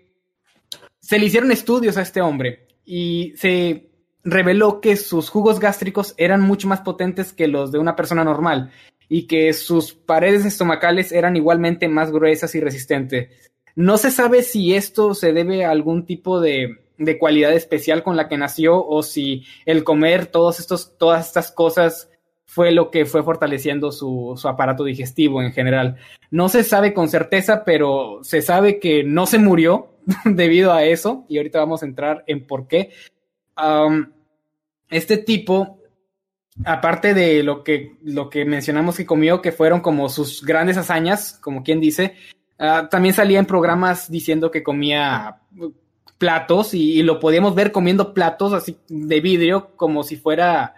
se 1.09 1.17
le 1.17 1.25
hicieron 1.25 1.51
estudios 1.51 1.97
a 1.97 2.03
este 2.03 2.21
hombre 2.21 2.67
y 2.85 3.33
se 3.35 3.89
reveló 4.23 4.79
que 4.79 4.95
sus 4.95 5.29
jugos 5.29 5.59
gástricos 5.59 6.13
eran 6.17 6.39
mucho 6.39 6.67
más 6.67 6.81
potentes 6.81 7.33
que 7.33 7.47
los 7.47 7.71
de 7.71 7.79
una 7.79 7.95
persona 7.95 8.23
normal 8.23 8.71
y 9.07 9.25
que 9.25 9.51
sus 9.53 9.91
paredes 9.91 10.45
estomacales 10.45 11.11
eran 11.11 11.35
igualmente 11.35 11.87
más 11.87 12.11
gruesas 12.11 12.53
y 12.53 12.59
resistentes. 12.59 13.29
No 13.75 13.97
se 13.97 14.11
sabe 14.11 14.43
si 14.43 14.75
esto 14.75 15.15
se 15.15 15.33
debe 15.33 15.65
a 15.65 15.71
algún 15.71 16.05
tipo 16.05 16.39
de, 16.39 16.77
de 16.99 17.17
cualidad 17.17 17.53
especial 17.53 18.03
con 18.03 18.15
la 18.15 18.27
que 18.27 18.37
nació 18.37 18.85
o 18.85 19.01
si 19.01 19.47
el 19.65 19.83
comer 19.83 20.27
todos 20.27 20.59
estos, 20.59 20.95
todas 20.99 21.25
estas 21.25 21.51
cosas 21.51 22.11
fue 22.49 22.71
lo 22.71 22.89
que 22.89 23.05
fue 23.05 23.21
fortaleciendo 23.21 23.91
su, 23.91 24.33
su 24.35 24.47
aparato 24.47 24.83
digestivo 24.83 25.43
en 25.43 25.53
general. 25.53 25.97
No 26.31 26.49
se 26.49 26.63
sabe 26.63 26.95
con 26.95 27.07
certeza, 27.07 27.63
pero 27.63 28.21
se 28.23 28.41
sabe 28.41 28.79
que 28.79 29.03
no 29.03 29.27
se 29.27 29.37
murió 29.37 29.91
debido 30.25 30.73
a 30.73 30.83
eso 30.83 31.25
y 31.29 31.37
ahorita 31.37 31.59
vamos 31.59 31.83
a 31.83 31.85
entrar 31.85 32.23
en 32.25 32.47
por 32.47 32.67
qué. 32.67 32.89
Um, 33.55 34.07
este 34.89 35.17
tipo, 35.17 35.79
aparte 36.65 37.13
de 37.13 37.43
lo 37.43 37.63
que, 37.63 37.97
lo 38.01 38.31
que 38.31 38.45
mencionamos 38.45 38.97
que 38.97 39.05
comió, 39.05 39.43
que 39.43 39.51
fueron 39.51 39.81
como 39.81 40.09
sus 40.09 40.43
grandes 40.43 40.77
hazañas, 40.77 41.37
como 41.43 41.61
quien 41.61 41.79
dice, 41.79 42.15
ah, 42.57 42.87
también 42.89 43.13
salía 43.13 43.37
en 43.37 43.45
programas 43.45 44.09
diciendo 44.09 44.49
que 44.49 44.63
comía 44.63 45.41
platos 46.17 46.73
y, 46.73 46.93
y 46.93 47.03
lo 47.03 47.19
podíamos 47.19 47.53
ver 47.53 47.71
comiendo 47.71 48.15
platos 48.15 48.53
así 48.53 48.75
de 48.87 49.21
vidrio 49.21 49.75
como 49.75 50.01
si 50.01 50.15
fuera, 50.15 50.73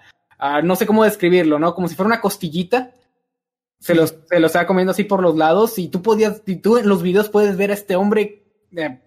no 0.63 0.75
sé 0.75 0.85
cómo 0.85 1.03
describirlo, 1.03 1.59
¿no? 1.59 1.75
Como 1.75 1.87
si 1.87 1.95
fuera 1.95 2.07
una 2.07 2.21
costillita. 2.21 2.93
Se 3.79 3.95
los, 3.95 4.15
se 4.29 4.39
los 4.39 4.49
estaba 4.49 4.67
comiendo 4.67 4.91
así 4.91 5.03
por 5.03 5.23
los 5.23 5.35
lados 5.35 5.79
y 5.79 5.87
tú 5.87 6.03
podías, 6.03 6.43
y 6.45 6.57
tú 6.57 6.77
en 6.77 6.87
los 6.87 7.01
videos 7.01 7.29
puedes 7.29 7.57
ver 7.57 7.71
a 7.71 7.73
este 7.73 7.95
hombre 7.95 8.43
eh, 8.75 8.99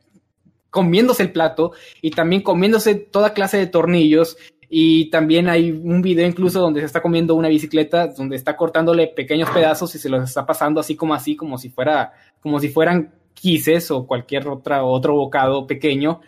comiéndose 0.71 1.23
el 1.23 1.31
plato 1.31 1.73
y 2.03 2.11
también 2.11 2.43
comiéndose 2.43 2.97
toda 2.97 3.35
clase 3.35 3.57
de 3.57 3.69
tornillos. 3.69 4.37
Y 4.69 5.11
también 5.11 5.49
hay 5.49 5.71
un 5.71 6.03
video 6.03 6.27
incluso 6.27 6.61
donde 6.61 6.81
se 6.81 6.87
está 6.87 7.01
comiendo 7.01 7.37
una 7.37 7.49
bicicleta, 7.49 8.09
donde 8.09 8.35
está 8.35 8.57
cortándole 8.57 9.07
pequeños 9.07 9.49
pedazos 9.51 9.95
y 9.95 9.99
se 9.99 10.09
los 10.09 10.25
está 10.25 10.45
pasando 10.45 10.81
así 10.81 10.97
como 10.97 11.15
así, 11.15 11.37
como 11.37 11.59
si 11.59 11.69
fuera, 11.69 12.13
como 12.41 12.59
si 12.59 12.69
fueran 12.69 13.15
quises 13.35 13.91
o 13.93 14.07
cualquier 14.07 14.49
otra, 14.49 14.85
otro 14.85 15.15
bocado 15.15 15.67
pequeño. 15.67 16.21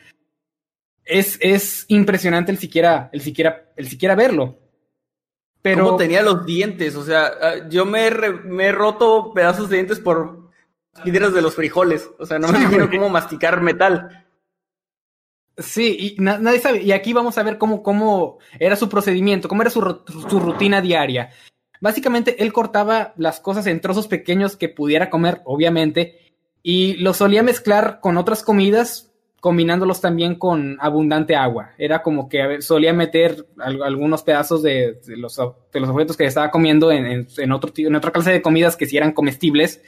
Es, 1.04 1.38
es 1.40 1.86
impresionante 1.88 2.52
el 2.52 2.58
siquiera, 2.58 3.08
el 3.12 3.20
siquiera, 3.20 3.72
el 3.76 3.88
siquiera 3.88 4.14
verlo. 4.14 4.65
Pero 5.66 5.84
¿Cómo 5.84 5.96
tenía 5.96 6.22
los 6.22 6.46
dientes? 6.46 6.94
O 6.96 7.04
sea, 7.04 7.32
ah, 7.42 7.54
yo 7.68 7.84
me 7.84 8.08
re- 8.10 8.30
me 8.44 8.66
he 8.66 8.72
roto 8.72 9.32
pedazos 9.34 9.68
de 9.68 9.76
dientes 9.76 9.98
por 9.98 10.48
piedras 11.02 11.34
de 11.34 11.42
los 11.42 11.54
frijoles. 11.56 12.08
O 12.18 12.24
sea, 12.26 12.38
no 12.38 12.48
me 12.48 12.58
imagino 12.62 12.88
cómo 12.90 13.08
masticar 13.08 13.60
metal. 13.60 14.26
Sí, 15.58 16.14
y 16.18 16.22
na- 16.22 16.38
nadie 16.38 16.60
sabe. 16.60 16.82
Y 16.82 16.92
aquí 16.92 17.12
vamos 17.12 17.38
a 17.38 17.42
ver 17.42 17.56
cómo, 17.58 17.82
cómo 17.82 18.38
era 18.58 18.76
su 18.76 18.88
procedimiento, 18.88 19.48
cómo 19.48 19.62
era 19.62 19.70
su, 19.70 19.80
su 20.28 20.38
rutina 20.40 20.80
diaria. 20.80 21.30
Básicamente, 21.80 22.42
él 22.42 22.52
cortaba 22.52 23.12
las 23.16 23.40
cosas 23.40 23.66
en 23.66 23.80
trozos 23.80 24.06
pequeños 24.06 24.56
que 24.56 24.68
pudiera 24.68 25.10
comer, 25.10 25.40
obviamente, 25.44 26.32
y 26.62 26.94
los 26.94 27.16
solía 27.16 27.42
mezclar 27.42 28.00
con 28.00 28.16
otras 28.18 28.42
comidas, 28.42 29.12
combinándolos 29.46 30.00
también 30.00 30.34
con 30.34 30.76
abundante 30.80 31.36
agua. 31.36 31.70
Era 31.78 32.02
como 32.02 32.28
que 32.28 32.60
solía 32.62 32.92
meter 32.92 33.46
al- 33.58 33.80
algunos 33.80 34.24
pedazos 34.24 34.60
de, 34.64 34.98
los, 35.06 35.36
de 35.72 35.80
los 35.80 35.88
objetos 35.88 36.16
que 36.16 36.24
estaba 36.24 36.50
comiendo 36.50 36.90
en, 36.90 37.06
en- 37.06 37.28
en 37.38 37.52
otra 37.52 38.10
clase 38.12 38.32
de 38.32 38.42
comidas 38.42 38.76
que 38.76 38.86
sí 38.86 38.96
eran 38.96 39.12
comestibles, 39.12 39.82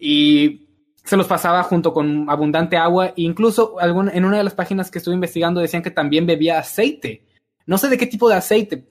y 0.00 0.62
se 1.04 1.18
los 1.18 1.26
pasaba 1.26 1.62
junto 1.62 1.92
con 1.92 2.30
abundante 2.30 2.78
agua. 2.78 3.08
E 3.08 3.12
incluso 3.16 3.78
algún, 3.78 4.08
en 4.08 4.24
una 4.24 4.38
de 4.38 4.44
las 4.44 4.54
páginas 4.54 4.90
que 4.90 4.96
estuve 4.98 5.14
investigando 5.14 5.60
decían 5.60 5.82
que 5.82 5.90
también 5.90 6.24
bebía 6.26 6.58
aceite. 6.58 7.22
No 7.66 7.76
sé 7.76 7.88
de 7.90 7.98
qué 7.98 8.06
tipo 8.06 8.30
de 8.30 8.36
aceite. 8.36 8.84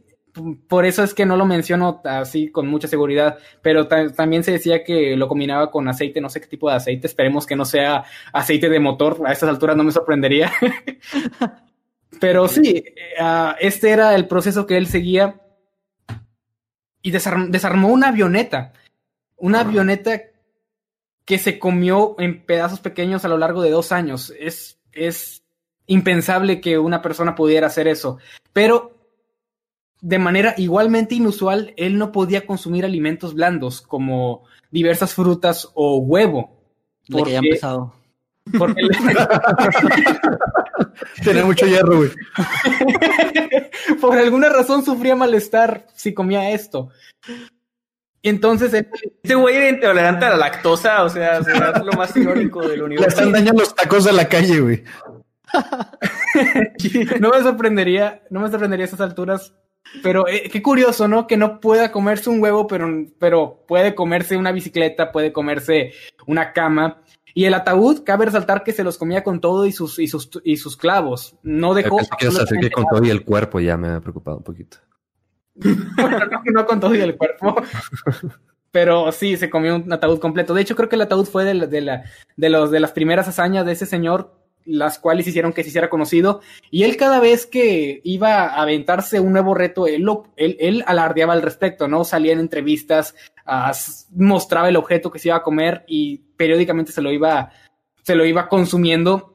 Por 0.67 0.85
eso 0.85 1.01
es 1.03 1.13
que 1.13 1.25
no 1.25 1.37
lo 1.37 1.45
menciono 1.45 2.01
así 2.03 2.49
con 2.51 2.67
mucha 2.67 2.87
seguridad, 2.87 3.37
pero 3.61 3.87
ta- 3.87 4.11
también 4.11 4.43
se 4.43 4.51
decía 4.51 4.83
que 4.83 5.15
lo 5.15 5.27
combinaba 5.27 5.71
con 5.71 5.87
aceite, 5.87 6.19
no 6.19 6.29
sé 6.29 6.41
qué 6.41 6.47
tipo 6.47 6.69
de 6.69 6.75
aceite, 6.75 7.07
esperemos 7.07 7.45
que 7.45 7.55
no 7.55 7.63
sea 7.63 8.03
aceite 8.33 8.67
de 8.69 8.79
motor, 8.79 9.21
a 9.25 9.31
estas 9.31 9.49
alturas 9.49 9.77
no 9.77 9.83
me 9.83 9.91
sorprendería. 9.91 10.51
pero 12.19 12.47
sí, 12.47 12.83
ah, 13.19 13.55
este 13.59 13.89
era 13.91 14.15
el 14.15 14.27
proceso 14.27 14.65
que 14.65 14.77
él 14.77 14.87
seguía 14.87 15.41
y 17.01 17.11
desarm- 17.11 17.49
desarmó 17.49 17.89
una 17.89 18.09
avioneta, 18.09 18.73
una 19.37 19.61
avioneta 19.61 20.21
que 21.25 21.37
se 21.37 21.59
comió 21.59 22.15
en 22.19 22.45
pedazos 22.45 22.79
pequeños 22.79 23.25
a 23.25 23.27
lo 23.27 23.37
largo 23.37 23.61
de 23.61 23.69
dos 23.71 23.91
años. 23.91 24.33
Es, 24.39 24.79
es 24.91 25.43
impensable 25.87 26.61
que 26.61 26.77
una 26.77 27.01
persona 27.01 27.35
pudiera 27.35 27.67
hacer 27.67 27.87
eso. 27.87 28.17
Pero 28.53 28.94
de 30.07 30.19
manera 30.19 30.53
igualmente 30.57 31.15
inusual, 31.15 31.73
él 31.77 31.97
no 31.97 32.11
podía 32.11 32.45
consumir 32.45 32.85
alimentos 32.85 33.33
blandos 33.33 33.81
como 33.81 34.43
diversas 34.69 35.15
frutas 35.15 35.71
o 35.73 35.97
huevo. 35.97 36.61
Le 37.07 37.17
Porque- 37.19 37.39
pesado. 37.49 37.91
porque 38.59 38.83
le- 38.83 38.89
Tenía 41.23 41.43
mucho 41.43 41.65
hierro, 41.65 41.97
güey. 41.97 42.11
por 44.01 44.15
alguna 44.15 44.49
razón 44.49 44.85
sufría 44.85 45.15
malestar 45.15 45.87
si 45.95 46.13
comía 46.13 46.51
esto. 46.51 46.89
Y 48.21 48.29
entonces 48.29 48.71
él, 48.75 48.87
Este 49.23 49.33
güey 49.33 49.55
era 49.55 49.69
intolerante 49.69 50.25
a 50.25 50.29
la 50.31 50.37
lactosa, 50.37 51.03
o 51.03 51.09
sea, 51.09 51.43
será 51.43 51.79
lo 51.83 51.93
más 51.93 52.15
irónico 52.15 52.61
del 52.61 52.77
Le 52.77 52.83
universo. 52.83 53.09
están 53.17 53.31
dañando 53.31 53.61
los 53.61 53.73
tacos 53.73 54.03
de 54.03 54.13
la 54.13 54.29
calle, 54.29 54.59
güey. 54.59 54.83
no 57.19 57.29
me 57.31 57.41
sorprendería, 57.41 58.21
no 58.29 58.41
me 58.41 58.49
sorprendería 58.49 58.85
a 58.85 58.87
esas 58.87 59.01
alturas. 59.01 59.55
Pero 60.03 60.27
eh, 60.27 60.49
qué 60.51 60.61
curioso, 60.61 61.07
¿no? 61.07 61.27
Que 61.27 61.37
no 61.37 61.59
pueda 61.59 61.91
comerse 61.91 62.29
un 62.29 62.41
huevo, 62.41 62.67
pero, 62.67 62.87
pero 63.19 63.63
puede 63.67 63.95
comerse 63.95 64.35
una 64.37 64.51
bicicleta, 64.51 65.11
puede 65.11 65.31
comerse 65.31 65.93
una 66.27 66.53
cama. 66.53 67.01
Y 67.33 67.45
el 67.45 67.53
ataúd, 67.53 68.03
cabe 68.03 68.25
resaltar 68.25 68.63
que 68.63 68.71
se 68.71 68.83
los 68.83 68.97
comía 68.97 69.23
con 69.23 69.41
todo 69.41 69.65
y 69.65 69.71
sus, 69.71 69.99
y 69.99 70.07
sus, 70.07 70.29
y 70.43 70.57
sus 70.57 70.77
clavos. 70.77 71.35
No 71.43 71.73
dejó. 71.73 71.97
Pensé 72.19 72.59
que 72.59 72.69
con 72.71 72.85
todo 72.87 73.03
y 73.03 73.09
el 73.09 73.23
cuerpo 73.23 73.59
ya 73.59 73.77
me 73.77 73.89
ha 73.89 73.99
preocupado 73.99 74.37
un 74.37 74.43
poquito. 74.43 74.77
no, 75.55 76.43
no 76.53 76.65
con 76.65 76.79
todo 76.79 76.95
y 76.95 77.01
el 77.01 77.15
cuerpo. 77.17 77.55
Pero 78.71 79.11
sí, 79.13 79.37
se 79.37 79.49
comió 79.49 79.75
un 79.77 79.91
ataúd 79.93 80.19
completo. 80.19 80.53
De 80.53 80.61
hecho, 80.61 80.75
creo 80.75 80.89
que 80.89 80.95
el 80.97 81.01
ataúd 81.01 81.25
fue 81.25 81.45
de, 81.45 81.53
la- 81.53 81.67
de, 81.67 81.81
la, 81.81 82.03
de, 82.35 82.49
los, 82.49 82.71
de 82.71 82.79
las 82.81 82.91
primeras 82.91 83.27
hazañas 83.27 83.65
de 83.65 83.71
ese 83.71 83.85
señor, 83.85 84.33
las 84.65 84.99
cuales 84.99 85.27
hicieron 85.27 85.53
que 85.53 85.63
se 85.63 85.69
hiciera 85.69 85.89
conocido. 85.89 86.41
Y 86.71 86.83
él 86.83 86.97
cada 86.97 87.19
vez 87.19 87.45
que 87.45 88.01
iba 88.03 88.45
a 88.45 88.61
aventarse 88.61 89.19
un 89.19 89.31
nuevo 89.33 89.53
reto, 89.53 89.87
él, 89.87 90.01
lo- 90.01 90.27
él, 90.35 90.83
alardeaba 90.87 91.33
al 91.33 91.41
respecto, 91.41 91.87
¿no? 91.87 92.03
Salía 92.03 92.33
en 92.33 92.39
entrevistas, 92.39 93.15
mostraba 94.15 94.69
el 94.69 94.75
objeto 94.75 95.11
que 95.11 95.19
se 95.19 95.29
iba 95.29 95.37
a 95.37 95.43
comer 95.43 95.83
y 95.87 96.17
periódicamente 96.35 96.91
se 96.91 97.01
lo 97.01 97.11
iba, 97.11 97.51
se 98.03 98.15
lo 98.15 98.25
iba 98.25 98.47
consumiendo. 98.49 99.31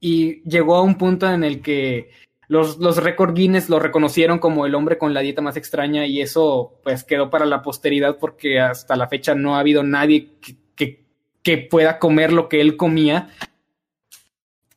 Y 0.00 0.42
llegó 0.48 0.76
a 0.76 0.82
un 0.82 0.96
punto 0.98 1.30
en 1.30 1.44
el 1.44 1.62
que 1.62 2.10
los, 2.48 2.78
los 2.78 2.96
récord 3.02 3.34
Guinness 3.34 3.68
lo 3.70 3.78
reconocieron 3.78 4.38
como 4.38 4.66
el 4.66 4.74
hombre 4.74 4.98
con 4.98 5.14
la 5.14 5.20
dieta 5.20 5.40
más 5.40 5.56
extraña 5.56 6.06
y 6.06 6.20
eso 6.20 6.80
pues 6.82 7.04
quedó 7.04 7.30
para 7.30 7.46
la 7.46 7.62
posteridad 7.62 8.18
porque 8.18 8.60
hasta 8.60 8.96
la 8.96 9.08
fecha 9.08 9.34
no 9.34 9.56
ha 9.56 9.60
habido 9.60 9.82
nadie 9.84 10.32
que, 10.76 11.04
que 11.42 11.58
pueda 11.58 11.98
comer 11.98 12.32
lo 12.32 12.48
que 12.48 12.60
él 12.60 12.76
comía. 12.76 13.30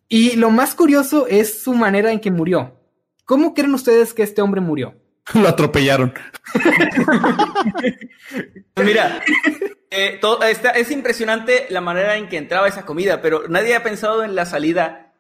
Y 0.08 0.36
lo 0.36 0.50
más 0.52 0.76
curioso 0.76 1.28
es 1.28 1.62
su 1.64 1.74
manera 1.74 2.12
en 2.12 2.20
que 2.20 2.32
murió. 2.32 2.80
¿Cómo 3.26 3.54
creen 3.54 3.74
ustedes 3.74 4.14
que 4.14 4.24
este 4.24 4.42
hombre 4.42 4.62
murió? 4.62 4.96
Lo 5.34 5.48
atropellaron. 5.48 6.14
Mira, 8.84 9.22
Eh, 9.90 10.18
todo, 10.20 10.44
está, 10.44 10.72
es 10.72 10.92
impresionante 10.92 11.68
la 11.70 11.80
manera 11.80 12.18
en 12.18 12.28
que 12.28 12.38
entraba 12.38 12.68
esa 12.68 12.86
comida, 12.86 13.22
pero 13.22 13.48
nadie 13.48 13.76
ha 13.76 13.84
pensado 13.84 14.24
en 14.24 14.36
la 14.36 14.46
salida. 14.46 15.14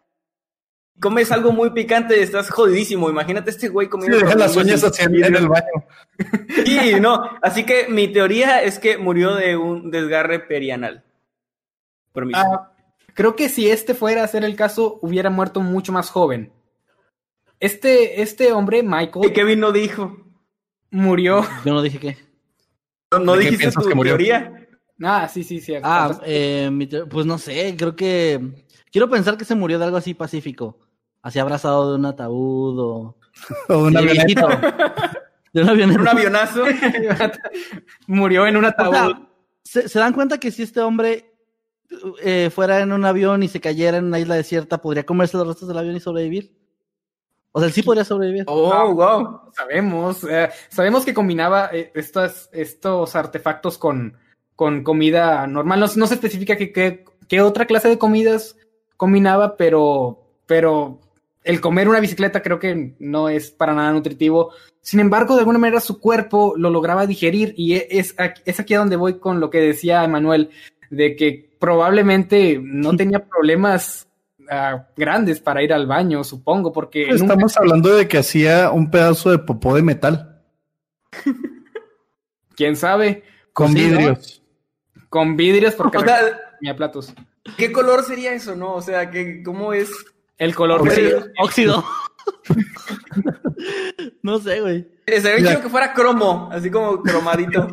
Comes 0.99 1.32
algo 1.32 1.52
muy 1.53 1.70
picante, 1.72 2.22
estás 2.22 2.49
jodidísimo. 2.49 3.10
Imagínate 3.10 3.52
este 3.52 3.70
güey 3.70 3.88
Sí, 3.88 3.91
comiendo. 3.91 4.18
deja 4.18 4.36
las 4.36 4.56
uñas 4.56 4.84
así 4.84 5.03
en, 5.03 5.24
el 5.36 5.48
baño. 5.48 5.66
Sí, 6.66 6.95
no. 6.99 7.22
Así 7.41 7.66
que 7.66 7.88
mi 7.88 8.07
teoría 8.10 8.62
es 8.64 8.80
que 8.80 8.98
murió 8.98 9.36
de 9.36 9.56
un 9.57 9.91
desgarre 9.91 10.40
perianal. 10.40 11.03
Permiso. 12.14 12.40
Ah, 12.40 12.72
creo 13.16 13.36
que 13.36 13.50
si 13.50 13.68
este 13.70 13.96
fuera 13.96 14.24
a 14.24 14.28
ser 14.28 14.44
el 14.44 14.56
caso, 14.56 15.00
hubiera 15.02 15.32
muerto 15.32 15.62
mucho 15.62 15.92
más 15.92 16.12
joven. 16.12 16.54
Este, 17.60 18.22
este 18.22 18.52
hombre, 18.52 18.80
Y 18.80 18.84
Michael, 18.84 19.34
Kevin 19.34 19.60
no 19.62 19.72
dijo. 19.72 20.16
murió. 20.92 21.44
Yo 21.66 21.74
no 21.74 21.82
dije 21.82 21.98
qué. 22.00 22.18
No, 23.12 23.20
no 23.20 23.34
¿De 23.34 23.46
qué 23.46 23.52
dijiste 23.52 23.72
tu 23.82 23.88
que 23.88 23.96
murió? 23.96 24.14
teoría. 24.14 24.68
Ah, 25.02 25.28
sí, 25.28 25.44
sí, 25.44 25.60
sí. 25.60 25.74
Ah, 25.82 26.20
eh, 26.26 26.70
pues 27.10 27.26
no 27.26 27.38
sé, 27.40 27.76
creo 27.78 27.96
que. 27.96 28.66
Quiero 28.92 29.10
pensar 29.10 29.38
que 29.38 29.46
se 29.46 29.56
murió 29.56 29.80
de 29.80 29.86
algo 29.86 29.98
así 29.98 30.14
pacífico. 30.14 30.80
Así 31.22 31.40
abrazado 31.40 31.92
de 31.92 31.98
un 31.98 32.06
ataúd 32.06 32.80
o. 32.80 33.18
O 33.70 33.88
avioneta. 33.88 34.12
viejito. 34.14 34.48
De 35.54 35.62
un 35.62 35.70
avioneta. 35.70 36.02
Un 36.02 36.08
avionazo. 36.08 36.64
murió 38.08 38.48
en 38.48 38.58
un 38.58 38.66
O 38.66 38.68
ataúd. 38.68 38.94
sea, 38.94 39.20
¿se, 39.64 39.90
se 39.90 40.00
dan 40.00 40.14
cuenta 40.14 40.38
que 40.40 40.52
si 40.52 40.64
este 40.64 40.80
hombre 40.82 41.35
eh, 42.22 42.49
fuera 42.53 42.82
en 42.82 42.91
un 42.91 43.06
avión 43.06 43.44
y 43.44 43.48
se 43.48 43.62
cayera 43.62 43.98
en 43.98 44.06
una 44.06 44.20
isla 44.20 44.36
desierta, 44.36 44.82
podría 44.82 45.06
comerse 45.06 45.38
los 45.38 45.48
restos 45.48 45.68
del 45.68 45.78
avión 45.78 45.95
y 45.95 45.99
sobrevivir? 45.99 46.52
O 47.52 47.60
sea, 47.60 47.68
él 47.68 47.74
sí 47.74 47.84
podría 47.84 48.03
sobrevivir. 48.03 48.44
Oh, 48.48 48.94
wow. 48.94 49.40
Sabemos, 49.56 50.24
eh, 50.30 50.49
sabemos 50.70 51.06
que 51.06 51.14
combinaba 51.14 51.70
eh, 51.72 51.91
estas, 51.95 52.49
estos 52.52 53.16
artefactos 53.16 53.78
con, 53.78 54.18
con 54.56 54.84
comida 54.84 55.48
normal. 55.48 55.80
No, 55.80 55.88
no 55.95 56.07
se 56.07 56.16
especifica 56.16 56.57
qué 56.57 56.74
qué- 56.74 57.06
qué 57.30 57.41
otra 57.41 57.66
clase 57.66 57.88
de 57.88 57.98
comidas 57.98 58.57
combinaba, 58.98 59.56
pero, 59.56 60.22
pero 60.45 60.99
el 61.45 61.62
comer 61.62 61.88
una 61.88 61.99
bicicleta 62.02 62.41
creo 62.41 62.60
que 62.60 62.95
no 62.99 63.30
es 63.30 63.52
para 63.52 63.74
nada 63.74 63.91
nutritivo. 63.94 64.52
Sin 64.82 64.99
embargo, 64.99 65.36
de 65.36 65.40
alguna 65.40 65.57
manera 65.60 65.80
su 65.80 65.99
cuerpo 65.99 66.56
lo 66.57 66.70
lograba 66.70 67.07
digerir 67.07 67.53
y 67.56 67.76
e- 67.76 67.88
es, 67.90 68.16
es 68.45 68.60
aquí 68.60 68.74
a 68.74 68.80
donde 68.80 68.98
voy 68.98 69.20
con 69.20 69.40
lo 69.40 69.49
que 69.49 69.60
decía 69.62 70.03
Emanuel, 70.03 70.49
de 70.90 71.16
que 71.16 71.55
probablemente 71.60 72.60
no 72.61 72.95
tenía 72.95 73.26
problemas 73.26 74.07
ah, 74.49 74.88
grandes 74.95 75.40
para 75.40 75.64
ir 75.64 75.73
al 75.73 75.88
baño, 75.88 76.23
supongo, 76.23 76.72
porque 76.72 77.07
nunca- 77.07 77.15
Estamos 77.15 77.57
hablando 77.57 77.95
de 77.95 78.07
que 78.07 78.18
hacía 78.19 78.72
un 78.72 78.90
pedazo 78.91 79.32
de 79.32 79.40
popó 79.40 79.76
de 79.76 79.82
metal 79.82 80.41
quién 82.56 82.76
sabe, 82.76 83.23
con 83.53 83.72
Pues 83.73 83.84
sí, 83.84 83.90
¿no? 83.91 83.98
vidrios. 83.98 84.44
con 85.10 85.38
vidrios 85.38 85.73
porque 85.76 85.98
O 85.98 86.02
sea, 86.02 86.19
tenía 86.60 86.76
platos. 86.76 87.14
¿qué 87.57 87.72
color 87.72 88.03
sería 88.03 88.34
eso, 88.34 88.56
no? 88.56 88.73
O 88.73 88.82
sea, 88.82 89.10
¿qué, 89.11 89.41
¿cómo 89.44 89.73
es? 89.73 89.90
El 90.38 90.53
color 90.56 90.84
de 90.90 91.32
Óxido. 91.40 91.84
no 94.22 94.40
sé, 94.40 94.61
güey. 94.61 94.88
Eh, 95.06 95.22
Sería 95.22 95.38
Mira. 95.38 95.49
chido 95.52 95.61
que 95.64 95.69
fuera 95.69 95.94
cromo, 95.94 96.49
así 96.52 96.69
como 96.69 97.02
cromadito. 97.02 97.68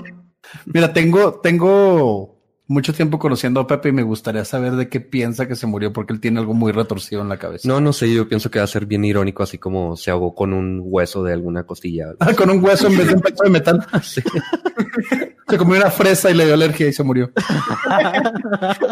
Mira, 0.67 0.93
tengo, 0.93 1.41
tengo 1.41 2.32
mucho 2.67 2.95
tiempo 2.95 3.19
conociendo 3.19 3.61
a 3.61 3.67
Pepe 3.67 3.91
y 3.91 3.93
me 3.93 4.03
gustaría 4.03 4.45
saber 4.45 4.73
de 4.73 4.89
qué 4.89 5.01
piensa 5.01 5.47
que 5.47 5.57
se 5.57 5.67
murió 5.67 5.93
porque 5.93 6.13
él 6.13 6.21
tiene 6.21 6.41
algo 6.41 6.55
muy 6.55 6.73
retorcido 6.73 7.23
en 7.23 7.29
la 7.29 7.39
cabeza. 7.39 7.69
No, 7.69 7.81
no 7.81 7.93
sé, 7.93 8.13
yo 8.13 8.29
pienso 8.29 8.51
que 8.51 8.59
va 8.61 8.65
a 8.65 8.69
ser 8.69 8.87
bien 8.87 9.05
irónico, 9.05 9.43
así 9.43 9.59
como 9.59 9.97
se 9.97 10.11
ahogó 10.11 10.35
con 10.35 10.53
un 10.53 10.81
hueso 10.85 11.23
de 11.23 11.33
alguna 11.33 11.65
costilla. 11.65 12.15
Ah, 12.21 12.35
con 12.35 12.51
un 12.51 12.65
hueso 12.65 12.87
en 12.87 12.97
vez 12.97 13.09
de 13.09 13.15
un 13.15 13.21
pedazo 13.21 13.45
de 13.45 13.51
metal. 13.51 13.87
Sí. 14.03 14.23
Se 15.49 15.59
comió 15.59 15.77
una 15.77 15.91
fresa 15.91 16.31
y 16.31 16.35
le 16.35 16.47
dio 16.47 16.55
alergia 16.55 16.87
y 16.87 16.95
se 16.95 17.03
murió. 17.03 17.31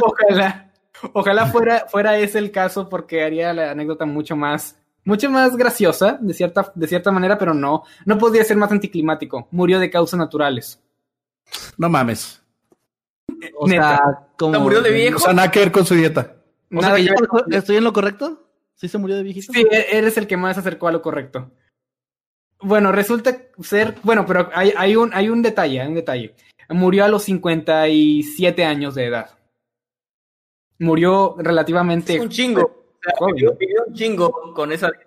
Ojalá, 0.03 0.71
ojalá 1.15 1.47
fuera, 1.47 1.87
fuera 1.89 2.19
ese 2.19 2.39
el 2.39 2.51
caso 2.51 2.89
porque 2.89 3.23
haría 3.23 3.55
la 3.55 3.71
anécdota 3.71 4.05
mucho 4.05 4.37
más, 4.37 4.77
mucho 5.05 5.31
más 5.31 5.57
graciosa 5.57 6.19
de 6.21 6.35
cierta, 6.35 6.71
de 6.75 6.87
cierta 6.87 7.11
manera, 7.13 7.39
pero 7.39 7.55
no, 7.55 7.85
no 8.05 8.19
podría 8.19 8.45
ser 8.45 8.59
más 8.59 8.71
anticlimático. 8.73 9.49
Murió 9.53 9.79
de 9.79 9.89
causas 9.89 10.19
naturales. 10.19 10.79
No 11.79 11.89
mames. 11.89 12.40
O 13.57 13.67
Neta. 13.69 13.83
sea, 13.97 14.29
como. 14.39 14.55
¿Se 14.55 14.59
murió 14.61 14.81
de 14.83 14.91
O 14.91 14.93
viejo? 14.95 15.19
sea, 15.19 15.33
nada 15.33 15.51
que 15.51 15.59
ver 15.61 15.73
con 15.73 15.85
su 15.85 15.95
dieta. 15.95 16.37
O 16.75 16.81
sea, 16.83 16.95
que 16.95 17.05
yo. 17.05 17.15
¿Estoy 17.51 17.77
en 17.77 17.85
lo 17.85 17.93
correcto? 17.93 18.47
¿Sí 18.75 18.89
se 18.89 18.99
murió 18.99 19.17
de 19.17 19.23
viejito? 19.23 19.53
Sí, 19.53 19.65
e- 19.71 19.87
eres 19.99 20.17
el 20.17 20.27
que 20.27 20.37
más 20.37 20.57
se 20.57 20.61
acercó 20.61 20.89
a 20.89 20.93
lo 20.93 21.03
correcto. 21.03 21.51
Bueno, 22.63 22.93
resulta 22.93 23.37
ser, 23.63 23.95
bueno, 24.03 24.25
pero 24.27 24.51
hay, 24.55 24.73
hay 24.77 24.95
un, 24.97 25.11
hay 25.15 25.29
un 25.31 25.41
detalle, 25.43 25.81
hay 25.81 25.89
un 25.89 25.95
detalle. 25.95 26.35
Murió 26.69 27.05
a 27.05 27.09
los 27.09 27.25
57 27.25 28.65
años 28.65 28.95
de 28.95 29.07
edad. 29.07 29.31
Murió 30.79 31.35
relativamente 31.39 32.15
Es 32.15 32.21
un 32.21 32.29
chingo. 32.29 32.61
O 32.63 32.99
sea, 33.03 33.15
joven. 33.19 33.35
vivió, 33.35 33.55
vivió 33.59 33.85
un 33.87 33.95
chingo 33.95 34.53
con 34.55 34.73
esa 34.73 34.91
dieta. 34.91 35.07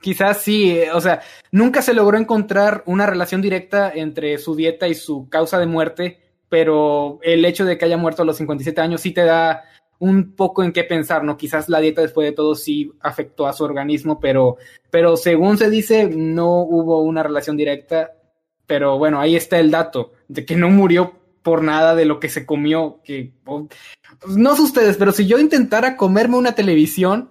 Quizás 0.00 0.38
sí, 0.38 0.70
eh, 0.70 0.90
o 0.92 1.00
sea, 1.00 1.20
nunca 1.52 1.80
se 1.80 1.94
logró 1.94 2.18
encontrar 2.18 2.82
una 2.86 3.06
relación 3.06 3.40
directa 3.40 3.92
entre 3.94 4.36
su 4.38 4.56
dieta 4.56 4.88
y 4.88 4.94
su 4.94 5.28
causa 5.28 5.58
de 5.58 5.66
muerte, 5.66 6.21
pero 6.52 7.18
el 7.22 7.46
hecho 7.46 7.64
de 7.64 7.78
que 7.78 7.86
haya 7.86 7.96
muerto 7.96 8.20
a 8.20 8.24
los 8.26 8.36
57 8.36 8.78
años 8.78 9.00
sí 9.00 9.12
te 9.12 9.24
da 9.24 9.62
un 9.98 10.34
poco 10.36 10.62
en 10.62 10.72
qué 10.72 10.84
pensar, 10.84 11.24
¿no? 11.24 11.38
Quizás 11.38 11.70
la 11.70 11.80
dieta 11.80 12.02
después 12.02 12.28
de 12.28 12.36
todo 12.36 12.54
sí 12.54 12.92
afectó 13.00 13.46
a 13.46 13.54
su 13.54 13.64
organismo, 13.64 14.20
pero, 14.20 14.58
pero 14.90 15.16
según 15.16 15.56
se 15.56 15.70
dice, 15.70 16.10
no 16.14 16.58
hubo 16.60 17.00
una 17.00 17.22
relación 17.22 17.56
directa, 17.56 18.12
pero 18.66 18.98
bueno, 18.98 19.18
ahí 19.18 19.34
está 19.34 19.58
el 19.60 19.70
dato, 19.70 20.12
de 20.28 20.44
que 20.44 20.54
no 20.54 20.68
murió 20.68 21.14
por 21.42 21.62
nada 21.62 21.94
de 21.94 22.04
lo 22.04 22.20
que 22.20 22.28
se 22.28 22.44
comió, 22.44 23.00
que 23.02 23.32
oh, 23.46 23.66
no 24.28 24.54
sé 24.54 24.60
ustedes, 24.60 24.98
pero 24.98 25.12
si 25.12 25.26
yo 25.26 25.38
intentara 25.38 25.96
comerme 25.96 26.36
una 26.36 26.54
televisión, 26.54 27.30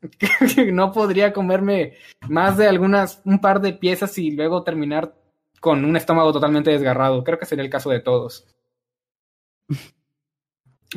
no 0.72 0.92
podría 0.92 1.32
comerme 1.32 1.94
más 2.28 2.56
de 2.56 2.68
algunas, 2.68 3.20
un 3.24 3.40
par 3.40 3.60
de 3.60 3.72
piezas 3.72 4.16
y 4.16 4.30
luego 4.30 4.62
terminar 4.62 5.12
con 5.64 5.82
un 5.82 5.96
estómago 5.96 6.30
totalmente 6.30 6.70
desgarrado. 6.70 7.24
Creo 7.24 7.38
que 7.38 7.46
sería 7.46 7.64
el 7.64 7.70
caso 7.70 7.88
de 7.88 8.00
todos. 8.00 8.46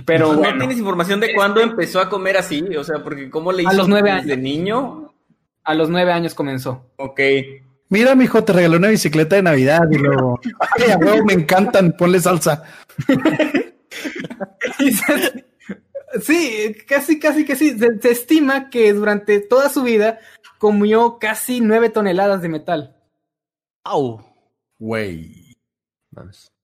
Pero 0.06 0.34
¿No 0.34 0.39
bueno, 0.39 0.57
tienes 0.57 0.77
información 0.77 1.22
de 1.22 1.34
cuándo 1.34 1.61
empezó 1.61 2.02
a 2.02 2.10
comer 2.10 2.35
así? 2.35 2.76
O 2.76 2.84
sea, 2.84 3.02
porque 3.02 3.30
¿cómo 3.30 3.53
le 3.53 3.61
hizo 3.64 3.72
A 3.72 3.73
los 3.76 3.88
nueve 3.88 4.11
desde 4.11 4.34
años. 4.34 4.44
niño? 4.44 5.14
a 5.64 5.73
los 5.73 5.89
nueve 5.89 6.11
años 6.11 6.34
comenzó. 6.34 6.91
Ok. 6.98 7.22
Mira, 7.88 8.14
mijo, 8.14 8.44
te 8.44 8.52
regalé 8.52 8.76
una 8.76 8.89
bicicleta 8.89 9.38
de 9.38 9.44
Navidad 9.44 9.84
y 9.89 9.99
luego, 9.99 10.38
ay, 10.60 10.91
a 10.91 10.98
huevo, 10.98 11.23
me 11.23 11.34
encantan, 11.34 11.94
ponle 11.98 12.19
salsa. 12.19 12.64
Sí, 16.22 16.76
casi, 16.88 17.19
casi 17.19 17.45
que 17.45 17.56
sí. 17.56 17.77
Se, 17.77 17.99
se 17.99 18.11
estima 18.11 18.69
que 18.69 18.91
durante 18.94 19.39
toda 19.39 19.69
su 19.69 19.84
vida 19.84 20.19
comió 20.57 21.19
casi 21.19 21.60
nueve 21.61 21.89
toneladas 21.89 22.41
de 22.41 22.49
metal. 22.49 22.95
¡Au! 23.84 24.27
Güey. 24.80 25.56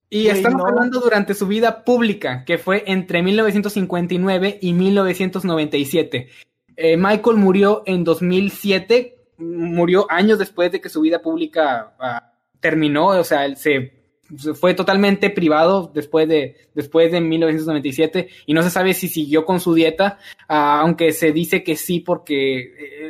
Y 0.10 0.28
estamos 0.28 0.62
no. 0.62 0.68
hablando 0.68 1.00
durante 1.00 1.34
su 1.34 1.48
vida 1.48 1.84
pública, 1.84 2.44
que 2.46 2.58
fue 2.58 2.84
entre 2.88 3.24
1959 3.24 4.60
y 4.62 4.74
1997. 4.74 6.30
Eh, 6.76 6.98
Michael 6.98 7.38
murió 7.38 7.84
en 7.86 8.04
2007, 8.04 9.18
murió 9.38 10.06
años 10.10 10.40
después 10.40 10.72
de 10.72 10.82
que 10.82 10.90
su 10.90 11.02
vida 11.02 11.22
pública 11.22 11.96
ah, 12.00 12.34
terminó, 12.60 13.08
o 13.08 13.24
sea, 13.24 13.46
él 13.46 13.58
se, 13.58 13.94
se 14.38 14.54
fue 14.54 14.74
totalmente 14.74 15.30
privado 15.30 15.92
después 15.94 16.28
de, 16.28 16.58
después 16.74 17.12
de 17.12 17.20
1997 17.22 18.30
y 18.46 18.54
no 18.54 18.64
se 18.64 18.70
sabe 18.70 18.94
si 18.94 19.08
siguió 19.08 19.46
con 19.46 19.60
su 19.60 19.74
dieta, 19.74 20.20
ah, 20.48 20.80
aunque 20.82 21.12
se 21.12 21.32
dice 21.32 21.64
que 21.64 21.76
sí 21.76 22.00
porque 22.00 22.60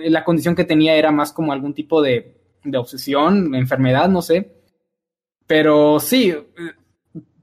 eh, 0.06 0.10
la 0.10 0.24
condición 0.24 0.56
que 0.56 0.64
tenía 0.64 0.96
era 0.96 1.12
más 1.12 1.34
como 1.34 1.52
algún 1.52 1.74
tipo 1.74 2.02
de, 2.02 2.36
de 2.64 2.78
obsesión, 2.78 3.56
enfermedad, 3.56 4.10
no 4.10 4.22
sé. 4.22 4.63
Pero 5.54 6.00
sí, 6.00 6.32
eh, 6.32 6.46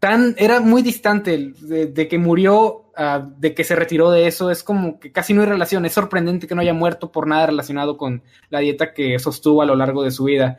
tan, 0.00 0.34
era 0.36 0.58
muy 0.58 0.82
distante 0.82 1.52
de, 1.60 1.86
de 1.86 2.08
que 2.08 2.18
murió, 2.18 2.90
ah, 2.96 3.24
de 3.38 3.54
que 3.54 3.62
se 3.62 3.76
retiró 3.76 4.10
de 4.10 4.26
eso, 4.26 4.50
es 4.50 4.64
como 4.64 4.98
que 4.98 5.12
casi 5.12 5.32
no 5.32 5.42
hay 5.42 5.46
relación, 5.46 5.84
es 5.84 5.92
sorprendente 5.92 6.48
que 6.48 6.56
no 6.56 6.60
haya 6.60 6.74
muerto 6.74 7.12
por 7.12 7.28
nada 7.28 7.46
relacionado 7.46 7.96
con 7.96 8.24
la 8.48 8.58
dieta 8.58 8.92
que 8.94 9.16
sostuvo 9.20 9.62
a 9.62 9.64
lo 9.64 9.76
largo 9.76 10.02
de 10.02 10.10
su 10.10 10.24
vida. 10.24 10.58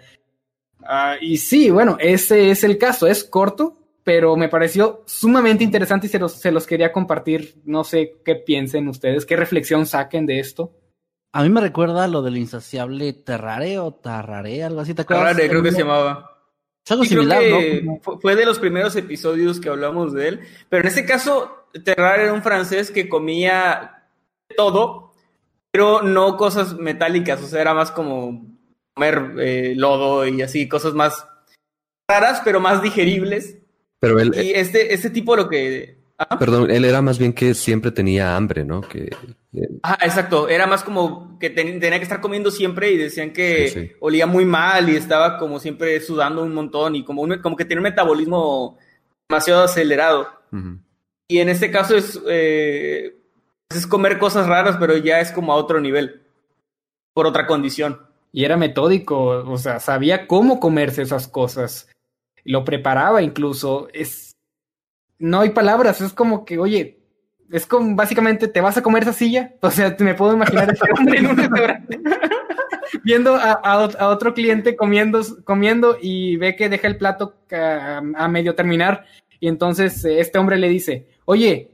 Ah, 0.81 1.17
y 1.19 1.39
sí, 1.39 1.69
bueno, 1.69 1.97
ese 1.99 2.51
es 2.51 2.63
el 2.63 2.77
caso, 2.77 3.05
es 3.05 3.25
corto, 3.25 3.77
pero 4.05 4.37
me 4.37 4.47
pareció 4.47 5.03
sumamente 5.05 5.65
interesante 5.65 6.07
y 6.07 6.09
se 6.09 6.19
los, 6.19 6.31
se 6.31 6.53
los 6.53 6.65
quería 6.65 6.93
compartir, 6.93 7.55
no 7.65 7.83
sé 7.83 8.21
qué 8.23 8.35
piensen 8.35 8.87
ustedes, 8.87 9.25
qué 9.25 9.35
reflexión 9.35 9.85
saquen 9.85 10.25
de 10.25 10.39
esto. 10.39 10.71
A 11.33 11.43
mí 11.43 11.49
me 11.49 11.59
recuerda 11.59 12.07
lo 12.07 12.21
del 12.21 12.37
insaciable 12.37 13.11
Terrare 13.11 13.77
o 13.79 13.93
Tarrare, 13.93 14.63
algo 14.63 14.79
así. 14.79 14.93
¿Te 14.93 15.01
acuerdas? 15.01 15.35
Creo 15.35 15.61
que 15.61 15.73
se 15.73 15.79
llamaba. 15.79 16.30
Es 16.85 16.91
algo 16.91 17.03
Sí, 17.03 17.09
creo 17.11 17.21
similar, 17.23 17.41
que 17.41 17.81
¿no? 17.83 17.99
fu- 18.01 18.19
fue 18.19 18.35
de 18.35 18.45
los 18.45 18.59
primeros 18.59 18.95
episodios 18.95 19.59
que 19.59 19.69
hablamos 19.69 20.13
de 20.13 20.27
él. 20.27 20.39
Pero 20.69 20.81
en 20.81 20.87
este 20.87 21.05
caso, 21.05 21.67
Terrar 21.83 22.19
era 22.19 22.33
un 22.33 22.41
francés 22.43 22.91
que 22.91 23.07
comía 23.07 24.03
todo, 24.57 25.13
pero 25.71 26.01
no 26.01 26.37
cosas 26.37 26.73
metálicas. 26.77 27.41
O 27.41 27.47
sea, 27.47 27.61
era 27.61 27.73
más 27.73 27.91
como 27.91 28.45
comer 28.93 29.33
eh, 29.39 29.73
lodo 29.77 30.25
y 30.27 30.41
así, 30.41 30.67
cosas 30.67 30.93
más 30.93 31.25
raras, 32.09 32.41
pero 32.43 32.59
más 32.59 32.81
digeribles. 32.81 33.57
Pero 33.99 34.19
él, 34.19 34.33
Y 34.35 34.51
este, 34.51 34.93
este 34.93 35.09
tipo 35.11 35.35
lo 35.35 35.47
que... 35.47 35.97
ah, 36.17 36.37
perdón, 36.39 36.71
él 36.71 36.83
era 36.85 37.01
más 37.01 37.19
bien 37.19 37.31
que 37.33 37.53
siempre 37.53 37.91
tenía 37.91 38.35
hambre, 38.35 38.65
¿no? 38.65 38.81
Que, 38.81 39.03
eh, 39.03 39.09
Ah, 39.83 39.97
exacto. 40.01 40.47
Era 40.47 40.65
más 40.65 40.83
como 40.83 41.37
que 41.39 41.49
ten- 41.49 41.79
tenía 41.79 41.97
que 41.99 42.03
estar 42.03 42.21
comiendo 42.21 42.51
siempre 42.51 42.91
y 42.91 42.97
decían 42.97 43.33
que 43.33 43.67
Sí, 43.67 43.79
sí. 43.87 43.91
olía 43.99 44.25
muy 44.25 44.45
mal 44.45 44.89
y 44.89 44.95
estaba 44.95 45.37
como 45.37 45.59
siempre 45.59 45.99
sudando 45.99 46.41
un 46.43 46.53
montón 46.53 46.95
y 46.95 47.03
como, 47.03 47.21
un- 47.21 47.39
como 47.41 47.55
que 47.57 47.65
tenía 47.65 47.79
un 47.79 47.83
metabolismo 47.83 48.77
demasiado 49.29 49.63
acelerado. 49.63 50.27
Y 51.27 51.39
en 51.39 51.49
este 51.49 51.69
caso 51.71 51.95
es, 51.95 52.19
eh, 52.27 53.17
es 53.69 53.87
comer 53.87 54.19
cosas 54.19 54.47
raras, 54.47 54.77
pero 54.79 54.95
ya 54.97 55.19
es 55.19 55.31
como 55.31 55.51
a 55.53 55.57
otro 55.57 55.79
nivel, 55.81 56.21
por 57.13 57.25
otra 57.27 57.45
condición. 57.47 58.01
Y 58.33 58.45
era 58.45 58.55
metódico, 58.55 59.19
o 59.27 59.57
sea, 59.57 59.79
sabía 59.81 60.27
cómo 60.27 60.59
comerse 60.61 61.01
esas 61.01 61.27
cosas. 61.27 61.89
Lo 62.45 62.63
preparaba 62.63 63.21
incluso. 63.21 63.89
Es. 63.93 64.31
No 65.19 65.41
hay 65.41 65.49
palabras, 65.51 65.99
es 66.01 66.13
como 66.13 66.45
que, 66.45 66.57
oye, 66.57 67.00
es 67.51 67.65
como 67.65 67.95
básicamente, 67.95 68.47
¿te 68.47 68.61
vas 68.61 68.77
a 68.77 68.81
comer 68.83 69.03
esa 69.03 69.13
silla? 69.13 69.53
O 69.61 69.71
sea, 69.71 69.95
me 69.99 70.13
puedo 70.13 70.33
imaginar 70.33 70.69
a 70.69 70.73
ese 70.73 70.83
hombre 70.97 71.19
en 71.19 71.27
un 71.27 71.37
restaurante. 71.37 71.99
Viendo 73.03 73.35
a, 73.35 73.51
a 73.53 73.87
ot- 73.87 73.95
a 73.99 74.07
otro 74.09 74.33
cliente 74.33 74.75
comiendo, 74.75 75.21
comiendo 75.43 75.97
y 76.01 76.35
ve 76.37 76.55
que 76.55 76.67
deja 76.69 76.87
el 76.87 76.97
plato 76.97 77.35
a, 77.51 78.01
a 78.15 78.27
medio 78.27 78.53
terminar. 78.55 79.05
Y 79.39 79.47
entonces 79.47 80.03
eh, 80.05 80.19
este 80.19 80.37
hombre 80.39 80.57
le 80.57 80.67
dice, 80.69 81.07
oye, 81.25 81.71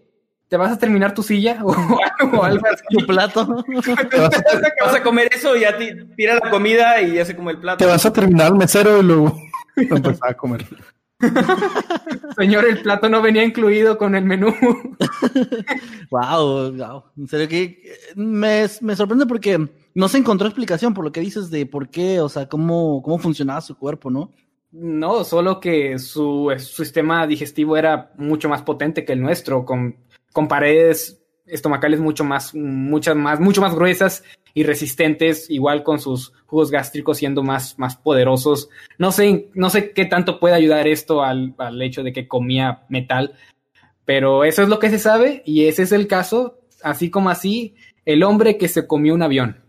¿te 0.48 0.58
vas 0.58 0.72
a 0.72 0.78
terminar 0.78 1.14
tu 1.14 1.24
silla? 1.24 1.60
O, 1.64 1.72
algo- 2.20 2.38
o 2.40 2.44
algo 2.44 2.68
así. 2.68 2.84
Tu 2.90 3.06
plato. 3.08 3.64
Te 4.10 4.18
vas, 4.20 4.36
a, 4.38 4.86
Vas 4.86 4.96
a 4.96 5.04
comer 5.04 5.30
eso 5.34 5.56
y 5.58 5.62
ya 5.62 5.76
ti- 5.78 5.92
tira 6.16 6.36
la 6.36 6.50
comida 6.52 7.02
y 7.02 7.16
ya 7.16 7.26
se 7.26 7.36
come 7.36 7.52
el 7.54 7.58
plato. 7.60 7.78
te 7.78 7.86
vas 7.86 8.06
a 8.06 8.14
terminar 8.14 8.48
el 8.52 8.56
mesero 8.56 9.00
y 9.00 9.04
luego 9.04 9.36
empezar 9.76 10.30
a 10.32 10.34
comer. 10.36 10.66
Señor, 12.38 12.66
el 12.66 12.82
plato 12.82 13.10
no 13.10 13.22
venía 13.22 13.44
incluido 13.44 13.98
con 13.98 14.16
el 14.16 14.26
menú. 14.26 14.54
Wow, 16.10 16.74
wow. 16.74 17.04
En 17.18 17.28
serio 17.28 17.48
que 17.48 17.82
me, 18.16 18.66
me 18.82 18.96
sorprende 18.96 19.26
porque 19.26 19.68
no 19.94 20.08
se 20.08 20.18
encontró 20.18 20.48
explicación 20.48 20.94
por 20.94 21.04
lo 21.04 21.12
que 21.12 21.20
dices 21.20 21.50
de 21.50 21.66
por 21.66 21.90
qué, 21.90 22.22
o 22.22 22.30
sea, 22.30 22.48
cómo, 22.48 23.02
cómo 23.02 23.18
funcionaba 23.20 23.62
su 23.62 23.78
cuerpo, 23.78 24.10
¿no? 24.10 24.32
No, 24.72 25.24
solo 25.24 25.60
que 25.60 25.98
su, 25.98 26.54
su 26.58 26.84
sistema 26.84 27.26
digestivo 27.26 27.78
era 27.78 28.12
mucho 28.18 28.48
más 28.48 28.62
potente 28.62 29.06
que 29.06 29.14
el 29.14 29.22
nuestro, 29.22 29.66
con, 29.66 29.98
con 30.34 30.48
paredes 30.48 31.27
estomacales 31.48 32.00
mucho 32.00 32.24
más, 32.24 32.54
muchas 32.54 33.16
más, 33.16 33.40
mucho 33.40 33.62
más 33.62 33.74
gruesas 33.76 34.24
y 34.54 34.64
resistentes, 34.64 35.50
igual 35.50 35.84
con 35.84 36.00
sus 36.00 36.34
jugos 36.46 36.72
gástricos 36.72 37.18
siendo 37.18 37.44
más, 37.44 37.78
más 37.80 37.96
poderosos. 37.96 38.70
No 38.98 39.12
sé, 39.12 39.50
no 39.54 39.70
sé 39.70 39.92
qué 39.92 40.06
tanto 40.06 40.40
puede 40.40 40.56
ayudar 40.56 40.88
esto 40.88 41.24
al, 41.24 41.54
al 41.58 41.82
hecho 41.82 42.04
de 42.04 42.14
que 42.14 42.28
comía 42.28 42.84
metal, 42.90 43.34
pero 44.06 44.44
eso 44.44 44.64
es 44.64 44.70
lo 44.70 44.80
que 44.80 44.90
se 44.90 45.00
sabe 45.00 45.44
y 45.46 45.66
ese 45.68 45.84
es 45.84 45.92
el 45.92 46.08
caso, 46.08 46.60
así 46.84 47.10
como 47.10 47.30
así, 47.30 47.76
el 48.06 48.24
hombre 48.24 48.58
que 48.58 48.68
se 48.68 48.88
comió 48.88 49.14
un 49.14 49.22
avión. 49.24 49.62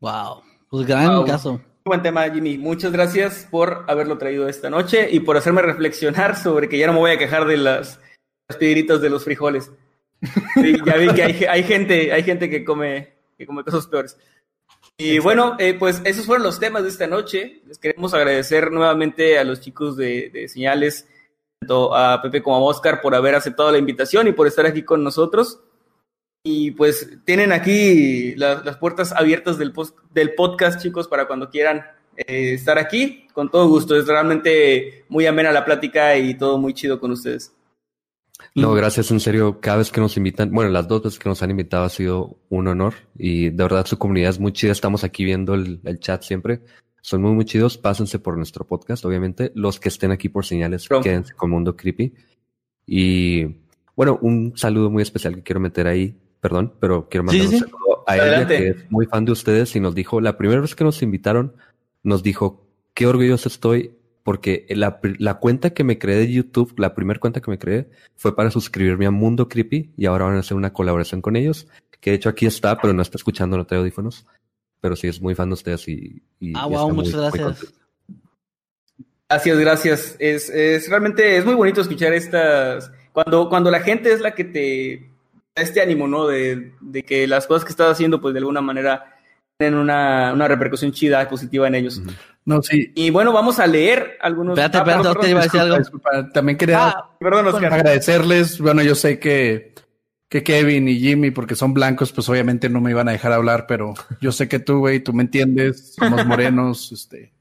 Wow. 0.00 0.42
Pues 0.68 0.86
gran 0.86 1.08
Wow. 1.16 1.26
caso. 1.26 1.60
Buen 1.84 2.02
tema, 2.02 2.28
Jimmy. 2.30 2.58
Muchas 2.58 2.92
gracias 2.92 3.48
por 3.50 3.84
haberlo 3.88 4.18
traído 4.18 4.46
esta 4.48 4.68
noche 4.70 5.08
y 5.10 5.20
por 5.20 5.36
hacerme 5.36 5.62
reflexionar 5.62 6.36
sobre 6.36 6.68
que 6.68 6.78
ya 6.78 6.86
no 6.86 6.92
me 6.92 6.98
voy 7.00 7.10
a 7.12 7.18
quejar 7.18 7.46
de 7.46 7.56
las, 7.56 7.98
las 8.48 8.58
piedritas 8.58 9.00
de 9.00 9.10
los 9.10 9.24
frijoles. 9.24 9.72
Sí, 10.54 10.76
ya 10.84 10.96
vi 10.96 11.08
que 11.14 11.22
hay, 11.22 11.44
hay 11.44 11.62
gente, 11.64 12.12
hay 12.12 12.22
gente 12.22 12.50
que 12.50 12.64
come, 12.64 13.14
que 13.38 13.46
come 13.46 13.64
cosas 13.64 13.86
peores. 13.86 14.16
Y 14.98 15.18
bueno, 15.18 15.56
eh, 15.58 15.74
pues 15.78 16.02
esos 16.04 16.26
fueron 16.26 16.44
los 16.44 16.60
temas 16.60 16.82
de 16.82 16.90
esta 16.90 17.06
noche. 17.06 17.62
Les 17.66 17.78
queremos 17.78 18.12
agradecer 18.12 18.70
nuevamente 18.70 19.38
a 19.38 19.44
los 19.44 19.60
chicos 19.60 19.96
de, 19.96 20.28
de 20.30 20.46
Señales, 20.48 21.08
tanto 21.58 21.94
a 21.94 22.20
Pepe 22.20 22.42
como 22.42 22.56
a 22.56 22.60
Oscar, 22.60 23.00
por 23.00 23.14
haber 23.14 23.34
aceptado 23.34 23.72
la 23.72 23.78
invitación 23.78 24.28
y 24.28 24.32
por 24.32 24.46
estar 24.46 24.66
aquí 24.66 24.82
con 24.82 25.02
nosotros. 25.02 25.60
Y 26.44 26.72
pues 26.72 27.18
tienen 27.24 27.52
aquí 27.52 28.34
la- 28.34 28.62
las 28.62 28.76
puertas 28.76 29.12
abiertas 29.12 29.56
del, 29.58 29.72
post- 29.72 29.98
del 30.12 30.34
podcast, 30.34 30.80
chicos, 30.82 31.08
para 31.08 31.26
cuando 31.26 31.48
quieran 31.48 31.86
eh, 32.16 32.52
estar 32.54 32.78
aquí. 32.78 33.26
Con 33.32 33.50
todo 33.50 33.68
gusto. 33.68 33.96
Es 33.96 34.06
realmente 34.06 35.04
muy 35.08 35.24
amena 35.26 35.50
la 35.52 35.64
plática 35.64 36.14
y 36.18 36.34
todo 36.36 36.58
muy 36.58 36.74
chido 36.74 37.00
con 37.00 37.10
ustedes. 37.12 37.54
No, 38.54 38.74
gracias, 38.74 39.10
en 39.10 39.20
serio. 39.20 39.60
Cada 39.60 39.78
vez 39.78 39.90
que 39.90 40.00
nos 40.00 40.16
invitan, 40.16 40.50
bueno, 40.50 40.70
las 40.70 40.88
dos 40.88 41.02
veces 41.02 41.18
que 41.18 41.28
nos 41.28 41.42
han 41.42 41.50
invitado 41.50 41.84
ha 41.84 41.88
sido 41.88 42.38
un 42.48 42.66
honor 42.68 42.94
y 43.16 43.50
de 43.50 43.62
verdad 43.62 43.86
su 43.86 43.96
comunidad 43.98 44.30
es 44.30 44.40
muy 44.40 44.52
chida. 44.52 44.72
Estamos 44.72 45.04
aquí 45.04 45.24
viendo 45.24 45.54
el, 45.54 45.80
el 45.84 46.00
chat 46.00 46.22
siempre. 46.22 46.60
Son 47.00 47.22
muy, 47.22 47.32
muy 47.32 47.44
chidos. 47.44 47.78
Pásense 47.78 48.18
por 48.18 48.36
nuestro 48.36 48.66
podcast, 48.66 49.04
obviamente. 49.04 49.52
Los 49.54 49.78
que 49.80 49.88
estén 49.88 50.10
aquí 50.10 50.28
por 50.28 50.44
señales, 50.44 50.88
quédense 51.02 51.34
con 51.34 51.50
Mundo 51.50 51.76
Creepy. 51.76 52.12
Y 52.86 53.44
bueno, 53.94 54.18
un 54.22 54.52
saludo 54.56 54.90
muy 54.90 55.02
especial 55.02 55.34
que 55.36 55.42
quiero 55.42 55.60
meter 55.60 55.86
ahí. 55.86 56.16
Perdón, 56.40 56.72
pero 56.80 57.08
quiero 57.08 57.24
mandar 57.24 57.40
Sí, 57.40 57.46
un 57.46 57.52
sí. 57.52 57.58
saludo 57.60 58.04
a 58.06 58.14
ella, 58.16 58.24
Adelante. 58.24 58.56
que 58.58 58.68
es 58.70 58.90
muy 58.90 59.06
fan 59.06 59.24
de 59.26 59.32
ustedes 59.32 59.76
y 59.76 59.80
nos 59.80 59.94
dijo, 59.94 60.20
la 60.20 60.36
primera 60.38 60.60
vez 60.60 60.74
que 60.74 60.84
nos 60.84 61.02
invitaron, 61.02 61.54
nos 62.02 62.22
dijo, 62.22 62.66
qué 62.94 63.06
orgulloso 63.06 63.48
estoy 63.48 63.92
porque 64.22 64.66
la, 64.70 65.00
cuenta 65.40 65.70
que 65.70 65.84
me 65.84 65.98
creé 65.98 66.18
de 66.18 66.32
YouTube, 66.32 66.74
la 66.78 66.94
primera 66.94 67.18
cuenta 67.20 67.40
que 67.40 67.50
me 67.50 67.58
creé, 67.58 67.88
fue 68.16 68.34
para 68.36 68.50
suscribirme 68.50 69.06
a 69.06 69.10
Mundo 69.10 69.48
Creepy 69.48 69.92
y 69.96 70.06
ahora 70.06 70.26
van 70.26 70.36
a 70.36 70.40
hacer 70.40 70.56
una 70.56 70.72
colaboración 70.72 71.20
con 71.22 71.36
ellos, 71.36 71.66
que 72.00 72.10
de 72.10 72.16
hecho 72.16 72.28
aquí 72.28 72.46
está, 72.46 72.78
pero 72.80 72.92
no 72.92 73.02
está 73.02 73.16
escuchando, 73.16 73.56
no 73.56 73.66
trae 73.66 73.80
audífonos. 73.80 74.26
Pero 74.82 74.96
sí 74.96 75.08
es 75.08 75.20
muy 75.20 75.34
fan 75.34 75.50
de 75.50 75.54
ustedes 75.54 75.86
y, 75.88 76.22
y 76.38 76.52
Ah, 76.56 76.64
wow, 76.66 76.86
muy- 76.88 77.04
muchas 77.04 77.12
muy 77.14 77.20
gracias. 77.22 77.44
contento. 77.58 77.74
Gracias, 79.28 79.58
gracias. 79.58 80.16
Es, 80.18 80.50
es 80.50 80.88
realmente 80.88 81.36
es 81.36 81.44
muy 81.44 81.54
bonito 81.54 81.80
escuchar 81.80 82.12
estas. 82.14 82.90
Cuando, 83.12 83.48
cuando 83.48 83.70
la 83.70 83.80
gente 83.80 84.12
es 84.12 84.20
la 84.20 84.34
que 84.34 84.44
te 84.44 85.10
da 85.54 85.62
este 85.62 85.80
ánimo, 85.80 86.08
¿no? 86.08 86.26
De, 86.26 86.72
de 86.80 87.02
que 87.04 87.26
las 87.26 87.46
cosas 87.46 87.64
que 87.64 87.70
estás 87.70 87.92
haciendo, 87.92 88.20
pues 88.20 88.34
de 88.34 88.38
alguna 88.38 88.60
manera 88.60 89.19
tienen 89.60 89.78
una, 89.78 90.32
una 90.32 90.48
repercusión 90.48 90.90
chida 90.90 91.22
y 91.22 91.26
positiva 91.26 91.68
en 91.68 91.74
ellos. 91.74 92.00
No, 92.46 92.62
sí. 92.62 92.92
Y 92.96 93.10
bueno, 93.10 93.30
vamos 93.30 93.58
a 93.58 93.66
leer 93.66 94.16
algunos. 94.22 94.58
Espérate, 94.58 94.78
Ah, 94.78 94.80
espérate, 94.80 95.02
perdón, 95.02 95.16
Oscar 95.18 95.30
iba 95.30 95.40
a 95.40 95.42
decir 95.42 95.60
Disculpa, 95.60 95.74
algo. 95.74 95.78
disculpa. 96.22 96.32
También 96.32 96.56
quería 96.58 96.86
Ah, 96.88 97.10
Perdón, 97.20 97.46
Oscar. 97.48 97.74
agradecerles. 97.74 98.58
Bueno, 98.58 98.82
yo 98.82 98.94
sé 98.94 99.18
que, 99.18 99.74
que 100.30 100.42
Kevin 100.42 100.88
y 100.88 100.98
Jimmy, 100.98 101.30
porque 101.30 101.54
son 101.54 101.74
blancos, 101.74 102.10
pues 102.10 102.26
obviamente 102.30 102.70
no 102.70 102.80
me 102.80 102.90
iban 102.90 103.06
a 103.08 103.12
dejar 103.12 103.32
hablar, 103.32 103.66
pero 103.68 103.92
yo 104.22 104.32
sé 104.32 104.48
que 104.48 104.60
tú, 104.60 104.78
güey, 104.78 105.00
tú 105.00 105.12
me 105.12 105.24
entiendes. 105.24 105.94
Somos 105.96 106.24
morenos, 106.24 106.90
este, 106.92 107.34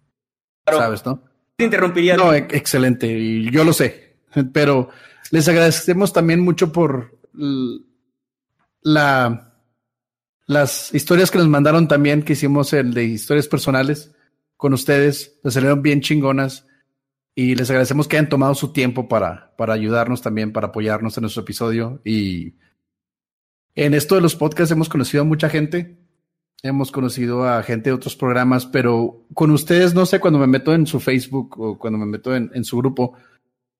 Claro. 0.66 0.80
sabes, 0.84 1.06
¿no? 1.06 1.24
Te 1.56 1.64
interrumpiría. 1.64 2.18
No, 2.18 2.34
e- 2.34 2.48
excelente, 2.52 3.08
y 3.08 3.50
yo 3.50 3.64
lo 3.64 3.72
sé, 3.72 4.18
pero 4.52 4.90
les 5.32 5.48
agradecemos 5.48 6.12
también 6.12 6.42
mucho 6.42 6.74
por 6.74 7.18
la, 8.82 9.49
las 10.50 10.92
historias 10.96 11.30
que 11.30 11.38
nos 11.38 11.48
mandaron 11.48 11.88
también, 11.88 12.24
que 12.24 12.34
hicimos 12.34 12.74
el 12.74 12.96
de 12.96 13.04
historias 13.04 13.48
personales 13.48 14.16
con 14.58 14.74
ustedes, 14.74 15.40
les 15.44 15.54
salieron 15.54 15.84
bien 15.84 16.02
chingonas 16.02 16.66
y 17.36 17.54
les 17.54 17.70
agradecemos 17.70 18.08
que 18.08 18.18
hayan 18.18 18.30
tomado 18.30 18.56
su 18.56 18.74
tiempo 18.74 19.08
para, 19.08 19.56
para 19.58 19.76
ayudarnos 19.76 20.24
también, 20.24 20.52
para 20.52 20.70
apoyarnos 20.70 21.16
en 21.16 21.22
nuestro 21.22 21.44
episodio. 21.44 22.02
Y 22.04 22.56
en 23.76 23.94
esto 23.94 24.16
de 24.16 24.22
los 24.22 24.36
podcasts 24.36 24.72
hemos 24.72 24.90
conocido 24.90 25.22
a 25.22 25.28
mucha 25.28 25.50
gente, 25.50 26.00
hemos 26.64 26.92
conocido 26.92 27.48
a 27.48 27.62
gente 27.62 27.92
de 27.92 27.96
otros 27.96 28.16
programas, 28.16 28.66
pero 28.66 29.28
con 29.36 29.52
ustedes, 29.52 29.94
no 29.94 30.08
sé, 30.08 30.20
cuando 30.20 30.40
me 30.40 30.48
meto 30.48 30.74
en 30.74 30.88
su 30.88 31.00
Facebook 31.00 31.60
o 31.60 31.78
cuando 31.78 32.00
me 32.00 32.08
meto 32.08 32.36
en, 32.36 32.50
en 32.56 32.64
su 32.64 32.76
grupo, 32.76 33.14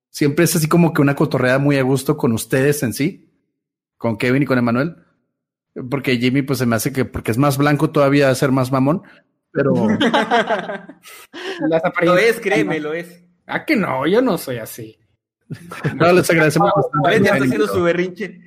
siempre 0.08 0.44
es 0.44 0.54
así 0.54 0.68
como 0.68 0.92
que 0.92 1.02
una 1.02 1.16
cotorreada 1.16 1.58
muy 1.58 1.78
a 1.78 1.82
gusto 1.82 2.16
con 2.16 2.30
ustedes 2.30 2.84
en 2.84 2.92
sí, 2.92 3.28
con 3.98 4.16
Kevin 4.16 4.44
y 4.44 4.46
con 4.46 4.56
Emanuel, 4.56 4.94
porque 5.88 6.16
Jimmy 6.18 6.42
pues 6.42 6.58
se 6.58 6.66
me 6.66 6.76
hace 6.76 6.92
que 6.92 7.04
porque 7.04 7.30
es 7.30 7.38
más 7.38 7.56
blanco 7.58 7.90
todavía 7.90 8.26
va 8.26 8.32
a 8.32 8.34
ser 8.34 8.50
más 8.52 8.72
mamón, 8.72 9.02
pero 9.52 9.72
Lo 12.02 12.16
es, 12.18 12.40
créeme, 12.40 12.80
lo 12.80 12.92
es. 12.94 13.22
Ah, 13.46 13.64
que 13.64 13.76
no, 13.76 14.06
yo 14.06 14.20
no 14.22 14.38
soy 14.38 14.58
así. 14.58 14.96
no, 15.96 16.12
les 16.12 16.30
agradecemos 16.30 16.70
Vale, 17.02 17.16
ya 17.16 17.16
está 17.16 17.30
bastante. 17.32 17.44
haciendo 17.44 17.66
su 17.66 17.82
berrinche. 17.82 18.40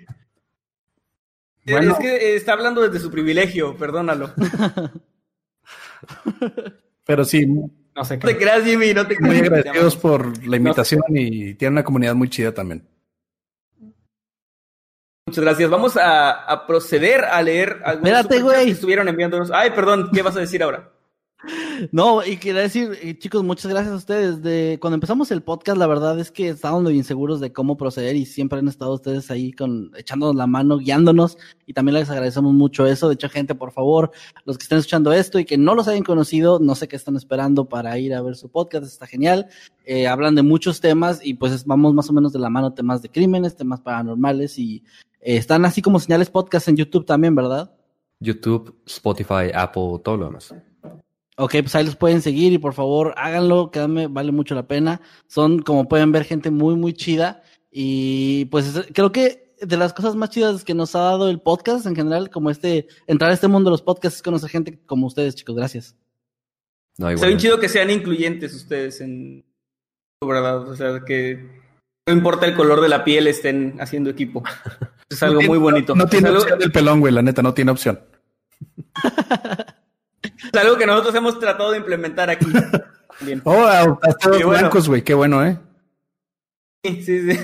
Bueno. 1.65 1.91
Es 1.93 1.97
que 1.99 2.15
eh, 2.15 2.35
está 2.35 2.53
hablando 2.53 2.81
desde 2.81 2.99
su 2.99 3.09
privilegio, 3.11 3.75
perdónalo. 3.77 4.31
No 4.37 4.37
Pero 7.05 7.25
sí, 7.25 7.45
No 7.45 8.05
sé 8.05 8.17
te 8.17 8.27
qué. 8.29 8.37
creas, 8.37 8.63
Jimmy, 8.63 8.93
no 8.93 9.05
te 9.07 9.19
muy 9.19 9.29
creas. 9.39 9.47
agradecidos 9.47 9.97
por 9.97 10.45
la 10.47 10.55
invitación 10.57 11.01
y 11.09 11.53
tienen 11.55 11.73
una 11.73 11.83
comunidad 11.83 12.15
muy 12.15 12.29
chida 12.29 12.53
también. 12.53 12.87
Muchas 15.25 15.43
gracias. 15.43 15.69
Vamos 15.69 15.97
a, 15.97 16.31
a 16.31 16.67
proceder 16.67 17.23
a 17.25 17.41
leer 17.41 17.81
algunos 17.85 18.19
Espérate, 18.19 18.65
que 18.65 18.71
estuvieron 18.71 19.07
enviándonos. 19.07 19.51
Ay, 19.51 19.71
perdón, 19.71 20.09
¿qué 20.13 20.21
vas 20.21 20.35
a 20.35 20.41
decir 20.41 20.61
ahora? 20.61 20.92
No, 21.91 22.25
y 22.25 22.37
quería 22.37 22.61
decir, 22.61 22.97
eh, 23.01 23.17
chicos, 23.17 23.43
muchas 23.43 23.69
gracias 23.69 23.93
a 23.93 23.97
ustedes. 23.97 24.41
De 24.41 24.77
cuando 24.79 24.95
empezamos 24.95 25.31
el 25.31 25.41
podcast, 25.41 25.77
la 25.77 25.87
verdad 25.87 26.19
es 26.19 26.31
que 26.31 26.49
estábamos 26.49 26.83
muy 26.83 26.95
inseguros 26.95 27.39
de 27.39 27.51
cómo 27.51 27.77
proceder 27.77 28.15
y 28.15 28.25
siempre 28.25 28.59
han 28.59 28.67
estado 28.67 28.93
ustedes 28.93 29.29
ahí 29.29 29.51
con 29.51 29.91
echándonos 29.97 30.35
la 30.35 30.47
mano, 30.47 30.77
guiándonos 30.77 31.37
y 31.65 31.73
también 31.73 31.95
les 31.95 32.09
agradecemos 32.09 32.53
mucho 32.53 32.85
eso. 32.85 33.07
De 33.07 33.15
hecho, 33.15 33.29
gente, 33.29 33.55
por 33.55 33.71
favor, 33.71 34.11
los 34.45 34.57
que 34.57 34.63
estén 34.63 34.77
escuchando 34.77 35.11
esto 35.11 35.39
y 35.39 35.45
que 35.45 35.57
no 35.57 35.75
los 35.75 35.87
hayan 35.87 36.03
conocido, 36.03 36.59
no 36.59 36.75
sé 36.75 36.87
qué 36.87 36.95
están 36.95 37.15
esperando 37.15 37.65
para 37.65 37.97
ir 37.99 38.13
a 38.13 38.21
ver 38.21 38.35
su 38.35 38.49
podcast, 38.49 38.85
está 38.85 39.07
genial. 39.07 39.47
Eh, 39.85 40.07
hablan 40.07 40.35
de 40.35 40.43
muchos 40.43 40.79
temas 40.79 41.19
y 41.23 41.33
pues 41.33 41.65
vamos 41.65 41.93
más 41.93 42.09
o 42.09 42.13
menos 42.13 42.31
de 42.31 42.39
la 42.39 42.49
mano 42.49 42.73
temas 42.73 43.01
de 43.01 43.09
crímenes, 43.09 43.55
temas 43.55 43.81
paranormales 43.81 44.57
y 44.57 44.83
eh, 45.19 45.37
están 45.37 45.65
así 45.65 45.81
como 45.81 45.99
señales 45.99 46.29
podcast 46.29 46.69
en 46.69 46.77
YouTube 46.77 47.05
también, 47.05 47.35
¿verdad? 47.35 47.73
YouTube, 48.19 48.75
Spotify, 48.85 49.51
Apple, 49.53 49.99
todo 50.03 50.17
lo 50.17 50.25
demás. 50.27 50.53
Ok, 51.37 51.51
pues 51.61 51.75
ahí 51.75 51.85
los 51.85 51.95
pueden 51.95 52.21
seguir 52.21 52.53
y 52.53 52.59
por 52.59 52.73
favor 52.73 53.13
háganlo, 53.17 53.71
créanme, 53.71 54.07
vale 54.07 54.31
mucho 54.31 54.53
la 54.53 54.67
pena. 54.67 55.01
Son, 55.27 55.61
como 55.61 55.87
pueden 55.87 56.11
ver, 56.11 56.25
gente 56.25 56.51
muy, 56.51 56.75
muy 56.75 56.93
chida. 56.93 57.41
Y 57.71 58.45
pues 58.45 58.85
creo 58.93 59.11
que 59.11 59.55
de 59.59 59.77
las 59.77 59.93
cosas 59.93 60.15
más 60.15 60.29
chidas 60.29 60.63
que 60.63 60.73
nos 60.73 60.95
ha 60.95 60.99
dado 60.99 61.29
el 61.29 61.41
podcast 61.41 61.85
en 61.85 61.95
general, 61.95 62.29
como 62.29 62.49
este, 62.49 62.87
entrar 63.07 63.31
a 63.31 63.33
este 63.33 63.47
mundo 63.47 63.69
de 63.69 63.73
los 63.73 63.81
podcasts, 63.81 64.17
es 64.17 64.23
conocer 64.23 64.49
gente 64.49 64.79
como 64.85 65.07
ustedes, 65.07 65.35
chicos. 65.35 65.55
Gracias. 65.55 65.95
No, 66.97 67.09
Está 67.09 67.25
bien 67.25 67.39
chido 67.39 67.59
que 67.59 67.69
sean 67.69 67.89
incluyentes 67.89 68.53
ustedes 68.53 69.01
en 69.01 69.43
verdad. 70.21 70.69
O 70.69 70.75
sea, 70.75 71.01
que 71.05 71.63
no 72.07 72.13
importa 72.13 72.45
el 72.45 72.55
color 72.55 72.81
de 72.81 72.89
la 72.89 73.03
piel, 73.03 73.27
estén 73.27 73.77
haciendo 73.79 74.09
equipo. 74.09 74.43
Es 75.09 75.21
algo 75.21 75.43
muy 75.43 75.59
bonito. 75.59 75.93
No, 75.93 76.07
tiene 76.07 76.31
opción 76.31 76.57
del 76.57 76.71
pelón, 76.71 76.99
güey, 76.99 77.13
la 77.13 77.21
neta, 77.21 77.43
no 77.43 77.53
tiene 77.53 77.69
opción. 77.69 77.99
Es 80.37 80.59
algo 80.59 80.77
que 80.77 80.85
nosotros 80.85 81.15
hemos 81.15 81.39
tratado 81.39 81.71
de 81.71 81.77
implementar 81.77 82.29
aquí. 82.29 82.45
Bien. 83.21 83.41
Oh, 83.45 83.99
hasta 84.01 84.29
los 84.29 84.43
blancos, 84.43 84.87
güey, 84.87 85.03
qué 85.03 85.13
bueno, 85.13 85.45
¿eh? 85.45 85.57
Sí, 86.83 87.03
sí, 87.03 87.31
sí. 87.31 87.39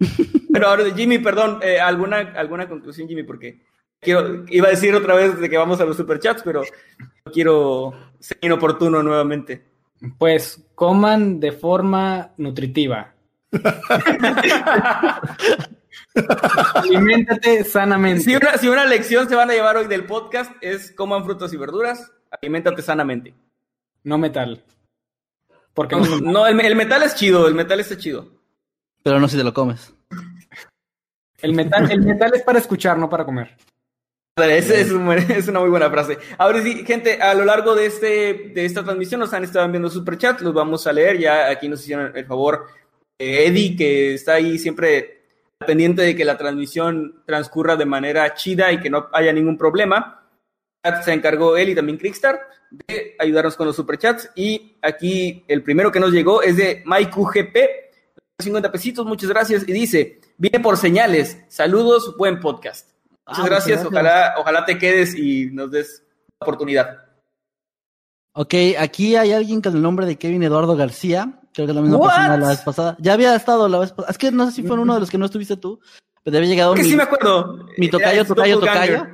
Pero 0.52 0.68
ahora, 0.68 0.84
Jimmy, 0.94 1.18
perdón, 1.18 1.60
eh, 1.62 1.80
¿alguna, 1.80 2.18
¿alguna 2.36 2.68
conclusión, 2.68 3.08
Jimmy? 3.08 3.22
Porque 3.22 3.62
quiero, 4.00 4.44
iba 4.48 4.68
a 4.68 4.70
decir 4.70 4.94
otra 4.94 5.14
vez 5.14 5.38
de 5.38 5.48
que 5.48 5.56
vamos 5.56 5.80
a 5.80 5.84
los 5.84 5.96
superchats, 5.96 6.42
pero 6.42 6.62
no 7.24 7.32
quiero 7.32 7.92
ser 8.18 8.38
inoportuno 8.40 9.02
nuevamente. 9.02 9.70
Pues 10.18 10.64
coman 10.74 11.38
de 11.38 11.52
forma 11.52 12.32
nutritiva. 12.36 13.14
Aliméntate 16.74 17.64
sanamente. 17.64 18.22
Si 18.22 18.36
una, 18.36 18.56
si 18.58 18.68
una 18.68 18.84
lección 18.84 19.28
se 19.28 19.34
van 19.34 19.50
a 19.50 19.54
llevar 19.54 19.76
hoy 19.76 19.86
del 19.86 20.04
podcast 20.04 20.52
es 20.60 20.92
coman 20.92 21.24
frutas 21.24 21.52
y 21.52 21.56
verduras, 21.56 22.12
aliméntate 22.30 22.82
sanamente. 22.82 23.34
No 24.04 24.18
metal. 24.18 24.64
Porque 25.74 25.96
no, 25.96 26.46
el, 26.46 26.76
metal 26.76 27.02
es 27.02 27.14
chido, 27.14 27.48
el 27.48 27.54
metal 27.54 27.80
está 27.80 27.96
chido. 27.96 28.28
Pero 29.02 29.18
no 29.18 29.28
si 29.28 29.36
te 29.36 29.44
lo 29.44 29.54
comes. 29.54 29.94
El 31.40 31.54
metal, 31.54 31.90
el 31.90 32.02
metal 32.02 32.32
es 32.34 32.42
para 32.42 32.58
escuchar, 32.58 32.98
no 32.98 33.08
para 33.08 33.24
comer. 33.24 33.56
Es, 34.36 34.70
es, 34.70 34.90
una 35.48 35.60
muy 35.60 35.70
buena 35.70 35.90
frase. 35.90 36.18
Ahora 36.38 36.62
sí, 36.62 36.84
gente, 36.86 37.20
a 37.20 37.34
lo 37.34 37.44
largo 37.44 37.74
de, 37.74 37.86
este, 37.86 38.52
de 38.54 38.64
esta 38.64 38.82
transmisión 38.84 39.20
nos 39.20 39.32
han 39.32 39.44
estado 39.44 39.64
enviando 39.64 39.90
superchats, 39.90 40.42
los 40.42 40.54
vamos 40.54 40.86
a 40.86 40.92
leer. 40.92 41.18
Ya 41.18 41.50
aquí 41.50 41.68
nos 41.68 41.80
hicieron 41.80 42.16
el 42.16 42.26
favor 42.26 42.66
eh, 43.18 43.46
Eddie, 43.46 43.76
que 43.76 44.14
está 44.14 44.34
ahí 44.34 44.58
siempre 44.58 45.21
pendiente 45.66 46.02
de 46.02 46.16
que 46.16 46.24
la 46.24 46.38
transmisión 46.38 47.22
transcurra 47.26 47.76
de 47.76 47.86
manera 47.86 48.34
chida 48.34 48.72
y 48.72 48.80
que 48.80 48.90
no 48.90 49.08
haya 49.12 49.32
ningún 49.32 49.58
problema. 49.58 50.26
Se 51.04 51.12
encargó 51.12 51.56
él 51.56 51.70
y 51.70 51.74
también 51.74 51.98
Crickstar 51.98 52.40
de 52.70 53.14
ayudarnos 53.18 53.56
con 53.56 53.66
los 53.66 53.76
superchats. 53.76 54.30
Y 54.34 54.76
aquí 54.82 55.44
el 55.48 55.62
primero 55.62 55.92
que 55.92 56.00
nos 56.00 56.12
llegó 56.12 56.42
es 56.42 56.56
de 56.56 56.82
Mike 56.86 57.12
UGP, 57.14 57.56
50 58.38 58.72
pesitos, 58.72 59.06
muchas 59.06 59.28
gracias. 59.30 59.68
Y 59.68 59.72
dice: 59.72 60.20
Viene 60.36 60.60
por 60.60 60.76
señales, 60.76 61.38
saludos, 61.48 62.16
buen 62.16 62.40
podcast. 62.40 62.88
Muchas 63.26 63.44
ah, 63.44 63.48
gracias, 63.48 63.84
Ojalá, 63.84 64.34
ojalá 64.38 64.64
te 64.64 64.78
quedes 64.78 65.14
y 65.14 65.46
nos 65.52 65.70
des 65.70 66.02
la 66.40 66.44
oportunidad. 66.44 66.98
Ok, 68.34 68.54
aquí 68.78 69.14
hay 69.14 69.32
alguien 69.32 69.60
con 69.60 69.76
el 69.76 69.82
nombre 69.82 70.06
de 70.06 70.16
Kevin 70.16 70.42
Eduardo 70.42 70.74
García. 70.74 71.41
Creo 71.52 71.66
que 71.66 71.72
es 71.72 71.76
la 71.76 71.82
misma 71.82 72.00
persona 72.00 72.36
la 72.36 72.48
vez 72.48 72.60
pasada. 72.60 72.96
Ya 73.00 73.12
había 73.12 73.34
estado 73.34 73.68
la 73.68 73.78
vez 73.78 73.92
pasada. 73.92 74.10
Es 74.10 74.18
que 74.18 74.30
no 74.30 74.46
sé 74.46 74.52
si 74.52 74.62
fue 74.62 74.78
uno 74.78 74.94
de 74.94 75.00
los 75.00 75.10
que 75.10 75.18
no 75.18 75.26
estuviste 75.26 75.56
tú, 75.56 75.80
pero 76.22 76.36
había 76.36 76.48
llegado. 76.48 76.74
Que 76.74 76.84
sí 76.84 76.96
me 76.96 77.02
acuerdo. 77.02 77.66
Mi 77.76 77.88
tocayo, 77.88 78.24
tocayo, 78.24 78.58
tocayo. 78.58 79.06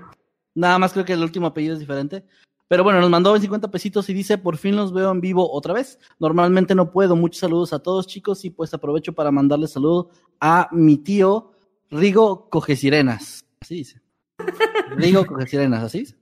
Nada 0.54 0.78
más 0.78 0.92
creo 0.92 1.04
que 1.04 1.12
el 1.12 1.22
último 1.22 1.46
apellido 1.48 1.74
es 1.74 1.80
diferente. 1.80 2.24
Pero 2.68 2.84
bueno, 2.84 3.00
nos 3.00 3.08
mandó 3.08 3.38
50 3.38 3.70
pesitos 3.70 4.08
y 4.10 4.14
dice, 4.14 4.36
por 4.36 4.58
fin 4.58 4.76
los 4.76 4.92
veo 4.92 5.10
en 5.10 5.22
vivo 5.22 5.50
otra 5.50 5.72
vez. 5.72 5.98
Normalmente 6.18 6.74
no 6.74 6.90
puedo. 6.90 7.16
Muchos 7.16 7.40
saludos 7.40 7.72
a 7.72 7.78
todos, 7.78 8.06
chicos, 8.06 8.44
y 8.44 8.50
pues 8.50 8.74
aprovecho 8.74 9.14
para 9.14 9.30
mandarle 9.30 9.66
saludos 9.66 10.08
a 10.38 10.68
mi 10.70 10.98
tío 10.98 11.52
Rigo 11.90 12.50
Cogesirenas. 12.50 13.44
Así 13.60 13.76
dice. 13.76 14.02
Rigo 14.96 15.24
Cogesirenas, 15.26 15.82
así 15.82 16.00
dice. 16.00 16.16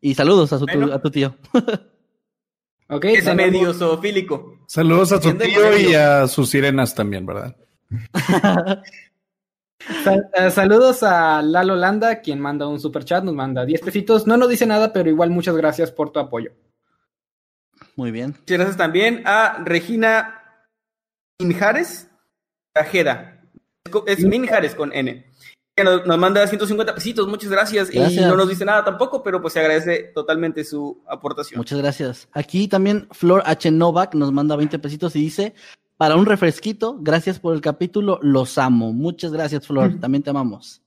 Y 0.00 0.14
saludos 0.14 0.52
a, 0.52 0.58
su, 0.58 0.66
a 0.92 1.00
tu 1.00 1.10
tío. 1.10 1.36
es 2.88 3.34
medio 3.34 3.72
zoofílico. 3.72 4.58
Saludos 4.66 5.12
a 5.12 5.20
su 5.20 5.34
tío 5.34 5.76
y 5.76 5.94
a 5.94 6.26
sus 6.28 6.50
sirenas 6.50 6.94
también, 6.94 7.26
¿verdad? 7.26 7.56
Eh, 9.86 10.50
saludos 10.50 11.02
a 11.02 11.42
Lalo 11.42 11.76
Landa, 11.76 12.22
quien 12.22 12.40
manda 12.40 12.66
un 12.66 12.80
super 12.80 13.04
chat, 13.04 13.22
nos 13.22 13.34
manda 13.34 13.66
10 13.66 13.82
pesitos. 13.82 14.26
No 14.26 14.38
nos 14.38 14.48
dice 14.48 14.64
nada, 14.64 14.94
pero 14.94 15.10
igual 15.10 15.28
muchas 15.28 15.54
gracias 15.56 15.90
por 15.90 16.10
tu 16.10 16.20
apoyo. 16.20 16.52
Muy 17.94 18.10
bien. 18.10 18.30
Muchas 18.30 18.56
gracias 18.56 18.76
también 18.78 19.22
a 19.26 19.62
Regina 19.62 20.42
Minjares 21.38 22.08
Tajeda. 22.72 23.42
Es 24.06 24.24
Minjares 24.24 24.74
con 24.74 24.90
N 24.94 25.26
nos, 25.82 26.06
nos, 26.06 26.18
manda 26.18 26.46
150 26.46 26.94
pesitos, 26.94 27.26
muchas 27.26 27.50
gracias, 27.50 27.92
Y 27.92 28.20
no 28.20 28.36
nos 28.36 28.48
dice 28.48 28.64
nada 28.64 28.84
tampoco, 28.84 29.22
pero 29.22 29.40
pues 29.40 29.54
se 29.54 29.60
agradece 29.60 30.12
totalmente 30.14 30.62
su 30.62 31.02
aportación. 31.08 31.58
Muchas 31.58 31.78
gracias. 31.78 32.28
Aquí 32.32 32.68
también 32.68 33.08
Flor 33.10 33.42
H. 33.44 33.70
Novak 33.72 34.14
nos 34.14 34.30
manda 34.30 34.54
20 34.54 34.78
pesitos 34.78 35.16
y 35.16 35.20
dice, 35.20 35.54
para 35.96 36.14
un 36.14 36.26
refresquito, 36.26 36.98
gracias 37.00 37.40
por 37.40 37.54
el 37.54 37.60
capítulo, 37.60 38.20
los 38.22 38.56
amo. 38.58 38.92
Muchas 38.92 39.32
gracias, 39.32 39.66
Flor, 39.66 39.98
también 39.98 40.22
te 40.22 40.30
amamos. 40.30 40.80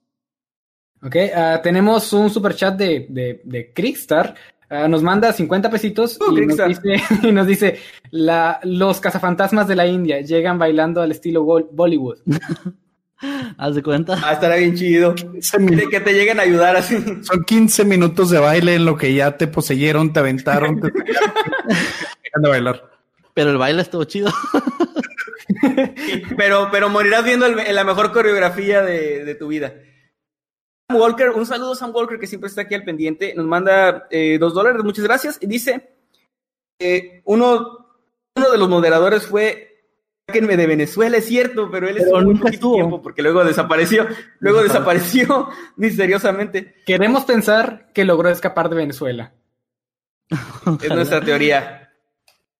Ok, 1.03 1.15
uh, 1.15 1.61
tenemos 1.61 2.11
un 2.13 2.29
super 2.29 2.55
chat 2.55 2.77
de, 2.77 3.07
de, 3.09 3.41
de 3.43 3.73
Crickstar. 3.73 4.35
Uh, 4.69 4.87
nos 4.87 5.03
manda 5.03 5.31
50 5.31 5.69
pesitos 5.69 6.17
uh, 6.19 6.37
y, 6.37 6.45
nos 6.45 6.57
dice, 6.57 7.03
y, 7.23 7.31
nos 7.31 7.47
dice, 7.47 7.79
la, 8.11 8.59
los 8.63 8.99
cazafantasmas 8.99 9.67
de 9.67 9.75
la 9.75 9.85
India 9.85 10.21
llegan 10.21 10.57
bailando 10.57 11.01
al 11.01 11.11
estilo 11.11 11.43
Bollywood. 11.43 12.19
Haz 13.57 13.75
de 13.75 13.83
cuenta. 13.83 14.19
Ah, 14.23 14.33
estará 14.33 14.55
bien 14.57 14.75
chido. 14.75 15.13
De 15.13 15.87
que 15.89 15.99
te 15.99 16.13
lleguen 16.13 16.39
a 16.39 16.43
ayudar 16.43 16.75
así. 16.75 16.97
Son 17.23 17.43
15 17.43 17.85
minutos 17.85 18.29
de 18.29 18.39
baile 18.39 18.75
en 18.75 18.85
lo 18.85 18.97
que 18.97 19.13
ya 19.13 19.37
te 19.37 19.47
poseyeron, 19.47 20.13
te 20.13 20.19
aventaron, 20.19 20.79
te 20.79 20.91
a 22.33 22.39
bailar. 22.47 22.91
Pero 23.33 23.51
el 23.51 23.57
baile 23.57 23.81
estuvo 23.81 24.03
chido. 24.03 24.31
pero, 26.37 26.69
pero 26.71 26.89
morirás 26.89 27.23
viendo 27.23 27.47
la 27.47 27.83
mejor 27.83 28.11
coreografía 28.11 28.81
de, 28.81 29.35
tu 29.35 29.47
vida. 29.47 29.73
Sam 30.89 30.99
Walker, 30.99 31.29
un 31.29 31.45
saludo 31.45 31.73
a 31.73 31.75
Sam 31.75 31.93
Walker 31.93 32.19
que 32.19 32.27
siempre 32.27 32.47
está 32.47 32.61
aquí 32.61 32.75
al 32.75 32.83
pendiente. 32.83 33.33
Nos 33.35 33.45
manda 33.45 34.07
eh, 34.09 34.37
dos 34.39 34.53
dólares, 34.53 34.83
muchas 34.83 35.03
gracias. 35.03 35.37
Y 35.41 35.47
dice: 35.47 35.89
eh, 36.79 37.21
uno, 37.25 37.87
uno 38.35 38.51
de 38.51 38.57
los 38.57 38.69
moderadores 38.69 39.25
fue 39.25 39.66
de 40.27 40.67
Venezuela, 40.67 41.17
es 41.17 41.25
cierto, 41.25 41.71
pero 41.71 41.87
él 41.87 41.97
estuvo 41.97 42.21
muy 42.21 42.35
poquito 42.35 42.73
tiempo 42.73 43.01
porque 43.01 43.21
luego 43.21 43.45
desapareció, 43.45 44.05
luego 44.39 44.61
desapareció 44.61 45.47
misteriosamente. 45.77 46.75
Queremos 46.85 47.23
pensar 47.23 47.93
que 47.93 48.03
logró 48.03 48.27
escapar 48.27 48.67
de 48.69 48.75
Venezuela. 48.75 49.33
es 50.81 50.89
nuestra 50.89 51.21
teoría. 51.21 51.93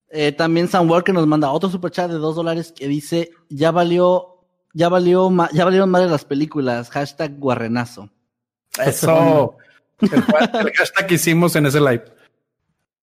Eh, 0.10 0.31
también 0.31 0.69
Sam 0.69 0.89
Walker 0.89 1.14
nos 1.14 1.27
manda 1.27 1.52
otro 1.52 1.69
superchat 1.69 2.10
de 2.10 2.18
dos 2.18 2.38
dólares 2.38 2.72
que 2.73 2.88
dice, 2.88 3.31
ya 3.49 3.72
valió, 3.72 4.45
ya 4.73 4.88
valió, 4.88 5.30
ya 5.52 5.65
valieron 5.65 5.89
más 5.89 6.10
las 6.10 6.23
películas, 6.23 6.89
hashtag 6.89 7.38
guarrenazo. 7.38 8.10
Eso, 8.81 9.57
el, 9.99 10.14
el 10.14 10.73
hashtag 10.73 11.06
que 11.06 11.15
hicimos 11.15 11.53
en 11.57 11.65
ese 11.65 11.81
live. 11.81 12.06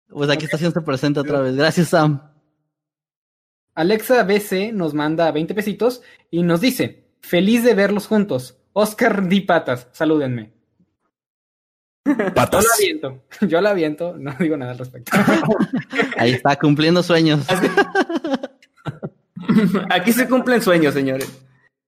Pues 0.07 0.29
aquí 0.29 0.45
está 0.45 0.57
haciendo 0.57 0.83
presente 0.83 1.19
otra 1.19 1.39
vez. 1.39 1.55
Gracias, 1.55 1.87
Sam. 1.87 2.30
Alexa 3.75 4.23
BC 4.23 4.71
nos 4.73 4.93
manda 4.93 5.31
20 5.31 5.55
pesitos 5.55 6.01
y 6.29 6.43
nos 6.43 6.61
dice, 6.61 7.05
feliz 7.21 7.63
de 7.63 7.73
verlos 7.73 8.07
juntos. 8.07 8.57
Oscar 8.73 9.27
Di 9.27 9.41
Patas, 9.41 9.87
salúdenme. 9.91 10.51
Patas. 12.33 12.63
Yo 12.63 12.69
la 12.69 12.75
aviento, 12.75 13.23
yo 13.47 13.61
la 13.61 13.69
aviento, 13.69 14.15
no 14.17 14.35
digo 14.39 14.57
nada 14.57 14.71
al 14.71 14.79
respecto. 14.79 15.15
Ahí 16.17 16.33
está, 16.33 16.57
cumpliendo 16.57 17.03
sueños. 17.03 17.45
Aquí 19.89 20.13
se 20.13 20.27
cumplen 20.27 20.61
sueños, 20.61 20.93
señores. 20.93 21.31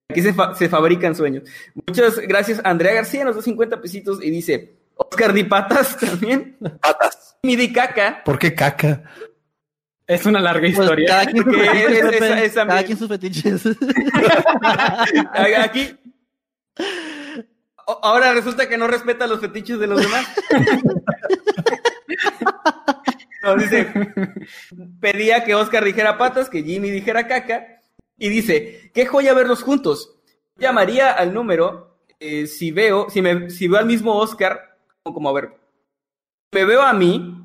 Aquí 0.10 0.22
se, 0.22 0.34
se, 0.55 0.69
fabrican 0.69 1.15
sueños. 1.15 1.43
Muchas 1.88 2.19
gracias. 2.19 2.61
Andrea 2.64 2.93
García 2.93 3.26
nos 3.26 3.35
da 3.35 3.41
50 3.41 3.81
pesitos 3.81 4.23
y 4.23 4.30
dice, 4.30 4.77
Oscar 4.95 5.34
di 5.34 5.43
patas 5.43 5.97
también. 5.97 6.57
Patas. 6.81 7.38
Mi 7.43 7.55
di 7.55 7.72
caca. 7.72 8.22
¿Por 8.23 8.38
qué 8.38 8.53
caca? 8.53 9.03
Es 10.14 10.26
una 10.26 10.40
larga 10.40 10.61
Pues 10.61 10.72
historia. 10.73 11.07
cada 11.07 11.26
quien 11.26 11.44
sus 11.45 11.56
fetiches, 11.56 11.91
es- 11.91 12.02
Pepe. 12.11 12.18
esa- 12.18 12.44
esa 12.44 12.65
Cada 12.68 12.80
mi- 12.80 12.85
quien 12.85 12.98
sus 12.98 13.07
fetiches. 13.10 13.64
Aquí. 15.64 15.95
O- 17.85 17.99
Ahora 18.03 18.34
resulta 18.34 18.68
que 18.69 18.77
no 18.77 18.88
respeta 18.88 19.27
los 19.27 19.40
fetiches 19.40 19.80
de 19.80 19.88
los 19.88 20.02
demás. 20.02 20.26
No, 23.44 23.57
dice, 23.57 23.91
pedía 25.02 25.44
que 25.44 25.53
Oscar 25.53 25.84
dijera 25.84 26.18
patas, 26.18 26.49
que 26.49 26.64
Jimmy 26.64 26.90
dijera 26.91 27.27
caca, 27.27 27.81
y 28.18 28.30
dice, 28.30 28.90
qué 28.94 29.06
joya 29.06 29.34
verlos 29.34 29.64
juntos. 29.64 30.15
Llamaría 30.56 31.11
al 31.11 31.34
número 31.34 31.98
eh, 32.22 32.48
si 32.48 32.72
veo, 32.72 33.10
si 33.10 33.22
me, 33.22 33.49
si 33.49 33.68
veo 33.68 33.80
al 33.80 33.85
mismo 33.85 34.15
Oscar, 34.15 34.77
como, 35.03 35.14
como 35.15 35.30
a 35.30 35.34
ver, 35.34 35.49
me 36.53 36.64
veo 36.64 36.81
a 36.84 36.94
mí, 36.94 37.35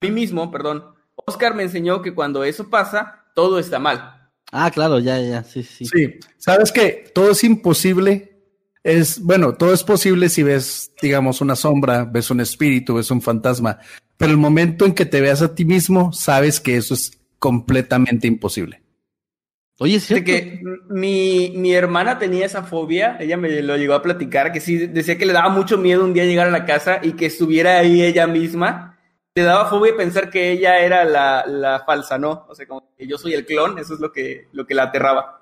a 0.00 0.06
mí 0.06 0.12
mismo, 0.12 0.48
perdón. 0.48 0.94
Oscar 1.14 1.54
me 1.54 1.62
enseñó 1.62 2.02
que 2.02 2.14
cuando 2.14 2.44
eso 2.44 2.68
pasa, 2.70 3.24
todo 3.34 3.58
está 3.58 3.78
mal. 3.78 4.30
ah, 4.52 4.70
claro, 4.70 4.98
ya, 4.98 5.20
ya, 5.20 5.44
sí, 5.44 5.62
sí. 5.62 5.86
Sí. 5.86 6.14
¿Sabes 6.38 6.72
que 6.72 7.10
Todo 7.14 7.30
es 7.30 7.44
imposible. 7.44 8.28
Es, 8.84 9.20
bueno, 9.20 9.54
todo 9.54 9.72
es 9.72 9.84
posible 9.84 10.28
si 10.28 10.42
ves, 10.42 10.92
digamos, 11.00 11.40
una 11.40 11.54
sombra, 11.54 12.04
ves 12.04 12.30
un 12.30 12.40
espíritu, 12.40 12.94
ves 12.94 13.10
un 13.12 13.22
fantasma. 13.22 13.78
Pero 14.16 14.32
el 14.32 14.38
momento 14.38 14.84
en 14.84 14.92
que 14.92 15.06
te 15.06 15.20
veas 15.20 15.40
a 15.40 15.54
ti 15.54 15.64
mismo, 15.64 16.12
sabes 16.12 16.60
que 16.60 16.76
eso 16.76 16.94
es 16.94 17.20
completamente 17.38 18.26
imposible. 18.26 18.82
Oye, 19.78 19.96
es 19.96 20.06
cierto. 20.06 20.24
que 20.26 20.62
mi, 20.90 21.52
mi 21.56 21.72
hermana 21.72 22.18
tenía 22.18 22.46
esa 22.46 22.62
fobia, 22.62 23.16
ella 23.18 23.36
me 23.36 23.62
lo 23.62 23.76
llegó 23.76 23.94
a 23.94 24.02
platicar, 24.02 24.52
que 24.52 24.60
sí, 24.60 24.86
decía 24.86 25.18
que 25.18 25.26
le 25.26 25.32
daba 25.32 25.48
mucho 25.48 25.78
miedo 25.78 26.04
un 26.04 26.12
día 26.12 26.24
llegar 26.24 26.46
a 26.46 26.52
la 26.52 26.66
casa 26.66 27.00
y 27.02 27.12
que 27.12 27.26
estuviera 27.26 27.78
ahí 27.78 28.02
ella 28.02 28.26
misma. 28.26 28.91
Le 29.34 29.42
daba 29.44 29.68
fobia 29.68 29.96
pensar 29.96 30.28
que 30.28 30.52
ella 30.52 30.78
era 30.80 31.04
la, 31.04 31.46
la 31.46 31.80
falsa, 31.84 32.18
¿no? 32.18 32.44
O 32.48 32.54
sea, 32.54 32.66
como 32.66 32.92
que 32.96 33.06
yo 33.06 33.16
soy 33.16 33.32
el 33.32 33.46
clon, 33.46 33.78
eso 33.78 33.94
es 33.94 34.00
lo 34.00 34.12
que, 34.12 34.48
lo 34.52 34.66
que 34.66 34.74
la 34.74 34.84
aterraba. 34.84 35.40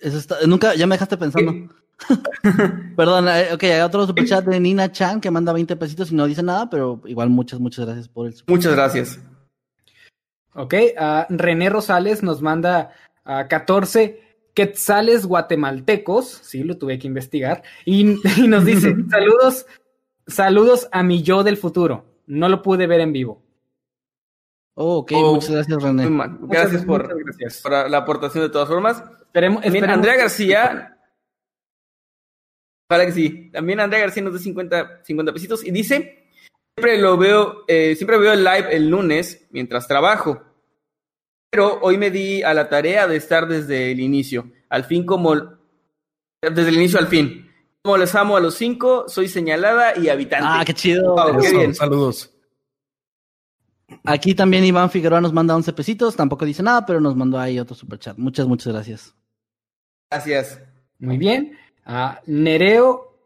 Eso 0.00 0.18
está, 0.18 0.36
nunca, 0.46 0.74
ya 0.74 0.86
me 0.86 0.96
dejaste 0.96 1.16
pensando. 1.16 1.74
Perdón, 2.96 3.28
eh, 3.28 3.54
ok, 3.54 3.62
hay 3.62 3.80
otro 3.80 4.06
superchat 4.06 4.44
de 4.44 4.60
Nina 4.60 4.92
Chan 4.92 5.20
que 5.20 5.30
manda 5.30 5.54
20 5.54 5.76
pesitos 5.76 6.12
y 6.12 6.14
no 6.14 6.26
dice 6.26 6.42
nada, 6.42 6.68
pero 6.68 7.00
igual 7.06 7.30
muchas, 7.30 7.58
muchas 7.58 7.86
gracias 7.86 8.08
por 8.08 8.26
el 8.26 8.34
super. 8.34 8.54
Muchas 8.54 8.74
gracias. 8.74 9.18
Ok, 10.54 10.74
ah, 10.98 11.26
René 11.30 11.70
Rosales 11.70 12.22
nos 12.22 12.42
manda 12.42 12.92
a 13.24 13.48
14 13.48 14.20
quetzales 14.52 15.26
guatemaltecos, 15.26 16.28
sí, 16.42 16.62
lo 16.62 16.76
tuve 16.76 16.98
que 16.98 17.08
investigar, 17.08 17.62
y, 17.84 18.16
y 18.36 18.46
nos 18.46 18.64
dice, 18.64 18.94
saludos, 19.10 19.66
saludos 20.26 20.88
a 20.92 21.02
mi 21.02 21.22
yo 21.22 21.42
del 21.42 21.56
futuro, 21.56 22.04
no 22.26 22.48
lo 22.48 22.62
pude 22.62 22.86
ver 22.86 23.00
en 23.00 23.12
vivo. 23.12 23.42
Oh, 24.76 24.98
ok, 24.98 25.12
Oh, 25.14 25.34
muchas 25.34 25.50
gracias, 25.50 25.76
Muy 25.78 25.84
René. 25.86 26.10
mal. 26.10 26.36
Gracias 26.42 26.84
Muchas- 26.84 26.86
por, 26.86 27.02
muchas 27.14 27.36
gracias. 27.38 27.62
por 27.62 27.90
la 27.90 27.98
aportación 27.98 28.42
de 28.44 28.50
todas 28.50 28.68
formas. 28.68 29.02
Esperemos, 29.26 29.64
esperemos- 29.64 29.94
Andrea 29.94 30.16
García. 30.16 30.90
Para 32.88 33.06
que 33.06 33.12
sí. 33.12 33.50
También 33.52 33.80
Andrea 33.80 34.00
García 34.02 34.22
nos 34.22 34.32
da 34.34 34.38
50, 34.40 35.04
50 35.04 35.32
pesitos 35.32 35.64
y 35.64 35.70
dice: 35.70 36.28
Siempre 36.76 36.98
lo 37.00 37.16
veo, 37.16 37.64
eh, 37.68 37.94
siempre 37.96 38.18
veo 38.18 38.32
el 38.32 38.44
live 38.44 38.74
el 38.74 38.88
lunes 38.90 39.46
mientras 39.50 39.86
trabajo. 39.88 40.42
Pero 41.50 41.78
hoy 41.82 41.96
me 41.98 42.10
di 42.10 42.42
a 42.42 42.52
la 42.52 42.68
tarea 42.68 43.06
de 43.06 43.16
estar 43.16 43.46
desde 43.46 43.92
el 43.92 44.00
inicio. 44.00 44.50
Al 44.68 44.84
fin, 44.84 45.06
como. 45.06 45.34
Desde 46.42 46.68
el 46.68 46.74
inicio 46.74 46.98
al 46.98 47.06
fin. 47.06 47.48
Como 47.84 47.98
les 47.98 48.14
amo 48.14 48.34
a 48.34 48.40
los 48.40 48.54
cinco, 48.54 49.04
soy 49.08 49.28
señalada 49.28 49.92
y 49.98 50.08
habitante. 50.08 50.46
Ah, 50.48 50.62
qué 50.64 50.72
chido. 50.72 51.14
Wow, 51.14 51.38
qué 51.38 51.46
Eso, 51.48 51.58
bien. 51.58 51.74
Saludos. 51.74 52.30
Aquí 54.04 54.34
también 54.34 54.64
Iván 54.64 54.88
Figueroa 54.88 55.20
nos 55.20 55.34
manda 55.34 55.54
11 55.54 55.70
pesitos, 55.74 56.16
tampoco 56.16 56.46
dice 56.46 56.62
nada, 56.62 56.86
pero 56.86 56.98
nos 56.98 57.14
mandó 57.14 57.38
ahí 57.38 57.58
otro 57.58 57.76
superchat. 57.76 58.16
Muchas, 58.16 58.46
muchas 58.46 58.72
gracias. 58.72 59.14
Gracias. 60.10 60.62
Muy 60.98 61.18
bien. 61.18 61.58
Ah, 61.84 62.22
Nereo, 62.24 63.18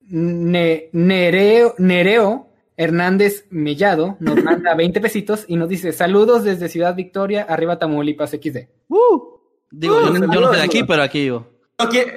Ne- 0.00 0.90
Nereo, 0.92 1.74
Nereo 1.78 2.48
Hernández 2.76 3.46
Mellado 3.48 4.18
nos 4.20 4.34
manda 4.44 4.74
20 4.74 5.00
pesitos 5.00 5.46
y 5.48 5.56
nos 5.56 5.70
dice 5.70 5.90
saludos 5.92 6.44
desde 6.44 6.68
Ciudad 6.68 6.94
Victoria, 6.94 7.46
arriba 7.48 7.78
Tamaulipas 7.78 8.32
XD. 8.32 8.68
Uh, 8.88 9.22
digo, 9.70 10.00
yo, 10.02 10.10
no- 10.12 10.34
yo 10.34 10.40
no 10.42 10.48
soy 10.48 10.56
de 10.58 10.62
aquí, 10.64 10.84
pero 10.84 11.02
aquí 11.02 11.20
vivo. 11.22 11.46
No 11.84 11.88
quiero, 11.90 12.12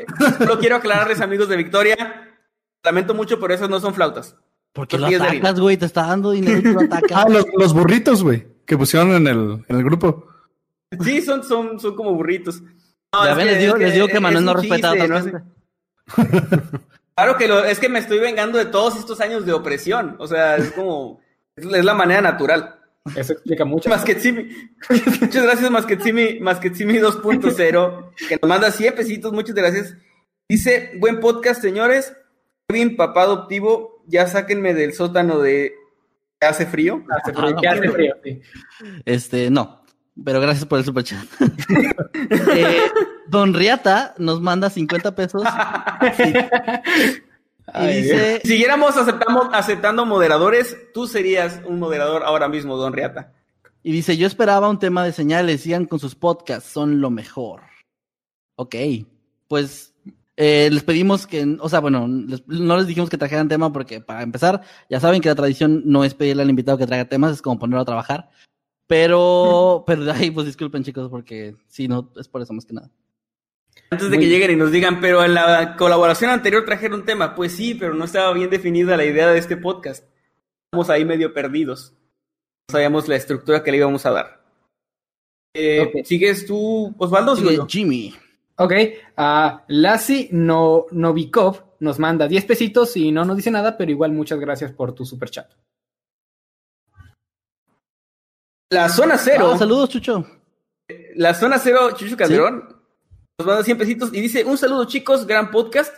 no 0.48 0.60
quiero 0.60 0.76
aclararles, 0.78 1.22
amigos 1.22 1.50
de 1.50 1.58
Victoria. 1.58 2.32
Lamento 2.84 3.14
mucho, 3.14 3.40
pero 3.40 3.54
esas 3.54 3.70
no 3.70 3.80
son 3.80 3.94
flautas. 3.94 4.36
¿Por 4.74 4.88
qué 4.88 4.98
lo 4.98 5.04
Tortillas 5.04 5.22
de 5.22 5.28
harina. 5.30 5.44
atacas, 5.50 5.60
güey? 5.62 5.78
Te 5.78 5.86
está 5.86 6.08
dando 6.08 6.32
dinero 6.32 6.58
y 6.60 6.64
tú 6.64 6.70
lo 6.74 6.82
atacas. 6.86 7.12
Ah, 7.14 7.26
los, 7.30 7.46
los 7.58 7.74
burritos, 7.74 8.24
güey, 8.24 8.46
que 8.66 8.78
pusieron 8.78 9.12
en 9.12 9.28
el, 9.28 9.66
en 9.68 9.76
el 9.78 9.84
grupo. 9.84 10.28
Sí, 11.02 11.22
son, 11.22 11.44
son, 11.44 11.80
son 11.80 11.96
como 11.96 12.14
burritos. 12.14 12.62
No, 12.62 13.26
ya 13.26 13.34
ven, 13.34 13.48
que- 13.48 13.52
les 13.54 13.62
digo, 13.62 13.74
es 13.76 13.80
les 13.82 13.90
que 13.90 13.96
digo 13.96 14.08
que 14.08 14.20
Manuel 14.20 14.46
no 14.46 14.54
respeta. 14.54 14.94
Claro 17.18 17.38
que 17.38 17.48
lo, 17.48 17.64
es 17.64 17.80
que 17.80 17.88
me 17.88 18.00
estoy 18.00 18.20
vengando 18.20 18.58
de 18.58 18.66
todos 18.66 18.98
estos 18.98 19.22
años 19.22 19.46
de 19.46 19.54
opresión. 19.54 20.16
O 20.20 20.28
sea, 20.28 20.58
es 20.58 20.72
como, 20.74 21.22
es 21.56 21.64
la 21.66 21.94
manera 21.94 22.22
natural. 22.22 22.76
Eso 23.15 23.34
explica 23.34 23.65
mucho. 23.65 23.90
Masquetsimi. 23.90 24.48
Muchas 25.22 25.44
gracias, 25.44 25.69
Masquetsimi, 25.69 26.40
Masquetsimi 26.40 26.95
2.0, 26.95 28.10
que 28.27 28.38
nos 28.41 28.49
manda 28.49 28.72
100 28.72 28.95
pesitos. 28.95 29.32
Muchas 29.32 29.53
gracias. 29.53 29.95
Dice, 30.49 30.94
buen 30.99 31.19
podcast, 31.19 31.61
señores. 31.61 32.14
Kevin, 32.68 32.95
papá 32.95 33.23
adoptivo, 33.23 34.03
ya 34.07 34.26
sáquenme 34.26 34.73
del 34.73 34.94
sótano 34.94 35.40
de 35.40 35.73
hace 36.41 36.65
frío. 36.65 37.03
Hace 37.10 37.34
frío, 37.34 37.48
Ah, 37.48 37.52
no, 37.52 37.61
que 37.61 37.68
hace 37.68 37.90
frío, 37.90 38.15
sí. 38.23 38.41
Este, 39.06 39.49
no. 39.52 39.84
Pero 40.23 40.40
gracias 40.40 40.65
por 40.65 40.80
el 40.80 40.86
superchat. 40.86 41.26
eh, 42.56 42.77
Don 43.27 43.53
Riata 43.53 44.15
nos 44.18 44.41
manda 44.41 44.69
50 44.69 45.14
pesos 45.14 45.44
y 47.82 47.86
Ay, 47.86 48.02
dice, 48.02 48.40
Si 48.44 48.48
siguiéramos 48.50 48.96
aceptamos, 48.98 49.48
aceptando 49.54 50.06
moderadores, 50.06 50.78
tú 50.94 51.08
serías 51.08 51.62
un 51.66 51.80
moderador 51.80 52.24
ahora 52.24 52.48
mismo, 52.48 52.78
Don 52.78 52.94
Riata. 52.94 53.34
y 53.84 53.92
dice, 53.92 54.18
yo 54.18 54.26
esperaba 54.28 54.70
un 54.70 54.80
tema 54.80 55.04
de 55.06 55.12
señales, 55.12 55.62
sigan 55.62 55.86
con 55.86 56.00
sus 56.00 56.16
podcasts, 56.16 56.70
son 56.72 57.02
lo 57.02 57.10
mejor. 57.10 57.62
Ok, 58.58 58.76
pues 59.48 59.94
eh, 60.38 60.70
les 60.72 60.84
pedimos 60.84 61.28
que, 61.28 61.58
o 61.60 61.70
sea, 61.70 61.80
bueno, 61.80 62.08
les- 62.08 62.48
no 62.48 62.78
les 62.78 62.88
dijimos 62.88 63.10
que 63.10 63.18
trajeran 63.18 63.48
tema 63.48 63.72
porque 63.72 64.02
para 64.02 64.22
empezar, 64.24 64.62
ya 64.90 65.00
saben 65.00 65.22
que 65.22 65.30
la 65.30 65.36
tradición 65.36 65.84
no 65.86 66.04
es 66.04 66.14
pedirle 66.14 66.44
al 66.44 66.50
invitado 66.50 66.78
que 66.78 66.88
traiga 66.88 67.06
temas, 67.08 67.34
es 67.34 67.42
como 67.42 67.60
ponerlo 67.60 67.82
a 67.82 67.86
trabajar. 67.86 68.30
Pero, 68.88 69.84
pero 69.88 70.12
ahí, 70.12 70.32
pues 70.32 70.46
disculpen 70.48 70.84
chicos, 70.84 71.10
porque 71.10 71.56
sí, 71.68 71.88
no, 71.88 72.12
es 72.18 72.28
por 72.28 72.42
eso 72.42 72.54
más 72.54 72.66
que 72.66 72.74
nada. 72.74 72.90
Antes 73.90 74.10
de 74.10 74.18
Muy 74.18 74.26
que 74.26 74.30
lleguen 74.30 74.52
y 74.52 74.56
nos 74.56 74.72
digan, 74.72 74.99
pero 74.99 75.24
en 75.24 75.34
la 75.34 75.76
colaboración 75.76 76.32
anterior 76.32 76.66
trajeron 76.66 77.02
un 77.02 77.06
tema. 77.06 77.36
Pues 77.36 77.53
sí, 77.53 77.76
pero 77.76 77.94
no 77.94 78.06
estaba 78.06 78.34
bien 78.34 78.49
definida 78.49 78.98
la 78.98 79.06
idea 79.06 79.28
de 79.28 79.38
este 79.38 79.57
podcast. 79.57 80.06
Estamos 80.66 80.90
ahí 80.90 81.06
medio 81.06 81.34
perdidos. 81.34 81.94
No 82.68 82.74
sabíamos 82.74 83.07
la 83.07 83.16
estructura 83.16 83.64
que 83.64 83.72
le 83.72 83.78
íbamos 83.78 84.06
a 84.06 84.12
dar. 84.12 84.45
Eh. 85.53 86.03
¿Sigues 86.03 86.45
tú, 86.45 86.94
Osvaldo? 86.98 87.36
Sigue 87.36 87.56
yo? 87.56 87.68
Jimmy. 87.68 88.14
Ok, 88.57 88.74
a 89.18 89.64
Lassi 89.68 90.30
no, 90.32 90.86
Novikov 90.91 91.64
nos 91.80 91.99
manda 91.99 92.28
10 92.28 92.45
pesitos 92.45 92.95
y 92.95 93.12
no 93.12 93.26
nos 93.26 93.36
dice 93.36 93.52
nada, 93.52 93.78
pero 93.78 93.91
igual 93.91 94.12
muchas 94.14 94.40
gracias 94.40 94.72
por 94.72 94.94
tu 94.95 95.06
super 95.06 95.30
chat. 95.30 95.52
La 98.72 98.90
zona 98.90 99.18
cero. 99.18 99.52
Ah, 99.53 99.57
saludos, 99.57 99.90
Chucho. 99.90 100.26
La 101.16 101.34
zona 101.34 101.60
cero, 101.60 101.91
Chucho 101.95 102.18
Calderón, 102.18 102.75
nos 103.38 103.48
manda 103.48 103.64
100 103.64 103.78
pesitos 103.78 104.10
y 104.14 104.22
dice, 104.22 104.44
un 104.45 104.57
saludo 104.57 104.86
chicos, 104.86 105.26
gran 105.28 105.52
podcast. 105.52 105.94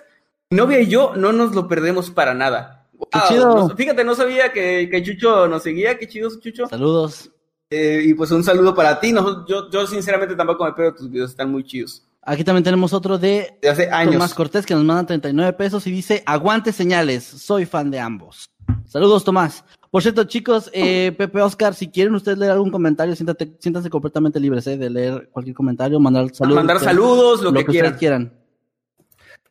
Mi 0.50 0.58
novia 0.58 0.80
y 0.80 0.88
yo 0.88 1.14
no 1.16 1.32
nos 1.32 1.54
lo 1.54 1.68
perdemos 1.68 2.10
para 2.10 2.34
nada. 2.34 2.88
Qué 3.12 3.20
chido. 3.28 3.68
no- 3.68 3.76
fíjate, 3.76 4.04
no 4.04 4.16
sabía 4.16 4.52
que, 4.52 4.90
que 4.90 5.04
Chucho 5.04 5.48
nos 5.48 5.62
seguía, 5.62 5.98
qué 6.00 6.08
chido 6.08 6.30
Chucho. 6.40 6.66
Saludos. 6.68 7.30
Eh, 7.70 8.02
y 8.06 8.14
pues 8.14 8.32
un 8.32 8.44
saludo 8.44 8.74
para 8.74 9.00
ti. 9.00 9.12
No, 9.12 9.46
yo, 9.46 9.70
yo 9.70 9.86
sinceramente 9.86 10.36
tampoco 10.36 10.66
me 10.66 10.74
pierdo 10.74 10.96
tus 10.96 11.12
videos, 11.12 11.32
están 11.32 11.52
muy 11.52 11.64
chidos. 11.64 12.04
Aquí 12.24 12.44
también 12.44 12.64
tenemos 12.64 12.92
otro 12.92 13.18
de 13.18 13.58
De 13.62 13.70
hace 13.70 13.90
años. 13.92 14.14
Tomás 14.14 14.34
Cortés 14.34 14.66
que 14.66 14.74
nos 14.74 14.84
manda 14.84 15.06
39 15.06 15.54
pesos 15.54 15.86
y 15.86 15.92
dice, 15.92 16.24
aguante 16.26 16.74
señales, 16.74 17.24
soy 17.24 17.66
fan 17.66 17.92
de 17.92 18.00
ambos. 18.00 18.50
Saludos, 18.86 19.24
Tomás. 19.24 19.64
Por 19.90 20.02
cierto, 20.02 20.26
chicos, 20.26 20.70
eh, 20.74 21.14
Pepe 21.18 21.42
Oscar, 21.42 21.74
si 21.74 21.88
quieren 21.90 22.14
ustedes 22.16 22.38
leer 22.38 22.52
algún 22.52 22.72
comentario, 22.72 23.16
siéntate, 23.16 23.56
siéntanse 23.60 23.90
completamente 23.90 24.40
libres 24.40 24.68
eh, 24.68 24.78
de 24.78 24.90
leer 24.90 25.30
cualquier 25.32 25.56
comentario, 25.56 26.00
mandar 26.00 26.34
saludos. 26.34 26.56
Mandar 26.58 26.76
ustedes- 26.78 26.94
saludos, 26.96 27.42
lo, 27.42 27.54
que, 27.54 27.66
quieran. 27.66 27.94
quieran. 27.98 28.34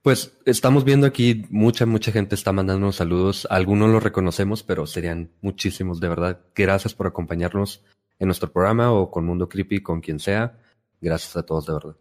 Pues 0.02 0.36
estamos 0.44 0.84
viendo 0.84 1.06
aquí, 1.06 1.44
mucha, 1.50 1.84
mucha 1.86 2.12
gente 2.12 2.34
está 2.34 2.52
mandando 2.52 2.92
saludos. 2.92 3.46
Algunos 3.50 3.90
los 3.90 4.02
reconocemos, 4.02 4.62
pero 4.62 4.86
serían 4.86 5.30
muchísimos, 5.40 5.98
de 6.00 6.08
verdad. 6.08 6.40
Gracias 6.54 6.94
por 6.94 7.06
acompañarnos 7.08 7.82
en 8.18 8.28
nuestro 8.28 8.52
programa 8.52 8.92
o 8.92 9.10
con 9.10 9.24
Mundo 9.26 9.48
Creepy, 9.48 9.82
con 9.82 10.00
quien 10.00 10.20
sea. 10.20 10.58
Gracias 11.00 11.36
a 11.36 11.44
todos, 11.44 11.66
de 11.66 11.72
verdad. 11.72 11.96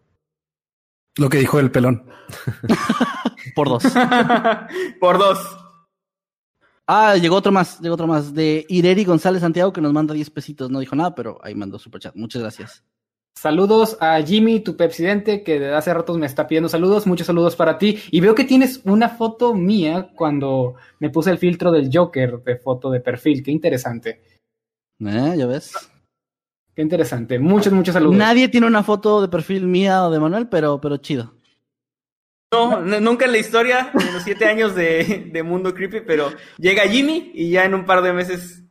Lo 1.17 1.29
que 1.29 1.39
dijo 1.39 1.59
el 1.59 1.71
pelón. 1.71 2.03
Por 3.55 3.69
dos. 3.69 3.83
Por 4.99 5.17
dos. 5.17 5.39
Ah, 6.87 7.15
llegó 7.17 7.35
otro 7.35 7.51
más, 7.51 7.79
llegó 7.79 7.95
otro 7.95 8.07
más. 8.07 8.33
De 8.33 8.65
Ireri 8.69 9.05
González 9.05 9.41
Santiago 9.41 9.73
que 9.73 9.81
nos 9.81 9.93
manda 9.93 10.13
10 10.13 10.29
pesitos. 10.29 10.69
No 10.69 10.79
dijo 10.79 10.95
nada, 10.95 11.15
pero 11.15 11.39
ahí 11.43 11.55
mandó 11.55 11.79
super 11.79 11.99
chat. 11.99 12.15
Muchas 12.15 12.41
gracias. 12.41 12.83
Saludos 13.37 13.97
a 13.99 14.21
Jimmy, 14.21 14.61
tu 14.61 14.77
presidente, 14.77 15.43
que 15.43 15.59
desde 15.59 15.75
hace 15.75 15.93
ratos 15.93 16.17
me 16.17 16.25
está 16.25 16.47
pidiendo 16.47 16.69
saludos. 16.69 17.05
Muchos 17.05 17.27
saludos 17.27 17.55
para 17.55 17.77
ti. 17.77 17.99
Y 18.11 18.21
veo 18.21 18.33
que 18.33 18.45
tienes 18.45 18.81
una 18.85 19.09
foto 19.09 19.53
mía 19.53 20.11
cuando 20.15 20.75
me 20.99 21.09
puse 21.09 21.31
el 21.31 21.37
filtro 21.37 21.71
del 21.71 21.89
Joker 21.93 22.41
de 22.43 22.55
foto 22.55 22.89
de 22.89 23.01
perfil. 23.01 23.43
Qué 23.43 23.51
interesante. 23.51 24.21
Eh, 24.99 25.35
ya 25.37 25.45
ves. 25.47 25.73
Qué 26.73 26.81
interesante. 26.81 27.39
Muchos, 27.39 27.73
muchos 27.73 27.93
saludos. 27.93 28.15
Nadie 28.15 28.47
tiene 28.47 28.67
una 28.67 28.83
foto 28.83 29.21
de 29.21 29.27
perfil 29.27 29.65
mía 29.65 30.05
o 30.05 30.11
de 30.11 30.19
Manuel, 30.19 30.47
pero, 30.47 30.79
pero 30.79 30.97
chido. 30.97 31.33
No, 32.51 32.81
nunca 32.81 33.25
en 33.25 33.31
la 33.31 33.37
historia, 33.37 33.91
en 33.93 34.13
los 34.13 34.23
siete 34.23 34.45
años 34.45 34.75
de, 34.75 35.29
de 35.31 35.43
Mundo 35.43 35.73
Creepy, 35.73 36.01
pero 36.01 36.31
llega 36.57 36.83
Jimmy 36.83 37.31
y 37.33 37.51
ya 37.51 37.65
en 37.65 37.73
un 37.73 37.85
par 37.85 38.01
de 38.01 38.13
meses. 38.13 38.63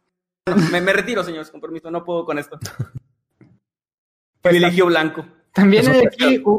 Bueno, 0.46 0.62
me, 0.70 0.80
me 0.80 0.92
retiro, 0.92 1.22
señores, 1.22 1.50
con 1.50 1.60
permiso, 1.60 1.90
no 1.90 2.04
puedo 2.04 2.24
con 2.24 2.38
esto. 2.38 2.58
Privilegio 4.40 4.86
blanco. 4.86 5.26
También 5.52 5.88
hay 5.88 6.02
aquí 6.06 6.42
un, 6.44 6.58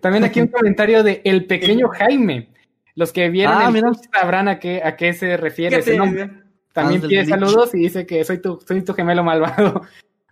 también 0.00 0.24
aquí 0.24 0.40
un 0.40 0.48
comentario 0.48 1.02
de 1.02 1.20
El 1.24 1.46
Pequeño 1.46 1.88
Jaime. 1.88 2.52
Los 2.94 3.12
que 3.12 3.28
vieron 3.30 3.54
Ah, 3.56 3.72
el 3.74 3.82
sabrán 4.12 4.48
a 4.48 4.58
qué, 4.58 4.82
a 4.84 4.96
qué 4.96 5.12
se 5.14 5.36
refiere 5.36 5.78
ese 5.78 5.96
nombre. 5.96 6.30
También 6.72 7.02
pide 7.02 7.26
saludos 7.26 7.74
y 7.74 7.78
dice 7.78 8.06
que 8.06 8.24
soy 8.24 8.40
tu, 8.40 8.60
soy 8.66 8.82
tu 8.82 8.94
gemelo 8.94 9.22
malvado. 9.24 9.82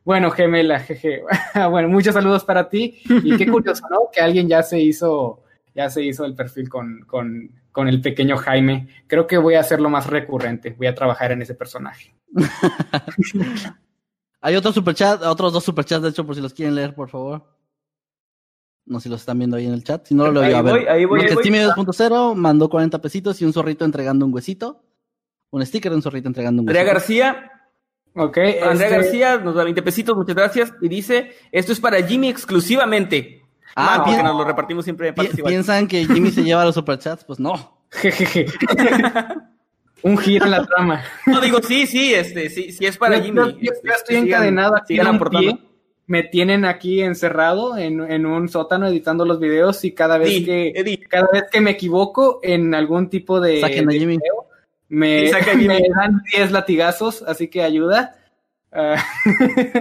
Bueno, 0.05 0.31
gemela, 0.31 0.81
jeje. 0.81 1.23
Bueno, 1.71 1.89
muchos 1.89 2.15
saludos 2.15 2.45
para 2.45 2.69
ti. 2.69 3.03
Y 3.25 3.37
qué 3.37 3.47
curioso, 3.47 3.85
¿no? 3.91 4.09
Que 4.13 4.21
alguien 4.21 4.49
ya 4.49 4.63
se 4.63 4.81
hizo, 4.81 5.43
ya 5.75 5.91
se 5.91 6.03
hizo 6.03 6.25
el 6.25 6.35
perfil 6.35 6.69
con, 6.69 7.01
con, 7.07 7.51
con 7.73 7.89
el 7.89 8.01
pequeño 8.01 8.37
Jaime. 8.37 8.89
Creo 9.07 9.27
que 9.27 9.39
voy 9.39 9.55
a 9.55 9.61
hacerlo 9.61 9.89
más 9.91 10.07
recurrente. 10.07 10.71
Voy 10.77 10.87
a 10.87 10.95
trabajar 10.95 11.33
en 11.33 11.43
ese 11.43 11.55
personaje. 11.55 12.15
Hay 14.43 14.57
otro 14.57 14.73
superchat, 14.73 15.23
otros 15.23 15.53
dos 15.53 15.65
superchats, 15.65 16.03
de 16.03 16.09
hecho, 16.09 16.25
por 16.25 16.35
si 16.35 16.41
los 16.41 16.55
quieren 16.55 16.75
leer, 16.75 16.95
por 16.95 17.11
favor. 17.11 17.45
No 18.87 18.99
sé 18.99 19.05
si 19.05 19.09
los 19.11 19.21
están 19.21 19.39
viendo 19.39 19.57
ahí 19.57 19.67
en 19.67 19.75
el 19.75 19.85
chat. 19.85 20.07
Si 20.07 20.15
no 20.15 20.25
lo 20.27 20.41
leo, 20.41 20.43
Ahí 20.43 20.55
a 20.55 20.63
ver. 20.63 20.73
voy, 20.73 20.87
ahí 20.87 21.05
voy, 21.05 21.21
ahí 21.21 21.35
voy. 21.35 21.43
Timmy 21.43 21.59
2.0 21.59 22.35
mandó 22.35 22.69
40 22.69 23.01
pesitos 23.01 23.41
y 23.41 23.45
un 23.45 23.53
zorrito 23.53 23.85
entregando 23.85 24.25
un 24.25 24.33
huesito. 24.33 24.83
Un 25.51 25.65
sticker 25.67 25.91
de 25.93 25.97
un 25.97 26.03
zorrito 26.03 26.29
entregando 26.29 26.63
un 26.63 26.69
Andrea 26.69 26.83
huesito. 26.85 26.95
García, 26.95 27.50
Ok. 28.15 28.39
Andrea 28.63 28.73
este- 28.73 28.89
García 28.89 29.39
nos 29.39 29.55
da 29.55 29.65
20 29.65 29.83
pesitos, 29.83 30.17
muchas 30.17 30.35
gracias. 30.35 30.73
Y 30.81 30.89
dice: 30.89 31.33
Esto 31.53 31.73
es 31.73 31.81
para 31.81 32.03
Jimmy 32.03 32.29
exclusivamente. 32.29 33.43
Ah, 33.77 33.97
Ah, 34.01 34.03
porque 34.05 34.23
nos 34.23 34.37
lo 34.37 34.45
repartimos 34.45 34.85
siempre 34.85 35.09
en 35.09 35.15
pi- 35.15 35.23
iguales. 35.27 35.45
piensan 35.47 35.87
que 35.87 36.05
Jimmy 36.05 36.31
se 36.33 36.43
lleva 36.43 36.65
los 36.65 36.75
superchats, 36.75 37.25
pues 37.25 37.39
no. 37.39 37.79
Jejeje. 37.93 38.47
un 40.03 40.17
giro 40.19 40.45
en 40.47 40.51
la 40.51 40.65
trama. 40.67 41.03
No 41.27 41.41
digo, 41.41 41.59
sí, 41.63 41.87
sí, 41.87 42.15
este, 42.15 42.49
sí, 42.51 42.73
sí 42.73 42.87
es 42.87 42.97
para 42.97 43.19
Yo- 43.19 43.25
Jimmy. 43.25 43.37
yo- 43.39 43.51
yo 43.61 43.73
este, 43.73 43.89
estoy 43.91 44.17
sigan- 44.17 44.27
encadenado 44.27 44.77
aquí 44.77 44.95
sigan 44.95 45.07
en 45.15 45.23
un. 45.23 45.71
Me 46.07 46.25
tienen 46.25 46.65
aquí 46.65 47.03
encerrado 47.03 47.77
en, 47.79 48.01
en 48.11 48.27
un 48.27 48.49
sótano 48.49 48.89
editando 48.89 49.25
los 49.25 49.39
videos 49.39 49.85
y 49.85 49.93
cada 49.93 50.19
vez 50.19 50.45
que 50.45 50.73
Eddie. 50.75 50.99
cada 51.09 51.29
vez 51.33 51.45
que 51.53 51.61
me 51.61 51.71
equivoco 51.71 52.41
en 52.43 52.75
algún 52.75 53.09
tipo 53.09 53.39
de 53.41 53.61
Jimmy. 53.69 54.17
video, 54.17 54.47
me, 54.91 55.29
saca 55.31 55.55
me 55.57 55.81
dan 55.97 56.23
10 56.37 56.51
latigazos, 56.53 57.23
así 57.23 57.49
que 57.49 57.63
ayuda. 57.63 58.17
Ah, 58.73 59.03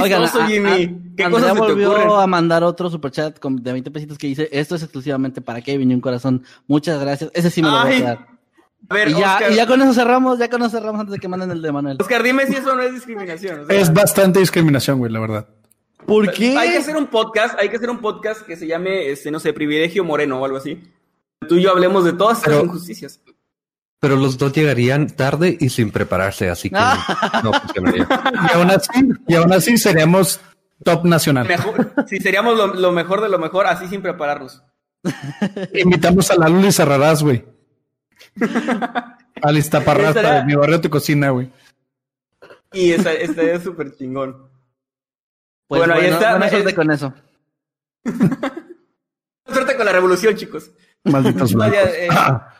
Oigan, 0.00 0.22
a- 0.22 0.26
a- 0.26 0.46
Jimmy. 0.46 1.00
¿Qué 1.16 1.24
Andrea 1.24 1.30
cosas 1.30 1.48
se 1.50 1.54
te 1.54 1.60
volvió 1.60 1.90
ocurren? 1.92 2.10
a 2.22 2.26
mandar 2.26 2.64
otro 2.64 2.90
superchat 2.90 3.38
con, 3.38 3.56
de 3.62 3.72
20 3.72 3.90
pesitos 3.90 4.18
que 4.18 4.26
dice, 4.26 4.48
esto 4.52 4.74
es 4.74 4.82
exclusivamente 4.82 5.40
para 5.40 5.60
Kevin 5.60 5.90
y 5.90 5.94
un 5.94 6.00
corazón. 6.00 6.42
Muchas 6.66 6.98
gracias. 7.00 7.30
Ese 7.34 7.50
sí 7.50 7.62
me 7.62 7.68
lo 7.70 7.82
voy 7.82 7.92
Ay, 7.92 8.02
a 8.02 8.94
ver, 8.94 9.08
Y 9.08 9.12
ya, 9.14 9.34
Oscar, 9.34 9.52
y 9.52 9.54
ya 9.54 9.66
con 9.66 9.80
eso 9.80 9.94
cerramos, 9.94 10.38
ya 10.38 10.50
con 10.50 10.60
eso 10.62 10.70
cerramos 10.70 11.00
antes 11.00 11.12
de 11.14 11.18
que 11.20 11.28
manden 11.28 11.50
el 11.52 11.62
de 11.62 11.72
Manuel. 11.72 11.96
Oscar, 12.00 12.22
dime 12.22 12.46
si 12.46 12.54
eso 12.56 12.74
no 12.74 12.82
es 12.82 12.92
discriminación. 12.92 13.60
o 13.60 13.66
sea, 13.66 13.80
Es 13.80 13.92
bastante 13.92 14.40
discriminación, 14.40 14.98
güey, 14.98 15.10
la 15.12 15.20
verdad. 15.20 15.48
¿Por 16.04 16.30
qué? 16.32 16.56
Hay 16.58 16.70
que 16.72 16.78
hacer 16.78 16.96
un 16.96 17.06
podcast, 17.06 17.58
hay 17.58 17.68
que 17.70 17.76
hacer 17.76 17.88
un 17.88 17.98
podcast 18.00 18.42
que 18.42 18.56
se 18.56 18.66
llame, 18.66 19.08
este, 19.10 19.30
no 19.30 19.40
sé, 19.40 19.52
Privilegio 19.54 20.04
Moreno 20.04 20.38
o 20.40 20.44
algo 20.44 20.58
así. 20.58 20.82
Tú 21.48 21.54
y 21.56 21.62
yo 21.62 21.70
hablemos 21.70 22.04
de 22.04 22.12
todas 22.12 22.40
Pero- 22.44 22.62
injusticias. 22.64 23.20
Pero 24.04 24.16
los 24.16 24.36
dos 24.36 24.52
llegarían 24.52 25.06
tarde 25.06 25.56
y 25.58 25.70
sin 25.70 25.90
prepararse, 25.90 26.50
así 26.50 26.68
que 26.68 26.76
no 27.42 27.52
funcionaría. 27.54 28.06
Y 28.52 28.54
aún 28.54 28.70
así, 28.70 28.90
y 29.26 29.34
aún 29.34 29.50
así 29.54 29.78
seríamos 29.78 30.42
top 30.84 31.06
nacional. 31.06 31.48
Mejor, 31.48 31.94
si 32.06 32.18
seríamos 32.18 32.54
lo, 32.58 32.66
lo 32.74 32.92
mejor 32.92 33.22
de 33.22 33.30
lo 33.30 33.38
mejor, 33.38 33.66
así 33.66 33.86
sin 33.88 34.02
prepararnos. 34.02 34.62
Invitamos 35.72 36.30
a 36.30 36.36
la 36.36 36.50
Luli 36.50 36.70
Cerrarás, 36.70 37.22
güey. 37.22 37.46
A 39.42 39.52
la 39.52 39.58
Iztaparrasta 39.58 40.34
de 40.34 40.44
mi 40.44 40.54
barrio 40.54 40.80
tu 40.82 40.90
cocina, 40.90 41.30
güey. 41.30 41.50
Y 42.72 42.92
esa, 42.92 43.10
estaría 43.12 43.58
súper 43.60 43.96
chingón. 43.96 44.48
Pues 45.66 45.78
Bueno, 45.80 45.94
ahí 45.94 46.06
está. 46.10 46.32
Buena 46.32 46.48
suerte 46.50 46.68
Es- 46.68 46.74
con 46.74 46.90
eso. 46.90 47.14
Suerte 49.46 49.76
con 49.76 49.86
la 49.86 49.92
revolución, 49.92 50.34
chicos. 50.36 50.70
Malditos 51.04 51.54
Vaya, 51.54 51.82
blancos. 51.82 51.94
eh, 51.98 52.08
Ah, 52.10 52.54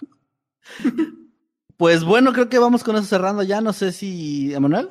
Pues 1.76 2.04
bueno, 2.04 2.32
creo 2.32 2.48
que 2.48 2.58
vamos 2.58 2.84
con 2.84 2.96
eso 2.96 3.04
cerrando 3.06 3.42
ya. 3.42 3.60
No 3.60 3.72
sé 3.72 3.92
si... 3.92 4.54
¿Emanuel? 4.54 4.90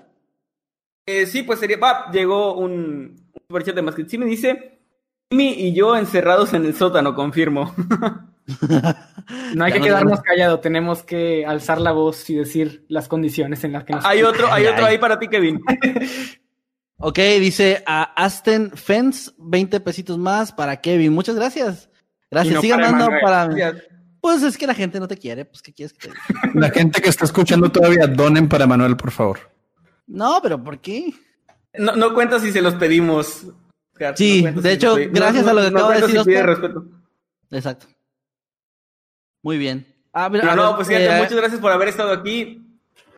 Eh, 1.06 1.26
sí, 1.26 1.44
pues 1.44 1.60
sería. 1.60 1.78
Va, 1.78 2.10
llegó 2.12 2.56
un, 2.56 2.72
un 3.34 3.42
superchat 3.48 3.76
de 3.76 3.82
Masquet. 3.82 4.08
Sí 4.10 4.18
me 4.18 4.26
dice. 4.26 4.80
Jimmy 5.30 5.50
y 5.50 5.74
yo 5.74 5.96
encerrados 5.96 6.54
en 6.54 6.66
el 6.66 6.76
sótano, 6.76 7.16
confirmo. 7.16 7.74
no 9.56 9.64
hay 9.64 9.72
Ya 9.72 9.74
que 9.74 9.80
no 9.80 9.86
quedarnos 9.86 10.22
callados, 10.22 10.62
tenemos 10.62 11.02
que 11.04 11.46
alzar 11.46 11.82
la 11.82 11.92
voz 11.92 12.30
y 12.30 12.36
decir 12.36 12.86
las 12.88 13.08
condiciones 13.08 13.64
en 13.64 13.72
las 13.72 13.84
que 13.84 13.94
nos 13.94 14.06
hay 14.06 14.22
otro, 14.22 14.52
hay 14.52 14.66
Ay, 14.66 14.74
otro 14.74 14.86
ahí 14.86 14.98
para 14.98 15.18
ti, 15.20 15.28
Kevin. 15.28 15.62
Ok, 17.06 17.18
dice 17.18 17.84
a 17.86 18.04
Aston 18.16 18.72
Fence, 18.76 19.32
20 19.38 19.82
pesitos 19.82 20.18
más 20.18 20.54
para 20.54 20.80
Kevin. 20.80 21.12
Muchas 21.12 21.36
gracias. 21.36 21.90
Gracias. 22.32 22.56
No 22.56 22.62
Sigan 22.62 22.80
para 22.80 22.92
dando 22.92 23.06
Emanuel. 23.06 23.22
para... 23.22 23.74
Pues 24.24 24.42
es 24.42 24.58
que 24.58 24.66
la 24.66 24.74
gente 24.74 25.02
no 25.02 25.08
te 25.10 25.18
quiere. 25.18 25.44
Pues, 25.44 25.62
¿qué 25.62 25.74
quieres 25.74 25.92
que 25.92 26.08
te 26.08 26.14
diga? 26.14 26.52
La 26.54 26.70
gente 26.70 27.02
que 27.02 27.10
está 27.10 27.26
escuchando 27.26 27.70
todavía, 27.70 28.08
donen 28.08 28.48
para 28.48 28.66
Manuel, 28.66 28.96
por 28.96 29.12
favor. 29.12 29.38
No, 30.08 30.40
pero 30.42 30.64
¿por 30.64 30.80
qué? 30.80 31.14
No, 31.78 31.94
no 31.98 32.14
cuenta 32.14 32.40
si 32.40 32.54
se 32.54 32.62
los 32.62 32.76
pedimos. 32.76 33.48
Oscar, 33.92 34.16
Sí, 34.18 34.42
no 34.44 34.62
de 34.62 34.70
si 34.70 34.76
hecho, 34.76 34.96
gracias 35.12 35.46
a 35.46 35.52
lo 35.54 35.60
que 35.60 35.68
acabo 35.68 35.90
de 35.90 35.96
decir, 36.00 36.20
si 36.20 36.24
pide 36.24 36.38
Oscar. 36.38 36.46
respeto. 36.46 36.86
Exacto. 37.52 37.88
Muy 39.42 39.58
bien. 39.58 39.86
Ah, 40.14 40.30
mira, 40.30 40.44
Pero 40.46 40.56
no, 40.56 40.68
ver, 40.68 40.76
pues 40.78 40.88
fíjate, 40.88 41.06
eh, 41.06 41.18
muchas 41.18 41.36
gracias 41.36 41.60
por 41.60 41.72
haber 41.74 41.90
estado 41.90 42.14
aquí. 42.14 42.66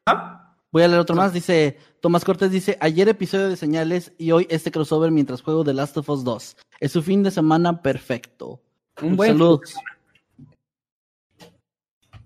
¿Ah? 0.07 0.55
Voy 0.71 0.81
a 0.81 0.87
leer 0.87 1.01
otro 1.01 1.15
más. 1.15 1.33
Dice 1.33 1.77
Tomás 2.01 2.25
Cortés 2.25 2.49
dice, 2.49 2.79
ayer 2.81 3.07
episodio 3.09 3.47
de 3.47 3.57
señales 3.57 4.11
y 4.17 4.31
hoy 4.31 4.47
este 4.49 4.71
crossover 4.71 5.11
mientras 5.11 5.43
juego 5.43 5.63
The 5.63 5.75
Last 5.75 5.97
of 5.97 6.09
Us 6.09 6.23
2. 6.23 6.57
Es 6.79 6.91
su 6.91 7.03
fin 7.03 7.21
de 7.21 7.29
semana 7.29 7.83
perfecto. 7.83 8.59
Un 9.03 9.15
buen 9.15 9.33
Saludos. 9.33 9.75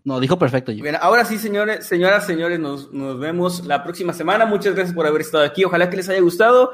No, 0.09 0.19
dijo 0.19 0.39
perfecto 0.39 0.71
yo. 0.71 0.81
Bien, 0.81 0.97
ahora 0.99 1.23
sí, 1.23 1.37
señores, 1.37 1.85
señoras, 1.85 2.25
señores, 2.25 2.59
nos, 2.59 2.91
nos 2.91 3.19
vemos 3.19 3.63
la 3.67 3.83
próxima 3.83 4.11
semana. 4.11 4.47
Muchas 4.47 4.73
gracias 4.73 4.95
por 4.95 5.05
haber 5.05 5.21
estado 5.21 5.43
aquí. 5.43 5.63
Ojalá 5.63 5.87
que 5.87 5.97
les 5.97 6.09
haya 6.09 6.19
gustado. 6.19 6.71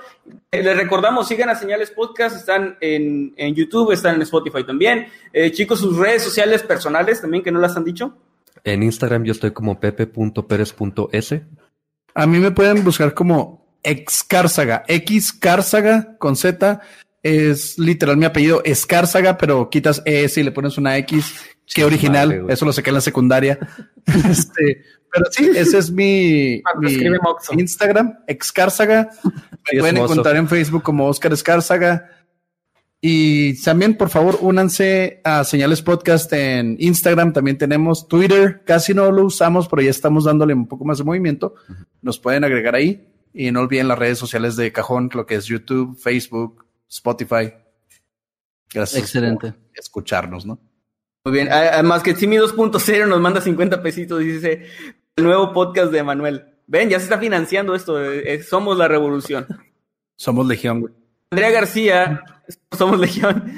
Eh, 0.52 0.64
les 0.64 0.78
recordamos, 0.78 1.28
sigan 1.28 1.50
a 1.50 1.56
Señales 1.56 1.92
Podcast, 1.92 2.38
están 2.38 2.78
en, 2.80 3.34
en 3.36 3.54
YouTube, 3.54 3.92
están 3.92 4.16
en 4.16 4.22
Spotify 4.22 4.64
también. 4.64 5.08
Eh, 5.34 5.52
chicos, 5.52 5.82
sus 5.82 5.98
redes 5.98 6.24
sociales 6.24 6.64
personales 6.64 7.20
también, 7.20 7.44
que 7.44 7.52
no 7.52 7.60
las 7.60 7.76
han 7.76 7.84
dicho. 7.84 8.16
En 8.64 8.84
Instagram 8.84 9.26
yo 9.26 9.34
estoy 9.34 9.52
como 9.52 9.82
pepe.perez.s. 9.82 11.46
A 12.14 12.28
mí 12.28 12.40
me 12.40 12.52
pueden 12.52 12.86
buscar 12.86 13.14
como 13.14 13.68
Excárzaga, 13.84 14.86
X 14.88 15.34
Cárzaga 15.34 16.16
con 16.20 16.38
Z. 16.38 16.80
Es 17.26 17.80
literal 17.80 18.18
mi 18.18 18.26
apellido, 18.26 18.62
Escárzaga, 18.64 19.36
pero 19.36 19.68
quitas 19.72 20.00
ES 20.06 20.38
y 20.38 20.44
le 20.44 20.52
pones 20.52 20.78
una 20.78 20.96
X. 20.98 21.34
Qué 21.66 21.84
original, 21.84 22.42
Madre, 22.42 22.54
eso 22.54 22.66
lo 22.66 22.72
saqué 22.72 22.92
en 22.92 22.94
la 22.94 23.02
secundaria. 23.02 23.58
este, 24.30 24.84
pero 25.12 25.26
sí, 25.32 25.50
ese 25.56 25.80
es 25.80 25.90
mi, 25.90 26.62
Cuando 26.62 26.88
mi. 26.88 27.62
Instagram, 27.62 28.20
Excárzaga. 28.28 29.10
Sí, 29.12 29.30
Me 29.74 29.80
pueden 29.80 29.98
encontrar 29.98 30.36
en 30.36 30.48
Facebook 30.48 30.84
como 30.84 31.08
Oscar 31.08 31.34
Escárzaga. 31.34 32.12
Y 33.02 33.60
también, 33.64 33.98
por 33.98 34.10
favor, 34.10 34.38
únanse 34.42 35.22
a 35.24 35.44
Señales 35.46 35.82
Podcast 35.82 36.32
en 36.32 36.76
Instagram. 36.78 37.34
También 37.34 37.58
tenemos 37.58 38.08
Twitter. 38.08 38.62
Casi 38.68 38.94
no 38.94 39.12
lo 39.12 39.26
usamos, 39.26 39.68
pero 39.68 39.82
ya 39.82 39.90
estamos 39.90 40.26
dándole 40.26 40.54
un 40.54 40.68
poco 40.68 40.86
más 40.86 41.00
de 41.00 41.04
movimiento. 41.04 41.56
Nos 42.04 42.20
pueden 42.20 42.44
agregar 42.44 42.76
ahí. 42.76 43.10
Y 43.34 43.50
no 43.50 43.62
olviden 43.62 43.88
las 43.88 43.98
redes 43.98 44.20
sociales 44.20 44.56
de 44.58 44.72
Cajón, 44.72 45.10
lo 45.12 45.26
que 45.26 45.34
es 45.34 45.46
YouTube, 45.46 45.98
Facebook, 46.00 46.65
Spotify. 46.90 47.54
Gracias 48.74 49.02
Excelente. 49.02 49.52
por 49.52 49.62
escucharnos, 49.74 50.46
¿no? 50.46 50.60
Muy 51.26 51.34
bien, 51.34 51.52
además 51.52 52.04
que 52.04 52.16
Simi 52.16 52.38
2.0 52.38 53.08
nos 53.08 53.20
manda 53.20 53.42
50 53.42 53.82
pesitos 53.82 54.22
y 54.22 54.26
dice 54.26 54.68
el 55.16 55.24
nuevo 55.24 55.54
podcast 55.54 55.92
de 55.92 56.04
Manuel. 56.04 56.46
Ven, 56.68 56.90
ya 56.90 57.00
se 57.00 57.06
está 57.06 57.18
financiando 57.18 57.74
esto, 57.74 58.04
eh, 58.04 58.34
eh, 58.34 58.44
somos 58.44 58.78
la 58.78 58.88
revolución. 58.88 59.48
Somos 60.16 60.46
Legión, 60.46 60.82
güey. 60.82 60.94
Andrea 61.32 61.52
García, 61.52 62.24
somos 62.72 63.00
Legión. 63.00 63.52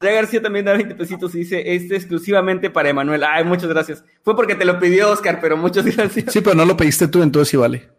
Andrea 0.00 0.20
García 0.20 0.42
también 0.42 0.66
da 0.66 0.74
20 0.74 0.94
pesitos 0.96 1.34
y 1.34 1.38
dice, 1.38 1.74
este 1.74 1.96
exclusivamente 1.96 2.68
para 2.68 2.90
Emanuel. 2.90 3.24
Ay, 3.24 3.44
muchas 3.44 3.68
gracias. 3.68 4.04
Fue 4.22 4.36
porque 4.36 4.54
te 4.54 4.64
lo 4.64 4.78
pidió 4.78 5.10
Oscar, 5.10 5.38
pero 5.40 5.56
muchas 5.56 5.84
gracias. 5.96 6.32
Sí, 6.32 6.40
pero 6.42 6.54
no 6.54 6.64
lo 6.64 6.76
pediste 6.76 7.08
tú, 7.08 7.22
entonces 7.22 7.48
sí 7.48 7.56
vale. 7.56 7.90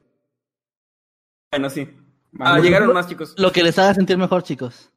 Bueno, 1.52 1.70
sí. 1.70 1.90
Ah, 2.40 2.60
llegaron 2.60 2.94
más, 2.94 3.08
chicos. 3.08 3.34
Lo 3.38 3.52
que 3.52 3.64
les 3.64 3.78
haga 3.80 3.94
sentir 3.94 4.18
mejor, 4.18 4.44
chicos. 4.44 4.92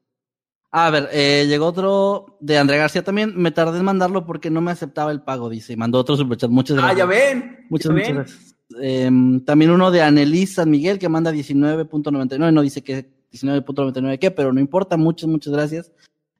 A 0.70 0.90
ver, 0.90 1.09
eh, 1.12 1.47
llegó 1.48 1.66
otro 1.66 2.36
de 2.40 2.59
Andrea 2.59 2.81
García 2.81 3.02
también. 3.02 3.32
Me 3.36 3.51
tardé 3.51 3.78
en 3.78 3.85
mandarlo 3.85 4.27
porque 4.27 4.51
no 4.51 4.60
me 4.60 4.70
aceptaba 4.70 5.10
el 5.12 5.23
pago, 5.23 5.48
dice. 5.48 5.77
Mandó 5.77 5.98
otro 5.98 6.16
superchat. 6.16 6.51
Muchas 6.51 6.77
gracias. 6.77 6.94
Ah, 6.94 6.98
ya 6.98 7.06
ven. 7.06 7.66
Muchas, 7.70 7.93
muchas 7.93 8.15
gracias. 8.15 8.56
Em, 8.81 9.43
también 9.44 9.70
uno 9.70 9.90
de 9.90 10.02
Anelis 10.02 10.55
San 10.55 10.70
Miguel 10.70 10.98
que 10.98 11.09
manda 11.09 11.32
19.99. 11.32 12.52
No 12.52 12.60
dice 12.60 12.82
que 12.82 13.10
19.99 13.32 14.19
qué, 14.19 14.31
pero 14.31 14.52
no 14.52 14.60
importa. 14.60 14.97
Muchas, 14.98 15.28
muchas 15.28 15.52
gracias. 15.52 15.93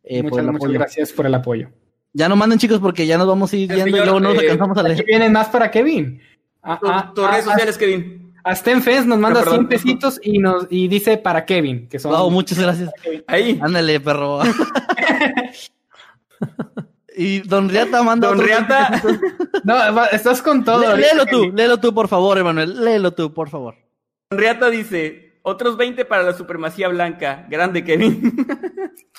Eh, 0.05 0.23
muchas, 0.23 0.45
muchas 0.45 0.73
gracias 0.73 1.12
por 1.12 1.25
el 1.25 1.35
apoyo. 1.35 1.70
Ya 2.12 2.29
no 2.29 2.37
manden, 2.37 2.59
chicos, 2.59 2.81
porque 2.81 3.07
ya 3.07 3.16
nos 3.16 3.27
vamos 3.27 3.53
a 3.53 3.57
ir 3.57 3.73
viendo 3.73 3.97
y 3.97 4.01
luego 4.01 4.20
no 4.20 4.35
nos 4.35 4.43
eh, 4.43 4.47
alcanzamos 4.47 4.77
a 4.77 4.83
leer. 4.83 5.05
Vienen 5.05 5.33
más 5.33 5.49
para 5.49 5.70
Kevin. 5.70 6.20
Ah, 6.62 6.79
ah, 6.85 7.12
tus 7.15 7.31
redes 7.31 7.45
sociales, 7.45 7.79
Kevin. 7.79 8.28
Hasta 8.49 8.81
Fez 8.81 9.05
nos 9.05 9.19
manda 9.19 9.43
100 9.43 9.69
pesitos 9.69 10.19
y 10.23 10.39
nos 10.39 10.66
y 10.70 10.89
dice 10.89 11.19
para 11.19 11.45
Kevin, 11.45 11.87
que 11.87 11.99
son 11.99 12.12
Wow, 12.12 12.31
muchas 12.31 12.59
gracias. 12.59 12.91
Ahí. 13.27 13.59
Ándale, 13.61 14.01
perro. 14.01 14.41
y 17.15 17.41
Don 17.41 17.69
Riata 17.69 18.03
manda 18.03 18.29
Don 18.29 18.39
Riata. 18.39 19.03
no, 19.65 20.07
estás 20.07 20.41
con 20.41 20.65
todo. 20.65 20.97
Lé, 20.97 21.03
léelo 21.03 21.27
tú, 21.27 21.53
léelo 21.55 21.79
tú, 21.79 21.93
por 21.93 22.09
favor, 22.09 22.39
Emanuel. 22.39 22.83
Léelo 22.83 23.12
tú, 23.12 23.35
por 23.35 23.51
favor. 23.51 23.75
Don 24.31 24.41
Riata 24.41 24.70
dice, 24.70 25.39
otros 25.43 25.77
20 25.77 26.07
para 26.07 26.23
la 26.23 26.33
supremacía 26.33 26.89
blanca. 26.89 27.45
Grande, 27.51 27.85
Kevin. 27.85 28.47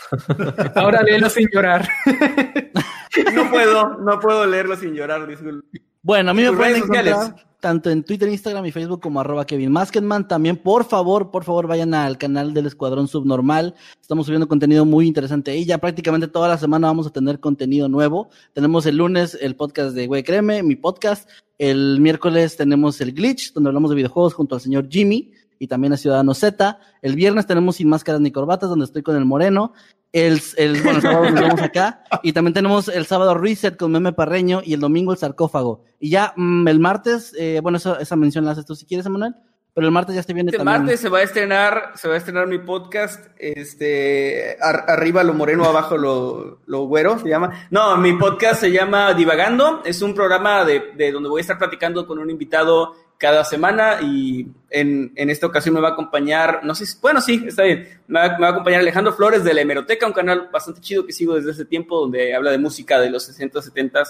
Ahora 0.74 1.04
léelo 1.04 1.30
sin 1.30 1.48
llorar. 1.54 1.88
no 3.36 3.52
puedo, 3.52 3.90
no 4.00 4.20
puedo 4.20 4.48
leerlo 4.48 4.76
sin 4.76 4.96
llorar, 4.96 5.28
disculpe. 5.28 5.84
Bueno, 6.02 6.32
a 6.32 6.34
mí 6.34 6.42
me 6.42 6.52
pueden 6.52 6.78
encontrar 6.78 7.49
tanto 7.60 7.90
en 7.90 8.04
Twitter, 8.04 8.30
Instagram 8.30 8.66
y 8.66 8.72
Facebook 8.72 9.02
como 9.02 9.20
arroba 9.20 9.46
Kevin 9.46 9.72
Maskenman. 9.72 10.28
También, 10.28 10.58
por 10.58 10.86
favor, 10.86 11.32
por 11.32 11.44
favor, 11.44 11.68
vayan 11.68 11.94
al 11.94 12.18
canal 12.18 12.54
del 12.54 12.68
Escuadrón 12.68 13.08
Subnormal. 13.08 13.76
Estamos 14.02 14.26
subiendo 14.26 14.48
contenido 14.48 14.86
muy 14.86 15.08
interesante 15.08 15.52
ahí. 15.52 15.66
Ya 15.66 15.78
prácticamente 15.78 16.28
toda 16.28 16.48
la 16.48 16.58
semana 16.58 16.88
vamos 16.88 17.08
a 17.08 17.12
tener 17.12 17.40
contenido 17.40 17.90
nuevo. 17.90 18.30
Tenemos 18.54 18.86
el 18.86 18.98
lunes 18.98 19.38
el 19.40 19.56
podcast 19.56 19.96
de 19.96 20.08
Güey 20.08 20.24
Créeme, 20.24 20.64
mi 20.64 20.76
podcast. 20.76 21.30
El 21.58 22.00
miércoles 22.00 22.56
tenemos 22.56 23.02
el 23.02 23.14
Glitch, 23.14 23.54
donde 23.54 23.70
hablamos 23.70 23.90
de 23.90 23.98
videojuegos 23.98 24.34
junto 24.34 24.56
al 24.56 24.62
señor 24.62 24.88
Jimmy 24.90 25.32
y 25.60 25.68
también 25.68 25.94
a 25.94 25.98
Ciudadano 25.98 26.34
Z. 26.34 26.80
El 27.02 27.16
viernes 27.16 27.46
tenemos 27.46 27.76
Sin 27.76 27.90
Máscaras 27.90 28.22
ni 28.22 28.32
Corbatas, 28.32 28.70
donde 28.70 28.86
estoy 28.86 29.04
con 29.04 29.18
el 29.18 29.26
Moreno. 29.26 29.74
El, 30.12 30.42
el, 30.58 30.82
bueno, 30.82 30.98
el 30.98 31.02
sábado 31.02 31.30
nos 31.32 31.42
vemos 31.42 31.62
acá. 31.62 32.04
Y 32.24 32.34
también 32.34 32.54
tenemos 32.54 32.88
el 32.88 33.06
sábado 33.06 33.36
Reset 33.36 33.78
con 33.78 33.92
Meme 33.92 34.14
Parreño 34.14 34.62
y 34.64 34.74
el 34.74 34.80
domingo 34.80 35.12
el 35.12 35.18
sarcófago. 35.18 35.84
Y 36.00 36.10
ya 36.10 36.34
mm, 36.36 36.68
el 36.68 36.80
martes, 36.80 37.34
eh, 37.38 37.60
bueno, 37.62 37.78
eso, 37.78 38.00
esa 38.00 38.16
mención 38.16 38.46
la 38.46 38.52
haces 38.52 38.66
tú 38.66 38.76
si 38.76 38.86
quieres, 38.86 39.06
Emanuel. 39.06 39.36
Pero 39.74 39.86
el 39.86 39.94
martes 39.94 40.16
ya 40.16 40.24
se 40.24 40.34
viene 40.34 40.50
este 40.50 40.58
también. 40.58 40.82
martes 40.82 41.00
se 41.00 41.10
va 41.10 41.20
a 41.20 41.22
estrenar, 41.22 41.92
se 41.96 42.08
va 42.08 42.16
a 42.16 42.18
estrenar 42.18 42.48
mi 42.48 42.58
podcast, 42.58 43.28
este, 43.38 44.58
arriba 44.60 45.24
lo 45.24 45.34
moreno, 45.34 45.64
abajo 45.64 45.96
lo, 45.96 46.60
lo 46.66 46.86
güero, 46.86 47.20
se 47.20 47.30
llama. 47.30 47.68
No, 47.70 47.96
mi 47.96 48.14
podcast 48.14 48.62
se 48.62 48.72
llama 48.72 49.14
Divagando, 49.14 49.82
es 49.86 50.02
un 50.02 50.16
programa 50.16 50.66
de, 50.66 50.92
de 50.98 51.12
donde 51.12 51.30
voy 51.30 51.40
a 51.40 51.44
estar 51.44 51.60
platicando 51.60 52.08
con 52.08 52.18
un 52.18 52.30
invitado 52.32 52.96
cada 53.20 53.44
semana 53.44 54.00
y 54.02 54.48
en, 54.70 55.12
en, 55.16 55.30
esta 55.30 55.46
ocasión 55.46 55.76
me 55.76 55.82
va 55.82 55.90
a 55.90 55.92
acompañar, 55.92 56.62
no 56.64 56.74
sé 56.74 56.86
si, 56.86 56.98
bueno, 57.02 57.20
sí, 57.20 57.44
está 57.46 57.64
bien, 57.64 57.88
me 58.08 58.20
va, 58.20 58.30
me 58.36 58.40
va, 58.40 58.48
a 58.48 58.52
acompañar 58.52 58.80
Alejandro 58.80 59.14
Flores 59.14 59.44
de 59.44 59.54
la 59.54 59.62
Hemeroteca, 59.62 60.08
un 60.08 60.14
canal 60.14 60.50
bastante 60.52 60.80
chido 60.80 61.06
que 61.06 61.12
sigo 61.12 61.36
desde 61.36 61.52
ese 61.52 61.66
tiempo, 61.66 62.00
donde 62.00 62.34
habla 62.34 62.50
de 62.50 62.58
música 62.58 62.98
de 63.00 63.10
los 63.10 63.26
60, 63.26 63.62
70, 63.62 64.04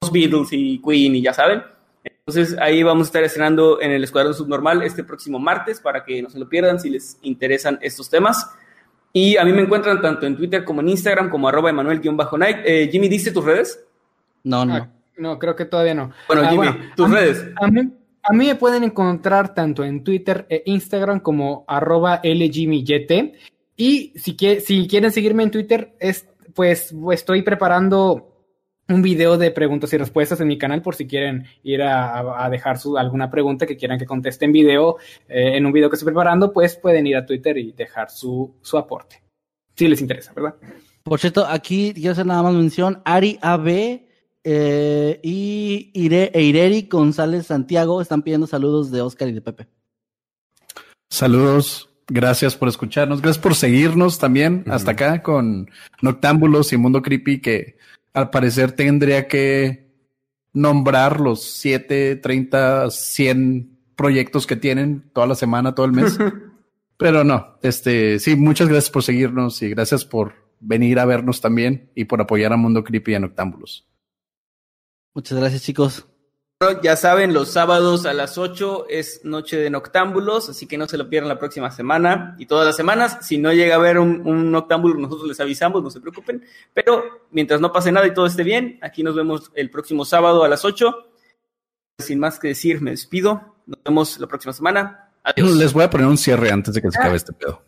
los 0.00 0.12
Beatles 0.12 0.48
y 0.52 0.80
Queen 0.80 1.16
y 1.16 1.22
ya 1.22 1.34
saben. 1.34 1.64
Entonces 2.04 2.56
ahí 2.60 2.82
vamos 2.82 3.06
a 3.06 3.08
estar 3.08 3.24
estrenando 3.24 3.80
en 3.80 3.90
el 3.90 4.04
Escuadrón 4.04 4.34
Subnormal 4.34 4.82
este 4.82 5.04
próximo 5.04 5.38
martes 5.38 5.80
para 5.80 6.04
que 6.04 6.22
no 6.22 6.30
se 6.30 6.38
lo 6.38 6.48
pierdan 6.48 6.78
si 6.78 6.90
les 6.90 7.18
interesan 7.22 7.78
estos 7.82 8.08
temas. 8.08 8.48
Y 9.12 9.36
a 9.36 9.44
mí 9.44 9.52
me 9.52 9.62
encuentran 9.62 10.00
tanto 10.00 10.26
en 10.26 10.36
Twitter 10.36 10.64
como 10.64 10.80
en 10.80 10.88
Instagram 10.90 11.28
como 11.28 11.48
arroba 11.48 11.70
Emanuel-Night. 11.70 12.58
Eh, 12.64 12.88
Jimmy, 12.90 13.08
¿diste 13.08 13.30
tus 13.30 13.44
redes? 13.44 13.84
No, 14.42 14.64
no. 14.64 14.74
Ah, 14.74 14.88
no, 15.16 15.38
creo 15.38 15.54
que 15.54 15.64
todavía 15.64 15.94
no. 15.94 16.12
Bueno, 16.26 16.42
Ah, 16.44 16.50
Jimmy, 16.50 16.68
tus 16.96 17.10
a, 17.10 17.14
redes. 17.14 17.46
A 17.60 17.68
mí, 17.68 17.92
a 18.24 18.32
mí 18.32 18.46
me 18.46 18.54
pueden 18.54 18.84
encontrar 18.84 19.54
tanto 19.54 19.84
en 19.84 20.02
Twitter 20.02 20.46
e 20.48 20.62
Instagram 20.66 21.20
como 21.20 21.64
arroba. 21.68 22.20
Y 23.76 24.12
si, 24.16 24.36
si 24.60 24.88
quieren 24.88 25.12
seguirme 25.12 25.42
en 25.42 25.50
Twitter, 25.50 25.94
es, 26.00 26.26
pues 26.54 26.94
estoy 27.12 27.42
preparando 27.42 28.30
un 28.88 29.02
video 29.02 29.38
de 29.38 29.50
preguntas 29.50 29.92
y 29.92 29.98
respuestas 29.98 30.40
en 30.40 30.48
mi 30.48 30.58
canal 30.58 30.82
por 30.82 30.94
si 30.94 31.06
quieren 31.06 31.46
ir 31.62 31.82
a, 31.82 32.44
a 32.44 32.50
dejar 32.50 32.78
su, 32.78 32.96
alguna 32.96 33.30
pregunta 33.30 33.66
que 33.66 33.76
quieran 33.76 33.98
que 33.98 34.06
conteste 34.06 34.44
en 34.44 34.52
video, 34.52 34.96
eh, 35.28 35.56
en 35.56 35.66
un 35.66 35.72
video 35.72 35.88
que 35.88 35.96
estoy 35.96 36.06
preparando, 36.06 36.52
pues 36.52 36.76
pueden 36.76 37.06
ir 37.06 37.16
a 37.16 37.26
Twitter 37.26 37.56
y 37.58 37.72
dejar 37.72 38.10
su, 38.10 38.54
su 38.62 38.78
aporte. 38.78 39.22
Si 39.74 39.88
les 39.88 40.00
interesa, 40.00 40.32
¿verdad? 40.34 40.54
Por 41.02 41.18
cierto, 41.18 41.44
aquí 41.46 41.92
quiero 41.94 42.12
hacer 42.12 42.26
nada 42.26 42.42
más 42.42 42.54
mención. 42.54 43.02
Ari 43.04 43.38
AB 43.42 44.00
eh, 44.44 45.20
y 45.22 45.90
Ire, 45.94 46.30
e 46.34 46.42
Ireri 46.42 46.82
González 46.82 47.46
Santiago 47.46 48.00
están 48.02 48.22
pidiendo 48.22 48.46
saludos 48.46 48.90
de 48.90 49.00
Oscar 49.00 49.28
y 49.28 49.32
de 49.32 49.40
Pepe. 49.40 49.66
Saludos, 51.08 51.88
gracias 52.06 52.54
por 52.54 52.68
escucharnos, 52.68 53.22
gracias 53.22 53.42
por 53.42 53.54
seguirnos 53.54 54.18
también 54.18 54.64
uh 54.66 54.70
-huh. 54.70 54.74
hasta 54.74 54.90
acá 54.92 55.22
con 55.22 55.70
Noctámbulos 56.02 56.72
y 56.72 56.76
Mundo 56.76 57.00
Creepy, 57.02 57.40
que 57.40 57.78
al 58.12 58.30
parecer 58.30 58.72
tendría 58.72 59.26
que 59.26 59.88
nombrar 60.52 61.20
los 61.20 61.42
7, 61.42 62.16
30, 62.16 62.90
100 62.90 63.78
proyectos 63.96 64.46
que 64.46 64.56
tienen 64.56 65.04
toda 65.12 65.26
la 65.26 65.34
semana, 65.34 65.74
todo 65.74 65.86
el 65.86 65.92
mes. 65.92 66.18
Pero 66.96 67.24
no, 67.24 67.58
este, 67.62 68.18
sí, 68.18 68.36
muchas 68.36 68.68
gracias 68.68 68.90
por 68.90 69.02
seguirnos 69.02 69.60
y 69.62 69.70
gracias 69.70 70.04
por 70.04 70.34
venir 70.60 70.98
a 70.98 71.04
vernos 71.04 71.40
también 71.40 71.90
y 71.94 72.04
por 72.04 72.20
apoyar 72.20 72.52
a 72.52 72.56
Mundo 72.56 72.84
Creepy 72.84 73.12
y 73.12 73.14
a 73.16 73.20
Noctámbulos. 73.20 73.86
Muchas 75.14 75.38
gracias, 75.38 75.62
chicos. 75.62 76.06
Ya 76.82 76.96
saben, 76.96 77.34
los 77.34 77.50
sábados 77.50 78.06
a 78.06 78.14
las 78.14 78.38
8 78.38 78.86
es 78.88 79.20
Noche 79.24 79.56
de 79.58 79.70
Noctámbulos, 79.70 80.48
así 80.48 80.66
que 80.66 80.78
no 80.78 80.88
se 80.88 80.96
lo 80.96 81.10
pierdan 81.10 81.28
la 81.28 81.38
próxima 81.38 81.70
semana 81.70 82.36
y 82.38 82.46
todas 82.46 82.66
las 82.66 82.76
semanas. 82.76 83.18
Si 83.20 83.38
no 83.38 83.52
llega 83.52 83.74
a 83.74 83.78
haber 83.78 83.98
un, 83.98 84.26
un 84.26 84.50
noctámbulo, 84.50 84.98
nosotros 84.98 85.28
les 85.28 85.40
avisamos, 85.40 85.82
no 85.82 85.90
se 85.90 86.00
preocupen. 86.00 86.44
Pero 86.72 87.26
mientras 87.32 87.60
no 87.60 87.70
pase 87.72 87.92
nada 87.92 88.06
y 88.06 88.14
todo 88.14 88.26
esté 88.26 88.44
bien, 88.44 88.78
aquí 88.82 89.02
nos 89.02 89.14
vemos 89.14 89.50
el 89.54 89.70
próximo 89.70 90.04
sábado 90.04 90.42
a 90.42 90.48
las 90.48 90.64
8. 90.64 90.94
Sin 91.98 92.18
más 92.18 92.38
que 92.38 92.48
decir, 92.48 92.80
me 92.80 92.92
despido. 92.92 93.56
Nos 93.66 93.82
vemos 93.84 94.18
la 94.18 94.26
próxima 94.26 94.52
semana. 94.52 95.10
Adiós. 95.22 95.56
Les 95.56 95.72
voy 95.72 95.84
a 95.84 95.90
poner 95.90 96.06
un 96.06 96.18
cierre 96.18 96.50
antes 96.50 96.74
de 96.74 96.82
que 96.82 96.90
se 96.90 96.98
acabe 96.98 97.16
este 97.16 97.32
pedo. 97.32 97.62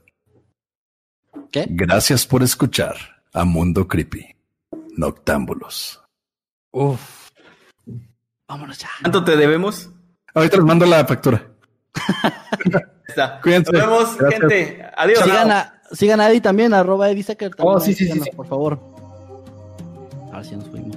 ¿Qué? 1.51 1.67
Gracias 1.69 2.27
por 2.27 2.43
escuchar 2.43 2.97
a 3.33 3.45
Mundo 3.45 3.87
Creepy. 3.87 4.35
Noctámbulos. 4.97 6.03
Uf. 6.71 7.16
Vámonos 8.49 8.79
ya. 8.79 8.89
¿Cuánto 9.01 9.25
te 9.25 9.37
debemos? 9.37 9.91
Ahorita 10.35 10.57
les 10.57 10.67
mando 10.67 10.87
la 10.87 11.05
factura. 11.05 11.47
Está. 13.09 13.41
Cuídense. 13.41 13.73
Nos 13.73 13.81
vemos, 13.81 14.17
Gracias. 14.19 14.41
gente. 14.41 14.87
Adiós. 14.97 15.21
Sigan 15.25 15.51
a, 15.51 15.81
sigan 15.93 16.21
a 16.21 16.29
Eddie 16.29 16.41
también, 16.41 16.75
arroba 16.75 17.11
Eddie 17.11 17.23
Sacker. 17.23 17.53
Oh, 17.59 17.81
sí, 17.81 17.95
sí, 17.95 18.09
sí, 18.09 18.21
sí. 18.21 18.31
Por 18.31 18.47
favor. 18.47 18.79
A 20.33 20.37
ver 20.37 20.45
si 20.45 20.57
nos 20.57 20.69
fuimos. 20.69 20.97